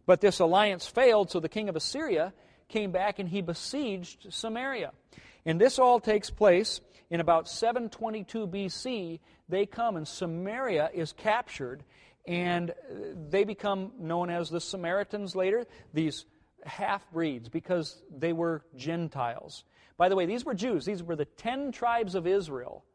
But 0.06 0.22
this 0.22 0.40
alliance 0.40 0.88
failed, 0.88 1.30
so 1.30 1.40
the 1.40 1.50
king 1.50 1.70
of 1.70 1.76
Assyria 1.76 2.34
came 2.70 2.92
back 2.92 3.20
and 3.20 3.28
he 3.28 3.42
besieged 3.42 4.34
Samaria. 4.34 4.92
And 5.46 5.60
this 5.60 5.78
all 5.78 6.00
takes 6.00 6.30
place 6.30 6.80
in 7.10 7.20
about 7.20 7.50
722 7.50 8.48
BC. 8.48 9.20
They 9.50 9.66
come 9.66 9.98
and 9.98 10.08
Samaria 10.08 10.90
is 10.94 11.14
captured, 11.14 11.84
and 12.26 12.74
they 13.30 13.44
become 13.44 13.92
known 14.00 14.30
as 14.30 14.50
the 14.50 14.62
Samaritans 14.62 15.36
later, 15.36 15.66
these 15.94 16.26
half 16.66 17.10
breeds, 17.12 17.50
because 17.50 18.02
they 18.10 18.34
were 18.34 18.64
Gentiles. 18.76 19.66
By 19.98 20.10
the 20.10 20.16
way, 20.16 20.26
these 20.26 20.46
were 20.46 20.54
Jews. 20.54 20.86
These 20.86 21.04
were 21.04 21.16
the 21.16 21.26
ten 21.26 21.72
tribes 21.72 22.16
of 22.16 22.26
Israel 22.26 22.86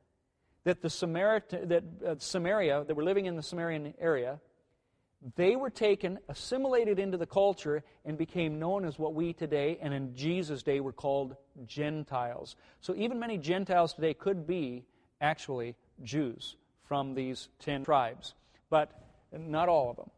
that 0.64 0.82
the 0.82 0.88
Samarit- 0.88 1.68
that 1.68 1.84
uh, 2.06 2.14
Samaria, 2.18 2.84
that 2.84 2.94
were 2.94 3.05
living 3.05 3.26
in 3.26 3.36
the 3.36 3.42
Samarian 3.42 3.94
area, 4.00 4.40
they 5.36 5.56
were 5.56 5.70
taken, 5.70 6.18
assimilated 6.28 6.98
into 6.98 7.16
the 7.16 7.26
culture, 7.26 7.82
and 8.05 8.16
became 8.16 8.59
known 8.59 8.84
as 8.84 8.98
what 8.98 9.14
we 9.14 9.32
today, 9.32 9.78
and 9.82 9.92
in 9.92 10.14
Jesus' 10.14 10.62
day, 10.62 10.80
were 10.80 10.92
called 10.92 11.36
Gentiles. 11.66 12.56
So 12.80 12.94
even 12.94 13.18
many 13.18 13.36
Gentiles 13.36 13.94
today 13.94 14.14
could 14.14 14.46
be 14.46 14.84
actually 15.20 15.74
Jews 16.02 16.56
from 16.84 17.14
these 17.14 17.48
ten 17.59 17.84
tribes, 17.84 18.34
but 18.70 18.92
not 19.32 19.68
all 19.68 19.90
of 19.90 19.96
them. 19.96 20.10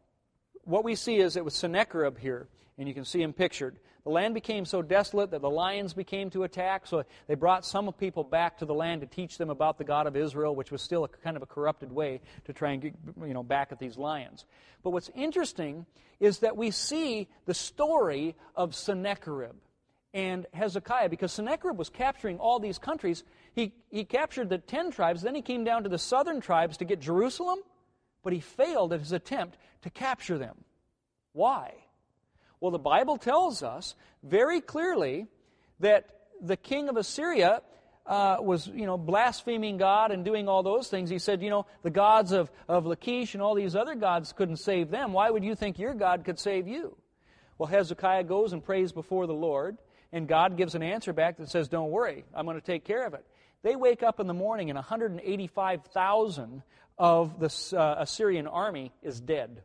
What 0.63 0.83
we 0.83 0.95
see 0.95 1.17
is 1.17 1.35
it 1.35 1.45
was 1.45 1.55
Sennacherib 1.55 2.17
here, 2.17 2.47
and 2.77 2.87
you 2.87 2.93
can 2.93 3.05
see 3.05 3.21
him 3.21 3.33
pictured. 3.33 3.77
The 4.03 4.09
land 4.09 4.33
became 4.33 4.65
so 4.65 4.81
desolate 4.81 5.31
that 5.31 5.41
the 5.41 5.49
lions 5.49 5.93
became 5.93 6.31
to 6.31 6.43
attack, 6.43 6.87
so 6.87 7.03
they 7.27 7.35
brought 7.35 7.65
some 7.65 7.91
people 7.93 8.23
back 8.23 8.57
to 8.57 8.65
the 8.65 8.73
land 8.73 9.01
to 9.01 9.07
teach 9.07 9.37
them 9.37 9.49
about 9.49 9.77
the 9.77 9.83
God 9.83 10.07
of 10.07 10.15
Israel, 10.15 10.55
which 10.55 10.71
was 10.71 10.81
still 10.81 11.03
a 11.03 11.07
kind 11.07 11.37
of 11.37 11.43
a 11.43 11.45
corrupted 11.45 11.91
way 11.91 12.21
to 12.45 12.53
try 12.53 12.71
and 12.71 12.81
get 12.81 12.95
you 13.25 13.33
know, 13.33 13.43
back 13.43 13.71
at 13.71 13.79
these 13.79 13.97
lions. 13.97 14.45
But 14.83 14.89
what's 14.89 15.11
interesting 15.13 15.85
is 16.19 16.39
that 16.39 16.57
we 16.57 16.71
see 16.71 17.27
the 17.45 17.53
story 17.53 18.35
of 18.55 18.73
Sennacherib 18.73 19.55
and 20.13 20.45
Hezekiah, 20.53 21.09
because 21.09 21.31
Sennacherib 21.31 21.77
was 21.77 21.89
capturing 21.89 22.37
all 22.37 22.59
these 22.59 22.77
countries. 22.77 23.23
He, 23.53 23.73
he 23.89 24.03
captured 24.03 24.49
the 24.49 24.57
ten 24.57 24.91
tribes, 24.91 25.21
then 25.21 25.35
he 25.35 25.41
came 25.41 25.63
down 25.63 25.83
to 25.83 25.89
the 25.89 25.99
southern 25.99 26.41
tribes 26.41 26.77
to 26.77 26.85
get 26.85 26.99
Jerusalem, 26.99 27.59
but 28.23 28.33
he 28.33 28.39
failed 28.39 28.93
at 28.93 28.99
his 28.99 29.11
attempt 29.11 29.57
to 29.83 29.89
capture 29.89 30.37
them. 30.37 30.55
Why? 31.33 31.73
Well, 32.59 32.71
the 32.71 32.79
Bible 32.79 33.17
tells 33.17 33.63
us 33.63 33.95
very 34.23 34.61
clearly 34.61 35.27
that 35.79 36.07
the 36.41 36.57
king 36.57 36.89
of 36.89 36.97
Assyria 36.97 37.61
uh, 38.05 38.37
was, 38.39 38.67
you 38.67 38.85
know, 38.85 38.97
blaspheming 38.97 39.77
God 39.77 40.11
and 40.11 40.25
doing 40.25 40.47
all 40.47 40.63
those 40.63 40.87
things. 40.87 41.09
He 41.09 41.19
said, 41.19 41.41
you 41.41 41.49
know, 41.49 41.65
the 41.83 41.89
gods 41.89 42.31
of, 42.31 42.51
of 42.67 42.85
Lachish 42.85 43.33
and 43.33 43.41
all 43.41 43.55
these 43.55 43.75
other 43.75 43.95
gods 43.95 44.33
couldn't 44.33 44.57
save 44.57 44.89
them. 44.89 45.13
Why 45.13 45.29
would 45.29 45.43
you 45.43 45.55
think 45.55 45.79
your 45.79 45.93
God 45.93 46.25
could 46.25 46.39
save 46.39 46.67
you? 46.67 46.97
Well, 47.57 47.67
Hezekiah 47.67 48.23
goes 48.23 48.53
and 48.53 48.63
prays 48.63 48.91
before 48.91 49.27
the 49.27 49.33
Lord, 49.33 49.77
and 50.11 50.27
God 50.27 50.57
gives 50.57 50.73
an 50.73 50.81
answer 50.81 51.13
back 51.13 51.37
that 51.37 51.49
says, 51.49 51.67
don't 51.67 51.91
worry, 51.91 52.25
I'm 52.33 52.45
going 52.45 52.59
to 52.59 52.65
take 52.65 52.83
care 52.85 53.05
of 53.05 53.13
it. 53.13 53.25
They 53.63 53.75
wake 53.75 54.01
up 54.01 54.19
in 54.19 54.25
the 54.25 54.33
morning, 54.33 54.71
and 54.71 54.77
185,000 54.77 56.63
of 57.01 57.39
the 57.39 57.75
uh, 57.75 57.95
Assyrian 57.97 58.45
army 58.45 58.91
is 59.01 59.19
dead. 59.19 59.63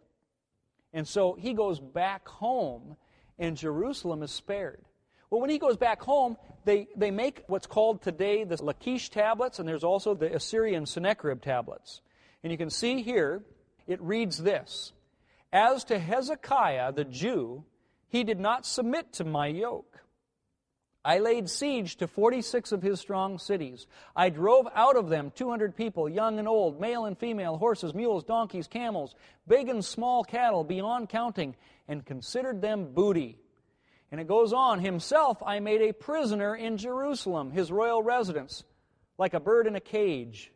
And 0.95 1.07
so 1.07 1.35
he 1.35 1.53
goes 1.53 1.79
back 1.79 2.27
home, 2.27 2.97
and 3.39 3.59
Jerusalem 3.59 4.23
is 4.23 4.31
spared. 4.31 4.83
Well, 5.29 5.43
when 5.43 5.51
he 5.51 5.59
goes 5.59 5.77
back 5.77 6.01
home, 6.01 6.39
they, 6.65 6.89
they 6.97 7.11
make 7.11 7.43
what's 7.47 7.67
called 7.67 8.01
today 8.01 8.45
the 8.45 8.65
Lachish 8.65 9.11
tablets, 9.11 9.59
and 9.59 9.69
there's 9.69 9.85
also 9.85 10.15
the 10.15 10.35
Assyrian 10.35 10.87
Sennacherib 10.87 11.43
tablets. 11.43 12.01
And 12.43 12.51
you 12.51 12.57
can 12.57 12.71
see 12.71 13.03
here, 13.03 13.43
it 13.87 14.01
reads 14.01 14.39
this 14.43 14.95
As 15.53 15.85
to 15.85 15.99
Hezekiah 15.99 16.95
the 16.95 17.05
Jew, 17.05 17.65
he 18.09 18.25
did 18.25 18.41
not 18.41 18.65
submit 18.65 19.13
to 19.15 19.25
my 19.25 19.49
yoke. 19.49 19.95
I 21.07 21.19
laid 21.19 21.49
siege 21.49 21.95
to 21.99 22.09
46 22.09 22.73
of 22.73 22.83
his 22.83 22.99
strong 22.99 23.39
cities. 23.39 23.87
I 24.16 24.28
drove 24.28 24.66
out 24.74 24.97
of 24.97 25.09
them 25.09 25.31
200 25.37 25.77
people, 25.77 26.09
young 26.09 26.41
and 26.41 26.49
old, 26.49 26.81
male 26.81 27.05
and 27.05 27.16
female, 27.16 27.59
horses, 27.59 27.95
mules, 27.95 28.24
donkeys, 28.24 28.66
camels, 28.66 29.15
big 29.47 29.69
and 29.69 29.85
small 29.85 30.24
cattle, 30.24 30.65
beyond 30.65 31.09
counting, 31.09 31.55
and 31.87 32.05
considered 32.05 32.61
them 32.61 32.93
booty. 32.93 33.39
And 34.11 34.20
it 34.20 34.27
goes 34.27 34.53
on, 34.53 34.81
himself 34.81 35.41
I 35.47 35.61
made 35.61 35.81
a 35.81 35.93
prisoner 35.93 36.57
in 36.57 36.77
Jerusalem, 36.77 37.53
his 37.53 37.70
royal 37.70 38.03
residence, 38.03 38.65
like 39.16 39.33
a 39.33 39.39
bird 39.39 39.69
in 39.69 39.77
a 39.77 39.81
cage. 39.81 40.51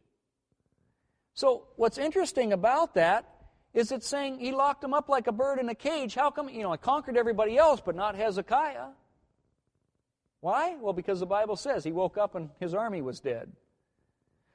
So, 1.35 1.69
what's 1.77 1.97
interesting 1.97 2.53
about 2.53 2.95
that 2.95 3.25
is 3.73 3.93
it's 3.93 4.09
saying 4.09 4.41
he 4.41 4.51
locked 4.51 4.83
him 4.83 4.95
up 4.95 5.09
like 5.09 5.29
a 5.29 5.33
bird 5.33 5.61
in 5.61 5.69
a 5.69 5.77
cage. 5.77 6.17
How 6.17 6.33
come, 6.33 6.49
you 6.49 6.65
know, 6.65 6.73
I 6.73 6.77
conquered 6.77 7.17
everybody 7.17 7.57
else, 7.57 7.81
but 7.81 7.95
not 7.95 8.17
Hezekiah? 8.17 8.89
Why? 10.41 10.77
Well, 10.81 10.93
because 10.93 11.21
the 11.21 11.27
Bible 11.27 11.57
says 11.57 11.85
he 11.85 11.93
woke 11.93 12.17
up 12.17 12.35
and 12.35 12.51
his 12.59 12.75
army 12.75 13.03
was 13.03 13.21
dead. 13.21 13.53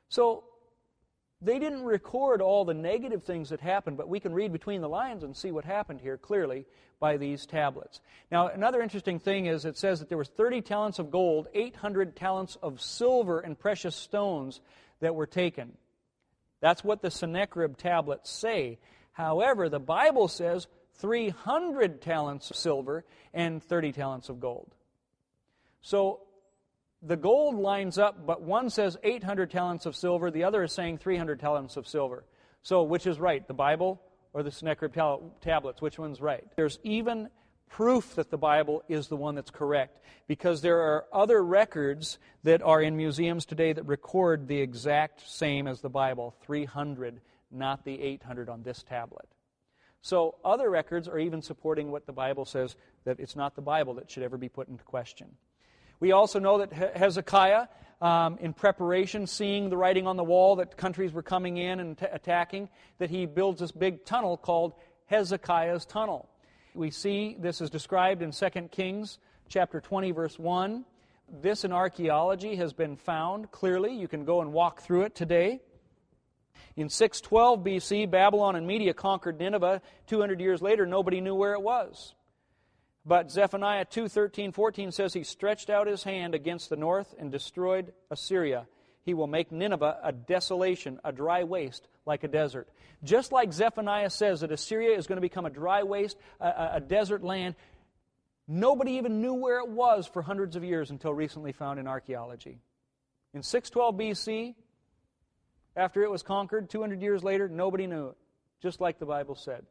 So 0.10 0.44
they 1.42 1.60
didn't 1.60 1.84
record 1.84 2.42
all 2.42 2.66
the 2.66 2.74
negative 2.74 3.24
things 3.24 3.50
that 3.50 3.62
happened, 3.62 3.98
but 3.98 4.10
we 4.10 4.20
can 4.20 4.34
read 4.34 4.52
between 4.52 4.82
the 4.82 4.90
lines 4.90 5.24
and 5.24 5.36
see 5.36 5.52
what 5.52 5.66
happened 5.66 6.02
here 6.02 6.18
clearly 6.18 6.66
by 7.00 7.18
these 7.18 7.46
tablets. 7.46 8.02
Now, 8.32 8.48
another 8.48 8.82
interesting 8.82 9.20
thing 9.20 9.46
is 9.46 9.66
it 9.66 9.78
says 9.78 10.00
that 10.00 10.10
there 10.10 10.18
was 10.18 10.30
30 10.30 10.62
talents 10.62 10.98
of 10.98 11.12
gold, 11.12 11.48
800 11.54 12.16
talents 12.16 12.58
of 12.64 12.82
silver 12.82 13.40
and 13.40 13.60
precious 13.60 13.96
stones 13.96 14.62
that 15.02 15.14
were 15.14 15.28
taken. 15.28 15.74
That's 16.62 16.84
what 16.84 17.02
the 17.02 17.12
Sennacherib 17.12 17.78
tablets 17.78 18.32
say. 18.32 18.80
However, 19.12 19.70
the 19.70 19.80
Bible 19.80 20.28
says 20.28 20.68
300 20.96 22.02
talents 22.02 22.50
of 22.50 22.56
silver 22.56 23.04
and 23.34 23.62
30 23.62 23.92
talents 23.92 24.30
of 24.30 24.40
gold. 24.40 24.74
So 25.86 26.22
the 27.04 27.16
gold 27.16 27.58
lines 27.58 28.00
up, 28.00 28.26
but 28.26 28.42
one 28.42 28.72
says 28.72 28.98
800 29.04 29.52
talents 29.52 29.86
of 29.86 29.96
silver, 29.96 30.32
the 30.32 30.44
other 30.44 30.64
is 30.64 30.74
saying 30.74 30.98
300 30.98 31.40
talents 31.40 31.78
of 31.78 31.88
silver. 31.88 32.26
So 32.64 32.82
which 32.82 33.06
is 33.06 33.20
right, 33.20 33.48
the 33.48 33.54
Bible 33.54 34.02
or 34.34 34.42
the 34.42 34.50
Sennacherib 34.50 34.96
tablets? 35.42 35.84
Which 35.84 36.00
one's 36.00 36.20
right? 36.20 36.44
There's 36.56 36.80
even 36.82 37.30
proof 37.70 38.16
that 38.16 38.32
the 38.32 38.38
Bible 38.38 38.82
is 38.90 39.10
the 39.10 39.16
one 39.16 39.36
that's 39.36 39.52
correct 39.52 40.00
because 40.28 40.62
there 40.62 40.80
are 40.80 41.06
other 41.14 41.44
records 41.44 42.18
that 42.42 42.64
are 42.64 42.82
in 42.82 42.98
museums 42.98 43.46
today 43.46 43.72
that 43.72 43.86
record 43.86 44.48
the 44.48 44.62
exact 44.62 45.30
same 45.30 45.68
as 45.68 45.82
the 45.82 45.90
Bible 45.90 46.36
300, 46.48 47.22
not 47.52 47.86
the 47.86 48.02
800 48.02 48.50
on 48.50 48.64
this 48.64 48.82
tablet. 48.82 49.28
So 50.02 50.34
other 50.44 50.68
records 50.68 51.08
are 51.08 51.20
even 51.20 51.44
supporting 51.44 51.92
what 51.92 52.08
the 52.08 52.12
Bible 52.12 52.46
says 52.46 52.76
that 53.04 53.20
it's 53.20 53.36
not 53.36 53.56
the 53.56 53.62
Bible 53.62 53.94
that 53.96 54.10
should 54.10 54.24
ever 54.24 54.40
be 54.40 54.50
put 54.50 54.68
into 54.68 54.84
question. 54.84 55.28
We 56.00 56.12
also 56.12 56.40
know 56.40 56.58
that 56.60 56.74
Hezekiah, 56.74 57.68
um, 58.02 58.38
in 58.40 58.54
preparation, 58.54 59.28
seeing 59.28 59.70
the 59.70 59.78
writing 59.78 60.08
on 60.08 60.18
the 60.18 60.24
wall 60.24 60.58
that 60.58 60.78
countries 60.78 61.14
were 61.14 61.24
coming 61.24 61.58
in 61.58 61.80
and 61.80 61.98
t- 61.98 62.06
attacking, 62.12 62.70
that 62.98 63.10
he 63.10 63.26
builds 63.26 63.60
this 63.60 63.72
big 63.72 64.06
tunnel 64.06 64.38
called 64.38 64.74
Hezekiah's 65.06 65.86
Tunnel. 65.86 66.30
We 66.74 66.92
see 66.92 67.38
this 67.40 67.62
is 67.62 67.70
described 67.70 68.22
in 68.22 68.32
2 68.32 68.50
Kings 68.72 69.20
chapter 69.48 69.80
20, 69.80 70.12
verse 70.12 70.38
1. 70.38 70.84
This 71.42 71.64
in 71.64 71.72
archaeology 71.72 72.56
has 72.58 72.74
been 72.74 72.98
found 72.98 73.52
clearly. 73.52 73.96
You 73.96 74.08
can 74.08 74.26
go 74.26 74.42
and 74.42 74.52
walk 74.52 74.82
through 74.82 75.04
it 75.04 75.16
today. 75.16 75.62
In 76.76 76.90
612 76.90 77.60
BC, 77.64 78.12
Babylon 78.12 78.56
and 78.56 78.68
Media 78.68 78.94
conquered 78.94 79.40
Nineveh. 79.40 79.82
200 80.08 80.42
years 80.42 80.62
later, 80.62 80.86
nobody 80.86 81.22
knew 81.22 81.34
where 81.34 81.54
it 81.54 81.62
was. 81.62 82.14
But 83.06 83.32
Zephaniah 83.32 83.86
2 83.86 84.08
13, 84.08 84.52
14 84.52 84.92
says, 84.92 85.14
He 85.14 85.24
stretched 85.24 85.70
out 85.70 85.88
his 85.88 86.04
hand 86.04 86.34
against 86.34 86.70
the 86.70 86.76
north 86.76 87.14
and 87.20 87.32
destroyed 87.32 87.94
Assyria. 88.10 88.68
He 89.04 89.14
will 89.14 89.28
make 89.28 89.52
Nineveh 89.52 90.00
a 90.04 90.12
desolation, 90.12 91.00
a 91.04 91.12
dry 91.12 91.44
waste, 91.44 91.88
like 92.08 92.24
a 92.24 92.28
desert. 92.28 92.68
Just 93.04 93.32
like 93.32 93.54
Zephaniah 93.54 94.10
says 94.10 94.42
that 94.42 94.52
Assyria 94.52 94.98
is 94.98 95.06
going 95.06 95.18
to 95.18 95.22
become 95.22 95.46
a 95.46 95.52
dry 95.52 95.84
waste, 95.84 96.18
a, 96.40 96.70
a 96.74 96.82
desert 96.82 97.24
land, 97.24 97.54
nobody 98.48 98.94
even 98.94 99.22
knew 99.22 99.36
where 99.36 99.60
it 99.60 99.70
was 99.70 100.08
for 100.08 100.24
hundreds 100.24 100.56
of 100.56 100.64
years 100.64 100.90
until 100.90 101.14
recently 101.14 101.52
found 101.52 101.80
in 101.80 101.88
archaeology. 101.88 102.58
In 103.36 103.44
612 103.44 103.96
BC, 103.96 104.56
after 105.76 106.02
it 106.04 106.10
was 106.10 106.24
conquered, 106.24 106.72
200 106.72 107.04
years 107.04 107.24
later, 107.24 107.48
nobody 107.48 107.86
knew 107.86 108.08
it, 108.08 108.18
just 108.64 108.82
like 108.82 108.98
the 108.98 109.06
Bible 109.06 109.36
said. 109.36 109.68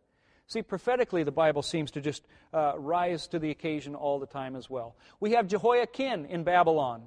See, 0.46 0.62
prophetically, 0.62 1.22
the 1.22 1.32
Bible 1.32 1.62
seems 1.62 1.90
to 1.92 2.00
just 2.00 2.22
uh, 2.52 2.74
rise 2.76 3.26
to 3.28 3.38
the 3.38 3.50
occasion 3.50 3.94
all 3.94 4.18
the 4.18 4.26
time 4.26 4.56
as 4.56 4.68
well. 4.68 4.94
We 5.20 5.32
have 5.32 5.48
Jehoiakim 5.48 6.26
in 6.26 6.44
Babylon. 6.44 7.04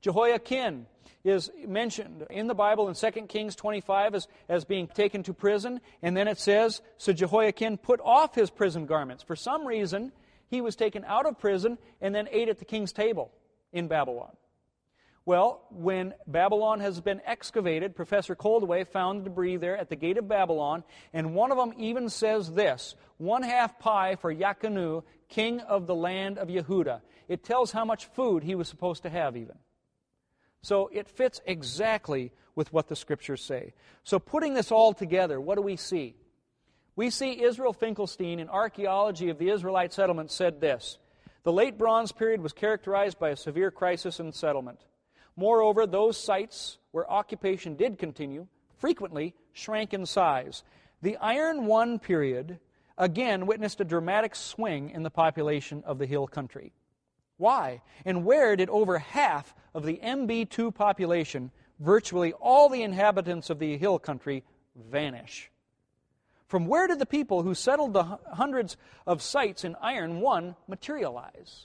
Jehoiakim 0.00 0.86
is 1.24 1.50
mentioned 1.66 2.24
in 2.30 2.46
the 2.46 2.54
Bible 2.54 2.88
in 2.88 2.94
2 2.94 3.10
Kings 3.26 3.54
25 3.54 4.14
as, 4.14 4.28
as 4.48 4.64
being 4.64 4.86
taken 4.86 5.22
to 5.24 5.34
prison, 5.34 5.80
and 6.00 6.16
then 6.16 6.28
it 6.28 6.38
says, 6.38 6.80
So 6.96 7.12
Jehoiakim 7.12 7.78
put 7.78 8.00
off 8.02 8.34
his 8.34 8.50
prison 8.50 8.86
garments. 8.86 9.22
For 9.22 9.36
some 9.36 9.66
reason, 9.66 10.12
he 10.48 10.60
was 10.60 10.76
taken 10.76 11.04
out 11.04 11.26
of 11.26 11.38
prison 11.38 11.76
and 12.00 12.14
then 12.14 12.28
ate 12.30 12.48
at 12.48 12.58
the 12.58 12.64
king's 12.64 12.92
table 12.92 13.30
in 13.72 13.88
Babylon. 13.88 14.32
Well, 15.30 15.62
when 15.70 16.14
Babylon 16.26 16.80
has 16.80 17.00
been 17.00 17.20
excavated, 17.24 17.94
Professor 17.94 18.34
Koldewey 18.34 18.84
found 18.84 19.20
the 19.20 19.28
debris 19.28 19.58
there 19.58 19.76
at 19.76 19.88
the 19.88 19.94
gate 19.94 20.18
of 20.18 20.26
Babylon, 20.26 20.82
and 21.12 21.36
one 21.36 21.52
of 21.52 21.56
them 21.56 21.72
even 21.78 22.08
says 22.08 22.50
this 22.50 22.96
one 23.16 23.44
half 23.44 23.78
pie 23.78 24.16
for 24.16 24.34
Yakanu, 24.34 25.04
king 25.28 25.60
of 25.60 25.86
the 25.86 25.94
land 25.94 26.36
of 26.36 26.48
Yehuda. 26.48 27.02
It 27.28 27.44
tells 27.44 27.70
how 27.70 27.84
much 27.84 28.06
food 28.06 28.42
he 28.42 28.56
was 28.56 28.66
supposed 28.66 29.04
to 29.04 29.08
have, 29.08 29.36
even. 29.36 29.54
So 30.62 30.90
it 30.92 31.06
fits 31.06 31.40
exactly 31.46 32.32
with 32.56 32.72
what 32.72 32.88
the 32.88 32.96
scriptures 32.96 33.44
say. 33.44 33.72
So, 34.02 34.18
putting 34.18 34.54
this 34.54 34.72
all 34.72 34.92
together, 34.92 35.40
what 35.40 35.54
do 35.54 35.62
we 35.62 35.76
see? 35.76 36.16
We 36.96 37.08
see 37.10 37.40
Israel 37.40 37.72
Finkelstein 37.72 38.40
in 38.40 38.48
Archaeology 38.48 39.28
of 39.28 39.38
the 39.38 39.50
Israelite 39.50 39.92
Settlement 39.92 40.32
said 40.32 40.60
this 40.60 40.98
The 41.44 41.52
late 41.52 41.78
Bronze 41.78 42.10
period 42.10 42.40
was 42.40 42.52
characterized 42.52 43.20
by 43.20 43.28
a 43.28 43.36
severe 43.36 43.70
crisis 43.70 44.18
in 44.18 44.32
settlement. 44.32 44.80
Moreover, 45.40 45.86
those 45.86 46.18
sites 46.18 46.76
where 46.90 47.10
occupation 47.10 47.74
did 47.74 47.98
continue 47.98 48.46
frequently 48.76 49.34
shrank 49.54 49.94
in 49.94 50.04
size. 50.04 50.64
The 51.00 51.16
Iron 51.16 51.64
One 51.64 51.98
period 51.98 52.58
again 52.98 53.46
witnessed 53.46 53.80
a 53.80 53.86
dramatic 53.86 54.36
swing 54.36 54.90
in 54.90 55.02
the 55.02 55.08
population 55.08 55.82
of 55.86 55.96
the 55.96 56.04
hill 56.04 56.26
country. 56.26 56.74
Why? 57.38 57.80
And 58.04 58.26
where 58.26 58.54
did 58.54 58.68
over 58.68 58.98
half 58.98 59.54
of 59.74 59.86
the 59.86 59.98
MB2 60.04 60.74
population, 60.74 61.52
virtually 61.78 62.34
all 62.34 62.68
the 62.68 62.82
inhabitants 62.82 63.48
of 63.48 63.58
the 63.58 63.78
hill 63.78 63.98
country, 63.98 64.44
vanish? 64.76 65.50
From 66.48 66.66
where 66.66 66.86
did 66.86 66.98
the 66.98 67.06
people 67.06 67.44
who 67.44 67.54
settled 67.54 67.94
the 67.94 68.18
hundreds 68.30 68.76
of 69.06 69.22
sites 69.22 69.64
in 69.64 69.74
Iron 69.80 70.20
One 70.20 70.54
materialize? 70.68 71.64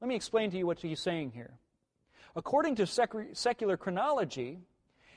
Let 0.00 0.06
me 0.06 0.14
explain 0.14 0.52
to 0.52 0.56
you 0.56 0.64
what 0.64 0.78
he's 0.78 1.00
saying 1.00 1.32
here. 1.32 1.58
According 2.38 2.76
to 2.76 2.86
secular 2.86 3.76
chronology, 3.76 4.60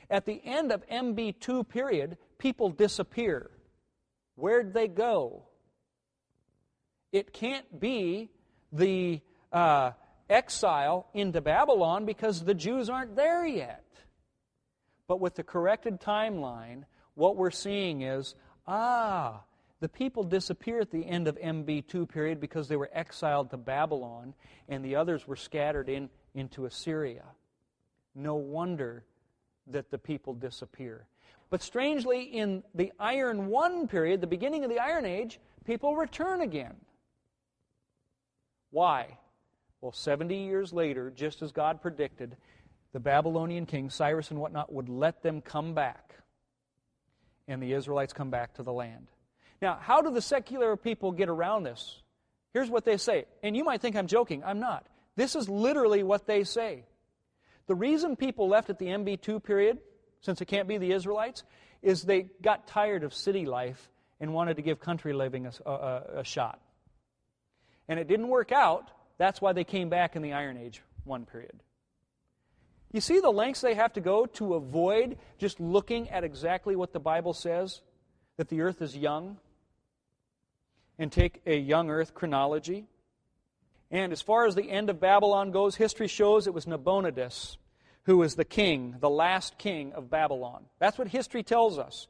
at 0.10 0.26
the 0.26 0.42
end 0.44 0.72
of 0.72 0.84
MB2 0.88 1.70
period, 1.70 2.18
people 2.40 2.72
disappear. 2.72 3.52
Where'd 4.34 4.74
they 4.74 4.88
go? 4.88 5.44
It 7.12 7.32
can't 7.32 7.80
be 7.80 8.32
the 8.74 9.22
uh, 9.54 9.92
exile 10.32 11.10
into 11.14 11.42
Babylon 11.42 12.06
because 12.06 12.44
the 12.44 12.56
Jews 12.56 12.90
aren't 12.90 13.16
there 13.16 13.46
yet. 13.46 13.86
But 15.08 15.20
with 15.20 15.36
the 15.36 15.44
corrected 15.44 16.02
timeline, 16.02 16.86
what 17.14 17.36
we're 17.36 17.52
seeing 17.52 18.02
is 18.02 18.34
ah, 18.66 19.44
the 19.80 19.90
people 19.90 20.24
disappear 20.24 20.80
at 20.80 20.90
the 20.90 21.06
end 21.06 21.28
of 21.28 21.38
MB2 21.38 22.10
period 22.10 22.40
because 22.40 22.68
they 22.68 22.78
were 22.78 22.90
exiled 22.92 23.52
to 23.52 23.58
Babylon, 23.58 24.34
and 24.68 24.84
the 24.84 24.96
others 24.96 25.28
were 25.28 25.36
scattered 25.36 25.88
in 25.88 26.10
into 26.34 26.66
Assyria. 26.66 27.26
No 28.16 28.36
wonder 28.36 29.04
that 29.68 29.92
the 29.92 29.98
people 29.98 30.34
disappear. 30.34 31.06
But 31.50 31.62
strangely, 31.62 32.24
in 32.24 32.64
the 32.74 32.92
Iron 33.00 33.48
One 33.48 33.88
period, 33.88 34.22
the 34.22 34.28
beginning 34.28 34.64
of 34.64 34.70
the 34.70 34.80
Iron 34.80 35.06
Age, 35.06 35.40
people 35.66 35.96
return 35.96 36.42
again. 36.42 36.76
Why? 38.70 39.18
Well, 39.82 39.92
70 39.92 40.36
years 40.36 40.72
later, 40.72 41.12
just 41.12 41.42
as 41.42 41.52
God 41.52 41.82
predicted, 41.82 42.38
the 42.94 43.00
Babylonian 43.00 43.66
king, 43.66 43.90
Cyrus 43.90 44.32
and 44.32 44.40
whatnot, 44.40 44.72
would 44.72 44.90
let 44.90 45.24
them 45.24 45.42
come 45.42 45.74
back. 45.74 46.16
And 47.48 47.62
the 47.62 47.74
Israelites 47.74 48.14
come 48.14 48.30
back 48.30 48.54
to 48.56 48.64
the 48.64 48.72
land. 48.72 49.08
Now, 49.62 49.78
how 49.80 50.02
do 50.02 50.12
the 50.12 50.22
secular 50.22 50.78
people 50.78 51.12
get 51.12 51.30
around 51.30 51.64
this? 51.64 52.02
Here's 52.54 52.70
what 52.70 52.86
they 52.86 52.98
say. 52.98 53.26
And 53.44 53.56
you 53.56 53.64
might 53.64 53.82
think 53.82 53.96
I'm 53.96 54.08
joking. 54.08 54.44
I'm 54.44 54.60
not. 54.60 54.86
This 55.16 55.36
is 55.36 55.50
literally 55.50 56.04
what 56.04 56.26
they 56.26 56.44
say. 56.44 56.86
The 57.68 57.76
reason 57.76 58.16
people 58.16 58.48
left 58.48 58.70
at 58.70 58.80
the 58.80 58.88
MB2 58.88 59.44
period, 59.44 59.80
since 60.22 60.42
it 60.42 60.46
can't 60.46 60.68
be 60.68 60.78
the 60.78 60.92
Israelites, 60.92 61.44
is 61.82 62.04
they 62.04 62.28
got 62.42 62.68
tired 62.68 63.04
of 63.04 63.14
city 63.14 63.46
life 63.46 63.90
and 64.20 64.34
wanted 64.34 64.58
to 64.58 64.62
give 64.62 64.80
country 64.80 65.14
living 65.14 65.48
a, 65.48 65.70
a, 65.70 66.04
a 66.20 66.24
shot. 66.24 66.60
And 67.88 68.00
it 68.00 68.08
didn't 68.08 68.28
work 68.28 68.52
out. 68.52 68.90
That's 69.18 69.42
why 69.42 69.54
they 69.54 69.64
came 69.64 69.90
back 69.90 70.16
in 70.16 70.22
the 70.22 70.34
Iron 70.34 70.58
Age 70.58 70.82
one 71.04 71.26
period. 71.26 71.62
You 72.92 73.02
see 73.02 73.20
the 73.20 73.32
lengths 73.32 73.62
they 73.62 73.76
have 73.76 73.94
to 73.94 74.02
go 74.02 74.26
to 74.26 74.56
avoid 74.56 75.18
just 75.38 75.60
looking 75.60 76.10
at 76.10 76.24
exactly 76.24 76.76
what 76.76 76.92
the 76.92 77.00
Bible 77.00 77.34
says 77.34 77.82
that 78.38 78.50
the 78.50 78.62
earth 78.62 78.82
is 78.82 78.96
young 78.96 79.38
and 81.00 81.12
take 81.12 81.42
a 81.46 81.58
young 81.58 81.90
earth 81.90 82.14
chronology. 82.14 82.86
And 83.92 84.12
as 84.12 84.22
far 84.22 84.48
as 84.48 84.56
the 84.56 84.72
end 84.72 84.90
of 84.90 85.00
Babylon 85.00 85.52
goes, 85.52 85.76
history 85.76 86.08
shows 86.08 86.48
it 86.48 86.54
was 86.54 86.66
Nabonidus 86.66 87.58
who 88.04 88.18
was 88.18 88.36
the 88.36 88.46
king, 88.46 88.96
the 89.00 89.10
last 89.10 89.58
king 89.58 89.94
of 89.94 90.10
Babylon. 90.10 90.66
That's 90.80 90.98
what 90.98 91.08
history 91.08 91.44
tells 91.44 91.78
us. 91.78 92.08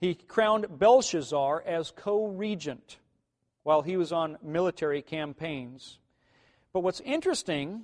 He 0.00 0.14
crowned 0.14 0.66
Belshazzar 0.78 1.62
as 1.66 1.92
co 1.94 2.26
regent 2.26 2.98
while 3.62 3.82
he 3.82 3.96
was 3.96 4.12
on 4.12 4.38
military 4.42 5.02
campaigns. 5.02 5.98
But 6.72 6.80
what's 6.80 7.00
interesting 7.00 7.82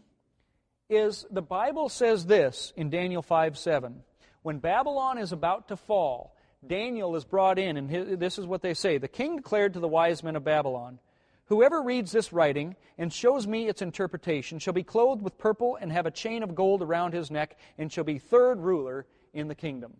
is 0.89 1.27
the 1.31 1.43
Bible 1.43 1.89
says 1.89 2.27
this 2.27 2.73
in 2.77 2.91
Daniel 2.91 3.23
5 3.23 3.59
7. 3.59 4.03
When 4.43 4.59
Babylon 4.59 5.19
is 5.19 5.33
about 5.33 5.69
to 5.69 5.77
fall, 5.77 6.37
Daniel 6.66 7.16
is 7.16 7.25
brought 7.25 7.59
in, 7.59 7.77
and 7.77 8.19
this 8.19 8.39
is 8.39 8.47
what 8.47 8.62
they 8.62 8.75
say 8.75 8.99
The 8.99 9.09
king 9.09 9.37
declared 9.37 9.75
to 9.75 9.81
the 9.81 9.89
wise 9.89 10.23
men 10.23 10.37
of 10.37 10.45
Babylon, 10.45 10.99
Whoever 11.47 11.83
reads 11.83 12.12
this 12.12 12.33
writing 12.33 12.77
and 12.97 13.12
shows 13.12 13.47
me 13.47 13.69
its 13.69 13.83
interpretation 13.83 14.59
shall 14.59 14.73
be 14.73 14.83
clothed 14.83 15.23
with 15.23 15.37
purple 15.37 15.77
and 15.77 15.93
have 15.93 16.07
a 16.07 16.11
chain 16.11 16.43
of 16.43 16.55
gold 16.55 16.83
around 16.83 17.12
his 17.12 17.31
neck 17.31 17.59
and 17.77 17.93
shall 17.93 18.05
be 18.05 18.19
third 18.19 18.61
ruler 18.61 19.07
in 19.33 19.49
the 19.49 19.55
kingdom. 19.55 19.95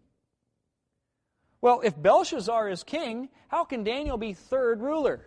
Well, 1.61 1.81
if 1.83 2.01
Belshazzar 2.01 2.69
is 2.69 2.83
king, 2.83 3.29
how 3.49 3.65
can 3.65 3.85
Daniel 3.85 4.17
be 4.17 4.33
third 4.33 4.81
ruler? 4.81 5.27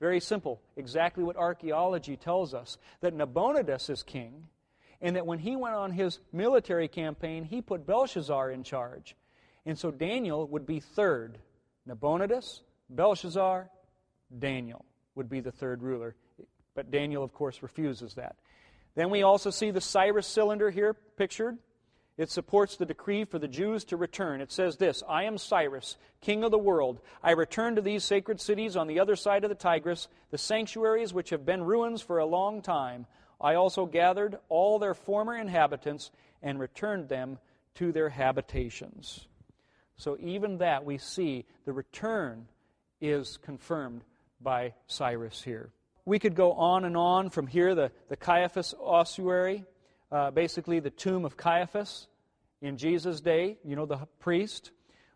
Very 0.00 0.20
simple. 0.20 0.60
Exactly 0.76 1.24
what 1.24 1.36
archaeology 1.36 2.16
tells 2.16 2.52
us 2.52 2.76
that 3.00 3.14
Nabonidus 3.14 3.88
is 3.88 4.02
king, 4.02 4.48
and 5.00 5.16
that 5.16 5.26
when 5.26 5.38
he 5.38 5.56
went 5.56 5.74
on 5.74 5.90
his 5.90 6.18
military 6.32 6.88
campaign, 6.88 7.44
he 7.44 7.62
put 7.62 7.86
Belshazzar 7.86 8.50
in 8.50 8.62
charge. 8.62 9.16
And 9.64 9.78
so 9.78 9.90
Daniel 9.90 10.46
would 10.48 10.66
be 10.66 10.80
third. 10.80 11.38
Nabonidus, 11.86 12.62
Belshazzar, 12.88 13.70
Daniel 14.38 14.84
would 15.14 15.28
be 15.28 15.40
the 15.40 15.52
third 15.52 15.82
ruler. 15.82 16.14
But 16.74 16.90
Daniel, 16.90 17.24
of 17.24 17.32
course, 17.32 17.62
refuses 17.62 18.14
that. 18.14 18.36
Then 18.94 19.10
we 19.10 19.22
also 19.22 19.50
see 19.50 19.70
the 19.70 19.80
Cyrus 19.80 20.26
cylinder 20.26 20.70
here 20.70 20.94
pictured. 20.94 21.58
It 22.16 22.30
supports 22.30 22.76
the 22.76 22.86
decree 22.86 23.24
for 23.24 23.38
the 23.38 23.48
Jews 23.48 23.84
to 23.86 23.96
return. 23.96 24.40
It 24.40 24.50
says 24.50 24.76
this 24.76 25.02
I 25.08 25.24
am 25.24 25.36
Cyrus, 25.36 25.96
king 26.20 26.44
of 26.44 26.50
the 26.50 26.58
world. 26.58 27.00
I 27.22 27.32
return 27.32 27.76
to 27.76 27.82
these 27.82 28.04
sacred 28.04 28.40
cities 28.40 28.76
on 28.76 28.86
the 28.86 29.00
other 29.00 29.16
side 29.16 29.44
of 29.44 29.50
the 29.50 29.54
Tigris, 29.54 30.08
the 30.30 30.38
sanctuaries 30.38 31.12
which 31.12 31.30
have 31.30 31.44
been 31.44 31.62
ruins 31.62 32.00
for 32.00 32.18
a 32.18 32.26
long 32.26 32.62
time. 32.62 33.06
I 33.38 33.54
also 33.54 33.84
gathered 33.84 34.38
all 34.48 34.78
their 34.78 34.94
former 34.94 35.36
inhabitants 35.36 36.10
and 36.42 36.58
returned 36.58 37.10
them 37.10 37.38
to 37.74 37.92
their 37.92 38.08
habitations. 38.08 39.26
So, 39.98 40.16
even 40.20 40.58
that 40.58 40.84
we 40.84 40.96
see 40.96 41.44
the 41.66 41.72
return 41.72 42.48
is 43.00 43.38
confirmed 43.38 44.02
by 44.40 44.74
Cyrus 44.86 45.42
here. 45.42 45.70
we 46.04 46.18
could 46.18 46.34
go 46.34 46.52
on 46.52 46.84
and 46.84 46.96
on 46.96 47.30
from 47.30 47.46
here. 47.46 47.74
The, 47.74 47.90
the 48.08 48.16
Caiaphas 48.16 48.74
ossuary, 48.80 49.64
uh, 50.10 50.30
basically 50.30 50.80
the 50.80 50.90
tomb 50.90 51.24
of 51.24 51.36
Caiaphas 51.36 52.06
in 52.62 52.76
Jesus' 52.76 53.20
day, 53.20 53.58
you 53.64 53.76
know, 53.76 53.86
the 53.86 53.98
priest. 54.20 54.70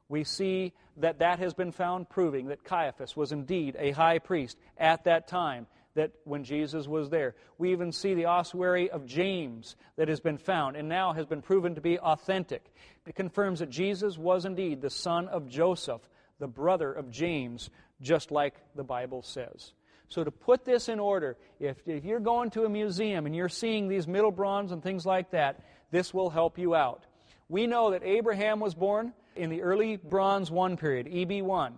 We 0.08 0.24
see 0.24 0.72
that 0.96 1.20
that 1.20 1.38
has 1.38 1.54
been 1.54 1.72
found 1.72 2.10
proving 2.10 2.48
that 2.48 2.64
Caiaphas 2.64 3.16
was 3.16 3.32
indeed 3.32 3.76
a 3.78 3.92
high 3.92 4.18
priest 4.18 4.58
at 4.76 5.04
that 5.04 5.28
time 5.28 5.66
that 5.94 6.12
when 6.24 6.44
Jesus 6.44 6.86
was 6.86 7.10
there. 7.10 7.34
We 7.58 7.72
even 7.72 7.92
see 7.92 8.14
the 8.14 8.26
ossuary 8.26 8.90
of 8.90 9.06
James 9.06 9.76
that 9.96 10.08
has 10.08 10.20
been 10.20 10.38
found 10.38 10.76
and 10.76 10.88
now 10.88 11.12
has 11.12 11.26
been 11.26 11.42
proven 11.42 11.74
to 11.74 11.80
be 11.80 11.98
authentic. 11.98 12.64
It 13.06 13.14
confirms 13.14 13.58
that 13.58 13.70
Jesus 13.70 14.16
was 14.16 14.44
indeed 14.44 14.80
the 14.80 14.90
son 14.90 15.28
of 15.28 15.48
Joseph, 15.48 16.02
the 16.38 16.46
brother 16.46 16.92
of 16.92 17.10
James, 17.10 17.70
just 18.00 18.30
like 18.30 18.54
the 18.74 18.84
Bible 18.84 19.22
says. 19.22 19.72
So, 20.08 20.24
to 20.24 20.30
put 20.30 20.64
this 20.64 20.88
in 20.88 20.98
order, 20.98 21.36
if, 21.60 21.76
if 21.86 22.04
you're 22.04 22.18
going 22.18 22.50
to 22.50 22.64
a 22.64 22.68
museum 22.68 23.26
and 23.26 23.36
you're 23.36 23.48
seeing 23.48 23.86
these 23.86 24.08
middle 24.08 24.32
bronze 24.32 24.72
and 24.72 24.82
things 24.82 25.06
like 25.06 25.30
that, 25.30 25.60
this 25.92 26.12
will 26.12 26.30
help 26.30 26.58
you 26.58 26.74
out. 26.74 27.04
We 27.48 27.66
know 27.66 27.92
that 27.92 28.02
Abraham 28.02 28.58
was 28.58 28.74
born 28.74 29.12
in 29.36 29.50
the 29.50 29.62
early 29.62 29.96
Bronze 29.96 30.50
1 30.50 30.76
period, 30.76 31.06
EB1. 31.06 31.72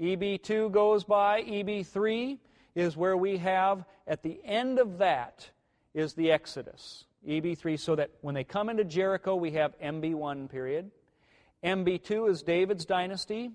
EB2 0.00 0.72
goes 0.72 1.04
by, 1.04 1.42
EB3 1.42 2.38
is 2.74 2.96
where 2.96 3.16
we 3.16 3.36
have, 3.38 3.84
at 4.06 4.22
the 4.22 4.40
end 4.44 4.78
of 4.78 4.98
that, 4.98 5.48
is 5.94 6.14
the 6.14 6.32
Exodus. 6.32 7.04
EB3, 7.28 7.78
so 7.78 7.94
that 7.96 8.10
when 8.20 8.34
they 8.34 8.44
come 8.44 8.68
into 8.68 8.84
Jericho, 8.84 9.36
we 9.36 9.52
have 9.52 9.78
MB1 9.80 10.50
period. 10.50 10.90
MB2 11.62 12.30
is 12.30 12.42
David's 12.42 12.84
dynasty. 12.84 13.50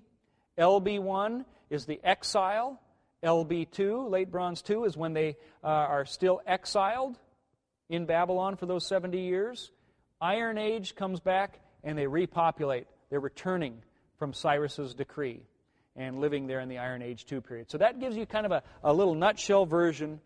LB1 0.56 1.44
is 1.70 1.86
the 1.86 2.00
exile. 2.02 2.80
LB2, 3.22 4.08
late 4.10 4.30
Bronze 4.30 4.62
2, 4.62 4.84
is 4.84 4.96
when 4.96 5.12
they 5.12 5.36
uh, 5.64 5.66
are 5.66 6.04
still 6.04 6.40
exiled 6.46 7.18
in 7.88 8.06
Babylon 8.06 8.56
for 8.56 8.66
those 8.66 8.86
70 8.86 9.18
years. 9.18 9.70
Iron 10.20 10.58
Age 10.58 10.94
comes 10.94 11.20
back 11.20 11.60
and 11.82 11.98
they 11.98 12.06
repopulate. 12.06 12.86
They're 13.10 13.20
returning 13.20 13.82
from 14.18 14.32
Cyrus's 14.32 14.94
decree 14.94 15.42
and 15.96 16.20
living 16.20 16.46
there 16.46 16.60
in 16.60 16.68
the 16.68 16.78
Iron 16.78 17.02
Age 17.02 17.24
2 17.26 17.40
period. 17.40 17.70
So 17.70 17.78
that 17.78 17.98
gives 18.00 18.16
you 18.16 18.26
kind 18.26 18.46
of 18.46 18.52
a, 18.52 18.62
a 18.82 18.92
little 18.92 19.14
nutshell 19.14 19.66
version 19.66 20.20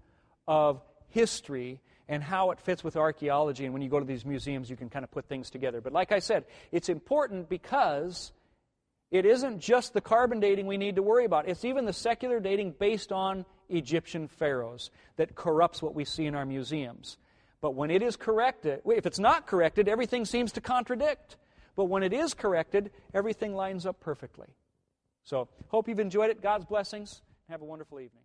of 0.47 0.82
history 1.09 1.81
and 2.09 2.23
how 2.23 2.51
it 2.51 2.60
fits 2.60 2.82
with 2.82 2.97
archaeology. 2.97 3.64
And 3.64 3.73
when 3.73 3.82
you 3.82 3.89
go 3.89 3.98
to 3.98 4.05
these 4.05 4.24
museums, 4.24 4.69
you 4.69 4.77
can 4.77 4.90
kind 4.90 5.05
of 5.05 5.10
put 5.10 5.28
things 5.28 5.51
together. 5.51 5.81
But 5.81 5.93
like 5.93 6.12
I 6.12 6.19
said, 6.19 6.44
it's 6.73 6.89
important 6.89 7.48
because 7.48 8.32
it 9.12 9.26
isn't 9.26 9.60
just 9.60 9.93
the 9.93 10.01
carbon 10.01 10.40
dating 10.40 10.66
we 10.66 10.78
need 10.78 10.97
to 10.97 11.02
worry 11.02 11.26
about, 11.26 11.47
it's 11.47 11.66
even 11.66 11.84
the 11.84 11.93
secular 11.93 12.40
dating 12.40 12.74
based 12.78 13.12
on 13.12 13.44
Egyptian 13.68 14.26
pharaohs 14.26 14.90
that 15.16 15.34
corrupts 15.34 15.82
what 15.82 15.94
we 15.94 16.05
see 16.05 16.24
in 16.24 16.34
our 16.34 16.47
museums. 16.47 17.18
But 17.60 17.74
when 17.74 17.90
it 17.90 18.02
is 18.02 18.16
corrected, 18.16 18.80
if 18.86 19.05
it's 19.06 19.18
not 19.18 19.47
corrected, 19.47 19.86
everything 19.86 20.24
seems 20.24 20.51
to 20.52 20.60
contradict. 20.60 21.36
But 21.76 21.84
when 21.84 22.02
it 22.02 22.12
is 22.12 22.34
corrected, 22.34 22.90
everything 23.14 23.55
lines 23.55 23.86
up 23.86 24.01
perfectly. 24.01 24.48
So, 25.24 25.48
hope 25.68 25.89
you've 25.89 26.01
enjoyed 26.01 26.30
it. 26.30 26.43
God's 26.43 26.64
blessings. 26.64 27.22
Have 27.48 27.62
a 27.62 27.64
wonderful 27.64 28.01
evening. 28.01 28.20